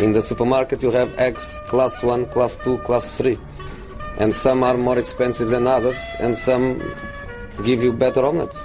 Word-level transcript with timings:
In 0.00 0.12
the 0.14 0.22
supermarket 0.22 0.82
you 0.82 0.90
have 0.92 1.10
eggs 1.18 1.60
class 1.66 2.02
1, 2.02 2.26
class 2.26 2.56
2, 2.64 2.78
class 2.78 3.18
3. 3.18 3.38
And 4.18 4.34
some 4.34 4.62
are 4.62 4.76
more 4.76 4.98
expensive 4.98 5.50
than 5.50 5.66
others 5.66 5.96
and 6.20 6.38
some 6.38 6.78
give 7.64 7.84
you 7.84 7.92
better 7.92 8.24
omelets. 8.24 8.56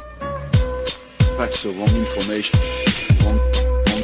That's 1.37 1.63
the 1.63 1.69
wrong 1.69 1.95
information. 1.99 2.59
Wrong, 3.21 3.39
wrong, 3.85 4.03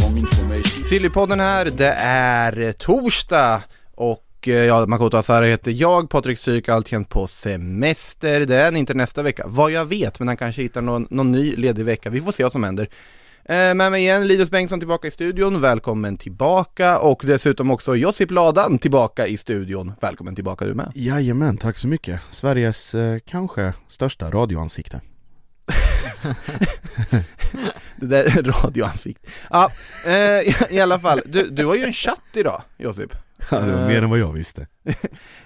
wrong 0.00 0.18
information. 0.18 0.82
Sillypodden 0.82 1.40
här, 1.40 1.64
det 1.64 1.94
är 1.98 2.72
torsdag 2.72 3.62
och 3.94 4.48
eh, 4.48 4.54
ja, 4.54 4.86
Makoto 4.86 5.16
Asara 5.16 5.46
heter 5.46 5.70
jag, 5.70 6.10
Patrik 6.10 6.38
Syk 6.38 6.68
alltjämt 6.68 7.08
på 7.08 7.26
semester, 7.26 8.40
det 8.40 8.56
är 8.56 8.64
han 8.64 8.76
inte 8.76 8.94
nästa 8.94 9.22
vecka, 9.22 9.44
vad 9.46 9.70
jag 9.70 9.84
vet, 9.84 10.18
men 10.18 10.28
han 10.28 10.36
kanske 10.36 10.62
hittar 10.62 10.82
någon, 10.82 11.06
någon 11.10 11.32
ny 11.32 11.56
ledig 11.56 11.84
vecka, 11.84 12.10
vi 12.10 12.20
får 12.20 12.32
se 12.32 12.42
vad 12.42 12.52
som 12.52 12.64
händer. 12.64 12.88
Eh, 13.44 13.74
med 13.74 13.90
mig 13.90 14.02
igen, 14.02 14.26
Linus 14.26 14.50
Bengtsson 14.50 14.80
tillbaka 14.80 15.08
i 15.08 15.10
studion, 15.10 15.60
välkommen 15.60 16.16
tillbaka 16.16 16.98
och 16.98 17.22
dessutom 17.26 17.70
också 17.70 17.96
Josip 17.96 18.30
Ladan 18.30 18.78
tillbaka 18.78 19.26
i 19.26 19.36
studion, 19.36 19.92
välkommen 20.00 20.34
tillbaka 20.34 20.64
du 20.64 20.74
med. 20.74 20.92
Jajamän, 20.94 21.56
tack 21.56 21.78
så 21.78 21.88
mycket. 21.88 22.20
Sveriges 22.30 22.94
eh, 22.94 23.18
kanske 23.26 23.72
största 23.88 24.30
radioansikte. 24.30 25.00
Det 27.96 28.06
där 28.06 28.24
är 28.24 28.42
radioansikt. 28.42 29.26
Ja, 29.50 29.72
eh, 30.06 30.12
i, 30.12 30.54
i 30.70 30.80
alla 30.80 30.98
fall, 30.98 31.22
du, 31.26 31.50
du 31.50 31.66
har 31.66 31.74
ju 31.74 31.84
en 31.84 31.92
chatt 31.92 32.24
idag 32.34 32.62
Josip. 32.78 33.12
Ja, 33.50 33.60
det 33.60 33.72
var 33.72 33.86
mer 33.86 34.02
än 34.02 34.10
vad 34.10 34.18
jag 34.18 34.32
visste. 34.32 34.66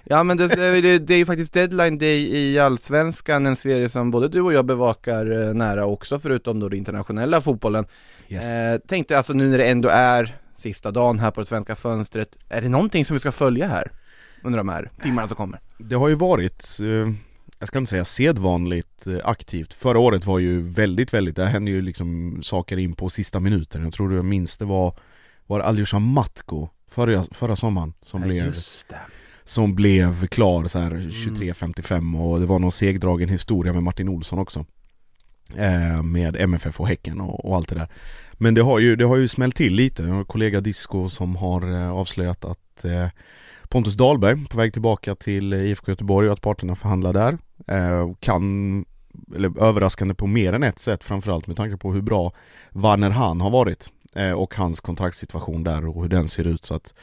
Ja 0.03 0.23
men 0.23 0.37
det, 0.37 0.47
det, 0.47 0.99
det 0.99 1.13
är 1.13 1.17
ju 1.17 1.25
faktiskt 1.25 1.53
deadline 1.53 1.97
day 1.97 2.37
i 2.37 2.59
Allsvenskan, 2.59 3.45
en 3.45 3.55
serie 3.55 3.89
som 3.89 4.11
både 4.11 4.27
du 4.27 4.41
och 4.41 4.53
jag 4.53 4.65
bevakar 4.65 5.47
eh, 5.47 5.53
nära 5.53 5.85
också 5.85 6.19
förutom 6.19 6.59
då 6.59 6.69
den 6.69 6.77
internationella 6.77 7.41
fotbollen. 7.41 7.85
Yes. 8.27 8.45
Eh, 8.45 8.77
tänkte 8.77 9.17
alltså 9.17 9.33
nu 9.33 9.49
när 9.49 9.57
det 9.57 9.65
ändå 9.65 9.89
är 9.89 10.35
sista 10.55 10.91
dagen 10.91 11.19
här 11.19 11.31
på 11.31 11.41
det 11.41 11.47
svenska 11.47 11.75
fönstret, 11.75 12.37
är 12.49 12.61
det 12.61 12.69
någonting 12.69 13.05
som 13.05 13.13
vi 13.13 13.19
ska 13.19 13.31
följa 13.31 13.67
här 13.67 13.91
under 14.43 14.57
de 14.57 14.69
här 14.69 14.91
timmarna 15.01 15.27
som 15.27 15.37
kommer? 15.37 15.59
Det 15.77 15.95
har 15.95 16.07
ju 16.09 16.15
varit, 16.15 16.79
eh, 16.81 17.13
jag 17.59 17.67
ska 17.67 17.77
inte 17.77 17.89
säga 17.89 18.05
sedvanligt 18.05 19.07
eh, 19.07 19.17
aktivt. 19.23 19.73
Förra 19.73 19.99
året 19.99 20.25
var 20.25 20.39
ju 20.39 20.61
väldigt, 20.61 21.13
väldigt, 21.13 21.35
det 21.35 21.45
hände 21.45 21.71
ju 21.71 21.81
liksom 21.81 22.39
saker 22.43 22.77
in 22.77 22.95
på 22.95 23.09
sista 23.09 23.39
minuten. 23.39 23.83
Jag 23.83 23.93
tror 23.93 24.09
du 24.09 24.23
minns 24.23 24.57
det 24.57 24.65
var, 24.65 24.93
var 25.47 25.59
det 25.59 25.65
Aljosha 25.65 25.99
Matko 25.99 26.69
förra, 26.95 27.23
förra 27.31 27.55
sommaren 27.55 27.93
som 28.01 28.21
blev 28.21 28.45
just 28.45 28.89
det. 28.89 28.95
som 29.43 29.75
blev 29.75 30.27
klar 30.27 30.67
så 30.67 30.79
här 30.79 30.91
23.55 30.91 32.21
och 32.21 32.39
det 32.39 32.45
var 32.45 32.59
någon 32.59 32.71
segdragen 32.71 33.29
historia 33.29 33.73
med 33.73 33.83
Martin 33.83 34.09
Olsson 34.09 34.39
också. 34.39 34.65
Eh, 35.55 36.03
Med 36.03 36.35
MFF 36.35 36.79
och 36.79 36.87
Häcken 36.87 37.21
och, 37.21 37.45
och 37.45 37.55
allt 37.55 37.69
det 37.69 37.75
där. 37.75 37.87
Men 38.33 38.53
det 38.53 38.61
har 38.61 38.79
ju, 38.79 38.95
det 38.95 39.05
har 39.05 39.15
ju 39.15 39.27
smällt 39.27 39.55
till 39.55 39.73
lite, 39.73 40.03
jag 40.03 40.09
har 40.09 40.19
en 40.19 40.25
kollega 40.25 40.61
Disco 40.61 41.09
som 41.09 41.35
har 41.35 41.71
eh, 41.71 41.91
avslöjat 41.91 42.45
att 42.45 42.85
eh, 42.85 43.07
Pontus 43.69 43.93
Dahlberg 43.95 44.45
på 44.49 44.57
väg 44.57 44.73
tillbaka 44.73 45.15
till 45.15 45.53
IFK 45.53 45.91
Göteborg 45.91 46.27
och 46.27 46.33
att 46.33 46.41
parterna 46.41 46.75
förhandlar 46.75 47.13
där. 47.13 47.37
Eh, 47.67 48.13
Kan, 48.19 48.85
eller 49.35 49.63
överraskande 49.63 50.13
på 50.13 50.27
mer 50.27 50.53
än 50.53 50.63
ett 50.63 50.79
sätt 50.79 51.03
framförallt 51.03 51.47
med 51.47 51.57
tanke 51.57 51.77
på 51.77 51.93
hur 51.93 52.01
bra 52.01 52.33
Warner 52.71 53.09
Han 53.09 53.41
har 53.41 53.49
varit. 53.49 53.89
eh, 53.89 53.94
Eh, 54.15 54.31
och 54.31 54.55
hans 54.55 54.79
kontraktssituation 54.79 55.63
där 55.63 55.85
och 55.85 56.01
hur 56.01 56.09
den 56.09 56.27
ser 56.27 56.47
ut. 56.47 56.65
Så 56.65 56.75
att 56.75 56.93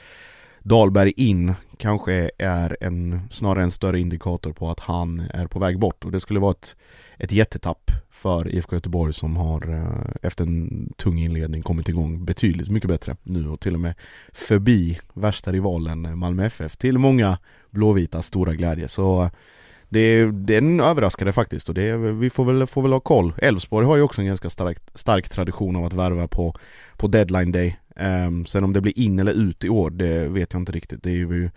Dahlberg 0.62 1.12
in 1.16 1.55
kanske 1.77 2.30
är 2.38 2.77
en, 2.80 3.20
snarare 3.30 3.64
en 3.64 3.70
större 3.70 4.00
indikator 4.00 4.52
på 4.52 4.70
att 4.70 4.80
han 4.80 5.22
är 5.30 5.46
på 5.46 5.58
väg 5.58 5.78
bort. 5.78 6.05
Och 6.05 6.12
det 6.12 6.20
skulle 6.20 6.40
vara 6.40 6.50
ett, 6.50 6.77
ett 7.18 7.33
jättetapp 7.33 7.90
för 8.10 8.48
IFK 8.48 8.77
Göteborg 8.77 9.12
som 9.12 9.36
har 9.36 9.74
eh, 9.74 10.14
efter 10.22 10.44
en 10.44 10.92
tung 10.96 11.18
inledning 11.18 11.62
kommit 11.62 11.88
igång 11.88 12.24
betydligt 12.24 12.70
mycket 12.70 12.88
bättre 12.88 13.16
nu 13.22 13.48
och 13.48 13.60
till 13.60 13.74
och 13.74 13.80
med 13.80 13.94
förbi 14.33 14.98
värsta 15.12 15.52
rivalen 15.52 16.18
Malmö 16.18 16.46
FF 16.46 16.77
till 16.77 16.98
många 16.98 17.38
blåvita 17.70 18.22
stora 18.22 18.55
glädje. 18.55 18.88
Så 18.88 19.30
det, 19.92 20.25
den 20.30 20.80
överraskade 20.80 21.33
faktiskt 21.33 21.69
och 21.69 21.75
det, 21.75 21.97
vi 21.97 22.30
får 22.30 22.45
väl, 22.45 22.67
får 22.67 22.83
väl 22.83 22.92
ha 22.92 23.01
koll. 23.01 23.33
Elfsborg 23.39 23.86
har 23.86 23.97
ju 23.97 24.03
också 24.03 24.20
en 24.20 24.27
ganska 24.27 24.51
stark, 24.51 24.79
stark 24.95 25.29
tradition 25.29 25.77
av 25.77 25.85
att 25.85 25.92
värva 25.92 26.29
på, 26.29 26.55
på 26.97 27.08
deadline 27.08 27.53
day. 27.53 27.79
Um, 27.97 28.47
sen 28.47 28.64
om 28.64 28.73
det 28.73 28.80
blir 28.80 28.98
in 28.98 29.19
eller 29.19 29.33
ut 29.33 29.64
i 29.64 29.69
år, 29.69 29.91
det 29.91 30.29
vet 30.29 30.53
jag 30.53 30.63
inte 30.63 30.73
riktigt. 30.73 31.03
Det 31.03 31.11
är 31.11 31.14
ju 31.14 31.51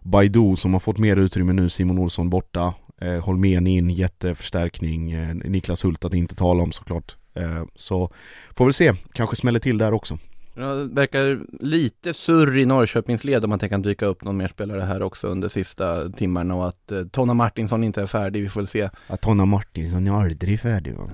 Baidu 0.00 0.56
som 0.56 0.72
har 0.72 0.80
fått 0.80 0.98
mer 0.98 1.16
utrymme 1.16 1.52
nu, 1.52 1.68
Simon 1.68 1.98
Olsson 1.98 2.30
borta. 2.30 2.74
Eh, 3.00 3.24
Holmén 3.24 3.66
in, 3.66 3.90
jätteförstärkning. 3.90 5.12
Eh, 5.12 5.34
Niklas 5.34 5.84
Hult 5.84 6.04
att 6.04 6.14
inte 6.14 6.34
tala 6.34 6.62
om 6.62 6.72
såklart. 6.72 7.16
Eh, 7.34 7.64
så 7.74 8.12
får 8.56 8.66
vi 8.66 8.72
se, 8.72 8.92
kanske 9.12 9.36
smäller 9.36 9.60
till 9.60 9.78
där 9.78 9.92
också. 9.92 10.18
Ja, 10.54 10.62
det 10.74 10.94
verkar 10.94 11.40
lite 11.60 12.12
surr 12.14 12.58
i 12.58 12.66
Norrköpingsled 12.66 13.44
om 13.44 13.58
det 13.58 13.68
kan 13.68 13.82
dyka 13.82 14.06
upp 14.06 14.24
någon 14.24 14.36
mer 14.36 14.48
spelare 14.48 14.80
här 14.80 15.02
också 15.02 15.28
under 15.28 15.48
sista 15.48 16.08
timmarna 16.10 16.54
och 16.54 16.68
att 16.68 16.92
eh, 16.92 17.02
Tonna 17.04 17.34
Martinsson 17.34 17.84
inte 17.84 18.02
är 18.02 18.06
färdig, 18.06 18.42
vi 18.42 18.48
får 18.48 18.60
väl 18.60 18.66
se 18.66 18.90
Att 19.06 19.20
Tonna 19.20 19.44
Martinsson 19.44 20.06
är 20.08 20.20
aldrig 20.22 20.60
färdig 20.60 20.94
va? 20.94 21.10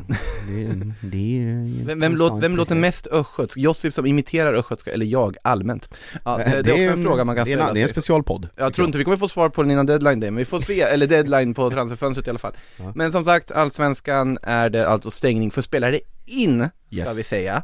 Det, 0.48 0.64
det 1.08 1.42
är 1.42 1.84
Vem, 1.86 2.00
vem, 2.00 2.14
låt, 2.14 2.42
vem 2.42 2.56
låter 2.56 2.74
mest 2.74 3.06
östgötsk? 3.06 3.58
Josip 3.58 3.94
som 3.94 4.06
imiterar 4.06 4.54
östgötska, 4.54 4.92
eller 4.92 5.06
jag 5.06 5.36
allmänt? 5.42 5.94
Ja, 6.24 6.36
det, 6.36 6.62
det 6.62 6.70
är 6.70 6.74
också 6.74 6.98
en 6.98 7.04
fråga 7.04 7.24
man 7.24 7.34
kan 7.36 7.42
är 7.42 7.44
ställa 7.44 7.68
en, 7.68 7.74
det 7.74 7.80
är 7.80 7.82
en 7.82 7.88
sig. 7.88 7.94
specialpodd 7.94 8.48
Jag 8.56 8.74
tror 8.74 8.86
inte 8.86 8.98
vi 8.98 9.04
kommer 9.04 9.16
få 9.16 9.28
svar 9.28 9.48
på 9.48 9.62
den 9.62 9.70
innan 9.70 9.86
deadline 9.86 10.20
day, 10.20 10.30
men 10.30 10.38
vi 10.38 10.44
får 10.44 10.58
se, 10.58 10.80
eller 10.92 11.06
deadline 11.06 11.54
på 11.54 11.70
transferfönstret 11.70 12.26
i 12.26 12.30
alla 12.30 12.38
fall 12.38 12.54
Ja. 12.76 12.92
Men 12.94 13.12
som 13.12 13.24
sagt, 13.24 13.50
Allsvenskan 13.50 14.38
är 14.42 14.70
det 14.70 14.88
alltså 14.88 15.10
stängning 15.10 15.50
för 15.50 15.62
spelare 15.62 16.00
in, 16.26 16.68
ska 16.90 16.96
Yes. 17.00 17.18
vi 17.18 17.22
säga 17.22 17.62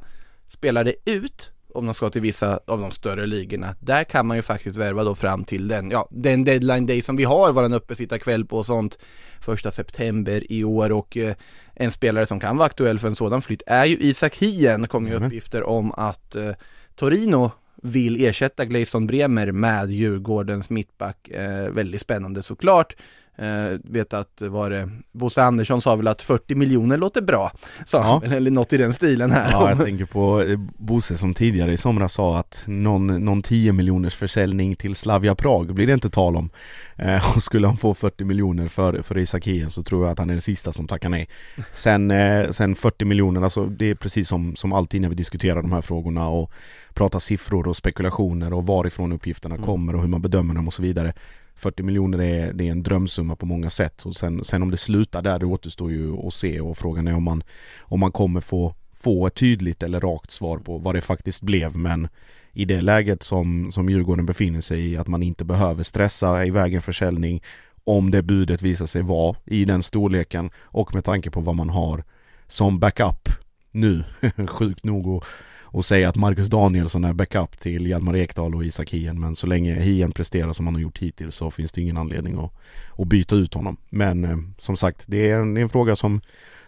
Spelare 0.48 0.94
ut, 1.04 1.50
om 1.74 1.84
de 1.86 1.94
ska 1.94 2.10
till 2.10 2.22
vissa 2.22 2.60
av 2.66 2.80
de 2.80 2.90
större 2.90 3.26
ligorna, 3.26 3.74
där 3.80 4.04
kan 4.04 4.26
man 4.26 4.36
ju 4.36 4.42
faktiskt 4.42 4.78
värva 4.78 5.04
då 5.04 5.14
fram 5.14 5.44
till 5.44 5.68
den, 5.68 5.90
ja, 5.90 6.08
den 6.10 6.44
deadline 6.44 6.86
day 6.86 7.02
som 7.02 7.16
vi 7.16 7.24
har, 7.24 7.52
våran 7.52 7.72
uppesittarkväll 7.72 8.44
på 8.44 8.58
och 8.58 8.66
sånt 8.66 8.98
Första 9.40 9.70
september 9.70 10.52
i 10.52 10.64
år 10.64 10.92
och 10.92 11.16
eh, 11.16 11.34
en 11.74 11.92
spelare 11.92 12.26
som 12.26 12.40
kan 12.40 12.56
vara 12.56 12.66
aktuell 12.66 12.98
för 12.98 13.08
en 13.08 13.14
sådan 13.14 13.42
flytt 13.42 13.62
är 13.66 13.84
ju 13.84 13.96
Isak 13.96 14.36
Hien, 14.36 14.88
kom 14.88 15.04
ju 15.04 15.08
Jajamän. 15.08 15.26
uppgifter 15.26 15.62
om 15.62 15.92
att 15.92 16.36
eh, 16.36 16.50
Torino 16.94 17.50
vill 17.82 18.24
ersätta 18.24 18.64
Gleison 18.64 19.06
Bremer 19.06 19.52
med 19.52 19.90
Djurgårdens 19.90 20.70
mittback. 20.70 21.28
Eh, 21.28 21.70
väldigt 21.70 22.00
spännande 22.00 22.42
såklart. 22.42 22.96
Eh, 23.38 23.78
vet 23.84 24.12
att 24.12 24.42
var 24.42 24.70
det 24.70 24.90
Bosse 25.12 25.42
Andersson 25.42 25.82
sa 25.82 25.96
väl 25.96 26.08
att 26.08 26.22
40 26.22 26.54
miljoner 26.54 26.96
låter 26.96 27.22
bra, 27.22 27.52
sa 27.86 28.02
han 28.02 28.20
Ja. 28.30 28.36
eller 28.36 28.50
något 28.50 28.72
i 28.72 28.76
den 28.76 28.92
stilen 28.92 29.30
här. 29.30 29.50
Ja, 29.50 29.68
jag 29.68 29.84
tänker 29.84 30.04
på 30.04 30.42
eh, 30.42 30.58
Bosse 30.78 31.16
som 31.16 31.34
tidigare 31.34 31.72
i 31.72 31.76
somras 31.76 32.12
sa 32.12 32.38
att 32.38 32.62
någon, 32.66 33.24
någon 33.24 33.42
10 33.42 33.72
miljoners 33.72 34.14
försäljning 34.14 34.76
till 34.76 34.94
Slavia 34.94 35.34
Prag 35.34 35.74
blir 35.74 35.86
det 35.86 35.92
inte 35.92 36.10
tal 36.10 36.36
om. 36.36 36.50
Eh, 36.96 37.36
och 37.36 37.42
skulle 37.42 37.66
han 37.66 37.76
få 37.76 37.94
40 37.94 38.24
miljoner 38.24 38.68
för, 38.68 39.02
för 39.02 39.18
Isak 39.18 39.46
Hien 39.46 39.70
så 39.70 39.82
tror 39.82 40.04
jag 40.04 40.12
att 40.12 40.18
han 40.18 40.30
är 40.30 40.34
den 40.34 40.40
sista 40.42 40.72
som 40.72 40.88
tackar 40.88 41.08
nej. 41.08 41.28
Sen, 41.72 42.10
eh, 42.10 42.50
sen 42.50 42.74
40 42.74 43.04
miljoner, 43.04 43.42
alltså 43.42 43.66
det 43.66 43.90
är 43.90 43.94
precis 43.94 44.28
som, 44.28 44.56
som 44.56 44.72
alltid 44.72 45.00
när 45.00 45.08
vi 45.08 45.14
diskuterar 45.14 45.62
de 45.62 45.72
här 45.72 45.82
frågorna 45.82 46.28
och 46.28 46.50
pratar 46.94 47.18
siffror 47.18 47.68
och 47.68 47.76
spekulationer 47.76 48.52
och 48.52 48.66
varifrån 48.66 49.12
uppgifterna 49.12 49.54
Mm. 49.54 49.66
kommer 49.66 49.94
och 49.94 50.00
hur 50.00 50.08
man 50.08 50.22
bedömer 50.22 50.54
dem 50.54 50.66
och 50.68 50.74
så 50.74 50.82
vidare. 50.82 51.12
40 51.54 51.82
miljoner 51.82 52.20
är, 52.20 52.52
det 52.52 52.68
är 52.68 52.72
en 52.72 52.82
drömsumma 52.82 53.36
på 53.36 53.46
många 53.46 53.70
sätt. 53.70 54.02
Och 54.02 54.16
sen, 54.16 54.44
sen 54.44 54.62
om 54.62 54.70
det 54.70 54.76
slutar 54.76 55.22
där 55.22 55.38
det 55.38 55.46
återstår 55.46 55.90
ju 55.90 56.26
att 56.26 56.34
se. 56.34 56.60
Och 56.60 56.78
frågan 56.78 57.06
är 57.06 57.14
om 57.14 57.22
man, 57.22 57.42
om 57.80 58.00
man 58.00 58.12
kommer 58.12 58.40
få, 58.40 58.74
få 58.98 59.26
ett 59.26 59.34
tydligt 59.34 59.82
eller 59.82 60.00
rakt 60.00 60.30
svar 60.30 60.58
på 60.58 60.78
vad 60.78 60.94
det 60.94 61.00
faktiskt 61.00 61.42
blev. 61.42 61.76
Men 61.76 62.08
i 62.52 62.64
det 62.64 62.80
läget 62.80 63.22
som, 63.22 63.72
som 63.72 63.88
Djurgården 63.88 64.26
befinner 64.26 64.60
sig 64.60 64.92
i 64.92 64.96
att 64.96 65.08
man 65.08 65.22
inte 65.22 65.44
behöver 65.44 65.82
stressa 65.82 66.46
iväg 66.46 66.74
en 66.74 66.82
försäljning 66.82 67.42
om 67.84 68.10
det 68.10 68.22
budet 68.22 68.62
visar 68.62 68.86
sig 68.86 69.02
vara 69.02 69.36
i 69.44 69.64
den 69.64 69.82
storleken 69.82 70.50
och 70.60 70.94
med 70.94 71.04
tanke 71.04 71.30
på 71.30 71.40
vad 71.40 71.56
man 71.56 71.70
har 71.70 72.04
som 72.48 72.78
backup 72.78 73.28
nu, 73.70 74.04
sjukt 74.48 74.84
nog 74.84 75.06
och 75.06 75.24
och 75.72 75.84
säga 75.84 76.08
att 76.08 76.16
Marcus 76.16 76.48
Danielsson 76.48 77.04
är 77.04 77.12
backup 77.12 77.60
till 77.60 77.86
Hjalmar 77.86 78.16
Ekdal 78.16 78.54
och 78.54 78.64
Isak 78.64 78.90
Hien 78.90 79.20
men 79.20 79.36
så 79.36 79.46
länge 79.46 79.74
Hien 79.74 80.12
presterar 80.12 80.52
som 80.52 80.66
han 80.66 80.74
har 80.74 80.82
gjort 80.82 80.98
hittills 80.98 81.36
så 81.36 81.50
finns 81.50 81.72
det 81.72 81.80
ingen 81.80 81.96
anledning 81.96 82.38
att, 82.38 82.52
att 82.98 83.06
byta 83.06 83.36
ut 83.36 83.54
honom. 83.54 83.76
Men 83.88 84.24
eh, 84.24 84.36
som 84.58 84.76
sagt, 84.76 85.04
det 85.06 85.30
är, 85.30 85.38
en, 85.38 85.54
det 85.54 85.60
är 85.60 85.62
en 85.62 85.68
fråga 85.68 85.96
som, 85.96 86.20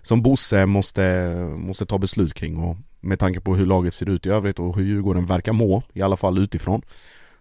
som 0.03 0.23
Bosse 0.23 0.67
måste, 0.67 1.35
måste 1.57 1.87
ta 1.87 1.99
beslut 1.99 2.35
kring 2.35 2.57
och 2.57 2.77
med 3.01 3.19
tanke 3.19 3.41
på 3.41 3.57
hur 3.57 3.67
laget 3.67 3.95
ser 3.95 4.09
ut 4.09 4.27
i 4.27 4.29
övrigt 4.29 4.59
och 4.59 4.77
hur 4.77 4.85
Djurgården 4.85 5.27
verkar 5.27 5.53
må, 5.53 5.83
i 5.93 6.03
alla 6.03 6.17
fall 6.17 6.39
utifrån 6.39 6.83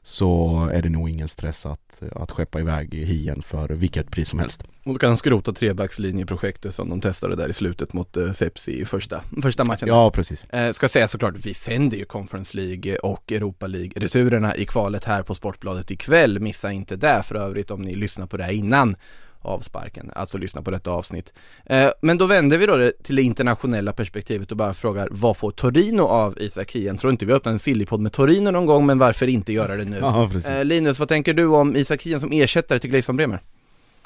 så 0.03 0.69
är 0.73 0.81
det 0.81 0.89
nog 0.89 1.09
ingen 1.09 1.27
stress 1.27 1.65
att, 1.65 2.01
att 2.15 2.31
skeppa 2.31 2.59
iväg 2.59 2.93
Hien 2.93 3.41
för 3.41 3.69
vilket 3.69 4.11
pris 4.11 4.29
som 4.29 4.39
helst. 4.39 4.63
Och 4.83 4.93
då 4.93 4.99
kan 4.99 5.09
de 5.09 5.17
skrota 5.17 5.53
trebackslinjeprojektet 5.53 6.75
som 6.75 6.89
de 6.89 7.01
testade 7.01 7.35
där 7.35 7.49
i 7.49 7.53
slutet 7.53 7.93
mot 7.93 8.17
eh, 8.17 8.31
Sepsi 8.31 8.81
i 8.81 8.85
första, 8.85 9.21
första 9.41 9.63
matchen. 9.63 9.87
Ja, 9.87 10.11
precis. 10.11 10.43
Eh, 10.43 10.71
ska 10.71 10.89
säga 10.89 11.07
såklart, 11.07 11.35
vi 11.37 11.53
sänder 11.53 11.97
ju 11.97 12.05
Conference 12.05 12.57
League 12.57 12.97
och 12.97 13.31
Europa 13.31 13.67
League-returerna 13.67 14.55
i 14.55 14.65
kvalet 14.65 15.03
här 15.05 15.23
på 15.23 15.35
Sportbladet 15.35 15.91
ikväll. 15.91 16.39
Missa 16.39 16.71
inte 16.71 16.95
det 16.95 17.23
för 17.23 17.35
övrigt 17.35 17.71
om 17.71 17.81
ni 17.81 17.95
lyssnar 17.95 18.27
på 18.27 18.37
det 18.37 18.43
här 18.43 18.51
innan. 18.51 18.95
Avsparken, 19.43 20.11
alltså 20.15 20.37
lyssna 20.37 20.61
på 20.61 20.71
detta 20.71 20.91
avsnitt. 20.91 21.33
Eh, 21.65 21.89
men 22.01 22.17
då 22.17 22.25
vänder 22.25 22.57
vi 22.57 22.65
då 22.65 22.75
det 22.75 23.03
till 23.03 23.15
det 23.15 23.21
internationella 23.21 23.93
perspektivet 23.93 24.51
och 24.51 24.57
bara 24.57 24.73
frågar 24.73 25.07
vad 25.11 25.37
får 25.37 25.51
Torino 25.51 26.01
av 26.01 26.41
Isak 26.41 26.71
Hien? 26.71 26.97
Tror 26.97 27.11
inte 27.11 27.25
vi 27.25 27.33
öppnar 27.33 27.51
en 27.51 27.59
sillypodd 27.59 27.99
med 27.99 28.11
Torino 28.11 28.51
någon 28.51 28.65
gång, 28.65 28.85
men 28.85 28.97
varför 28.97 29.27
inte 29.27 29.53
göra 29.53 29.75
det 29.75 29.85
nu? 29.85 29.97
Ja. 30.03 30.29
Eh, 30.49 30.65
Linus, 30.65 30.99
vad 30.99 31.07
tänker 31.07 31.33
du 31.33 31.45
om 31.45 31.75
Isak 31.75 32.03
Hien 32.03 32.19
som 32.19 32.31
ersättare 32.31 32.79
till 32.79 32.89
Gleison 32.89 33.15
Bremer? 33.15 33.39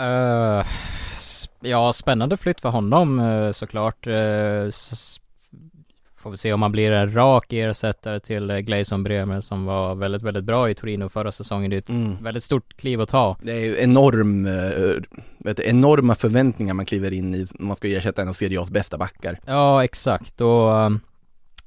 Uh, 0.02 0.66
ja, 1.60 1.94
spännande 1.94 2.38
flytt 2.38 2.62
för 2.62 2.70
honom 2.70 3.20
uh, 3.20 3.52
såklart. 3.52 4.08
Får 6.28 6.32
vi 6.32 6.38
se 6.38 6.54
om 6.54 6.62
han 6.62 6.72
blir 6.72 6.92
en 6.92 7.14
rak 7.16 7.54
ersättare 7.54 8.20
till 8.20 8.52
uh, 8.52 8.58
Gleison 8.60 9.04
Bremer 9.04 9.42
som 9.42 9.66
var 9.66 9.96
väldigt, 9.96 10.22
väldigt 10.22 10.44
bra 10.44 10.70
i 10.70 10.74
Torino 10.74 11.10
förra 11.10 11.32
säsongen. 11.32 11.70
Det 11.70 11.76
är 11.76 11.78
ett 11.78 11.90
Mm. 11.90 12.24
väldigt 12.24 12.44
stort 12.44 12.78
kliv 12.78 13.02
att 13.02 13.10
ta. 13.10 13.38
Det 13.42 13.52
är 13.52 13.60
ju 13.60 13.78
enorm, 13.80 14.46
eh, 14.46 14.94
vet 15.38 15.60
enorma 15.60 16.16
förväntningar 16.16 16.74
man 16.74 16.86
kliver 16.86 17.14
in 17.14 17.36
i 17.36 17.46
om 17.60 17.68
man 17.68 17.76
ska 17.76 17.88
ersätta 17.88 18.22
en 18.22 18.28
av 18.28 18.34
Serie 18.34 18.60
A's 18.60 18.72
bästa 18.72 18.98
backar. 18.98 19.40
Ja, 19.46 19.84
exakt. 19.84 20.42
Och 20.42 20.72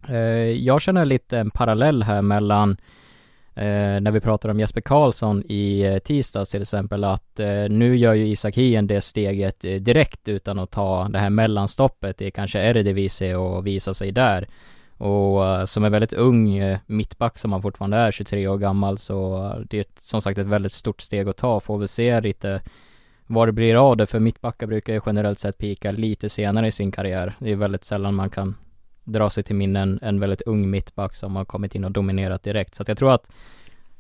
eh, 0.09 0.17
jag 0.45 0.81
känner 0.83 1.05
lite 1.05 1.39
en 1.39 1.51
parallell 1.51 2.03
här 2.03 2.23
mellan 2.23 2.77
eh, 3.55 4.01
när 4.01 4.11
vi 4.11 4.21
pratar 4.21 4.49
om 4.49 4.61
Jesper 4.61 4.81
Karlsson 4.81 5.43
i 5.49 5.81
eh, 5.81 5.99
tisdags 5.99 6.51
till 6.51 6.63
exempel 6.63 7.05
att 7.05 7.41
eh, 7.41 7.69
nu 7.69 7.97
gör 7.97 8.15
ju 8.15 8.27
Isak 8.27 8.57
Hien 8.57 8.87
det 8.87 9.01
steget 9.01 9.65
eh, 9.65 9.75
direkt 9.75 10.29
utan 10.29 10.59
att 10.59 10.71
ta 10.71 11.09
det 11.09 11.19
här 11.19 11.31
mellanstoppet 11.31 12.23
i 12.23 12.31
kanske 12.31 12.59
Eredivisie 12.59 13.37
och 13.37 13.67
visa 13.67 13.95
sig 13.95 14.13
där. 14.13 14.49
Och 15.01 15.47
eh, 15.47 15.65
som 15.65 15.85
är 15.85 15.91
väldigt 15.91 16.13
ung 16.13 16.57
eh, 16.57 16.79
mittback 16.87 17.39
som 17.39 17.53
han 17.53 17.63
fortfarande 17.63 17.97
är, 17.97 18.11
23 18.11 18.49
år 18.49 18.59
gammal, 18.59 18.99
så 18.99 19.45
eh, 19.45 19.61
det 19.71 19.79
är 19.79 19.87
som 20.01 20.23
sagt 20.23 20.39
ett 20.39 20.47
väldigt 20.47 20.73
stort 20.73 21.01
steg 21.01 21.29
att 21.29 21.37
ta. 21.37 21.61
Får 21.61 21.79
vi 21.79 21.89
se 21.89 22.21
lite 22.21 22.61
vad 23.27 23.49
det 23.49 23.53
blir 23.53 23.75
av 23.75 23.97
det, 23.97 24.07
för 24.07 24.19
mittbackar 24.19 24.67
brukar 24.67 24.93
ju 24.93 25.01
generellt 25.07 25.39
sett 25.39 25.59
pika 25.59 25.93
lite 25.93 26.29
senare 26.29 26.67
i 26.67 26.73
sin 26.73 26.93
karriär. 26.93 27.35
Det 27.39 27.53
är 27.53 27.57
väldigt 27.57 27.85
sällan 27.85 28.15
man 28.15 28.31
kan 28.31 28.57
dra 29.05 29.31
sig 29.31 29.45
till 29.45 29.57
minnen 29.57 29.99
en 30.03 30.21
väldigt 30.21 30.43
ung 30.43 30.71
mittback 30.71 31.15
som 31.15 31.37
har 31.37 31.45
kommit 31.45 31.75
in 31.75 31.85
och 31.85 31.91
dominerat 31.91 32.43
direkt. 32.43 32.75
Så 32.75 32.83
att 32.83 32.89
jag 32.89 32.99
tror 32.99 33.13
att 33.13 33.31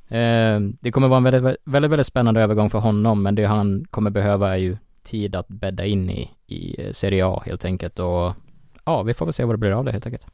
eh, 0.08 0.61
det 0.81 0.93
kommer 0.93 1.08
vara 1.08 1.17
en 1.17 1.25
väldigt, 1.25 1.56
väldigt, 1.64 1.91
väldigt 1.91 2.06
spännande 2.06 2.41
övergång 2.41 2.70
för 2.70 2.79
honom, 2.79 3.23
men 3.23 3.35
det 3.35 3.44
han 3.44 3.85
kommer 3.91 4.11
behöva 4.11 4.52
är 4.52 4.58
ju 4.58 4.76
tid 5.02 5.35
att 5.35 5.49
bädda 5.49 5.85
in 5.85 6.11
i, 6.11 6.31
i 6.47 6.87
eh, 6.87 6.93
Serie 6.93 7.26
A 7.26 7.43
helt 7.47 7.64
enkelt 7.64 7.99
och 7.99 8.32
ja, 8.85 9.02
vi 9.02 9.14
får 9.14 9.26
väl 9.26 9.32
se 9.32 9.44
vad 9.44 9.55
det 9.55 9.58
blir 9.58 9.70
av 9.70 9.85
det 9.85 9.93
helt 9.93 10.06
enkelt. 10.06 10.26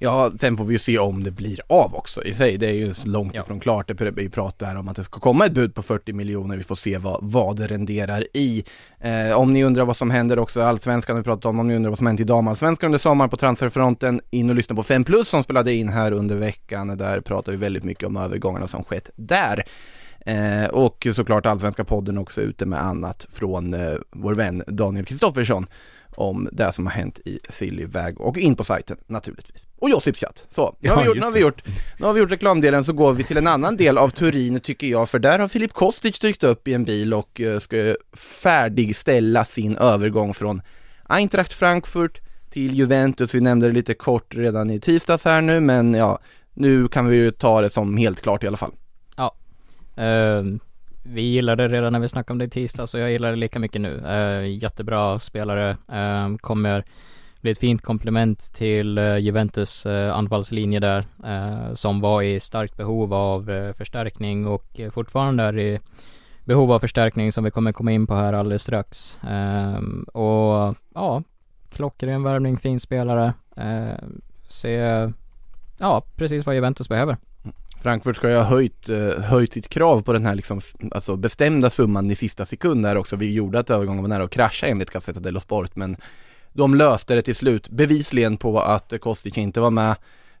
Ja, 0.00 0.32
sen 0.40 0.56
får 0.56 0.64
vi 0.64 0.72
ju 0.74 0.78
se 0.78 0.98
om 0.98 1.24
det 1.24 1.30
blir 1.30 1.60
av 1.66 1.94
också 1.94 2.24
i 2.24 2.34
sig. 2.34 2.56
Det 2.58 2.66
är 2.66 2.72
ju 2.72 2.92
långt 3.04 3.34
Ja. 3.34 3.42
ifrån 3.42 3.60
klart. 3.60 3.88
Det 3.88 4.00
är 4.00 4.20
ju 4.20 4.30
prat 4.30 4.58
där 4.58 4.76
om 4.76 4.88
att 4.88 4.96
det 4.96 5.04
ska 5.04 5.20
komma 5.20 5.46
ett 5.46 5.52
bud 5.52 5.74
på 5.74 5.82
40 5.82 6.12
miljoner. 6.12 6.56
Vi 6.56 6.62
får 6.62 6.74
se 6.74 6.98
vad, 6.98 7.18
vad 7.22 7.56
det 7.56 7.66
renderar 7.66 8.24
i. 8.34 8.64
Eh, 9.00 9.38
om 9.38 9.52
ni 9.52 9.64
undrar 9.64 9.84
vad 9.84 9.96
som 9.96 10.10
händer 10.10 10.38
också, 10.38 10.62
allsvenskan 10.62 11.16
vi 11.16 11.22
pratat 11.22 11.44
om, 11.44 11.60
om 11.60 11.68
ni 11.68 11.76
undrar 11.76 11.90
vad 11.90 11.98
som 11.98 12.06
hänt 12.06 12.20
i 12.20 12.24
damallsvenskan 12.24 12.88
under 12.88 12.98
sommaren 12.98 13.30
på 13.30 13.36
transferfronten, 13.36 14.20
in 14.30 14.50
och 14.50 14.56
lyssna 14.56 14.76
på 14.76 14.82
5 14.82 15.04
plus 15.04 15.28
som 15.28 15.42
spelade 15.42 15.72
in 15.74 15.88
här 15.88 16.12
under 16.12 16.36
veckan. 16.36 16.96
Där 16.98 17.20
pratar 17.20 17.52
vi 17.52 17.58
väldigt 17.58 17.84
mycket 17.84 18.04
om 18.06 18.16
övergångarna 18.16 18.66
som 18.66 18.84
skett 18.84 19.10
där. 19.16 19.64
Eh, 20.26 20.68
och 20.70 21.06
såklart 21.14 21.46
Allsvenska 21.46 21.84
podden 21.84 22.18
också 22.18 22.40
ute 22.40 22.66
med 22.66 22.82
annat 22.82 23.26
från 23.30 23.74
eh, 23.74 23.94
vår 24.10 24.34
vän 24.34 24.62
Daniel 24.66 25.04
Kristoffersson 25.04 25.66
om 26.18 26.48
det 26.52 26.72
som 26.72 26.86
har 26.86 26.92
hänt 26.92 27.20
i 27.24 27.40
Sillyväg 27.48 28.20
och 28.20 28.38
in 28.38 28.56
på 28.56 28.64
sajten 28.64 28.96
naturligtvis. 29.06 29.66
Och 29.78 29.90
Josip 29.90 30.16
chatt. 30.16 30.46
Så, 30.50 30.76
nu 30.80 30.88
har, 30.88 30.96
Ja, 30.96 31.00
vi 31.00 31.06
gjort, 31.06 31.16
nu, 31.16 31.22
har 31.22 31.32
vi 31.32 31.40
gjort, 31.40 31.62
nu 31.98 32.06
har 32.06 32.12
vi 32.12 32.20
gjort 32.20 32.30
reklamdelen 32.30 32.84
så 32.84 32.92
går 32.92 33.12
vi 33.12 33.24
till 33.24 33.36
en 33.36 33.46
annan 33.46 33.76
del 33.76 33.98
av 33.98 34.10
Turin 34.10 34.60
tycker 34.60 34.86
jag, 34.86 35.08
för 35.08 35.18
där 35.18 35.38
har 35.38 35.48
Filip 35.48 35.72
Kostic 35.72 36.18
dykt 36.18 36.44
upp 36.44 36.68
i 36.68 36.74
en 36.74 36.84
bil 36.84 37.14
och 37.14 37.40
eh, 37.40 37.58
ska 37.58 37.96
färdigställa 38.42 39.44
sin 39.44 39.76
övergång 39.76 40.34
från 40.34 40.62
Eintracht 41.08 41.52
Frankfurt 41.52 42.20
till 42.50 42.74
Juventus. 42.74 43.34
Vi 43.34 43.40
nämnde 43.40 43.66
det 43.66 43.72
lite 43.72 43.94
kort 43.94 44.34
redan 44.34 44.70
i 44.70 44.80
tisdags 44.80 45.24
här 45.24 45.40
nu, 45.40 45.60
men 45.60 45.94
ja, 45.94 46.18
nu 46.54 46.88
kan 46.88 47.06
vi 47.06 47.16
ju 47.16 47.30
ta 47.30 47.60
det 47.60 47.70
som 47.70 47.96
helt 47.96 48.20
klart 48.20 48.44
i 48.44 48.46
alla 48.46 48.56
fall. 48.56 48.72
Eh, 49.96 50.44
vi 51.08 51.22
gillade 51.22 51.68
det 51.68 51.76
redan 51.76 51.92
när 51.92 52.00
vi 52.00 52.08
snackade 52.08 52.32
om 52.32 52.38
det 52.38 52.44
i 52.44 52.50
tisdags 52.50 52.94
och 52.94 53.00
jag 53.00 53.10
gillar 53.10 53.30
det 53.30 53.36
lika 53.36 53.58
mycket 53.58 53.80
nu. 53.80 54.06
Eh, 54.06 54.62
jättebra 54.62 55.18
spelare, 55.18 55.70
eh, 55.92 56.36
kommer 56.40 56.84
bli 57.40 57.50
ett 57.50 57.58
fint 57.58 57.82
komplement 57.82 58.40
till 58.54 58.98
eh, 58.98 59.16
Juventus 59.16 59.86
eh, 59.86 60.16
anfallslinje 60.16 60.80
där 60.80 61.04
eh, 61.24 61.74
som 61.74 62.00
var 62.00 62.22
i 62.22 62.40
starkt 62.40 62.76
behov 62.76 63.14
av 63.14 63.50
eh, 63.50 63.72
förstärkning 63.72 64.46
och 64.46 64.80
fortfarande 64.92 65.42
är 65.42 65.58
i 65.58 65.80
behov 66.44 66.72
av 66.72 66.80
förstärkning 66.80 67.32
som 67.32 67.44
vi 67.44 67.50
kommer 67.50 67.72
komma 67.72 67.92
in 67.92 68.06
på 68.06 68.14
här 68.14 68.32
alldeles 68.32 68.62
strax. 68.62 69.18
Och 70.12 70.74
ja, 70.94 71.22
klockren 71.70 72.22
värvning, 72.22 72.56
fin 72.56 72.80
spelare. 72.80 73.32
Se, 74.48 74.72
ja, 75.78 76.02
precis 76.16 76.46
vad 76.46 76.54
Juventus 76.54 76.88
behöver. 76.88 77.16
Frankfurt 77.82 78.16
ska 78.16 78.30
ju 78.30 78.36
ha 78.36 78.42
höjt, 78.42 78.88
eh, 78.88 79.22
höjt 79.22 79.52
sitt 79.52 79.68
krav 79.68 80.02
på 80.02 80.12
den 80.12 80.26
här 80.26 80.34
liksom, 80.34 80.60
alltså 80.90 81.16
bestämda 81.16 81.70
summan 81.70 82.10
i 82.10 82.14
sista 82.14 82.46
sekund 82.46 82.84
där 82.84 82.96
också. 82.96 83.16
Vi 83.16 83.32
gjorde 83.32 83.58
att 83.58 83.70
övergången 83.70 84.02
var 84.02 84.08
nära 84.08 84.24
att 84.24 84.30
krascha 84.30 84.66
enligt 84.66 84.90
Gazzetta 84.90 85.20
dello 85.20 85.40
Sport, 85.40 85.76
men 85.76 85.96
de 86.52 86.74
löste 86.74 87.14
det 87.14 87.22
till 87.22 87.34
slut, 87.34 87.68
bevisligen 87.68 88.36
på 88.36 88.60
att 88.60 88.92
eh, 88.92 88.98
Kostic 88.98 89.38
inte 89.38 89.60
var 89.60 89.70
med 89.70 89.96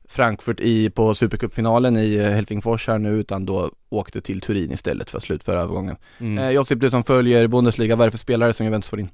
Frankfurt 0.08 0.60
i, 0.60 0.90
på 0.90 1.14
Supercupfinalen 1.14 1.96
i 1.96 2.14
eh, 2.14 2.30
Helsingfors 2.30 2.86
här 2.86 2.98
nu, 2.98 3.10
utan 3.10 3.46
då 3.46 3.70
åkte 3.88 4.20
till 4.20 4.40
Turin 4.40 4.72
istället 4.72 5.10
för 5.10 5.16
att 5.16 5.22
slutföra 5.22 5.60
övergången. 5.60 5.96
Mm. 6.18 6.38
Eh, 6.38 6.50
Josip, 6.50 6.80
du 6.80 6.90
som 6.90 7.04
följer 7.04 7.46
Bundesliga, 7.46 7.96
vad 7.96 8.04
är 8.04 8.06
det 8.06 8.10
för 8.10 8.18
spelare 8.18 8.52
som 8.52 8.66
Juventus 8.66 8.90
får 8.90 9.00
in? 9.00 9.08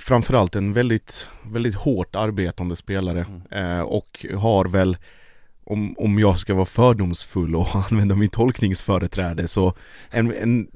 Framförallt 0.00 0.56
en 0.56 0.72
väldigt, 0.72 1.28
väldigt 1.42 1.74
hårt 1.74 2.16
arbetande 2.16 2.76
spelare 2.76 3.26
eh, 3.50 3.80
och 3.80 4.26
har 4.36 4.64
väl 4.64 4.96
om, 5.68 5.94
om 5.98 6.18
jag 6.18 6.38
ska 6.38 6.54
vara 6.54 6.64
fördomsfull 6.64 7.56
och 7.56 7.68
använda 7.90 8.14
min 8.14 8.28
tolkningsföreträde 8.28 9.48
så 9.48 9.74
en, 10.10 10.34
en 10.34 10.68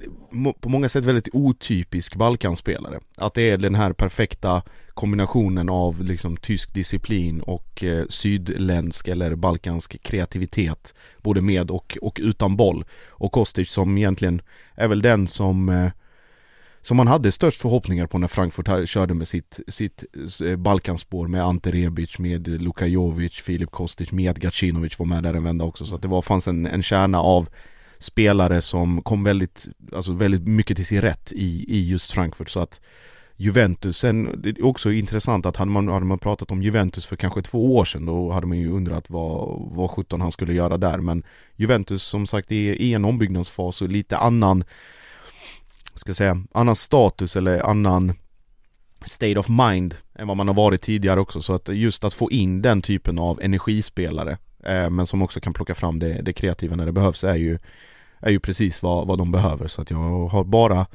på 0.61 0.69
många 0.69 0.89
sätt 0.89 1.05
väldigt 1.05 1.29
otypisk 1.33 2.17
Balkanspelare. 2.17 3.00
Att 3.19 3.35
det 3.35 3.43
är 3.43 3.59
den 3.59 3.75
här 3.75 3.93
perfekta 3.93 4.62
kombinationen 4.94 5.69
av 5.69 6.05
liksom 6.05 6.37
tysk 6.37 6.75
disciplin 6.75 7.41
och 7.41 7.85
eh, 7.85 8.06
sydländsk 8.09 9.09
eller 9.09 9.35
balkansk 9.35 10.03
kreativitet 10.03 10.95
både 11.23 11.41
med 11.41 11.71
och, 11.71 11.99
och 12.03 12.19
utan 12.23 12.56
boll. 12.56 12.85
Och 13.09 13.33
Kostic 13.33 13.71
som 13.71 13.99
egentligen 13.99 14.43
är 14.75 14.88
väl 14.88 15.03
den 15.03 15.27
som 15.27 15.69
eh, 15.69 15.91
som 16.82 16.96
man 16.96 17.06
hade 17.06 17.32
störst 17.32 17.61
förhoppningar 17.61 18.06
på 18.06 18.19
när 18.19 18.29
Frankfurt 18.29 18.69
här 18.69 18.87
körde 18.87 19.14
med 19.14 19.29
sitt, 19.29 19.61
sitt 19.69 20.05
eh, 20.44 20.56
Balkanspår 20.56 21.29
med 21.29 21.44
Ante 21.44 21.70
Rebic, 21.70 22.19
med 22.19 22.49
Luka 22.62 22.87
Jovic, 22.87 23.32
Filip 23.32 23.70
Kostic, 23.70 24.12
med 24.12 24.40
Gacinovic 24.40 24.99
var 24.99 25.06
med 25.06 25.23
där 25.23 25.34
en 25.34 25.44
vända 25.44 25.64
också. 25.64 25.87
Så 25.87 25.94
att 25.94 26.02
det 26.02 26.08
var, 26.08 26.23
fanns 26.23 26.49
en, 26.49 26.66
en 26.66 26.83
kärna 26.83 27.21
av 27.21 27.49
spelare 27.99 28.61
som 28.61 29.02
kom 29.02 29.25
väldigt, 29.25 29.68
alltså 29.92 30.12
väldigt 30.12 30.47
mycket 30.47 30.76
till 30.76 30.87
sin 30.87 31.00
rätt 31.00 31.33
i, 31.33 31.64
i 31.68 31.90
just 31.90 32.12
Frankfurt. 32.12 32.50
Så 32.50 32.61
att 32.61 32.80
Juventus, 33.37 33.99
sen, 33.99 34.40
det 34.42 34.49
är 34.49 34.64
också 34.64 34.92
intressant 34.92 35.47
att 35.47 35.57
hade 35.57 35.71
man, 35.71 35.88
hade 35.88 36.07
man 36.07 36.18
pratat 36.18 36.50
om 36.50 36.62
Juventus 36.62 37.07
för 37.07 37.16
kanske 37.16 37.42
två 37.42 37.76
år 37.76 37.85
sedan 37.85 38.07
då 38.07 38.30
hade 38.30 38.47
man 38.47 38.59
ju 38.59 38.71
undrat 38.71 39.11
vad, 39.11 39.61
vad 39.73 39.90
17 39.90 40.21
han 40.21 40.33
skulle 40.33 40.54
göra 40.54 40.78
där. 40.78 40.99
Men 40.99 41.23
Juventus 41.57 42.02
som 42.02 42.26
sagt 42.26 42.52
är 42.52 42.75
i 42.75 42.95
en 42.95 43.04
ombyggnadsfas 43.04 43.83
och 43.83 43.88
lite 43.88 44.16
annan 44.16 44.64
ska 45.94 46.08
jag 46.08 46.16
säga, 46.16 46.42
annan 46.52 46.76
status 46.76 47.37
eller 47.37 47.61
annan 47.61 48.12
state 49.04 49.38
of 49.38 49.49
mind 49.49 49.94
än 50.14 50.28
vad 50.28 50.37
man 50.37 50.49
har 50.49 50.54
varit 50.54 50.82
tidigare 50.82 51.20
också. 51.20 51.40
Så 51.40 51.54
att 51.54 51.68
just 51.68 52.04
att 52.04 52.14
få 52.14 52.30
in 52.30 52.62
den 52.62 52.82
typen 52.82 53.18
av 53.18 53.40
energispelare 53.42 54.38
eh, 54.64 54.90
men 54.90 55.06
som 55.06 55.22
också 55.22 55.40
kan 55.40 55.52
plocka 55.52 55.75
fram 55.75 55.99
det, 55.99 56.22
det 56.22 56.32
kreativa 56.32 56.76
när 56.76 56.87
det 56.87 56.92
behövs 56.92 57.25
är 57.25 57.37
ju 57.37 57.58
är 58.20 58.30
ju 58.30 58.40
precis 58.40 58.82
vad, 58.82 59.06
vad 59.06 59.18
de 59.18 59.32
behöver. 59.32 59.66
Så 59.66 59.82
att 59.82 59.90
jag 59.90 60.28
har 60.28 60.44
bara 60.44 60.87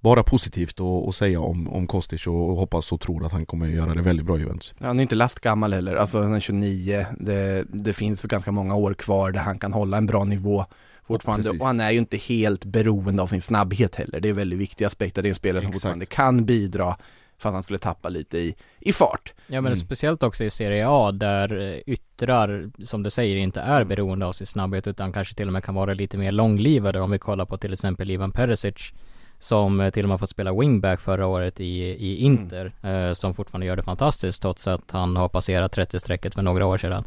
bara 0.00 0.22
positivt 0.22 0.80
att, 0.80 1.08
att 1.08 1.14
säga 1.14 1.40
om, 1.40 1.68
om 1.68 1.86
Kostic 1.86 2.26
och, 2.26 2.50
och 2.50 2.56
hoppas 2.56 2.92
och 2.92 3.00
tror 3.00 3.26
att 3.26 3.32
han 3.32 3.46
kommer 3.46 3.66
göra 3.66 3.94
det 3.94 4.02
väldigt 4.02 4.26
bra 4.26 4.36
i 4.36 4.40
Juventus. 4.40 4.74
Han 4.80 4.98
är 4.98 5.02
inte 5.02 5.14
lastgammal 5.14 5.72
heller, 5.72 5.96
alltså 5.96 6.22
han 6.22 6.34
är 6.34 6.40
29, 6.40 7.06
det, 7.20 7.64
det 7.68 7.92
finns 7.92 8.22
ganska 8.22 8.52
många 8.52 8.74
år 8.74 8.94
kvar 8.94 9.30
där 9.30 9.40
han 9.40 9.58
kan 9.58 9.72
hålla 9.72 9.96
en 9.96 10.06
bra 10.06 10.24
nivå 10.24 10.64
fortfarande 11.08 11.44
precis. 11.44 11.60
och 11.60 11.66
han 11.66 11.80
är 11.80 11.90
ju 11.90 11.98
inte 11.98 12.16
helt 12.16 12.64
beroende 12.64 13.22
av 13.22 13.26
sin 13.26 13.40
snabbhet 13.40 13.94
heller, 13.96 14.20
det 14.20 14.28
är 14.28 14.32
väldigt 14.32 14.58
viktiga 14.58 14.86
aspekter, 14.86 15.22
det 15.22 15.28
är 15.28 15.30
en 15.30 15.34
spelare 15.34 15.62
som 15.62 15.68
Exakt. 15.68 15.82
fortfarande 15.82 16.06
kan 16.06 16.44
bidra 16.44 16.96
för 17.38 17.48
att 17.48 17.54
han 17.54 17.62
skulle 17.62 17.78
tappa 17.78 18.08
lite 18.08 18.38
i, 18.38 18.54
i 18.80 18.92
fart. 18.92 19.32
Ja 19.46 19.60
men 19.60 19.72
Mm. 19.72 19.76
speciellt 19.76 20.22
också 20.22 20.44
i 20.44 20.50
Serie 20.50 20.86
A 20.88 21.12
där 21.12 21.60
eh, 21.60 21.78
yttrar, 21.94 22.70
som 22.84 23.02
du 23.02 23.10
säger, 23.10 23.36
inte 23.36 23.60
är 23.60 23.84
beroende 23.84 24.26
av 24.26 24.32
sin 24.32 24.46
snabbhet 24.46 24.86
utan 24.86 25.12
kanske 25.12 25.34
till 25.34 25.46
och 25.46 25.52
med 25.52 25.64
kan 25.64 25.74
vara 25.74 25.94
lite 25.94 26.18
mer 26.18 26.32
långlivade 26.32 27.00
om 27.00 27.10
vi 27.10 27.18
kollar 27.18 27.44
på 27.44 27.56
till 27.58 27.72
exempel 27.72 28.10
Ivan 28.10 28.32
Perisic 28.32 28.92
som 29.38 29.80
eh, 29.80 29.90
till 29.90 30.02
och 30.04 30.08
med 30.08 30.20
fått 30.20 30.30
spela 30.30 30.52
wingback 30.60 31.00
förra 31.00 31.26
året 31.26 31.60
i, 31.60 31.80
i 31.82 32.16
Inter 32.16 32.72
eh, 32.82 33.12
som 33.12 33.34
fortfarande 33.34 33.66
gör 33.66 33.76
det 33.76 33.82
fantastiskt 33.82 34.42
trots 34.42 34.66
att 34.66 34.90
han 34.90 35.16
har 35.16 35.28
passerat 35.28 35.76
30-strecket 35.76 36.34
för 36.34 36.42
några 36.42 36.66
år 36.66 36.78
sedan. 36.78 37.04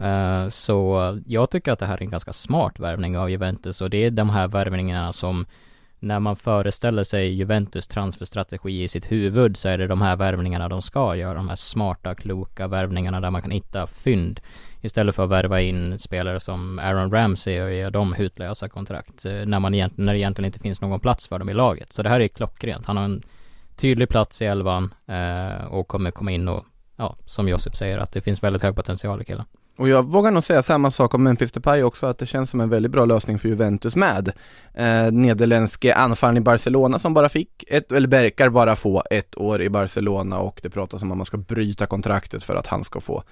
Eh, 0.00 0.48
så 0.48 1.16
jag 1.26 1.50
tycker 1.50 1.72
att 1.72 1.78
det 1.78 1.86
här 1.86 1.96
är 1.96 2.02
en 2.02 2.10
ganska 2.10 2.32
smart 2.32 2.78
värvning 2.78 3.18
av 3.18 3.30
Juventus 3.30 3.80
och 3.80 3.90
det 3.90 4.04
är 4.04 4.10
de 4.10 4.30
här 4.30 4.48
värvningarna 4.48 5.12
som 5.12 5.46
när 6.00 6.20
man 6.20 6.36
föreställer 6.36 7.04
sig 7.04 7.28
Juventus 7.28 7.88
transferstrategi 7.88 8.82
i 8.82 8.88
sitt 8.88 9.12
huvud 9.12 9.56
så 9.56 9.68
är 9.68 9.78
det 9.78 9.86
de 9.86 10.02
här 10.02 10.16
värvningarna 10.16 10.68
de 10.68 10.82
ska 10.82 11.16
göra, 11.16 11.34
de 11.34 11.48
här 11.48 11.56
smarta, 11.56 12.14
kloka 12.14 12.68
värvningarna 12.68 13.20
där 13.20 13.30
man 13.30 13.42
kan 13.42 13.50
hitta 13.50 13.86
fynd 13.86 14.40
istället 14.80 15.14
för 15.14 15.24
att 15.24 15.30
värva 15.30 15.60
in 15.60 15.98
spelare 15.98 16.40
som 16.40 16.78
Aaron 16.78 17.12
Ramsey 17.12 17.60
och 17.60 17.72
ge 17.72 17.90
dem 17.90 18.12
hutlösa 18.12 18.68
kontrakt 18.68 19.24
eh, 19.24 19.32
när 19.32 19.60
man 19.60 19.74
egent, 19.74 19.96
när 19.96 20.12
det 20.12 20.18
egentligen 20.18 20.46
inte 20.46 20.58
finns 20.58 20.80
någon 20.80 21.00
plats 21.00 21.26
för 21.26 21.38
dem 21.38 21.48
i 21.48 21.54
laget. 21.54 21.92
Så 21.92 22.02
det 22.02 22.08
här 22.08 22.20
är 22.20 22.28
klockrent. 22.28 22.86
Han 22.86 22.96
har 22.96 23.04
en 23.04 23.22
tydlig 23.76 24.08
plats 24.08 24.42
i 24.42 24.44
elvan 24.44 24.94
eh, 25.06 25.64
och 25.64 25.88
kommer 25.88 26.10
komma 26.10 26.30
in 26.30 26.48
och 26.48 26.64
ja, 26.96 27.16
som 27.26 27.48
Josip 27.48 27.76
säger 27.76 27.98
att 27.98 28.12
det 28.12 28.20
finns 28.20 28.42
väldigt 28.42 28.62
hög 28.62 28.76
potential 28.76 29.22
i 29.22 29.24
killen. 29.24 29.44
Och 29.78 29.88
jag 29.88 30.02
vågar 30.02 30.30
nog 30.30 30.42
säga 30.42 30.62
samma 30.62 30.90
sak 30.90 31.14
om 31.14 31.22
Memphis 31.22 31.52
Depay 31.52 31.82
också, 31.82 32.06
att 32.06 32.18
det 32.18 32.26
känns 32.26 32.50
som 32.50 32.60
en 32.60 32.68
väldigt 32.68 32.92
bra 32.92 33.04
lösning 33.04 33.38
för 33.38 33.48
Juventus 33.48 33.96
med. 33.96 34.32
Eh, 34.74 35.12
nederländske 35.12 35.94
anfallaren 35.94 36.36
i 36.36 36.40
Barcelona 36.40 36.98
som 36.98 37.14
bara 37.14 37.28
fick 37.28 37.64
ett, 37.68 37.92
eller 37.92 38.08
verkar 38.08 38.48
bara 38.48 38.76
få 38.76 39.02
ett 39.10 39.36
år 39.36 39.62
i 39.62 39.70
Barcelona 39.70 40.38
och 40.38 40.60
det 40.62 40.70
pratas 40.70 41.02
om 41.02 41.10
att 41.10 41.16
man 41.16 41.26
ska 41.26 41.36
bryta 41.36 41.86
kontraktet 41.86 42.44
för 42.44 42.56
att 42.56 42.66
han 42.66 42.84
ska 42.84 43.00
få 43.00 43.22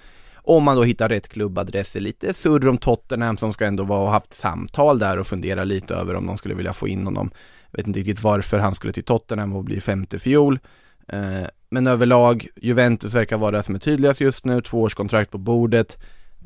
om 0.47 0.63
man 0.63 0.75
då 0.75 0.83
hittar 0.83 1.09
rätt 1.09 1.29
klubbadress, 1.29 1.95
lite 1.95 2.33
surr 2.33 2.67
om 2.67 2.77
Tottenham 2.77 3.37
som 3.37 3.53
ska 3.53 3.65
ändå 3.65 3.83
vara 3.83 4.01
och 4.01 4.11
haft 4.11 4.33
samtal 4.33 4.99
där 4.99 5.19
och 5.19 5.27
fundera 5.27 5.63
lite 5.63 5.95
över 5.95 6.15
om 6.15 6.27
de 6.27 6.37
skulle 6.37 6.55
vilja 6.55 6.73
få 6.73 6.87
in 6.87 7.05
honom. 7.05 7.31
Jag 7.71 7.77
vet 7.77 7.87
inte 7.87 7.99
riktigt 7.99 8.23
varför 8.23 8.59
han 8.59 8.75
skulle 8.75 8.93
till 8.93 9.03
Tottenham 9.03 9.55
och 9.55 9.63
bli 9.63 9.81
femte 9.81 10.19
fiol. 10.19 10.59
Eh, 11.07 11.47
men 11.69 11.87
överlag, 11.87 12.47
Juventus 12.55 13.13
verkar 13.13 13.37
vara 13.37 13.51
det 13.51 13.63
som 13.63 13.75
är 13.75 13.79
tydligast 13.79 14.21
just 14.21 14.45
nu, 14.45 14.61
tvåårskontrakt 14.61 15.31
på 15.31 15.37
bordet. 15.37 15.97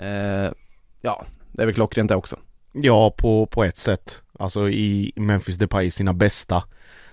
Eh, 0.01 0.51
ja, 1.01 1.25
det 1.51 1.62
är 1.62 1.65
väl 1.65 1.75
klockrent 1.75 2.10
det 2.10 2.15
också. 2.15 2.39
Ja, 2.74 3.13
på, 3.17 3.46
på 3.46 3.63
ett 3.63 3.77
sätt. 3.77 4.22
Alltså 4.39 4.70
i 4.70 5.12
Memphis 5.15 5.55
Depay 5.55 5.91
sina 5.91 6.13
bästa 6.13 6.63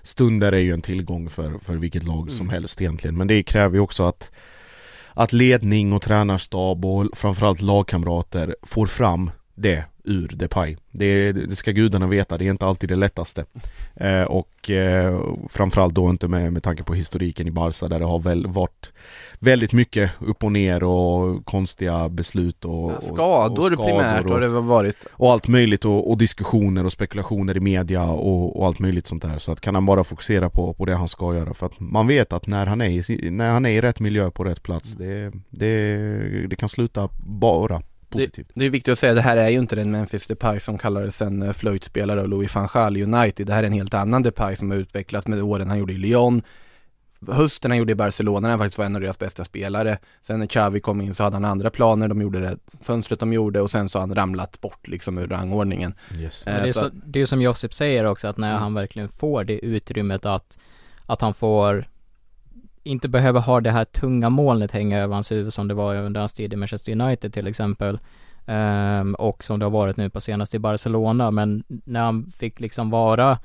stunder 0.02 0.52
är 0.52 0.58
ju 0.58 0.72
en 0.72 0.82
tillgång 0.82 1.30
för, 1.30 1.58
för 1.58 1.76
vilket 1.76 2.02
lag 2.02 2.22
mm. 2.22 2.30
som 2.30 2.48
helst 2.48 2.80
egentligen. 2.80 3.16
Men 3.16 3.26
det 3.26 3.42
kräver 3.42 3.74
ju 3.74 3.80
också 3.80 4.02
att 4.02 4.30
att 5.18 5.32
ledning 5.32 5.92
och 5.92 6.02
tränarstab 6.02 6.84
och 6.84 7.06
framförallt 7.12 7.60
lagkamrater 7.60 8.56
får 8.62 8.86
fram 8.86 9.30
det 9.54 9.84
ur 10.08 10.28
Depay. 10.28 10.76
Det, 10.90 11.32
det 11.32 11.56
ska 11.56 11.70
gudarna 11.70 12.06
veta, 12.06 12.38
det 12.38 12.46
är 12.46 12.50
inte 12.50 12.66
alltid 12.66 12.88
det 12.88 12.96
lättaste. 12.96 13.44
Eh, 13.96 14.22
och 14.22 14.70
eh, 14.70 15.20
framförallt 15.48 15.94
då 15.94 16.10
inte 16.10 16.28
med, 16.28 16.52
med 16.52 16.62
tanke 16.62 16.82
på 16.82 16.94
historiken 16.94 17.46
i 17.46 17.50
Barca 17.50 17.88
där 17.88 17.98
det 17.98 18.04
har 18.04 18.18
väl 18.18 18.46
varit 18.46 18.92
väldigt 19.38 19.72
mycket 19.72 20.10
upp 20.20 20.44
och 20.44 20.52
ner 20.52 20.84
och 20.84 21.44
konstiga 21.46 22.08
beslut 22.08 22.64
och, 22.64 22.92
ja, 22.92 23.00
skador, 23.00 23.72
och 23.72 23.78
skador 23.78 23.84
primärt 23.84 24.24
och, 24.24 24.30
har 24.30 24.40
det 24.40 24.48
varit. 24.48 24.96
Och 25.12 25.32
allt 25.32 25.48
möjligt 25.48 25.84
och, 25.84 26.10
och, 26.10 26.18
diskussioner 26.18 26.84
och 26.84 26.92
spekulationer 26.92 27.56
i 27.56 27.60
media 27.60 28.04
och, 28.04 28.60
och, 28.60 28.66
allt 28.66 28.78
möjligt 28.78 29.06
sånt 29.06 29.22
där. 29.22 29.38
Så 29.38 29.52
att 29.52 29.60
kan 29.60 29.74
han 29.74 29.86
bara 29.86 30.04
fokusera 30.04 30.50
på, 30.50 30.74
på 30.74 30.84
det 30.84 30.94
han 30.94 31.08
ska 31.08 31.34
göra. 31.34 31.54
För 31.54 31.66
att 31.66 31.80
man 31.80 32.06
vet 32.06 32.32
att 32.32 32.46
när 32.46 32.66
han 32.66 32.80
är 32.80 33.10
i, 33.10 33.30
när 33.30 33.50
han 33.50 33.66
är 33.66 33.70
i 33.70 33.80
rätt 33.80 34.00
miljö 34.00 34.30
på 34.30 34.44
rätt 34.44 34.62
plats, 34.62 34.92
det, 34.92 35.32
det, 35.50 36.46
det 36.46 36.56
kan 36.56 36.68
sluta 36.68 37.08
bara 37.18 37.82
positivt. 38.08 38.48
Det, 38.48 38.60
det, 38.60 38.66
är 38.66 38.70
viktigt 38.70 38.92
att 38.92 38.98
säga, 38.98 39.14
det 39.14 39.20
här 39.20 39.36
är 39.36 39.48
ju 39.48 39.58
inte 39.58 39.76
den 39.76 39.90
Memphis 39.90 40.26
Depay 40.26 40.60
som 40.60 40.78
kallades 40.78 41.22
en 41.22 41.42
uh, 41.42 41.52
flöjtspelare 41.52 42.20
av 42.20 42.28
Louis 42.28 42.54
van 42.54 42.68
Gaal 42.74 42.96
United. 42.96 43.46
Det 43.46 43.52
här 43.52 43.62
är 43.62 43.66
en 43.66 43.72
helt 43.72 43.94
annan 43.94 44.22
Depay 44.22 44.56
som 44.56 44.70
har 44.70 44.78
utvecklats 44.78 45.26
med 45.26 45.42
åren 45.42 45.68
han 45.68 45.78
gjorde 45.78 45.92
i 45.92 45.98
Lyon. 45.98 46.42
Hösten 47.26 47.70
han 47.70 47.78
gjorde 47.78 47.92
i 47.92 47.94
Barcelona, 47.94 48.48
han 48.48 48.58
faktiskt 48.58 48.78
var 48.78 48.84
en 48.84 48.94
av 48.94 49.00
deras 49.00 49.18
bästa 49.18 49.44
spelare. 49.44 49.98
Sen 50.22 50.38
när 50.38 50.46
Xavi 50.46 50.80
kom 50.80 51.00
in 51.00 51.14
så 51.14 51.24
hade 51.24 51.36
han 51.36 51.44
andra 51.44 51.70
planer, 51.70 52.08
de 52.08 52.22
gjorde 52.22 52.40
det 52.40 52.58
fönstret 52.82 53.20
de 53.20 53.32
gjorde 53.32 53.60
och 53.60 53.70
sen 53.70 53.88
så 53.88 53.98
har 53.98 54.00
han 54.00 54.14
ramlat 54.14 54.60
bort 54.60 54.88
liksom 54.88 55.18
ur 55.18 55.26
rangordningen. 55.26 55.94
Yes. 56.18 56.46
Eh, 56.46 56.62
det, 56.62 56.68
är 56.68 56.72
så, 56.72 56.90
det 56.92 57.20
är 57.20 57.26
som 57.26 57.42
Josip 57.42 57.74
säger 57.74 58.04
också, 58.04 58.28
att 58.28 58.36
när 58.36 58.50
mm. 58.50 58.62
han 58.62 58.74
verkligen 58.74 59.08
får 59.08 59.44
det 59.44 59.64
utrymmet 59.64 60.26
att, 60.26 60.58
att 61.06 61.20
han 61.20 61.34
får 61.34 61.88
inte 62.88 63.08
behöver 63.08 63.40
ha 63.40 63.60
det 63.60 63.70
här 63.70 63.84
tunga 63.84 64.30
molnet 64.30 64.72
hänga 64.72 64.98
över 64.98 65.14
hans 65.14 65.32
huvud 65.32 65.52
som 65.52 65.68
det 65.68 65.74
var 65.74 65.96
under 65.96 66.20
hans 66.20 66.34
tid 66.34 66.52
i 66.52 66.56
Manchester 66.56 66.92
United 66.92 67.32
till 67.32 67.46
exempel. 67.46 67.98
Um, 68.46 69.14
och 69.14 69.44
som 69.44 69.58
det 69.58 69.64
har 69.64 69.70
varit 69.70 69.96
nu 69.96 70.10
på 70.10 70.20
senaste 70.20 70.56
i 70.56 70.60
Barcelona, 70.60 71.30
men 71.30 71.64
när 71.68 72.00
han 72.00 72.32
fick 72.38 72.60
liksom 72.60 72.90
vara 72.90 73.38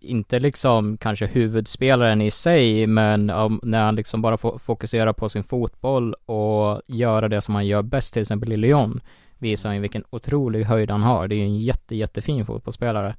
inte 0.00 0.38
liksom 0.38 0.96
kanske 0.96 1.26
huvudspelaren 1.26 2.20
i 2.20 2.30
sig, 2.30 2.86
men 2.86 3.30
um, 3.30 3.60
när 3.62 3.82
han 3.82 3.94
liksom 3.94 4.22
bara 4.22 4.36
får 4.36 4.58
fokusera 4.58 5.12
på 5.12 5.28
sin 5.28 5.44
fotboll 5.44 6.14
och 6.14 6.82
göra 6.86 7.28
det 7.28 7.40
som 7.40 7.54
han 7.54 7.66
gör 7.66 7.82
bäst, 7.82 8.12
till 8.12 8.22
exempel 8.22 8.52
i 8.52 8.56
Lyon, 8.56 9.00
visar 9.38 9.68
han 9.68 9.80
vilken 9.80 10.04
otrolig 10.10 10.64
höjd 10.64 10.90
han 10.90 11.02
har. 11.02 11.28
Det 11.28 11.34
är 11.34 11.38
ju 11.38 11.44
en 11.44 11.60
jätte, 11.60 11.96
jättefin 11.96 12.46
fotbollsspelare, 12.46 13.16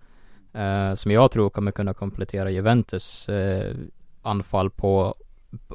uh, 0.55 0.95
som 0.95 1.11
jag 1.11 1.31
tror 1.31 1.50
kommer 1.50 1.71
kunna 1.71 1.93
komplettera 1.93 2.51
Juventus 2.51 3.29
uh, 3.29 3.75
anfall 4.22 4.70
på 4.70 5.16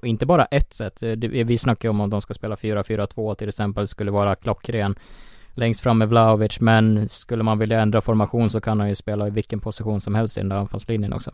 inte 0.03 0.27
bara 0.27 0.45
ett 0.45 0.73
sätt. 0.75 1.03
Eh, 1.03 1.11
vi 1.29 1.59
snackar 1.59 1.89
ju 1.89 1.91
om 1.91 2.01
om 2.01 2.11
de 2.11 2.21
ska 2.21 2.35
spela 2.35 2.55
4-4-2 2.55 3.35
till 3.35 3.49
exempel, 3.49 3.89
skulle 3.89 4.11
vara 4.11 4.35
klockren 4.35 4.95
längst 5.55 5.81
fram 5.81 5.99
med 5.99 6.09
Vlahovic, 6.09 6.61
men 6.61 7.09
skulle 7.09 7.43
man 7.43 7.59
vilja 7.59 7.81
ändra 7.81 8.01
formation 8.01 8.51
så 8.51 8.61
kan 8.61 8.81
han 8.81 8.89
ju 8.89 8.95
spela 8.95 9.27
i 9.27 9.31
vilken 9.31 9.61
position 9.61 10.01
som 10.01 10.15
helst 10.15 10.37
i 10.37 10.41
den 10.41 10.49
där 10.49 10.57
anfallslinjen 10.57 11.13
också. 11.13 11.31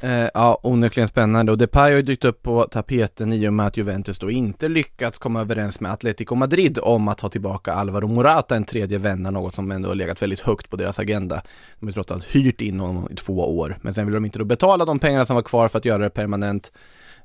Eh, 0.00 0.28
ja, 0.34 0.60
onekligen 0.62 1.08
spännande 1.08 1.52
och 1.52 1.58
Depay 1.58 1.90
har 1.90 1.96
ju 1.96 2.02
dykt 2.02 2.24
upp 2.24 2.42
på 2.42 2.64
tapeten 2.64 3.32
i 3.32 3.48
och 3.48 3.52
med 3.52 3.66
att 3.66 3.76
Juventus 3.76 4.18
då 4.18 4.30
inte 4.30 4.68
lyckats 4.68 5.18
komma 5.18 5.40
överens 5.40 5.80
med 5.80 5.92
Atletico 5.92 6.34
Madrid 6.34 6.78
om 6.82 7.08
att 7.08 7.18
ta 7.18 7.28
tillbaka 7.28 7.72
Alvaro 7.72 8.08
Morata, 8.08 8.56
en 8.56 8.64
tredje 8.64 8.98
vända, 8.98 9.30
något 9.30 9.54
som 9.54 9.70
ändå 9.70 9.88
har 9.88 9.94
legat 9.94 10.22
väldigt 10.22 10.40
högt 10.40 10.70
på 10.70 10.76
deras 10.76 10.98
agenda. 10.98 11.42
De 11.80 11.86
har 11.86 11.92
trots 11.92 12.10
allt 12.10 12.24
hyrt 12.24 12.60
in 12.60 12.80
honom 12.80 13.08
i 13.10 13.14
två 13.14 13.58
år, 13.58 13.78
men 13.82 13.94
sen 13.94 14.06
vill 14.06 14.14
de 14.14 14.24
inte 14.24 14.38
då 14.38 14.44
betala 14.44 14.84
de 14.84 14.98
pengarna 14.98 15.26
som 15.26 15.36
var 15.36 15.42
kvar 15.42 15.68
för 15.68 15.78
att 15.78 15.84
göra 15.84 16.02
det 16.02 16.10
permanent 16.10 16.72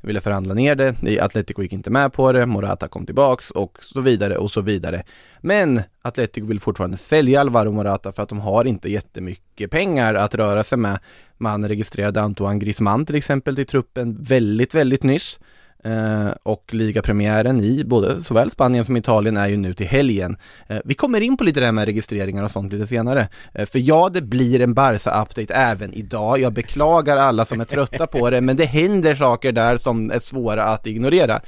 ville 0.07 0.21
förhandla 0.21 0.53
ner 0.53 0.75
det, 0.75 1.19
Atletico 1.19 1.61
gick 1.61 1.73
inte 1.73 1.89
med 1.89 2.13
på 2.13 2.31
det, 2.31 2.45
Morata 2.45 2.87
kom 2.87 3.05
tillbaks 3.05 3.51
och 3.51 3.77
så 3.81 4.01
vidare 4.01 4.37
och 4.37 4.51
så 4.51 4.61
vidare. 4.61 5.03
Men 5.41 5.81
Atletico 6.01 6.47
vill 6.47 6.59
fortfarande 6.59 6.97
sälja 6.97 7.41
Alvaro 7.41 7.71
Morata 7.71 8.11
för 8.11 8.23
att 8.23 8.29
de 8.29 8.39
har 8.39 8.65
inte 8.65 8.89
jättemycket 8.89 9.71
pengar 9.71 10.13
att 10.13 10.35
röra 10.35 10.63
sig 10.63 10.77
med. 10.77 10.99
Man 11.37 11.67
registrerade 11.67 12.21
Antoine 12.21 12.59
Griezmann 12.59 13.05
till 13.05 13.15
exempel 13.15 13.55
till 13.55 13.65
truppen 13.65 14.23
väldigt, 14.23 14.73
väldigt 14.73 15.03
nyss. 15.03 15.39
Eh, 15.83 16.29
och 16.43 16.73
ligapremiären 16.73 17.61
i 17.61 17.83
både 17.85 18.23
såväl 18.23 18.51
Spanien 18.51 18.85
som 18.85 18.97
Italien 18.97 19.37
är 19.37 19.47
ju 19.47 19.57
nu 19.57 19.73
till 19.73 19.87
helgen. 19.87 20.37
Eh, 20.67 20.77
vi 20.85 20.93
kommer 20.93 21.21
in 21.21 21.37
på 21.37 21.43
lite 21.43 21.59
det 21.59 21.65
här 21.65 21.73
med 21.73 21.85
registreringar 21.85 22.43
och 22.43 22.51
sånt 22.51 22.73
lite 22.73 22.87
senare. 22.87 23.27
Eh, 23.53 23.65
för 23.65 23.79
ja, 23.79 24.09
det 24.09 24.21
blir 24.21 24.61
en 24.61 24.73
Barca-update 24.73 25.53
även 25.53 25.93
idag. 25.93 26.39
Jag 26.39 26.53
beklagar 26.53 27.17
alla 27.17 27.45
som 27.45 27.61
är 27.61 27.65
trötta 27.65 28.07
på 28.07 28.29
det, 28.29 28.41
men 28.41 28.55
det 28.55 28.65
händer 28.65 29.15
saker 29.15 29.51
där 29.51 29.77
som 29.77 30.11
är 30.11 30.19
svåra 30.19 30.63
att 30.63 30.87
ignorera. 30.87 31.41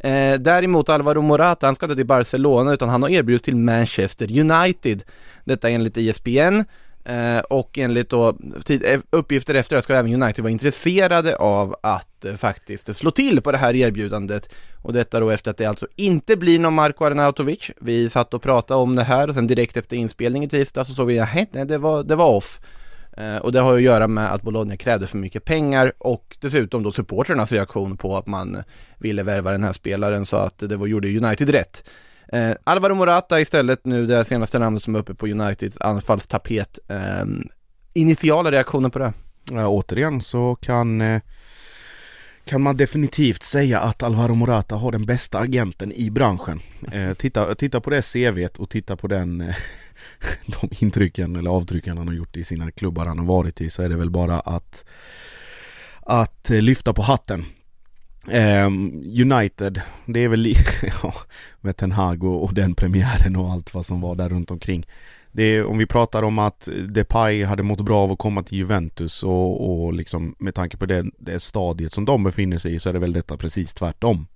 Eh, 0.00 0.34
däremot 0.38 0.88
Alvaro 0.88 1.22
Morata, 1.22 1.66
han 1.66 1.74
ska 1.74 1.86
inte 1.86 1.96
till 1.96 2.06
Barcelona 2.06 2.72
utan 2.72 2.88
han 2.88 3.02
har 3.02 3.10
erbjudits 3.10 3.44
till 3.44 3.56
Manchester 3.56 4.40
United. 4.40 5.02
Detta 5.44 5.70
enligt 5.70 5.96
ISBN. 5.96 6.62
Eh, 7.08 7.40
och 7.40 7.78
enligt 7.78 8.10
då 8.10 8.36
tid, 8.64 8.82
eh, 8.84 9.00
uppgifter 9.10 9.54
efter 9.54 9.76
det 9.76 9.82
ska 9.82 9.94
även 9.94 10.22
United 10.22 10.42
vara 10.42 10.50
intresserade 10.50 11.36
av 11.36 11.76
att 11.82 12.24
eh, 12.24 12.34
faktiskt 12.34 12.96
slå 12.96 13.10
till 13.10 13.40
på 13.40 13.52
det 13.52 13.58
här 13.58 13.76
erbjudandet. 13.76 14.48
Och 14.82 14.92
detta 14.92 15.20
då 15.20 15.30
efter 15.30 15.50
att 15.50 15.56
det 15.56 15.64
alltså 15.64 15.86
inte 15.96 16.36
blir 16.36 16.58
någon 16.58 16.74
Marko 16.74 17.04
Arnautovic. 17.04 17.70
Vi 17.80 18.10
satt 18.10 18.34
och 18.34 18.42
pratade 18.42 18.80
om 18.80 18.96
det 18.96 19.02
här 19.02 19.28
och 19.28 19.34
sen 19.34 19.46
direkt 19.46 19.76
efter 19.76 19.96
inspelning 19.96 20.44
i 20.44 20.48
tisdag 20.48 20.84
så 20.84 20.94
såg 20.94 21.06
vi 21.06 21.18
att 21.18 21.52
nej, 21.52 21.66
det 21.66 21.78
var, 21.78 22.02
det 22.04 22.16
var 22.16 22.36
off. 22.36 22.60
Eh, 23.16 23.36
och 23.36 23.52
det 23.52 23.60
har 23.60 23.74
att 23.74 23.82
göra 23.82 24.08
med 24.08 24.32
att 24.32 24.42
Bologna 24.42 24.76
krävde 24.76 25.06
för 25.06 25.18
mycket 25.18 25.44
pengar 25.44 25.92
och 25.98 26.36
dessutom 26.40 26.82
då 26.82 26.92
supporternas 26.92 27.52
reaktion 27.52 27.96
på 27.96 28.16
att 28.16 28.26
man 28.26 28.62
ville 28.98 29.22
värva 29.22 29.50
den 29.52 29.64
här 29.64 29.72
spelaren 29.72 30.26
så 30.26 30.36
att 30.36 30.58
det 30.58 30.76
var, 30.76 30.86
gjorde 30.86 31.08
United 31.08 31.50
rätt. 31.50 31.84
Eh, 32.32 32.54
Alvaro 32.64 32.94
Morata 32.94 33.40
istället 33.40 33.84
nu 33.84 34.06
det 34.06 34.24
senaste 34.24 34.58
namnet 34.58 34.82
som 34.82 34.94
är 34.94 34.98
uppe 34.98 35.14
på 35.14 35.26
Uniteds 35.26 35.78
anfallstapet. 35.80 36.78
Eh, 36.88 37.24
initiala 37.92 38.50
reaktioner 38.50 38.88
på 38.88 38.98
det? 38.98 39.12
Ja, 39.50 39.68
återigen 39.68 40.20
så 40.20 40.54
kan 40.54 41.00
eh, 41.00 41.22
kan 42.44 42.62
man 42.62 42.76
definitivt 42.76 43.42
säga 43.42 43.80
att 43.80 44.02
Alvaro 44.02 44.34
Morata 44.34 44.76
har 44.76 44.92
den 44.92 45.06
bästa 45.06 45.38
agenten 45.38 45.92
i 45.92 46.10
branschen. 46.10 46.60
Eh, 46.92 47.14
titta, 47.14 47.54
titta 47.54 47.80
på 47.80 47.90
det 47.90 48.02
CVt 48.02 48.58
och 48.58 48.70
titta 48.70 48.96
på 48.96 49.06
den 49.06 49.40
eh, 49.40 49.56
de 50.46 50.68
intrycken 50.84 51.36
eller 51.36 51.50
avtrycken 51.50 51.98
han 51.98 52.08
har 52.08 52.14
gjort 52.14 52.36
i 52.36 52.44
sina 52.44 52.70
klubbar 52.70 53.06
han 53.06 53.18
har 53.18 53.26
varit 53.26 53.60
i 53.60 53.70
så 53.70 53.82
är 53.82 53.88
det 53.88 53.96
väl 53.96 54.10
bara 54.10 54.40
att 54.40 54.84
att 56.00 56.50
eh, 56.50 56.62
lyfta 56.62 56.92
på 56.92 57.02
hatten 57.02 57.44
Um, 58.32 59.02
United, 59.04 59.80
det 60.06 60.20
är 60.20 60.28
väl, 60.28 60.46
ja, 61.02 61.14
med 61.60 61.76
Ten 61.76 61.92
Hag 61.92 62.24
och, 62.24 62.44
och, 62.44 62.54
den 62.54 62.74
premiären 62.74 63.36
och 63.36 63.52
allt 63.52 63.74
vad 63.74 63.86
som 63.86 64.00
var 64.00 64.14
där 64.14 64.28
runt 64.28 64.50
omkring. 64.50 64.86
Det 65.32 65.42
är, 65.42 65.64
om 65.64 65.78
vi 65.78 65.86
pratar 65.86 66.22
om 66.22 66.38
att 66.38 66.68
Depay 66.88 67.44
hade 67.44 67.62
mått 67.62 67.80
bra 67.80 67.98
av 67.98 68.12
att 68.12 68.18
komma 68.18 68.42
till 68.42 68.58
Juventus 68.58 69.22
och, 69.22 69.84
och 69.84 69.92
liksom 69.92 70.34
med 70.38 70.54
tanke 70.54 70.76
på 70.76 70.86
det, 70.86 71.04
det 71.18 71.40
stadiet 71.40 71.92
som 71.92 72.04
de 72.04 72.24
befinner 72.24 72.58
sig 72.58 72.74
i 72.74 72.78
så 72.78 72.88
är 72.88 72.92
det 72.92 72.98
väl 72.98 73.12
detta 73.12 73.36
precis 73.36 73.74
tvärtom. 73.74 74.26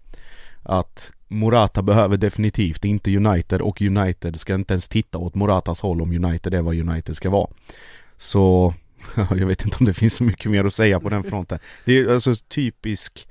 Att 0.63 1.13
Morata 1.29 1.83
behöver 1.83 2.17
definitivt 2.17 2.85
inte 2.85 3.17
United 3.17 3.61
och 3.61 3.83
United 3.83 4.41
ska 4.41 4.55
inte 4.55 4.75
ens 4.75 4.89
titta 4.89 5.19
åt 5.19 5.35
Moratas 5.35 5.81
håll 5.81 6.03
om 6.03 6.25
United 6.25 6.55
är 6.55 6.63
vad 6.63 6.75
United 6.75 7.17
ska 7.17 7.31
vara. 7.31 7.51
Så 8.17 8.75
jag 9.17 9.47
vet 9.47 9.65
inte 9.65 9.77
om 9.81 9.87
det 9.87 9.95
finns 9.95 10.15
så 10.15 10.25
mycket 10.25 10.51
mer 10.51 10.65
att 10.65 10.75
säga 10.75 11.01
på 11.01 11.09
den 11.09 11.25
fronten. 11.25 11.59
Det 11.85 11.99
är 11.99 12.15
alltså 12.15 12.35
typisk, 12.49 13.29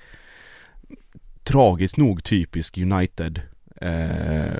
tragiskt 1.43 1.98
nog 1.98 2.24
typisk 2.24 2.77
United 2.77 3.41
eh, 3.81 4.53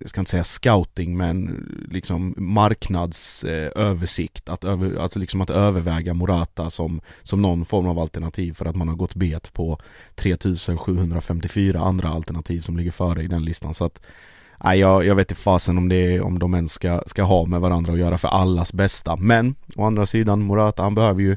jag 0.00 0.08
ska 0.08 0.20
inte 0.20 0.30
säga 0.30 0.44
scouting 0.44 1.16
men 1.16 1.66
liksom 1.90 2.34
marknadsöversikt, 2.36 4.48
eh, 4.48 4.54
att, 4.54 4.64
över, 4.64 4.96
alltså 4.96 5.18
liksom 5.18 5.40
att 5.40 5.50
överväga 5.50 6.14
Morata 6.14 6.70
som, 6.70 7.00
som 7.22 7.42
någon 7.42 7.64
form 7.64 7.86
av 7.86 7.98
alternativ 7.98 8.52
för 8.52 8.66
att 8.66 8.76
man 8.76 8.88
har 8.88 8.96
gått 8.96 9.14
bet 9.14 9.52
på 9.52 9.78
3754 10.14 11.80
andra 11.80 12.08
alternativ 12.08 12.60
som 12.60 12.76
ligger 12.76 12.90
före 12.90 13.22
i 13.22 13.26
den 13.26 13.44
listan. 13.44 13.74
Så 13.74 13.84
att 13.84 14.00
Nej, 14.64 14.78
jag, 14.78 15.06
jag 15.06 15.14
vet 15.14 15.30
inte 15.30 15.42
fasen 15.42 15.78
om 15.78 15.88
det 15.88 16.20
om 16.20 16.38
de 16.38 16.54
ens 16.54 16.72
ska, 16.72 17.02
ska 17.06 17.22
ha 17.22 17.46
med 17.46 17.60
varandra 17.60 17.92
att 17.92 17.98
göra 17.98 18.18
för 18.18 18.28
allas 18.28 18.72
bästa. 18.72 19.16
Men 19.16 19.54
å 19.76 19.84
andra 19.84 20.06
sidan 20.06 20.42
Morata 20.42 20.82
han 20.82 20.94
behöver 20.94 21.22
ju 21.22 21.36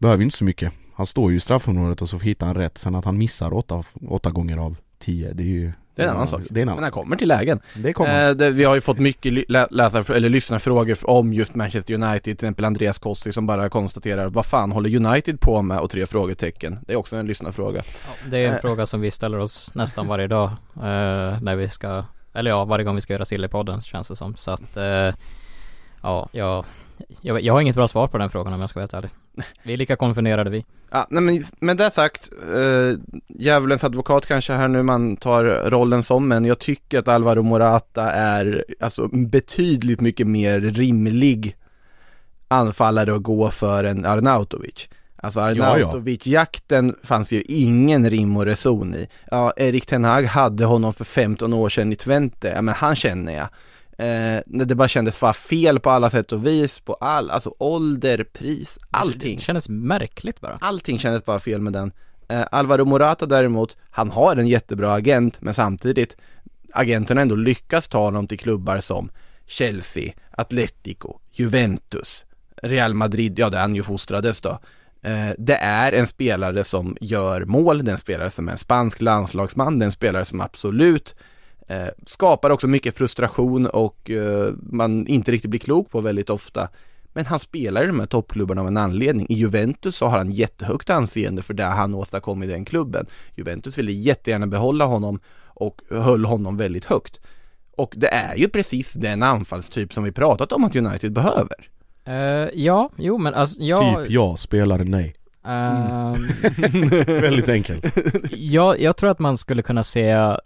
Behöver 0.00 0.18
ju 0.18 0.24
inte 0.24 0.36
så 0.36 0.44
mycket. 0.44 0.72
Han 1.00 1.06
står 1.06 1.30
ju 1.30 1.36
i 1.36 1.40
straffområdet 1.40 2.02
och 2.02 2.08
så 2.08 2.18
hittar 2.18 2.46
han 2.46 2.54
rätt 2.56 2.78
Sen 2.78 2.94
att 2.94 3.04
han 3.04 3.18
missar 3.18 3.54
åtta, 3.54 3.84
åtta 4.08 4.30
gånger 4.30 4.56
av 4.56 4.76
tio 4.98 5.32
Det 5.32 5.42
är 5.42 5.46
ju 5.46 5.72
Det 5.94 6.02
är 6.02 6.06
en 6.06 6.14
annan 6.14 6.26
sak. 6.26 6.42
Det 6.50 6.60
är 6.60 6.62
en 6.62 6.66
Men 6.66 6.72
annan 6.72 6.82
han 6.82 6.92
kommer 6.92 7.16
till 7.16 7.28
lägen. 7.28 7.60
Det 7.76 7.92
kommer 7.92 8.28
Eh, 8.28 8.34
det, 8.34 8.50
vi 8.50 8.64
har 8.64 8.74
ju 8.74 8.80
fått 8.80 8.98
mycket 8.98 9.50
lä- 9.50 9.66
läsar, 9.70 10.10
eller 10.10 10.28
lyssnarfrågor 10.28 11.10
om 11.10 11.32
just 11.32 11.54
Manchester 11.54 11.94
United, 11.94 12.22
till 12.22 12.32
exempel 12.32 12.64
Andreas 12.64 12.98
Kossi 12.98 13.32
som 13.32 13.46
bara 13.46 13.68
konstaterar 13.68 14.28
vad 14.28 14.46
fan 14.46 14.72
håller 14.72 14.96
United 15.06 15.40
på 15.40 15.62
med 15.62 15.78
och 15.80 15.90
tre 15.90 16.06
frågetecken. 16.06 16.78
Det 16.86 16.92
är 16.92 16.96
också 16.96 17.16
en 17.16 17.26
lyssnarfråga. 17.26 17.82
Det 18.30 18.38
är 18.38 18.48
en 18.48 18.54
Eh. 18.54 18.60
fråga 18.60 18.86
som 18.86 19.00
vi 19.00 19.10
ställer 19.10 19.38
oss 19.38 19.74
nästan 19.74 20.06
varje 20.08 20.26
dag 20.26 20.50
eh, 20.76 21.42
när 21.42 21.56
vi 21.56 21.68
ska, 21.68 22.04
eller 22.34 22.50
ja, 22.50 22.64
varje 22.64 22.84
gång 22.84 22.94
vi 22.94 23.00
ska 23.00 23.12
göra 23.12 23.24
Silly-podden 23.24 23.80
känns 23.80 24.08
det 24.08 24.16
som. 24.16 24.36
Så 24.36 24.50
att, 24.50 24.76
eh, 24.76 25.14
ja, 26.02 26.28
jag, 26.32 26.64
jag, 27.20 27.40
jag 27.42 27.52
har 27.54 27.60
inget 27.60 27.76
bra 27.76 27.88
svar 27.88 28.06
på 28.08 28.18
den 28.18 28.30
frågan 28.30 28.52
om 28.52 28.60
jag 28.60 28.70
ska 28.70 28.78
vara 28.78 28.82
helt 28.82 28.94
ärlig. 28.94 29.10
Vi 29.62 29.72
är 29.72 29.76
lika 29.76 29.96
konfunderade 29.96 30.50
vi. 30.50 30.64
Ja, 30.90 31.06
nej 31.10 31.22
men 31.22 31.44
med 31.60 31.76
det 31.76 31.90
sagt, 31.90 32.30
eh, 32.54 32.98
djävulens 33.28 33.84
advokat 33.84 34.26
kanske 34.26 34.52
här 34.52 34.68
nu 34.68 34.82
man 34.82 35.16
tar 35.16 35.44
rollen 35.44 36.02
som, 36.02 36.28
men 36.28 36.44
jag 36.44 36.58
tycker 36.58 36.98
att 36.98 37.08
Alvaro 37.08 37.42
Morata 37.42 38.10
är 38.10 38.64
alltså 38.80 39.08
betydligt 39.08 40.00
mycket 40.00 40.26
mer 40.26 40.60
rimlig 40.60 41.56
anfallare 42.48 43.14
att 43.14 43.22
gå 43.22 43.50
för 43.50 43.84
än 43.84 44.04
Arnautovic. 44.04 44.88
Alltså 45.16 45.40
ja. 45.40 45.46
Arnautovic-jakten 45.46 46.96
fanns 47.02 47.32
ju 47.32 47.42
ingen 47.42 48.10
rim 48.10 48.36
och 48.36 48.46
reson 48.46 48.94
i. 48.94 49.08
Ja, 49.30 49.52
Erik 49.56 49.86
Ten 49.86 50.04
Hag 50.04 50.24
hade 50.24 50.64
honom 50.64 50.92
för 50.92 51.04
15 51.04 51.52
år 51.52 51.68
sedan 51.68 51.92
i 51.92 51.96
Twente, 51.96 52.48
ja 52.48 52.62
men 52.62 52.74
han 52.74 52.96
känner 52.96 53.36
jag. 53.36 53.48
Eh, 54.00 54.42
det 54.46 54.74
bara 54.74 54.88
kändes 54.88 55.22
vara 55.22 55.32
fel 55.32 55.80
på 55.80 55.90
alla 55.90 56.10
sätt 56.10 56.32
och 56.32 56.46
vis, 56.46 56.80
på 56.80 56.94
all, 56.94 57.30
alltså 57.30 57.54
ålder, 57.58 58.24
pris, 58.24 58.78
allting. 58.90 59.36
Det 59.36 59.42
kändes 59.42 59.68
märkligt 59.68 60.40
bara. 60.40 60.58
Allting 60.60 60.98
kändes 60.98 61.24
bara 61.24 61.40
fel 61.40 61.60
med 61.60 61.72
den. 61.72 61.92
Eh, 62.28 62.46
Alvaro 62.50 62.84
Morata 62.84 63.26
däremot, 63.26 63.76
han 63.90 64.10
har 64.10 64.36
en 64.36 64.48
jättebra 64.48 64.92
agent, 64.92 65.40
men 65.40 65.54
samtidigt, 65.54 66.16
agenten 66.72 67.16
har 67.16 67.22
ändå 67.22 67.34
lyckats 67.34 67.88
ta 67.88 68.04
honom 68.04 68.26
till 68.26 68.38
klubbar 68.38 68.80
som 68.80 69.10
Chelsea, 69.46 70.12
Atletico, 70.30 71.18
Juventus, 71.32 72.24
Real 72.62 72.94
Madrid, 72.94 73.38
ja 73.38 73.50
där 73.50 73.60
han 73.60 73.76
ju 73.76 73.82
fostrades 73.82 74.40
då. 74.40 74.58
Eh, 75.02 75.30
det 75.38 75.56
är 75.56 75.92
en 75.92 76.06
spelare 76.06 76.64
som 76.64 76.96
gör 77.00 77.44
mål, 77.44 77.84
det 77.84 77.90
är 77.90 77.92
en 77.92 77.98
spelare 77.98 78.30
som 78.30 78.48
är 78.48 78.52
en 78.52 78.58
spansk 78.58 79.00
landslagsman, 79.00 79.78
det 79.78 79.82
är 79.82 79.86
en 79.86 79.92
spelare 79.92 80.24
som 80.24 80.40
absolut 80.40 81.14
eh, 81.70 81.88
skapar 82.06 82.50
också 82.50 82.68
mycket 82.68 82.96
frustration 82.96 83.66
och 83.66 84.10
eh, 84.10 84.52
man 84.62 85.06
inte 85.06 85.32
riktigt 85.32 85.50
blir 85.50 85.60
klok 85.60 85.90
på 85.90 86.00
väldigt 86.00 86.30
ofta. 86.30 86.68
Men 87.12 87.26
han 87.26 87.38
spelar 87.38 87.84
i 87.84 87.86
de 87.86 88.00
här 88.00 88.06
toppklubbarna 88.06 88.60
av 88.60 88.66
en 88.66 88.76
anledning. 88.76 89.26
I 89.28 89.34
Juventus 89.34 89.96
så 89.96 90.06
har 90.06 90.18
han 90.18 90.30
jättehögt 90.30 90.90
anseende 90.90 91.42
för 91.42 91.54
det 91.54 91.64
han 91.64 91.94
åstadkom 91.94 92.42
i 92.42 92.46
den 92.46 92.64
klubben. 92.64 93.06
Juventus 93.34 93.78
ville 93.78 93.92
jättegärna 93.92 94.46
behålla 94.46 94.84
honom 94.84 95.20
och 95.44 95.82
höll 95.90 96.24
honom 96.24 96.56
väldigt 96.56 96.84
högt. 96.84 97.20
Och 97.76 97.94
det 97.96 98.08
är 98.08 98.34
ju 98.36 98.48
precis 98.48 98.92
den 98.92 99.22
anfallstyp 99.22 99.92
som 99.92 100.04
vi 100.04 100.12
pratat 100.12 100.52
om 100.52 100.64
att 100.64 100.76
United 100.76 101.12
behöver. 101.12 101.68
Eh, 102.04 102.14
ja, 102.54 102.90
jo 102.96 103.18
men 103.18 103.34
alltså 103.34 103.62
jag... 103.62 104.04
Typ 104.04 104.10
ja, 104.10 104.36
spelare 104.36 104.84
nej 104.84 105.14
ehm, 105.44 106.28
Väldigt 107.06 107.48
enkelt 107.48 107.84
jag, 108.30 108.80
jag 108.80 108.96
tror 108.96 109.10
att 109.10 109.18
man 109.18 109.36
skulle 109.36 109.62
kunna 109.62 109.82
se, 109.82 110.36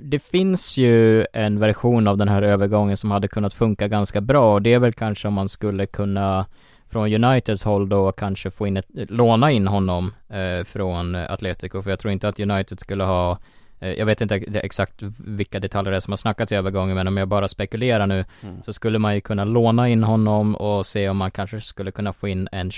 det 0.00 0.18
finns 0.18 0.76
ju 0.76 1.26
en 1.32 1.58
version 1.58 2.08
av 2.08 2.16
den 2.16 2.28
här 2.28 2.42
övergången 2.42 2.96
som 2.96 3.10
hade 3.10 3.28
kunnat 3.28 3.54
funka 3.54 3.88
ganska 3.88 4.20
bra 4.20 4.54
och 4.54 4.62
det 4.62 4.72
är 4.72 4.78
väl 4.78 4.92
kanske 4.92 5.28
om 5.28 5.34
man 5.34 5.48
skulle 5.48 5.86
kunna 5.86 6.46
från 6.90 7.24
Uniteds 7.24 7.64
håll 7.64 7.88
då 7.88 8.12
kanske 8.12 8.50
få 8.50 8.66
in 8.66 8.76
ett, 8.76 8.86
låna 8.92 9.50
in 9.50 9.66
honom 9.66 10.14
eh, 10.28 10.64
från 10.64 11.14
Atletico 11.14 11.82
för 11.82 11.90
jag 11.90 11.98
tror 11.98 12.12
inte 12.12 12.28
att 12.28 12.40
United 12.40 12.80
skulle 12.80 13.04
ha 13.04 13.38
eh, 13.80 13.92
jag 13.92 14.06
vet 14.06 14.20
inte 14.20 14.34
exakt 14.54 15.02
vilka 15.26 15.60
detaljer 15.60 15.90
det 15.90 15.96
är 15.96 16.00
som 16.00 16.12
har 16.12 16.16
snackats 16.16 16.52
i 16.52 16.54
övergången 16.54 16.96
men 16.96 17.08
om 17.08 17.16
jag 17.16 17.28
bara 17.28 17.48
spekulerar 17.48 18.06
nu 18.06 18.24
Mm. 18.42 18.62
så 18.62 18.72
skulle 18.72 18.98
man 18.98 19.14
ju 19.14 19.20
kunna 19.20 19.44
låna 19.44 19.88
in 19.88 20.02
honom 20.02 20.54
och 20.54 20.86
se 20.86 21.08
om 21.08 21.16
man 21.16 21.30
kanske 21.30 21.60
skulle 21.60 21.90
kunna 21.90 22.12
få 22.12 22.28
in 22.28 22.48
en 22.52 22.70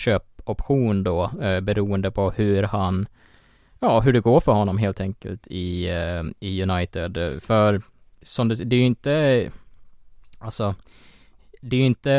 option 0.45 1.03
då 1.03 1.31
eh, 1.43 1.61
beroende 1.61 2.11
på 2.11 2.31
hur 2.31 2.63
han 2.63 3.07
ja, 3.81 4.01
hur 4.01 4.13
det 4.13 4.21
går 4.21 4.41
för 4.41 4.53
honom 4.53 4.79
helt 4.79 5.01
enkelt 5.01 5.47
i, 5.47 5.89
eh, 5.89 6.23
i 6.41 6.63
United. 6.63 7.43
För 7.43 7.83
som 8.23 8.49
det, 8.49 8.55
det 8.55 8.77
är 8.77 8.81
ju 8.81 8.87
inte, 8.87 9.51
alltså, 10.39 10.75
det 11.61 11.77
är 11.77 11.81
ju 11.81 11.87
inte 11.87 12.13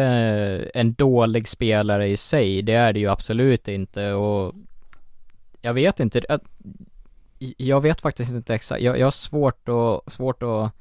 en 0.73 0.93
dålig 0.93 1.47
spelare 1.47 2.07
i 2.07 2.17
sig, 2.17 2.61
det 2.61 2.73
är 2.73 2.93
det 2.93 2.99
ju 2.99 3.09
absolut 3.09 3.67
inte 3.67 4.13
och 4.13 4.55
jag 5.61 5.73
vet 5.73 5.99
inte, 5.99 6.21
att, 6.29 6.41
jag 7.57 7.81
vet 7.81 8.01
faktiskt 8.01 8.31
inte 8.31 8.55
exakt, 8.55 8.81
jag, 8.81 8.99
jag 8.99 9.05
har 9.05 9.11
svårt 9.11 9.69
att, 9.69 10.13
svårt 10.13 10.43
att 10.43 10.71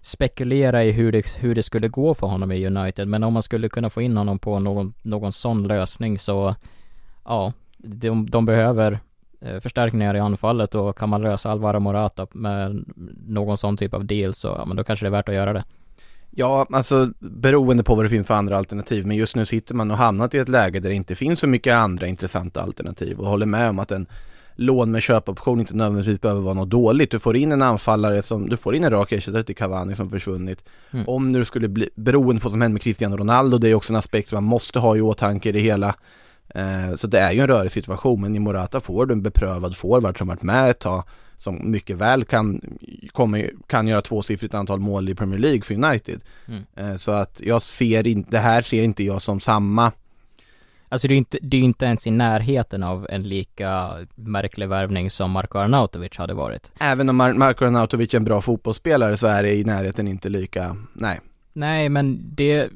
spekulera 0.00 0.84
i 0.84 0.92
hur 0.92 1.12
det, 1.12 1.36
hur 1.36 1.54
det 1.54 1.62
skulle 1.62 1.88
gå 1.88 2.14
för 2.14 2.26
honom 2.26 2.52
i 2.52 2.66
United, 2.66 3.08
men 3.08 3.22
om 3.22 3.32
man 3.32 3.42
skulle 3.42 3.68
kunna 3.68 3.90
få 3.90 4.02
in 4.02 4.16
honom 4.16 4.38
på 4.38 4.58
någon, 4.58 4.94
någon 5.02 5.32
sån 5.32 5.68
lösning 5.68 6.18
så, 6.18 6.54
ja, 7.24 7.52
de, 7.76 8.30
de 8.30 8.46
behöver 8.46 8.98
eh, 9.40 9.60
förstärkningar 9.60 10.16
i 10.16 10.20
anfallet 10.20 10.74
och 10.74 10.98
kan 10.98 11.08
man 11.08 11.22
lösa 11.22 11.50
Alvaro 11.50 11.80
Morata 11.80 12.26
med 12.32 12.84
någon 13.26 13.58
sån 13.58 13.76
typ 13.76 13.94
av 13.94 14.04
deal 14.04 14.34
så, 14.34 14.48
ja 14.48 14.64
men 14.64 14.76
då 14.76 14.84
kanske 14.84 15.04
det 15.04 15.08
är 15.08 15.10
värt 15.10 15.28
att 15.28 15.34
göra 15.34 15.52
det. 15.52 15.64
Ja, 16.36 16.66
alltså 16.72 17.10
beroende 17.18 17.82
på 17.82 17.94
vad 17.94 18.04
det 18.04 18.08
finns 18.08 18.26
för 18.26 18.34
andra 18.34 18.58
alternativ, 18.58 19.06
men 19.06 19.16
just 19.16 19.36
nu 19.36 19.44
sitter 19.44 19.74
man 19.74 19.90
och 19.90 19.96
hamnat 19.96 20.34
i 20.34 20.38
ett 20.38 20.48
läge 20.48 20.80
där 20.80 20.88
det 20.88 20.94
inte 20.94 21.14
finns 21.14 21.40
så 21.40 21.46
mycket 21.46 21.74
andra 21.74 22.06
intressanta 22.06 22.62
alternativ 22.62 23.18
och 23.18 23.26
håller 23.26 23.46
med 23.46 23.70
om 23.70 23.78
att 23.78 23.92
en 23.92 24.06
lån 24.56 24.90
med 24.90 25.02
köpoption 25.02 25.60
inte 25.60 25.76
nödvändigtvis 25.76 26.20
behöver 26.20 26.40
vara 26.40 26.54
något 26.54 26.70
dåligt. 26.70 27.10
Du 27.10 27.18
får 27.18 27.36
in 27.36 27.52
en 27.52 27.62
anfallare 27.62 28.22
som, 28.22 28.48
du 28.48 28.56
får 28.56 28.74
in 28.74 28.84
en 28.84 28.90
rak 28.90 29.12
ersättare 29.12 29.42
till 29.42 29.56
Cavani 29.56 29.96
som 29.96 30.10
försvunnit. 30.10 30.64
Mm. 30.90 31.08
Om 31.08 31.32
det 31.32 31.44
skulle 31.44 31.68
bli, 31.68 31.90
beroende 31.94 32.40
på 32.40 32.48
vad 32.48 32.52
som 32.52 32.60
händer 32.60 32.72
med 32.72 32.82
Cristiano 32.82 33.16
Ronaldo, 33.16 33.58
det 33.58 33.68
är 33.68 33.74
också 33.74 33.92
en 33.92 33.96
aspekt 33.96 34.28
som 34.28 34.36
man 34.36 34.44
måste 34.44 34.78
ha 34.78 34.96
i 34.96 35.00
åtanke 35.00 35.48
i 35.48 35.52
det 35.52 35.60
hela. 35.60 35.94
Eh, 36.54 36.96
så 36.96 37.06
det 37.06 37.18
är 37.18 37.32
ju 37.32 37.40
en 37.40 37.46
rörig 37.46 37.72
situation, 37.72 38.20
men 38.20 38.36
i 38.36 38.38
Morata 38.38 38.80
får 38.80 39.06
du 39.06 39.12
en 39.12 39.22
beprövad 39.22 39.76
forward 39.76 40.18
som 40.18 40.28
varit 40.28 40.42
med 40.42 40.70
ett 40.70 40.78
tag, 40.78 41.04
som 41.36 41.70
mycket 41.70 41.96
väl 41.96 42.24
kan, 42.24 42.60
kommer, 43.12 43.50
kan 43.66 43.88
göra 43.88 44.02
tvåsiffrigt 44.02 44.54
antal 44.54 44.80
mål 44.80 45.08
i 45.08 45.14
Premier 45.14 45.40
League 45.40 45.62
för 45.62 45.74
United. 45.74 46.20
Mm. 46.46 46.62
Eh, 46.76 46.96
så 46.96 47.12
att 47.12 47.40
jag 47.44 47.62
ser 47.62 48.06
inte, 48.06 48.30
det 48.30 48.38
här 48.38 48.62
ser 48.62 48.82
inte 48.82 49.04
jag 49.04 49.22
som 49.22 49.40
samma 49.40 49.92
Alltså 50.88 51.08
det 51.08 51.12
är 51.12 51.16
ju 51.16 51.18
inte, 51.18 51.38
det 51.42 51.56
är 51.56 51.60
inte 51.60 51.84
ens 51.84 52.06
i 52.06 52.10
närheten 52.10 52.82
av 52.82 53.06
en 53.10 53.22
lika 53.22 53.90
märklig 54.14 54.68
värvning 54.68 55.10
som 55.10 55.30
Marko 55.30 55.58
Arnautovic 55.58 56.16
hade 56.16 56.34
varit. 56.34 56.72
Även 56.80 57.08
om 57.08 57.22
Mar- 57.22 57.34
Marko 57.34 57.64
Arnautovic 57.64 58.14
är 58.14 58.18
en 58.18 58.24
bra 58.24 58.40
fotbollsspelare 58.40 59.16
så 59.16 59.26
är 59.26 59.42
det 59.42 59.54
i 59.54 59.64
närheten 59.64 60.08
inte 60.08 60.28
lika, 60.28 60.76
nej. 60.92 61.20
Nej, 61.52 61.88
men 61.88 62.34
det, 62.34 62.68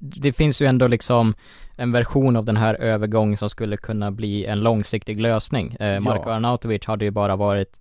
det 0.00 0.32
finns 0.32 0.62
ju 0.62 0.66
ändå 0.66 0.86
liksom 0.86 1.34
en 1.76 1.92
version 1.92 2.36
av 2.36 2.44
den 2.44 2.56
här 2.56 2.74
övergången 2.74 3.36
som 3.36 3.50
skulle 3.50 3.76
kunna 3.76 4.10
bli 4.10 4.44
en 4.44 4.60
långsiktig 4.60 5.20
lösning. 5.20 5.74
Eh, 5.80 6.00
Marko 6.00 6.30
Ja. 6.30 6.34
Arnautovic 6.34 6.84
hade 6.86 7.04
ju 7.04 7.10
bara 7.10 7.36
varit, 7.36 7.80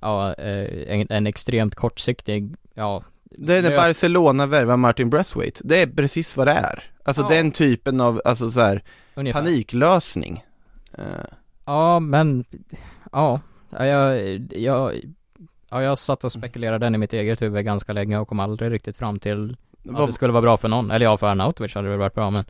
ja, 0.00 0.34
eh, 0.34 0.98
en, 1.00 1.06
en 1.10 1.26
extremt 1.26 1.74
kortsiktig, 1.74 2.54
ja, 2.74 3.02
Det 3.24 3.56
är 3.56 3.62
när 3.62 3.70
lös- 3.70 3.76
Barcelona 3.76 4.46
värvar 4.46 4.76
Martin 4.76 5.10
Braithwaite, 5.10 5.60
det 5.64 5.82
är 5.82 5.86
precis 5.86 6.36
vad 6.36 6.46
det 6.46 6.52
är. 6.52 6.82
Alltså 7.04 7.22
Ja. 7.22 7.28
den 7.28 7.50
typen 7.50 8.00
av, 8.00 8.20
alltså 8.24 8.50
så 8.50 8.60
här, 8.60 8.82
ungefär. 9.14 9.40
paniklösning. 9.40 10.44
Eh, 10.98 11.04
Ja, 11.64 12.00
men, 12.00 12.44
ja, 13.12 13.40
ja, 13.70 13.86
jag, 13.86 14.18
jag, 14.52 14.92
ja, 15.70 15.82
jag 15.82 15.98
satt 15.98 16.24
och 16.24 16.32
spekulerade 16.32 16.86
den 16.86 16.94
i 16.94 16.98
mitt 16.98 17.12
eget 17.12 17.42
huvud 17.42 17.64
ganska 17.64 17.92
länge 17.92 18.18
och 18.18 18.28
kom 18.28 18.40
aldrig 18.40 18.72
riktigt 18.72 18.96
fram 18.96 19.18
till 19.18 19.56
att 19.88 20.06
det 20.06 20.12
skulle 20.12 20.32
vara 20.32 20.42
bra 20.42 20.56
för 20.56 20.68
någon. 20.68 20.90
Eller 20.90 21.06
ja, 21.06 21.16
för 21.16 21.26
Arnautovic 21.26 21.74
hade 21.74 21.86
det 21.86 21.90
väl 21.90 21.98
varit 21.98 22.14
bra, 22.14 22.30
men 22.30 22.44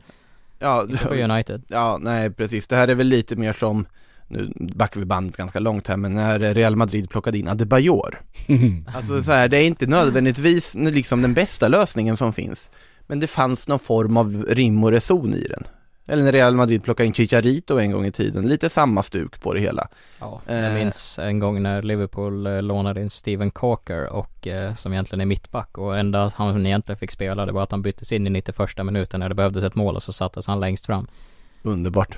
ja, 0.59 0.81
inte 0.81 0.97
för 0.97 1.21
United. 1.21 1.63
ja, 1.67 1.97
nej 2.01 2.29
precis. 2.29 2.67
Det 2.67 2.75
här 2.75 2.87
är 2.87 2.95
väl 2.95 3.07
lite 3.07 3.35
mer 3.35 3.53
som, 3.53 3.85
nu 4.27 4.53
backar 4.55 4.99
vi 4.99 5.05
bandet 5.05 5.37
ganska 5.37 5.59
långt 5.59 5.87
här, 5.87 5.97
men 5.97 6.13
när 6.13 6.39
Real 6.39 6.75
Madrid 6.75 7.09
plockade 7.09 7.37
in 7.37 7.47
Adebayor. 7.47 8.21
Alltså 8.95 9.21
så 9.21 9.31
här, 9.31 9.47
det 9.47 9.57
är 9.57 9.65
inte 9.65 9.85
nödvändigtvis 9.87 10.75
liksom 10.75 11.21
den 11.21 11.33
bästa 11.33 11.67
lösningen 11.67 12.17
som 12.17 12.33
finns. 12.33 12.69
Men 13.07 13.19
det 13.19 13.27
fanns 13.27 13.67
någon 13.67 13.79
form 13.79 14.17
av 14.17 14.45
rim 14.49 14.83
och 14.83 14.91
reson 14.91 15.33
i 15.33 15.47
den. 15.47 15.63
Eller 16.05 16.23
när 16.23 16.31
Real 16.31 16.55
Madrid 16.55 16.83
plockade 16.83 17.07
in 17.07 17.13
Chicharito 17.13 17.77
en 17.79 17.91
gång 17.91 18.05
i 18.05 18.11
tiden, 18.11 18.47
lite 18.47 18.69
samma 18.69 19.03
stuk 19.03 19.41
på 19.41 19.53
det 19.53 19.59
hela. 19.59 19.87
Ja, 20.19 20.41
Eh. 20.47 20.59
jag 20.59 20.73
minns 20.73 21.19
en 21.19 21.39
gång 21.39 21.61
när 21.63 21.81
Liverpool 21.81 22.47
eh, 22.47 22.61
lånade 22.61 23.01
in 23.01 23.09
Steven 23.09 23.51
Corker 23.51 24.13
och 24.13 24.47
eh, 24.47 24.73
som 24.73 24.93
egentligen 24.93 25.21
är 25.21 25.25
mittback 25.25 25.77
och 25.77 25.97
enda 25.99 26.31
han 26.35 26.65
egentligen 26.65 26.99
fick 26.99 27.11
spela 27.11 27.45
det 27.45 27.51
var 27.51 27.63
att 27.63 27.71
han 27.71 27.81
byttes 27.81 28.11
in 28.11 28.27
i 28.27 28.29
91 28.29 28.59
minuten 28.83 29.19
när 29.19 29.29
det 29.29 29.35
behövdes 29.35 29.63
ett 29.63 29.75
mål 29.75 29.95
och 29.95 30.03
så 30.03 30.13
sattes 30.13 30.47
han 30.47 30.59
längst 30.59 30.85
fram. 30.85 31.07
Underbart. 31.61 32.17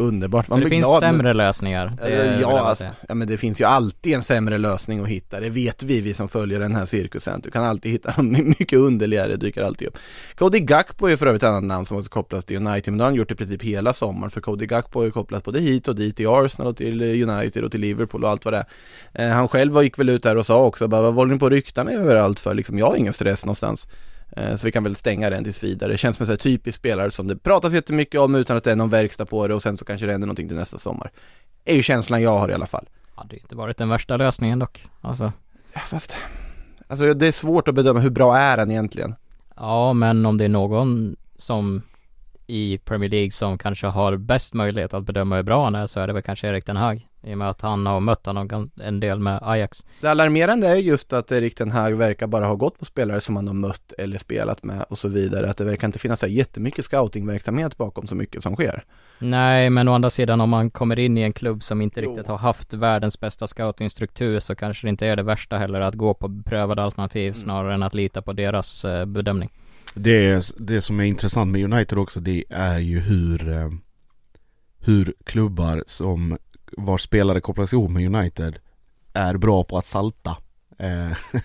Underbart. 0.00 0.48
Så 0.48 0.56
det 0.56 0.68
finns 0.68 0.86
glad 0.86 1.00
sämre 1.00 1.34
lösningar. 1.34 1.92
Ja, 2.40 2.60
alltså, 2.60 2.84
ja, 3.08 3.14
men 3.14 3.28
det 3.28 3.38
finns 3.38 3.60
ju 3.60 3.64
alltid 3.64 4.14
en 4.14 4.22
sämre 4.22 4.58
lösning 4.58 5.00
att 5.00 5.08
hitta. 5.08 5.40
Det 5.40 5.50
vet 5.50 5.82
vi, 5.82 6.00
vi 6.00 6.14
som 6.14 6.28
följer 6.28 6.60
den 6.60 6.74
här 6.74 6.84
cirkusen. 6.84 7.40
Du 7.40 7.50
kan 7.50 7.64
alltid 7.64 7.92
hitta 7.92 8.12
dem 8.16 8.32
mycket 8.32 8.78
underligare, 8.78 9.36
dyker 9.36 9.62
alltid 9.62 9.88
upp. 9.88 9.98
Cody 10.34 10.60
Gakpo 10.60 11.06
är 11.06 11.16
för 11.16 11.26
övrigt 11.26 11.42
ett 11.42 11.48
annat 11.48 11.64
namn 11.64 11.86
som 11.86 11.96
också 11.96 12.10
kopplas 12.10 12.44
till 12.44 12.56
United, 12.56 12.92
men 12.92 12.98
det 12.98 13.04
har 13.04 13.10
han 13.10 13.14
gjort 13.14 13.30
i 13.30 13.34
princip 13.34 13.62
hela 13.62 13.92
sommaren. 13.92 14.30
För 14.30 14.40
Cody 14.40 14.66
Gakpo 14.66 15.00
är 15.00 15.04
ju 15.04 15.10
kopplat 15.10 15.44
både 15.44 15.60
hit 15.60 15.88
och 15.88 15.96
dit, 15.96 16.16
till 16.16 16.28
Arsenal 16.28 16.70
och 16.70 16.76
till 16.76 17.02
eh, 17.02 17.28
United 17.28 17.64
och 17.64 17.70
till 17.70 17.80
Liverpool 17.80 18.24
och 18.24 18.30
allt 18.30 18.44
vad 18.44 18.54
det 18.54 18.64
är. 19.12 19.28
Eh, 19.28 19.34
han 19.34 19.48
själv 19.48 19.82
gick 19.82 19.98
väl 19.98 20.08
ut 20.08 20.22
där 20.22 20.36
och 20.36 20.46
sa 20.46 20.64
också, 20.64 20.88
bara, 20.88 21.02
vad 21.02 21.14
håller 21.14 21.32
ni 21.32 21.38
på 21.38 21.46
att 21.46 21.52
rykta 21.52 21.84
med 21.84 21.94
överallt 21.94 22.40
för? 22.40 22.54
Liksom, 22.54 22.78
jag 22.78 22.86
har 22.86 22.96
ingen 22.96 23.12
stress 23.12 23.44
någonstans. 23.44 23.88
Eh, 24.36 24.56
Så 24.56 24.66
vi 24.66 24.72
kan 24.72 24.84
väl 24.84 24.96
stänga 24.96 25.30
den 25.30 25.44
tills 25.44 25.62
vidare. 25.62 25.92
Det 25.92 25.98
känns 25.98 26.16
som 26.16 26.30
en 26.30 26.36
typisk 26.36 26.78
spelare 26.78 27.10
som 27.10 27.26
det 27.28 27.36
pratas 27.36 27.72
jättemycket 27.72 28.20
om 28.20 28.34
utan 28.34 28.56
att 28.56 28.64
det 28.64 28.72
är 28.72 28.76
någon 28.76 28.88
verkstad 28.90 29.26
på 29.26 29.48
det 29.48 29.54
och 29.54 29.62
sen 29.62 29.76
så 29.76 29.84
kanske 29.84 30.06
det 30.06 30.12
händer 30.12 30.26
någonting 30.26 30.48
till 30.48 30.56
nästa 30.56 30.78
sommar. 30.78 31.10
är 31.64 31.74
ju 31.74 31.82
känslan 31.82 32.22
jag 32.22 32.38
har 32.38 32.50
i 32.50 32.54
alla 32.54 32.66
fall. 32.66 32.88
Hade 33.14 33.36
inte 33.36 33.56
varit 33.56 33.76
den 33.78 33.88
värsta 33.88 34.16
lösningen 34.16 34.58
dock. 34.58 34.86
Alltså, 35.00 35.32
Ja, 35.72 35.80
Fast, 35.80 36.16
alltså 36.86 37.14
det 37.14 37.26
är 37.26 37.32
svårt 37.32 37.68
att 37.68 37.74
bedöma 37.74 38.00
hur 38.00 38.10
bra 38.10 38.36
är 38.36 38.58
han 38.58 38.70
egentligen. 38.70 39.14
ja 39.56 39.92
men 39.92 40.26
om 40.26 40.38
det 40.38 40.44
är 40.44 40.48
någon 40.48 41.16
som 41.36 41.82
i 42.46 42.78
Premier 42.78 43.10
League 43.10 43.30
som 43.30 43.58
kanske 43.58 43.86
har 43.86 44.16
bäst 44.16 44.54
möjlighet 44.54 44.94
att 44.94 45.04
bedöma 45.04 45.36
hur 45.36 45.42
bra 45.42 45.64
han 45.64 45.74
är 45.74 45.86
så 45.86 46.00
är 46.00 46.06
det 46.06 46.12
väl 46.12 46.22
kanske 46.22 46.48
Erik 46.48 46.66
den 46.66 46.76
Hag. 46.76 47.06
I 47.22 47.34
och 47.34 47.38
med 47.38 47.48
att 47.48 47.60
han 47.60 47.86
har 47.86 48.00
mött 48.00 48.26
honom 48.26 48.70
en 48.82 49.00
del 49.00 49.18
med 49.18 49.38
Ajax. 49.42 49.84
Det 50.00 50.06
alarmerande 50.10 50.68
är 50.68 50.74
just 50.74 51.12
att 51.12 51.32
Erik 51.32 51.54
Ten 51.54 51.70
Hag 51.70 51.92
verkar 51.92 52.26
bara 52.26 52.46
ha 52.46 52.54
gått 52.54 52.78
på 52.78 52.84
spelare 52.84 53.20
som 53.20 53.36
han 53.36 53.46
har 53.46 53.54
mött 53.54 53.92
eller 53.98 54.18
spelat 54.18 54.62
med 54.62 54.84
och 54.88 54.98
så 54.98 55.08
vidare. 55.08 55.50
Att 55.50 55.56
det 55.56 55.64
verkar 55.64 55.88
inte 55.88 55.98
finnas 55.98 56.20
så 56.20 56.26
här 56.26 56.32
jättemycket 56.32 56.84
scoutingverksamhet 56.84 57.76
bakom 57.76 58.06
så 58.06 58.14
mycket 58.14 58.42
som 58.42 58.54
sker. 58.54 58.84
Nej, 59.18 59.70
men 59.70 59.88
å 59.88 59.92
andra 59.94 60.10
sidan 60.10 60.40
om 60.40 60.50
man 60.50 60.70
kommer 60.70 60.98
in 60.98 61.18
i 61.18 61.20
en 61.20 61.32
klubb 61.32 61.62
som 61.62 61.82
inte 61.82 62.00
Jo. 62.00 62.10
riktigt 62.10 62.28
har 62.28 62.38
haft 62.38 62.72
världens 62.74 63.20
bästa 63.20 63.46
scoutingstruktur 63.46 64.40
så 64.40 64.54
kanske 64.54 64.86
det 64.86 64.90
inte 64.90 65.06
är 65.06 65.16
det 65.16 65.22
värsta 65.22 65.58
heller 65.58 65.80
att 65.80 65.94
gå 65.94 66.14
på 66.14 66.28
beprövade 66.28 66.82
alternativ 66.82 67.32
snarare 67.32 67.74
än 67.74 67.82
att 67.82 67.94
lita 67.94 68.22
på 68.22 68.32
deras 68.32 68.84
eh, 68.84 69.04
bedömning. 69.06 69.50
Det, 69.94 70.26
är, 70.26 70.42
det 70.56 70.80
som 70.80 71.00
är 71.00 71.04
intressant 71.04 71.50
med 71.52 71.64
United 71.72 71.98
också 71.98 72.20
det 72.20 72.44
är 72.50 72.78
ju 72.78 73.00
hur 73.00 73.48
eh, 73.52 73.70
Hur 74.82 75.14
klubbar 75.24 75.82
som 75.86 76.38
vars 76.76 77.02
spelare 77.02 77.40
kopplas 77.40 77.72
ihop 77.72 77.90
med 77.90 78.14
United 78.14 78.58
är 79.12 79.36
bra 79.36 79.64
på 79.64 79.78
att 79.78 79.84
salta 79.84 80.36
eh, 80.78 81.10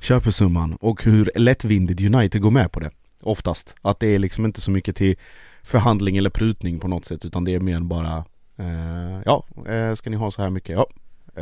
köpesumman 0.00 0.74
och 0.80 1.04
hur 1.04 1.30
lättvindigt 1.34 2.00
United 2.00 2.42
går 2.42 2.50
med 2.50 2.72
på 2.72 2.80
det 2.80 2.90
oftast. 3.22 3.74
Att 3.82 4.00
det 4.00 4.06
är 4.14 4.18
liksom 4.18 4.44
inte 4.44 4.60
så 4.60 4.70
mycket 4.70 4.96
till 4.96 5.16
förhandling 5.62 6.16
eller 6.16 6.30
prutning 6.30 6.80
på 6.80 6.88
något 6.88 7.04
sätt 7.04 7.24
utan 7.24 7.44
det 7.44 7.54
är 7.54 7.60
mer 7.60 7.80
bara 7.80 8.24
eh, 8.56 9.20
Ja, 9.24 9.44
eh, 9.66 9.94
ska 9.94 10.10
ni 10.10 10.16
ha 10.16 10.30
så 10.30 10.42
här 10.42 10.50
mycket? 10.50 10.76
Ja, 10.76 10.86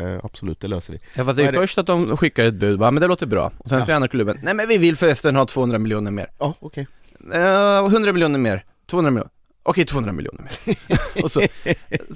eh, 0.01 0.19
absolut 0.23 0.61
det 0.61 0.69
löser 0.69 0.93
vi. 0.93 0.99
Ja 1.15 1.25
fast 1.25 1.37
det 1.37 1.43
är, 1.45 1.49
är 1.49 1.53
det? 1.53 1.59
först 1.59 1.79
att 1.79 1.87
de 1.87 2.17
skickar 2.17 2.45
ett 2.45 2.55
bud, 2.55 2.79
bara, 2.79 2.91
men 2.91 3.01
det 3.01 3.07
låter 3.07 3.27
bra. 3.27 3.53
Och 3.59 3.69
sen 3.69 3.79
Ja. 3.79 3.85
säger 3.85 3.97
andra 3.97 4.09
klubben, 4.09 4.39
nej 4.43 4.55
men 4.55 4.69
vi 4.69 4.79
vill 4.79 4.97
förresten 4.97 5.37
ha 5.37 5.47
200 5.47 5.79
miljoner 5.79 6.11
mer. 6.11 6.27
Ja, 6.39 6.55
okej. 6.61 6.87
Eh, 7.35 7.87
100 7.87 8.13
miljoner 8.13 8.39
mer, 8.39 8.65
200 8.87 9.11
miljoner. 9.11 9.31
Okej, 9.67 9.85
200 9.85 10.13
miljoner 10.13 10.43
mer. 10.43 10.79
och 11.25 11.33
så, 11.33 11.43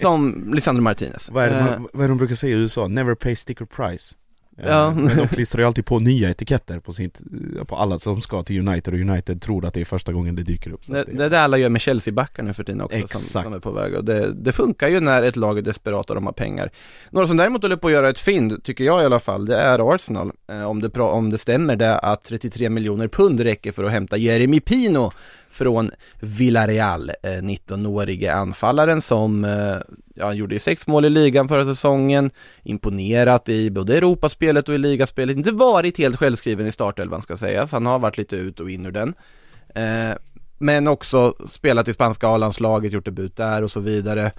som 0.01 0.53
Lisandro 0.55 0.83
Martinez. 0.83 1.31
Vad 1.31 1.45
är, 1.45 1.51
det, 1.51 1.59
Eh, 1.59 1.81
vad 1.93 2.05
är 2.05 2.09
det 2.09 2.09
de 2.09 2.19
brukar 2.19 2.35
säga 2.35 2.57
i 2.57 2.61
USA? 2.61 2.89
Never 2.89 3.15
pay 3.15 3.37
sticker 3.37 3.65
price 3.65 4.15
Eh, 4.59 4.69
Ja. 4.69 4.91
Men 4.95 5.17
de 5.17 5.29
klistrar 5.29 5.61
ju 5.61 5.67
alltid 5.67 5.87
på 5.87 5.99
nya 5.99 6.31
etiketter 6.31 6.79
på, 6.81 6.93
sitt, 6.93 7.21
på 7.67 7.77
alla 7.77 7.99
som 7.99 8.21
ska 8.21 8.43
till 8.43 8.69
United 8.69 8.95
och 8.95 9.01
United 9.01 9.43
tror 9.43 9.65
att 9.65 9.75
det 9.75 9.81
är 9.81 9.85
första 9.85 10.13
gången 10.13 10.35
det 10.35 10.43
dyker 10.43 10.73
upp 10.73 10.87
Det, 10.87 11.05
det 11.05 11.25
är 11.25 11.31
det 11.31 11.41
alla 11.41 11.59
gör 11.59 11.69
med 11.69 11.81
Chelsea-backar 11.81 12.43
nu 12.43 12.53
för 12.53 12.65
tiden 12.65 12.81
också 12.81 12.97
som, 12.97 13.05
Exakt. 13.05 13.45
som 13.45 13.53
är 13.53 13.59
på 13.59 13.71
väg 13.71 13.95
och 13.95 14.05
det, 14.05 14.33
det 14.33 14.53
funkar 14.53 14.89
ju 14.89 15.01
när 15.01 15.23
ett 15.23 15.37
lag 15.37 15.59
är 15.59 15.63
desperat 15.63 16.11
och 16.11 16.15
de 16.15 16.27
har 16.27 16.33
pengar. 16.33 16.71
Några 17.11 17.27
som 17.27 17.37
däremot 17.37 17.63
håller 17.63 17.77
på 17.77 17.87
att 17.87 17.93
göra 17.93 18.09
ett 18.11 18.19
fynd, 18.19 18.65
tycker 18.65 18.85
jag 18.85 19.03
i 19.03 19.05
alla 19.05 19.21
fall, 19.21 19.47
det 19.47 19.57
är 19.57 19.95
Arsenal. 19.95 20.33
Eh, 20.51 20.65
om, 20.65 20.81
det, 20.81 21.01
om 21.01 21.31
det 21.31 21.39
stämmer 21.39 21.77
det 21.77 21.99
att 21.99 22.25
33 22.25 22.69
miljoner 22.69 23.09
pund 23.09 23.41
räcker 23.41 23.73
för 23.73 23.85
att 23.85 23.93
hämta 23.93 24.17
Jeremy 24.17 24.61
Pino 24.61 25.13
från 25.51 25.91
Villarreal, 26.21 27.11
eh, 27.23 27.29
19-årige 27.29 28.35
anfallaren 28.35 29.03
som 29.03 29.45
eh, 29.45 29.77
ja, 30.15 30.27
han 30.27 30.37
gjorde 30.37 30.55
ju 30.55 30.59
sex 30.59 30.87
mål 30.87 31.05
i 31.05 31.11
ligan 31.11 31.49
förra 31.49 31.65
säsongen, 31.65 32.31
imponerat 32.63 33.49
i 33.49 33.71
både 33.71 33.97
Europaspelet 33.97 34.69
och 34.69 34.75
i 34.75 34.79
ligaspelet, 34.79 35.37
inte 35.37 35.53
varit 35.53 35.99
helt 35.99 36.17
självskriven 36.17 36.67
i 36.67 36.73
startelvan 36.73 37.23
ska 37.23 37.37
sägas, 37.37 37.73
han 37.73 37.87
har 37.87 37.99
varit 37.99 38.19
lite 38.19 38.37
ut 38.37 38.61
och 38.61 38.71
in 38.71 38.87
ur 38.87 38.93
den. 38.93 39.15
Eh, 39.75 40.17
men 40.59 40.89
också 40.89 41.35
spelat 41.47 41.89
i 41.89 41.93
spanska 41.93 42.29
A-landslaget, 42.29 42.93
gjort 42.93 43.05
debut 43.05 43.37
där 43.37 43.63
och 43.63 43.71
så 43.71 43.81
vidare. 43.81 44.33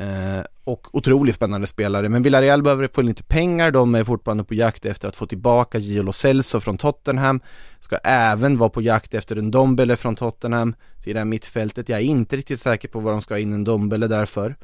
Eh, 0.00 0.44
och 0.64 0.94
otroligt 0.94 1.34
spännande 1.34 1.66
spelare, 1.66 2.08
men 2.08 2.22
Villarreal 2.22 2.62
behöver 2.62 2.88
få 2.94 3.02
lite 3.02 3.22
pengar, 3.22 3.70
de 3.70 3.94
är 3.94 4.04
fortfarande 4.04 4.44
på 4.44 4.54
jakt 4.54 4.86
efter 4.86 5.08
att 5.08 5.16
få 5.16 5.26
tillbaka 5.26 5.78
Gio 5.78 6.02
Lo 6.02 6.12
Celso 6.12 6.60
från 6.60 6.78
Tottenham, 6.78 7.40
ska 7.80 7.96
även 8.04 8.58
vara 8.58 8.70
på 8.70 8.82
jakt 8.82 9.14
efter 9.14 9.36
en 9.36 9.50
Dombele 9.50 9.96
från 9.96 10.16
Tottenham 10.16 10.74
till 11.02 11.14
det 11.14 11.20
här 11.20 11.24
mittfältet, 11.24 11.88
jag 11.88 11.98
är 11.98 12.02
inte 12.02 12.36
riktigt 12.36 12.60
säker 12.60 12.88
på 12.88 13.00
vad 13.00 13.12
de 13.12 13.20
ska 13.22 13.34
ha 13.34 13.38
in 13.38 13.52
en 13.52 13.64
Dombele 13.64 14.06
därför. 14.06 14.56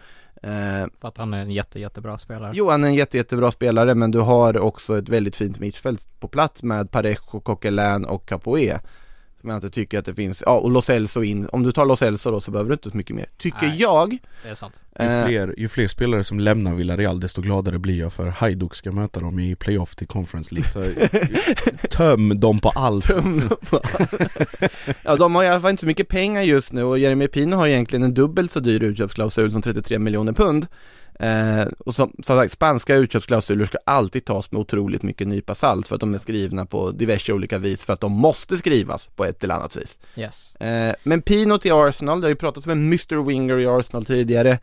Eh, 0.42 0.86
För 1.00 1.08
att 1.08 1.18
han 1.18 1.34
är 1.34 1.42
en 1.42 1.50
jätte, 1.50 1.80
jättebra 1.80 2.18
spelare. 2.18 2.52
Jo, 2.54 2.70
han 2.70 2.84
är 2.84 2.88
en 2.88 2.94
jätte, 2.94 3.16
jättebra 3.16 3.50
spelare 3.50 3.94
men 3.94 4.10
du 4.10 4.18
har 4.18 4.58
också 4.58 4.98
ett 4.98 5.08
väldigt 5.08 5.36
fint 5.36 5.58
mittfält 5.58 6.06
på 6.20 6.28
plats 6.28 6.62
med 6.62 6.90
Parejo, 6.90 7.40
Coquelin 7.40 8.04
och 8.04 8.26
Capoe. 8.26 8.80
Som 9.44 9.50
jag 9.50 9.56
inte 9.56 9.70
tycker 9.70 9.98
att 9.98 10.04
det 10.04 10.14
finns, 10.14 10.42
ja 10.46 10.58
och 10.58 10.70
Lo 10.70 10.82
Celso 10.82 11.22
in, 11.22 11.48
om 11.52 11.62
du 11.62 11.72
tar 11.72 11.86
Lo 11.86 11.96
Celso 11.96 12.30
då 12.30 12.40
så 12.40 12.50
behöver 12.50 12.68
du 12.68 12.74
inte 12.74 12.90
så 12.90 12.96
mycket 12.96 13.16
mer, 13.16 13.26
tycker 13.38 13.66
Nej. 13.66 13.76
jag. 13.80 14.18
Det 14.42 14.48
är 14.48 14.54
sant. 14.54 14.82
ju, 14.98 15.04
Eh, 15.04 15.26
fler, 15.26 15.54
ju 15.58 15.68
fler 15.68 15.88
spelare 15.88 16.24
som 16.24 16.40
lämnar 16.40 16.74
Villarreal 16.74 17.20
desto 17.20 17.42
gladare 17.42 17.78
blir 17.78 17.98
jag 17.98 18.12
för 18.12 18.26
Hajduk 18.26 18.74
ska 18.74 18.92
möta 18.92 19.20
dem 19.20 19.38
i 19.38 19.54
playoff 19.56 19.96
till 19.96 20.06
Conference 20.06 20.54
League 20.54 20.70
så 20.70 20.84
Töm 21.90 22.40
dem 22.40 22.60
på 22.60 22.68
allt 22.68 23.10
ja, 25.02 25.16
de 25.16 25.34
har 25.34 25.44
i 25.44 25.48
alla 25.48 25.60
fall 25.60 25.70
inte 25.70 25.80
så 25.80 25.86
mycket 25.86 26.08
pengar 26.08 26.42
just 26.42 26.72
nu 26.72 26.82
och 26.82 26.98
Jeremy 26.98 27.28
Pino 27.28 27.56
har 27.56 27.66
egentligen 27.66 28.02
en 28.02 28.14
dubbelt 28.14 28.50
så 28.50 28.60
dyr 28.60 28.82
utköpsklausul 28.82 29.52
som 29.52 29.62
33 29.62 29.98
miljoner 29.98 30.32
pund. 30.32 30.66
Eh, 31.20 31.66
och 31.78 31.94
som, 31.94 32.12
som 32.22 32.38
sagt, 32.38 32.52
spanska 32.52 32.94
utköpsklausuler 32.94 33.64
ska 33.64 33.78
alltid 33.86 34.24
tas 34.24 34.52
med 34.52 34.60
otroligt 34.60 35.02
mycket 35.02 35.28
nypa 35.28 35.54
salt 35.54 35.88
för 35.88 35.94
att 35.94 36.00
de 36.00 36.14
är 36.14 36.18
skrivna 36.18 36.66
på 36.66 36.90
diverse 36.90 37.32
olika 37.32 37.58
vis 37.58 37.84
för 37.84 37.92
att 37.92 38.00
de 38.00 38.12
måste 38.12 38.58
skrivas 38.58 39.08
på 39.08 39.24
ett 39.24 39.44
eller 39.44 39.54
annat 39.54 39.76
vis. 39.76 39.98
Yes. 40.16 40.56
Eh, 40.56 40.94
men 41.02 41.22
Pino 41.22 41.58
till 41.58 41.72
Arsenal, 41.72 42.20
det 42.20 42.24
har 42.24 42.30
ju 42.30 42.36
pratats 42.36 42.66
om 42.66 42.72
en 42.72 42.86
Mr 42.86 43.26
Winger 43.26 43.58
i 43.58 43.66
Arsenal 43.66 44.04
tidigare. 44.04 44.58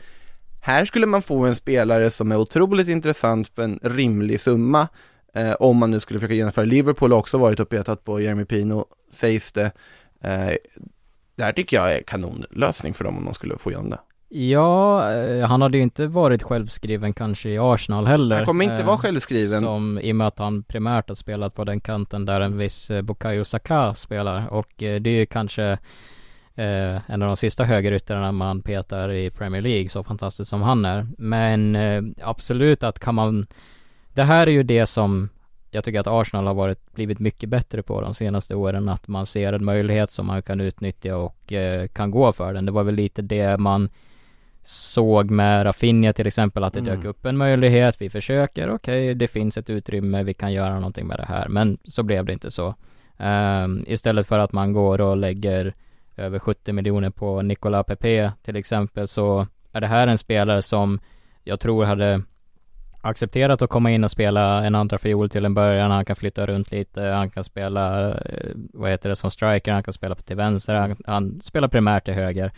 Här 0.61 0.85
skulle 0.85 1.05
man 1.05 1.21
få 1.21 1.45
en 1.45 1.55
spelare 1.55 2.09
som 2.09 2.31
är 2.31 2.35
otroligt 2.35 2.87
intressant 2.87 3.47
för 3.47 3.61
en 3.63 3.79
rimlig 3.83 4.39
summa. 4.39 4.87
Eh, 5.33 5.53
om 5.59 5.77
man 5.77 5.91
nu 5.91 5.99
skulle 5.99 6.19
försöka 6.19 6.33
genomföra. 6.33 6.65
Liverpool 6.65 7.11
har 7.11 7.19
också 7.19 7.37
varit 7.37 7.59
och 7.59 7.69
petat 7.69 8.03
på 8.03 8.21
Jeremy 8.21 8.45
Pino, 8.45 8.85
sägs 9.11 9.51
det. 9.51 9.71
Eh, 10.21 10.55
det 11.35 11.43
här 11.43 11.53
tycker 11.53 11.77
jag 11.77 11.95
är 11.95 12.01
kanonlösning 12.01 12.93
för 12.93 13.03
dem 13.03 13.17
om 13.17 13.25
de 13.25 13.33
skulle 13.33 13.57
få 13.57 13.69
igenom 13.69 13.89
det. 13.89 13.99
Ja, 14.33 15.11
eh, 15.13 15.47
han 15.47 15.61
hade 15.61 15.77
ju 15.77 15.83
inte 15.83 16.07
varit 16.07 16.43
självskriven 16.43 17.13
kanske 17.13 17.49
i 17.49 17.57
Arsenal 17.59 18.07
heller. 18.07 18.35
Han 18.35 18.45
kommer 18.45 18.65
inte 18.65 18.75
Eh, 18.75 18.85
vara 18.85 18.97
självskriven. 18.97 19.59
Som 19.59 19.99
i 19.99 20.11
och 20.11 20.15
med 20.15 20.27
att 20.27 20.39
han 20.39 20.63
primärt 20.63 21.07
har 21.07 21.15
spelat 21.15 21.55
på 21.55 21.63
den 21.63 21.79
kanten 21.79 22.25
där 22.25 22.41
en 22.41 22.57
viss 22.57 22.91
eh, 22.91 23.01
Bukayo 23.01 23.43
Saka 23.43 23.93
spelar 23.93 24.47
och 24.47 24.83
eh, 24.83 25.01
det 25.01 25.09
är 25.09 25.15
ju 25.15 25.25
kanske 25.25 25.63
eh, 26.55 27.11
en 27.11 27.21
av 27.21 27.27
de 27.27 27.37
sista 27.37 27.63
högeryttrarna 27.63 28.31
man 28.31 28.61
petar 28.61 29.11
i 29.11 29.29
Premier 29.29 29.61
League 29.61 29.89
så 29.89 30.03
fantastiskt 30.03 30.49
som 30.49 30.61
han 30.61 30.85
är. 30.85 31.07
Men 31.17 31.75
eh, 31.75 32.03
absolut 32.21 32.83
att 32.83 32.99
kan 32.99 33.15
man 33.15 33.45
Det 34.13 34.23
här 34.23 34.47
är 34.47 34.51
ju 34.51 34.63
det 34.63 34.85
som 34.85 35.29
jag 35.71 35.83
tycker 35.83 35.99
att 35.99 36.07
Arsenal 36.07 36.47
har 36.47 36.53
varit, 36.53 36.93
blivit 36.93 37.19
mycket 37.19 37.49
bättre 37.49 37.83
på 37.83 38.01
de 38.01 38.13
senaste 38.13 38.55
åren, 38.55 38.89
att 38.89 39.07
man 39.07 39.25
ser 39.25 39.53
en 39.53 39.65
möjlighet 39.65 40.11
som 40.11 40.25
man 40.27 40.41
kan 40.41 40.61
utnyttja 40.61 41.15
och 41.17 41.53
kan 41.93 42.11
gå 42.11 42.33
för 42.33 42.53
den. 42.53 42.65
Det 42.65 42.71
var 42.71 42.83
väl 42.83 42.95
lite 42.95 43.21
det 43.21 43.57
man 43.57 43.89
såg 44.63 45.31
med 45.31 45.65
Rafinha 45.65 46.13
till 46.13 46.27
exempel, 46.27 46.63
att 46.63 46.73
det 46.73 46.79
Mm. 46.79 46.95
dök 46.95 47.05
upp 47.05 47.25
en 47.25 47.37
möjlighet, 47.37 48.01
vi 48.01 48.09
försöker, 48.09 48.69
okej, 48.69 49.15
det 49.15 49.27
finns 49.27 49.57
ett 49.57 49.69
utrymme, 49.69 50.23
vi 50.23 50.33
kan 50.33 50.53
göra 50.53 50.75
någonting 50.75 51.07
med 51.07 51.17
det 51.19 51.25
här, 51.25 51.47
men 51.47 51.77
så 51.83 52.03
blev 52.03 52.25
det 52.25 52.33
inte 52.33 52.51
så. 52.51 52.75
Ehm, 53.17 53.83
istället 53.87 54.27
för 54.27 54.39
att 54.39 54.53
man 54.53 54.73
går 54.73 55.01
och 55.01 55.17
lägger 55.17 55.73
över 56.17 56.39
70 56.39 56.73
miljoner 56.73 57.09
på 57.09 57.41
Nicolas 57.41 57.85
Pepe 57.85 58.31
till 58.43 58.55
exempel, 58.55 59.07
så 59.07 59.47
är 59.71 59.81
det 59.81 59.87
här 59.87 60.07
en 60.07 60.17
spelare 60.17 60.61
som 60.61 60.99
jag 61.43 61.59
tror 61.59 61.85
hade 61.85 62.21
accepterat 63.01 63.61
att 63.61 63.69
komma 63.69 63.91
in 63.91 64.03
och 64.03 64.11
spela 64.11 64.65
en 64.65 64.75
andra 64.75 64.97
fiol 64.97 65.29
till 65.29 65.45
en 65.45 65.53
början, 65.53 65.91
han 65.91 66.05
kan 66.05 66.15
flytta 66.15 66.45
runt 66.45 66.71
lite, 66.71 67.01
han 67.01 67.29
kan 67.29 67.43
spela, 67.43 68.09
eh, 68.11 68.51
vad 68.73 68.89
heter 68.91 69.09
det, 69.09 69.15
som 69.15 69.31
striker, 69.31 69.71
han 69.71 69.83
kan 69.83 69.93
spela 69.93 70.15
till 70.15 70.35
vänster, 70.35 70.75
han, 70.75 70.95
han 71.05 71.41
spelar 71.41 71.67
primärt 71.67 72.05
till 72.05 72.13
höger. 72.13 72.51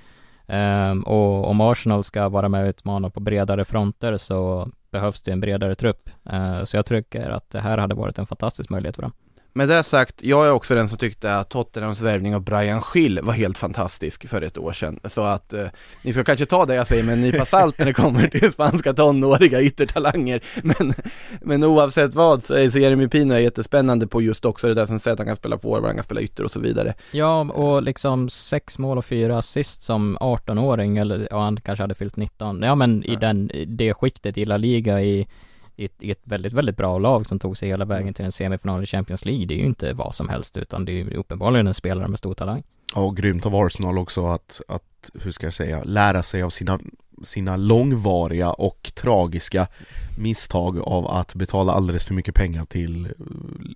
Um, 0.48 1.04
och 1.04 1.50
om 1.50 1.62
Arsenal 1.62 2.04
ska 2.04 2.30
vara 2.30 2.50
med 2.50 2.64
och 2.64 2.70
utmana 2.70 3.10
på 3.10 3.20
bredare 3.20 3.66
fronter 3.66 4.18
så 4.18 4.70
behövs 4.92 5.24
det 5.24 5.32
en 5.32 5.40
bredare 5.40 5.76
trupp. 5.76 6.10
Uh, 6.34 6.64
så 6.64 6.78
jag 6.78 6.86
tycker 6.86 7.30
att 7.30 7.50
det 7.50 7.60
här 7.60 7.78
hade 7.78 7.96
varit 7.96 8.20
en 8.20 8.26
fantastisk 8.26 8.70
möjlighet 8.70 8.96
för 8.96 9.02
dem. 9.02 9.14
Med 9.56 9.70
det 9.70 9.84
sagt, 9.84 10.24
jag 10.24 10.48
är 10.48 10.52
också 10.52 10.76
den 10.76 10.90
som 10.90 10.98
tyckte 10.98 11.36
att 11.36 11.50
Tottenhams 11.50 12.02
värvning 12.02 12.36
av 12.36 12.42
Brian 12.42 12.82
Schill 12.82 13.20
var 13.24 13.34
helt 13.34 13.58
fantastisk 13.58 14.28
för 14.28 14.42
ett 14.42 14.58
år 14.58 14.74
sedan. 14.74 15.00
Så 15.04 15.22
att 15.22 15.54
eh, 15.54 15.68
ni 16.02 16.14
ska 16.14 16.24
kanske 16.24 16.46
ta 16.46 16.66
det 16.66 16.76
jag 16.76 16.88
säger 16.88 17.04
med 17.04 17.14
en 17.14 17.22
nypa 17.22 17.46
salt 17.46 17.78
när 17.78 17.86
det 17.86 17.94
kommer 17.94 18.28
till 18.28 18.52
spanska 18.52 18.94
tonåriga 18.94 19.62
yttertalanger. 19.62 20.44
Men, 20.64 20.94
men 21.42 21.64
oavsett 21.64 22.16
vad 22.16 22.44
så 22.44 22.72
så 22.72 22.80
Jeremy 22.80 23.08
Pino 23.08 23.34
är 23.34 23.40
jättespännande 23.40 24.08
på 24.08 24.22
just 24.22 24.46
också 24.46 24.68
det 24.68 24.74
där 24.74 24.86
som 24.86 25.00
säger 25.00 25.14
att 25.14 25.20
han 25.20 25.28
kan 25.28 25.36
spela 25.36 25.58
forward, 25.58 25.86
han 25.86 25.96
kan 25.96 26.04
spela 26.04 26.22
ytter 26.22 26.44
och 26.44 26.52
så 26.52 26.60
vidare. 26.60 26.94
Ja, 27.12 27.40
och 27.42 27.84
liksom 27.84 28.30
sex 28.30 28.80
mål 28.80 28.98
och 28.98 29.06
fyra 29.06 29.38
assist 29.38 29.84
som 29.84 30.18
18-åring, 30.18 30.98
eller 30.98 31.28
ja, 31.32 31.40
han 31.40 31.60
kanske 31.62 31.84
hade 31.84 31.96
fyllt 31.96 32.18
19. 32.18 32.62
Ja, 32.62 32.76
men 32.76 33.04
i 33.04 33.16
den, 33.16 33.52
det 33.68 33.94
skiktet 33.94 34.38
i 34.38 34.46
La 34.46 34.58
Liga 34.58 35.02
i 35.02 35.28
i 35.76 35.86
ett, 35.86 36.04
i 36.04 36.12
ett 36.12 36.22
väldigt, 36.24 36.54
väldigt 36.54 36.78
bra 36.78 36.98
lag 36.98 37.26
som 37.26 37.40
tog 37.40 37.58
sig 37.58 37.70
hela 37.70 37.86
vägen 37.86 38.04
mm. 38.04 38.14
till 38.14 38.26
en 38.26 38.32
semifinal 38.32 38.84
i 38.84 38.86
Champions 38.86 39.26
League. 39.26 39.46
Det 39.46 39.54
är 39.54 39.58
ju 39.58 39.66
inte 39.66 39.94
vad 39.94 40.16
som 40.16 40.30
helst 40.30 40.58
utan 40.58 40.86
det 40.86 40.92
är 40.92 40.96
ju 40.96 41.16
uppenbarligen 41.16 41.68
en 41.68 41.74
spelare 41.74 42.08
med 42.08 42.20
stor 42.20 42.34
talang. 42.34 42.64
Ja, 42.96 43.02
och 43.02 43.18
grymt 43.18 43.46
av 43.46 43.56
Arsenal 43.56 43.98
också 43.98 44.28
att, 44.28 44.62
att, 44.68 45.12
hur 45.14 45.32
ska 45.32 45.46
jag 45.46 45.54
säga, 45.54 45.84
lära 45.84 46.24
sig 46.24 46.44
av 46.44 46.50
sina 46.50 46.80
sina 47.24 47.58
långvariga 47.58 48.52
och 48.52 48.92
tragiska 48.96 49.68
misstag 50.18 50.80
av 50.80 51.08
att 51.08 51.36
betala 51.36 51.74
alldeles 51.74 52.06
för 52.06 52.14
mycket 52.14 52.36
pengar 52.36 52.66
till 52.66 53.14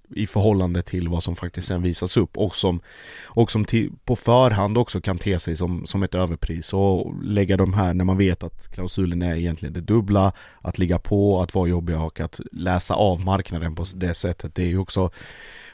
i 0.10 0.28
förhållande 0.28 0.82
till 0.82 1.10
vad 1.10 1.24
som 1.24 1.36
faktiskt 1.36 1.68
sen 1.68 1.82
visas 1.82 2.18
upp 2.18 2.38
och 2.38 2.56
som, 2.56 2.80
och 3.26 3.52
som 3.52 3.66
till, 3.66 3.92
på 4.06 4.16
förhand 4.16 4.78
också 4.78 5.02
kan 5.02 5.18
te 5.18 5.40
sig 5.40 5.56
som, 5.56 5.86
som 5.86 6.04
ett 6.04 6.16
överpris. 6.16 6.74
Och 6.74 7.24
lägga 7.24 7.58
de 7.58 7.74
här 7.74 7.94
när 7.94 8.06
man 8.06 8.18
vet 8.18 8.44
att 8.44 8.68
klausulen 8.72 9.22
är 9.22 9.36
egentligen 9.36 9.74
det 9.74 9.82
dubbla, 9.82 10.34
att 10.62 10.78
ligga 10.78 11.00
på, 11.00 11.42
att 11.42 11.56
vara 11.56 11.68
jobbiga 11.68 12.00
och 12.02 12.20
att 12.20 12.40
läsa 12.52 12.94
av 12.94 13.20
marknaden 13.20 13.76
på 13.76 13.86
det 13.96 14.14
sättet 14.14 14.56
det 14.56 14.64
är 14.64 14.68
ju 14.68 14.78
också 14.78 15.12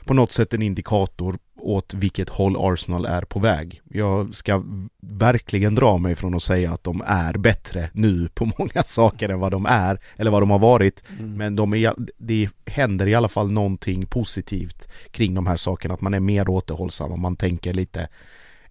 på 0.05 0.13
något 0.13 0.31
sätt 0.31 0.53
en 0.53 0.61
indikator 0.61 1.37
åt 1.63 1.93
vilket 1.93 2.29
håll 2.29 2.55
Arsenal 2.59 3.05
är 3.05 3.21
på 3.21 3.39
väg. 3.39 3.81
Jag 3.89 4.35
ska 4.35 4.63
verkligen 5.01 5.75
dra 5.75 5.97
mig 5.97 6.15
från 6.15 6.35
att 6.35 6.43
säga 6.43 6.71
att 6.71 6.83
de 6.83 7.03
är 7.05 7.37
bättre 7.37 7.89
nu 7.93 8.29
på 8.33 8.45
många 8.57 8.83
saker 8.83 9.29
än 9.29 9.39
vad 9.39 9.51
de 9.51 9.65
är, 9.65 9.99
eller 10.15 10.31
vad 10.31 10.41
de 10.41 10.49
har 10.49 10.59
varit. 10.59 11.03
Mm. 11.19 11.33
Men 11.33 11.55
de 11.55 11.73
är, 11.73 11.93
det 12.17 12.49
händer 12.65 13.07
i 13.07 13.15
alla 13.15 13.29
fall 13.29 13.51
någonting 13.51 14.05
positivt 14.05 14.87
kring 15.11 15.33
de 15.33 15.47
här 15.47 15.57
sakerna, 15.57 15.93
att 15.93 16.01
man 16.01 16.13
är 16.13 16.19
mer 16.19 16.49
återhållsam 16.49 17.11
och 17.11 17.19
man 17.19 17.35
tänker 17.35 17.73
lite 17.73 18.07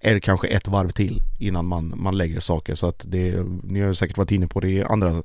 är 0.04 0.14
det 0.14 0.20
kanske 0.20 0.48
ett 0.48 0.68
varv 0.68 0.90
till 0.90 1.22
innan 1.38 1.66
man, 1.66 1.94
man 1.96 2.16
lägger 2.16 2.40
saker 2.40 2.74
så 2.74 2.86
att 2.86 3.04
det, 3.08 3.46
ni 3.62 3.80
har 3.80 3.92
säkert 3.92 4.18
varit 4.18 4.30
inne 4.30 4.46
på 4.46 4.60
det 4.60 4.70
i 4.70 4.82
andra 4.82 5.22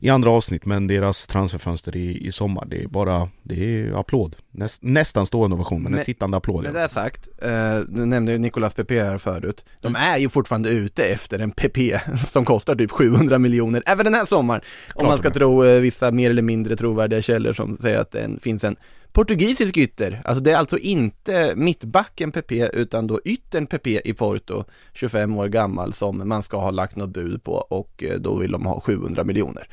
i 0.00 0.10
andra 0.10 0.30
avsnitt 0.30 0.64
men 0.64 0.86
deras 0.86 1.26
transferfönster 1.26 1.96
i, 1.96 2.26
i 2.26 2.32
sommar 2.32 2.66
det 2.66 2.82
är 2.82 2.88
bara, 2.88 3.28
det 3.42 3.80
är 3.80 4.00
applåd. 4.00 4.36
Näst, 4.50 4.82
nästan 4.82 5.26
stående 5.26 5.56
ovation 5.56 5.82
men 5.82 5.94
en 5.94 6.04
sittande 6.04 6.36
applåd. 6.36 6.62
Med 6.64 6.74
det 6.74 6.88
sagt, 6.88 7.28
eh, 7.42 7.78
du 7.78 8.06
nämnde 8.06 8.32
ju 8.32 8.38
Nicolas 8.38 8.74
Pepe 8.74 9.04
här 9.04 9.18
förut. 9.18 9.64
De 9.80 9.88
mm. 9.88 10.02
är 10.02 10.18
ju 10.18 10.28
fortfarande 10.28 10.70
ute 10.70 11.04
efter 11.04 11.38
en 11.38 11.50
Pepe 11.50 12.00
som 12.32 12.44
kostar 12.44 12.74
typ 12.74 12.90
700 12.90 13.38
miljoner 13.38 13.82
även 13.86 14.04
den 14.04 14.14
här 14.14 14.26
sommaren. 14.26 14.60
Klart 14.86 15.02
om 15.02 15.08
man 15.08 15.18
ska 15.18 15.30
tro 15.30 15.64
eh, 15.64 15.80
vissa 15.80 16.10
mer 16.10 16.30
eller 16.30 16.42
mindre 16.42 16.76
trovärdiga 16.76 17.22
källor 17.22 17.52
som 17.52 17.76
säger 17.76 17.98
att 17.98 18.12
det 18.12 18.42
finns 18.42 18.64
en 18.64 18.76
portugisisk 19.14 19.76
ytter. 19.76 20.22
Alltså 20.24 20.42
det 20.42 20.52
är 20.52 20.56
alltså 20.56 20.78
inte 20.78 21.52
mittbacken 21.56 22.32
PP 22.32 22.52
utan 22.72 23.06
då 23.06 23.20
yttern 23.24 23.66
PP 23.66 23.86
i 23.86 24.14
Porto, 24.14 24.64
25 24.92 25.38
år 25.38 25.48
gammal, 25.48 25.92
som 25.92 26.28
man 26.28 26.42
ska 26.42 26.56
ha 26.56 26.70
lagt 26.70 26.96
något 26.96 27.10
bud 27.10 27.44
på 27.44 27.52
och 27.52 28.04
eh, 28.04 28.18
då 28.18 28.34
vill 28.34 28.52
de 28.52 28.66
ha 28.66 28.80
700 28.80 29.24
miljoner. 29.24 29.68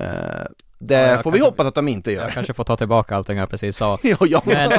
Uh, 0.00 0.06
det 0.78 0.94
ja, 0.94 1.06
får 1.08 1.22
kanske, 1.22 1.30
vi 1.30 1.44
hoppas 1.44 1.66
att 1.66 1.74
de 1.74 1.88
inte 1.88 2.12
gör. 2.12 2.22
Jag 2.22 2.32
kanske 2.32 2.54
får 2.54 2.64
ta 2.64 2.76
tillbaka 2.76 3.16
allting 3.16 3.38
jag 3.38 3.50
precis 3.50 3.76
sa. 3.76 3.98
ja, 4.02 4.16
ja. 4.20 4.42
Men 4.44 4.72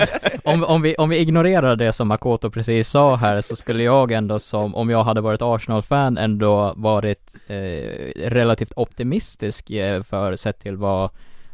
om, 0.44 0.64
om, 0.64 0.82
vi, 0.82 0.94
om 0.94 1.08
vi 1.08 1.18
ignorerar 1.18 1.76
det 1.76 1.92
som 1.92 2.08
Makoto 2.08 2.50
precis 2.50 2.88
sa 2.88 3.16
här 3.16 3.40
så 3.40 3.56
skulle 3.56 3.82
jag 3.82 4.12
ändå 4.12 4.38
som, 4.38 4.74
om 4.74 4.90
jag 4.90 5.04
hade 5.04 5.20
varit 5.20 5.42
Arsenal-fan 5.42 6.18
ändå 6.18 6.72
varit 6.76 7.40
eh, 7.46 7.56
relativt 8.30 8.72
optimistisk 8.76 9.70
eh, 9.70 10.02
för 10.02 10.36
sett 10.36 10.60
till 10.60 10.76
vad 10.76 11.10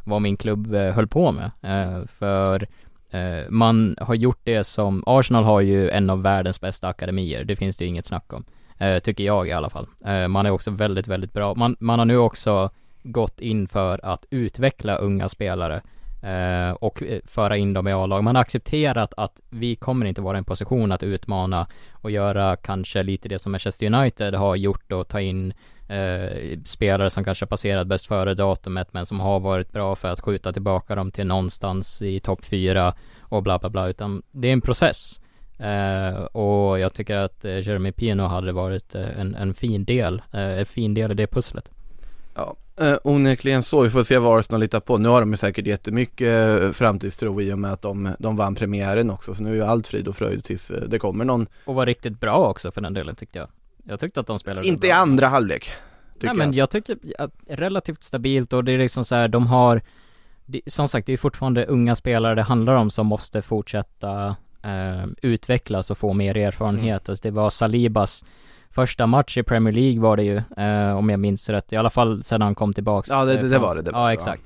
vad 0.09 0.21
min 0.21 0.37
klubb 0.37 0.73
eh, 0.73 0.93
höll 0.93 1.07
på 1.07 1.31
med. 1.31 1.51
Eh, 1.61 2.07
för 2.07 2.67
eh, 3.11 3.49
man 3.49 3.95
har 3.99 4.15
gjort 4.15 4.41
det 4.43 4.63
som, 4.63 5.03
Arsenal 5.05 5.43
har 5.43 5.61
ju 5.61 5.89
en 5.89 6.09
av 6.09 6.21
världens 6.21 6.61
bästa 6.61 6.87
akademier, 6.87 7.43
det 7.43 7.55
finns 7.55 7.77
det 7.77 7.83
ju 7.83 7.89
inget 7.89 8.05
snack 8.05 8.33
om. 8.33 8.45
Eh, 8.79 8.99
tycker 8.99 9.23
jag 9.23 9.47
i 9.47 9.51
alla 9.51 9.69
fall. 9.69 9.87
Eh, 10.05 10.27
man 10.27 10.45
är 10.45 10.49
också 10.49 10.71
väldigt, 10.71 11.07
väldigt 11.07 11.33
bra. 11.33 11.55
Man, 11.55 11.75
man 11.79 11.99
har 11.99 12.05
nu 12.05 12.17
också 12.17 12.69
gått 13.03 13.41
in 13.41 13.67
för 13.67 14.05
att 14.05 14.25
utveckla 14.29 14.95
unga 14.95 15.29
spelare 15.29 15.81
eh, 16.23 16.71
och 16.71 17.03
föra 17.25 17.57
in 17.57 17.73
dem 17.73 17.87
i 17.87 17.93
A-lag. 17.93 18.23
Man 18.23 18.35
har 18.35 18.41
accepterat 18.41 19.13
att 19.17 19.41
vi 19.49 19.75
kommer 19.75 20.05
inte 20.05 20.21
vara 20.21 20.37
i 20.37 20.39
en 20.39 20.43
position 20.43 20.91
att 20.91 21.03
utmana 21.03 21.67
och 21.91 22.11
göra 22.11 22.55
kanske 22.55 23.03
lite 23.03 23.29
det 23.29 23.39
som 23.39 23.51
Manchester 23.51 23.93
United 23.93 24.35
har 24.35 24.55
gjort 24.55 24.91
och 24.91 25.07
ta 25.07 25.21
in 25.21 25.53
eh, 25.89 26.59
spelare 26.65 27.09
som 27.09 27.23
kanske 27.23 27.45
passerat 27.45 27.87
bäst 27.87 28.07
före 28.07 28.33
datumet 28.33 28.93
men 28.93 29.05
som 29.05 29.19
har 29.19 29.39
varit 29.39 29.71
bra 29.71 29.95
för 29.95 30.07
att 30.07 30.19
skjuta 30.19 30.53
tillbaka 30.53 30.95
dem 30.95 31.11
till 31.11 31.27
någonstans 31.27 32.01
i 32.01 32.19
topp 32.19 32.45
fyra 32.45 32.93
och 33.21 33.43
bla 33.43 33.59
bla 33.59 33.69
bla 33.69 33.87
utan 33.87 34.21
det 34.31 34.47
är 34.47 34.53
en 34.53 34.61
process. 34.61 35.19
Eh, 35.57 36.23
och 36.23 36.79
jag 36.79 36.93
tycker 36.93 37.15
att 37.15 37.45
eh, 37.45 37.67
Jeremy 37.67 37.91
Pino 37.91 38.23
hade 38.23 38.51
varit 38.51 38.95
eh, 38.95 39.19
en, 39.19 39.35
en 39.35 39.53
fin 39.53 39.85
del, 39.85 40.21
eh, 40.31 40.59
en 40.59 40.65
fin 40.65 40.93
del 40.93 41.11
i 41.11 41.13
det 41.13 41.27
pusslet. 41.27 41.71
Ja, 42.35 42.55
eh, 42.79 42.97
onekligen 43.03 43.63
så. 43.63 43.81
Vi 43.81 43.89
får 43.89 44.03
se 44.03 44.17
vad 44.17 44.39
Arsenal 44.39 44.59
litar 44.61 44.79
på. 44.79 44.97
Nu 44.97 45.09
har 45.09 45.19
de 45.19 45.31
ju 45.31 45.37
säkert 45.37 45.67
jättemycket 45.67 46.61
eh, 46.61 46.71
framtidstro 46.71 47.41
i 47.41 47.53
och 47.53 47.59
med 47.59 47.73
att 47.73 47.81
de, 47.81 48.15
de 48.19 48.35
vann 48.35 48.55
premiären 48.55 49.11
också. 49.11 49.33
Så 49.33 49.43
nu 49.43 49.49
är 49.49 49.55
ju 49.55 49.63
allt 49.63 49.87
frid 49.87 50.07
och 50.07 50.15
fröjd 50.15 50.43
tills 50.43 50.71
det 50.87 50.99
kommer 50.99 51.25
någon. 51.25 51.47
Och 51.65 51.75
var 51.75 51.85
riktigt 51.85 52.19
bra 52.19 52.49
också 52.49 52.71
för 52.71 52.81
den 52.81 52.93
delen 52.93 53.15
tyckte 53.15 53.39
jag. 53.39 53.47
Jag 53.83 53.99
tyckte 53.99 54.19
att 54.19 54.27
de 54.27 54.39
spelade 54.39 54.67
Inte 54.67 54.79
bra. 54.79 54.89
i 54.89 54.91
andra 54.91 55.27
halvlek 55.27 55.71
Nej 56.21 56.33
men 56.33 56.53
jag 56.53 56.69
tyckte 56.69 56.95
att 57.17 57.31
relativt 57.47 58.03
stabilt 58.03 58.53
och 58.53 58.63
det 58.63 58.71
är 58.71 58.77
liksom 58.77 59.05
så 59.05 59.15
här, 59.15 59.27
de 59.27 59.47
har 59.47 59.81
Som 60.67 60.87
sagt, 60.87 61.07
det 61.07 61.13
är 61.13 61.17
fortfarande 61.17 61.65
unga 61.65 61.95
spelare 61.95 62.35
det 62.35 62.41
handlar 62.41 62.75
om 62.75 62.89
som 62.89 63.07
måste 63.07 63.41
fortsätta 63.41 64.35
eh, 64.63 65.05
utvecklas 65.21 65.91
och 65.91 65.97
få 65.97 66.13
mer 66.13 66.37
erfarenhet. 66.37 67.07
Mm. 67.07 67.11
Alltså 67.11 67.21
det 67.21 67.31
var 67.31 67.49
Salibas 67.49 68.25
första 68.69 69.07
match 69.07 69.37
i 69.37 69.43
Premier 69.43 69.73
League 69.73 69.99
var 69.99 70.17
det 70.17 70.23
ju, 70.23 70.37
eh, 70.37 70.97
om 70.97 71.09
jag 71.09 71.19
minns 71.19 71.49
rätt, 71.49 71.73
i 71.73 71.75
alla 71.75 71.89
fall 71.89 72.23
sedan 72.23 72.41
han 72.41 72.55
kom 72.55 72.73
tillbaks 72.73 73.09
Ja 73.09 73.25
det, 73.25 73.35
det, 73.35 73.49
det 73.49 73.59
var 73.59 73.75
det, 73.75 73.81
det 73.81 73.91
var 73.91 73.99
Ja 73.99 74.13
exakt 74.13 74.43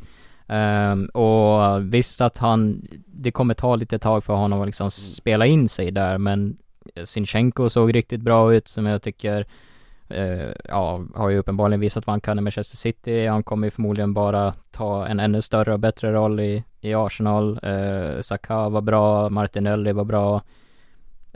Um, 0.47 1.05
och 1.05 1.93
visst 1.93 2.21
att 2.21 2.37
han, 2.37 2.87
det 3.05 3.31
kommer 3.31 3.53
ta 3.53 3.75
lite 3.75 3.99
tag 3.99 4.23
för 4.23 4.33
honom 4.33 4.61
att 4.61 4.67
liksom 4.67 4.91
spela 4.91 5.45
in 5.45 5.69
sig 5.69 5.91
där 5.91 6.17
men 6.17 6.57
Sinchenko 7.03 7.69
såg 7.69 7.95
riktigt 7.95 8.21
bra 8.21 8.53
ut 8.53 8.67
som 8.67 8.85
jag 8.85 9.01
tycker 9.01 9.45
Uh, 10.11 10.51
ja, 10.63 11.01
har 11.15 11.29
ju 11.29 11.37
uppenbarligen 11.37 11.79
visat 11.79 12.07
vad 12.07 12.13
han 12.13 12.21
kan 12.21 12.37
i 12.37 12.41
Manchester 12.41 12.77
City. 12.77 13.27
Han 13.27 13.43
kommer 13.43 13.67
ju 13.67 13.71
förmodligen 13.71 14.13
bara 14.13 14.53
ta 14.71 15.07
en 15.07 15.19
ännu 15.19 15.41
större 15.41 15.73
och 15.73 15.79
bättre 15.79 16.13
roll 16.13 16.39
i, 16.39 16.63
i 16.81 16.93
Arsenal. 16.93 17.59
Uh, 17.65 18.21
Saka 18.21 18.69
var 18.69 18.81
bra, 18.81 19.29
Martinelli 19.29 19.91
var 19.91 20.03
bra. 20.03 20.41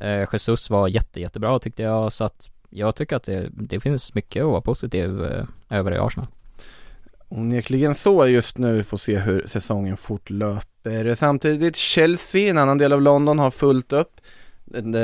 Uh, 0.04 0.26
Jesus 0.32 0.70
var 0.70 0.88
jätte, 0.88 1.22
jättebra 1.22 1.60
tyckte 1.60 1.84
jag, 1.84 2.14
så 2.14 2.24
att 2.24 2.50
jag 2.70 2.96
tycker 2.96 3.16
att 3.16 3.24
det, 3.24 3.50
det 3.52 3.80
finns 3.80 4.14
mycket 4.14 4.44
att 4.44 4.50
vara 4.50 4.62
positiv 4.62 5.10
uh, 5.10 5.46
över 5.70 5.94
i 5.94 5.98
Arsenal. 5.98 6.28
Onekligen 7.30 7.96
så 7.96 8.28
just 8.28 8.58
nu, 8.58 8.74
vi 8.74 8.84
får 8.84 8.98
se 8.98 9.20
hur 9.20 9.44
säsongen 9.48 9.98
fortlöper. 9.98 11.16
Samtidigt 11.16 11.76
Chelsea, 11.76 12.50
en 12.50 12.58
annan 12.58 12.78
del 12.78 12.94
av 12.94 13.02
London, 13.02 13.40
har 13.40 13.52
fullt 13.52 13.94
upp 13.94 14.22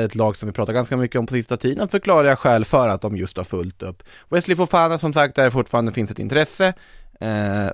ett 0.04 0.14
lag 0.14 0.36
som 0.36 0.48
vi 0.48 0.52
pratar 0.52 0.72
ganska 0.72 0.96
mycket 0.96 1.18
om 1.18 1.26
på 1.26 1.34
sista 1.34 1.56
tiden, 1.56 1.88
förklarar 1.88 2.28
jag 2.28 2.38
skäl 2.38 2.64
för 2.64 2.88
att 2.88 3.00
de 3.00 3.16
just 3.16 3.36
har 3.36 3.44
fullt 3.44 3.82
upp. 3.82 4.02
Wesley 4.28 4.56
Fofana 4.56 4.98
som 4.98 5.12
sagt, 5.12 5.36
där 5.36 5.50
fortfarande 5.50 5.92
finns 5.92 6.10
ett 6.10 6.18
intresse. 6.18 6.74
Eh, 7.20 7.68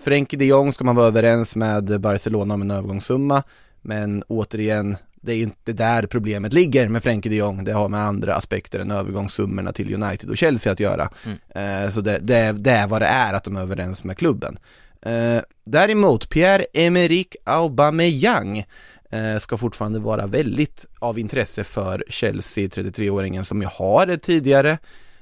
Frenkie 0.00 0.38
de 0.38 0.44
Jong 0.44 0.72
ska 0.72 0.84
man 0.84 0.96
vara 0.96 1.06
överens 1.06 1.56
med 1.56 2.00
Barcelona 2.00 2.54
om 2.54 2.62
en 2.62 2.70
övergångssumma, 2.70 3.42
men 3.80 4.22
återigen, 4.22 4.96
det 5.14 5.32
är 5.32 5.36
inte 5.36 5.72
där 5.72 6.06
problemet 6.06 6.52
ligger 6.52 6.88
med 6.88 7.02
Frenkie 7.02 7.30
de 7.30 7.36
Jong, 7.36 7.64
det 7.64 7.72
har 7.72 7.88
med 7.88 8.00
andra 8.00 8.34
aspekter 8.34 8.78
än 8.78 8.90
övergångssummorna 8.90 9.72
till 9.72 10.02
United 10.02 10.30
och 10.30 10.38
Chelsea 10.38 10.72
att 10.72 10.80
göra. 10.80 11.10
Mm. 11.24 11.38
Eh, 11.84 11.90
så 11.90 12.00
det, 12.00 12.18
det, 12.18 12.52
det, 12.52 12.70
är 12.70 12.86
vad 12.86 13.02
det 13.02 13.06
är 13.06 13.34
att 13.34 13.44
de 13.44 13.56
är 13.56 13.60
överens 13.60 14.04
med 14.04 14.18
klubben. 14.18 14.58
Eh, 15.02 15.40
däremot, 15.64 16.30
Pierre-Emerick 16.30 17.36
Aubameyang 17.44 18.64
Eh, 19.10 19.38
ska 19.38 19.56
fortfarande 19.56 19.98
vara 19.98 20.26
väldigt 20.26 20.86
av 20.98 21.18
intresse 21.18 21.64
för 21.64 22.04
Chelsea, 22.08 22.68
33-åringen 22.68 23.42
som 23.42 23.62
ju 23.62 23.68
har 23.72 24.06
ett 24.06 24.22
tidigare 24.22 24.78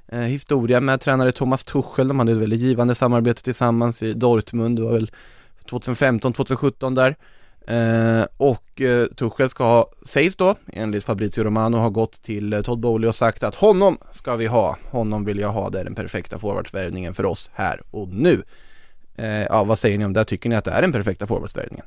eh, 0.09 0.21
historia 0.21 0.81
med 0.81 1.01
tränare 1.01 1.33
Thomas 1.33 1.65
Tuchel, 1.65 2.09
de 2.09 2.19
hade 2.19 2.33
ett 2.33 2.39
väldigt 2.39 2.61
givande 2.61 2.95
samarbete 2.95 3.43
tillsammans 3.43 4.03
i 4.03 4.13
Dortmund, 4.13 4.79
det 4.79 4.83
var 4.83 4.93
väl 4.93 5.11
2015, 5.71 6.33
2017 6.33 6.95
där. 6.95 7.17
Eh, 7.67 8.27
och 8.37 8.81
eh, 8.81 9.07
Tuchel 9.07 9.51
ska 9.51 9.65
ha, 9.65 9.91
sägs 10.07 10.37
då, 10.37 10.55
enligt 10.73 11.05
Fabrizio 11.05 11.45
Romano, 11.45 11.77
ha 11.77 11.89
gått 11.89 12.23
till 12.23 12.53
eh, 12.53 12.63
Todd 12.63 12.81
Bowley 12.81 13.09
och 13.09 13.15
sagt 13.15 13.43
att 13.43 13.55
honom 13.55 13.99
ska 14.11 14.37
vi 14.37 14.47
ha, 14.47 14.77
honom 14.91 15.25
vill 15.25 15.39
jag 15.39 15.53
ha, 15.53 15.71
det 15.71 15.81
är 15.81 15.85
den 15.85 15.95
perfekta 15.95 16.39
forwardsvärvningen 16.39 17.15
för 17.15 17.25
oss 17.25 17.51
här 17.55 17.81
och 17.91 18.09
nu. 18.09 18.43
Eh, 19.17 19.27
ja, 19.27 19.65
vad 19.65 19.79
säger 19.79 19.99
ni 19.99 20.05
om 20.05 20.13
det? 20.13 20.25
Tycker 20.25 20.49
ni 20.49 20.57
att 20.57 20.65
det 20.65 20.71
är 20.71 20.83
den 20.83 20.93
perfekta 20.93 21.27
forwardsvärvningen? 21.27 21.87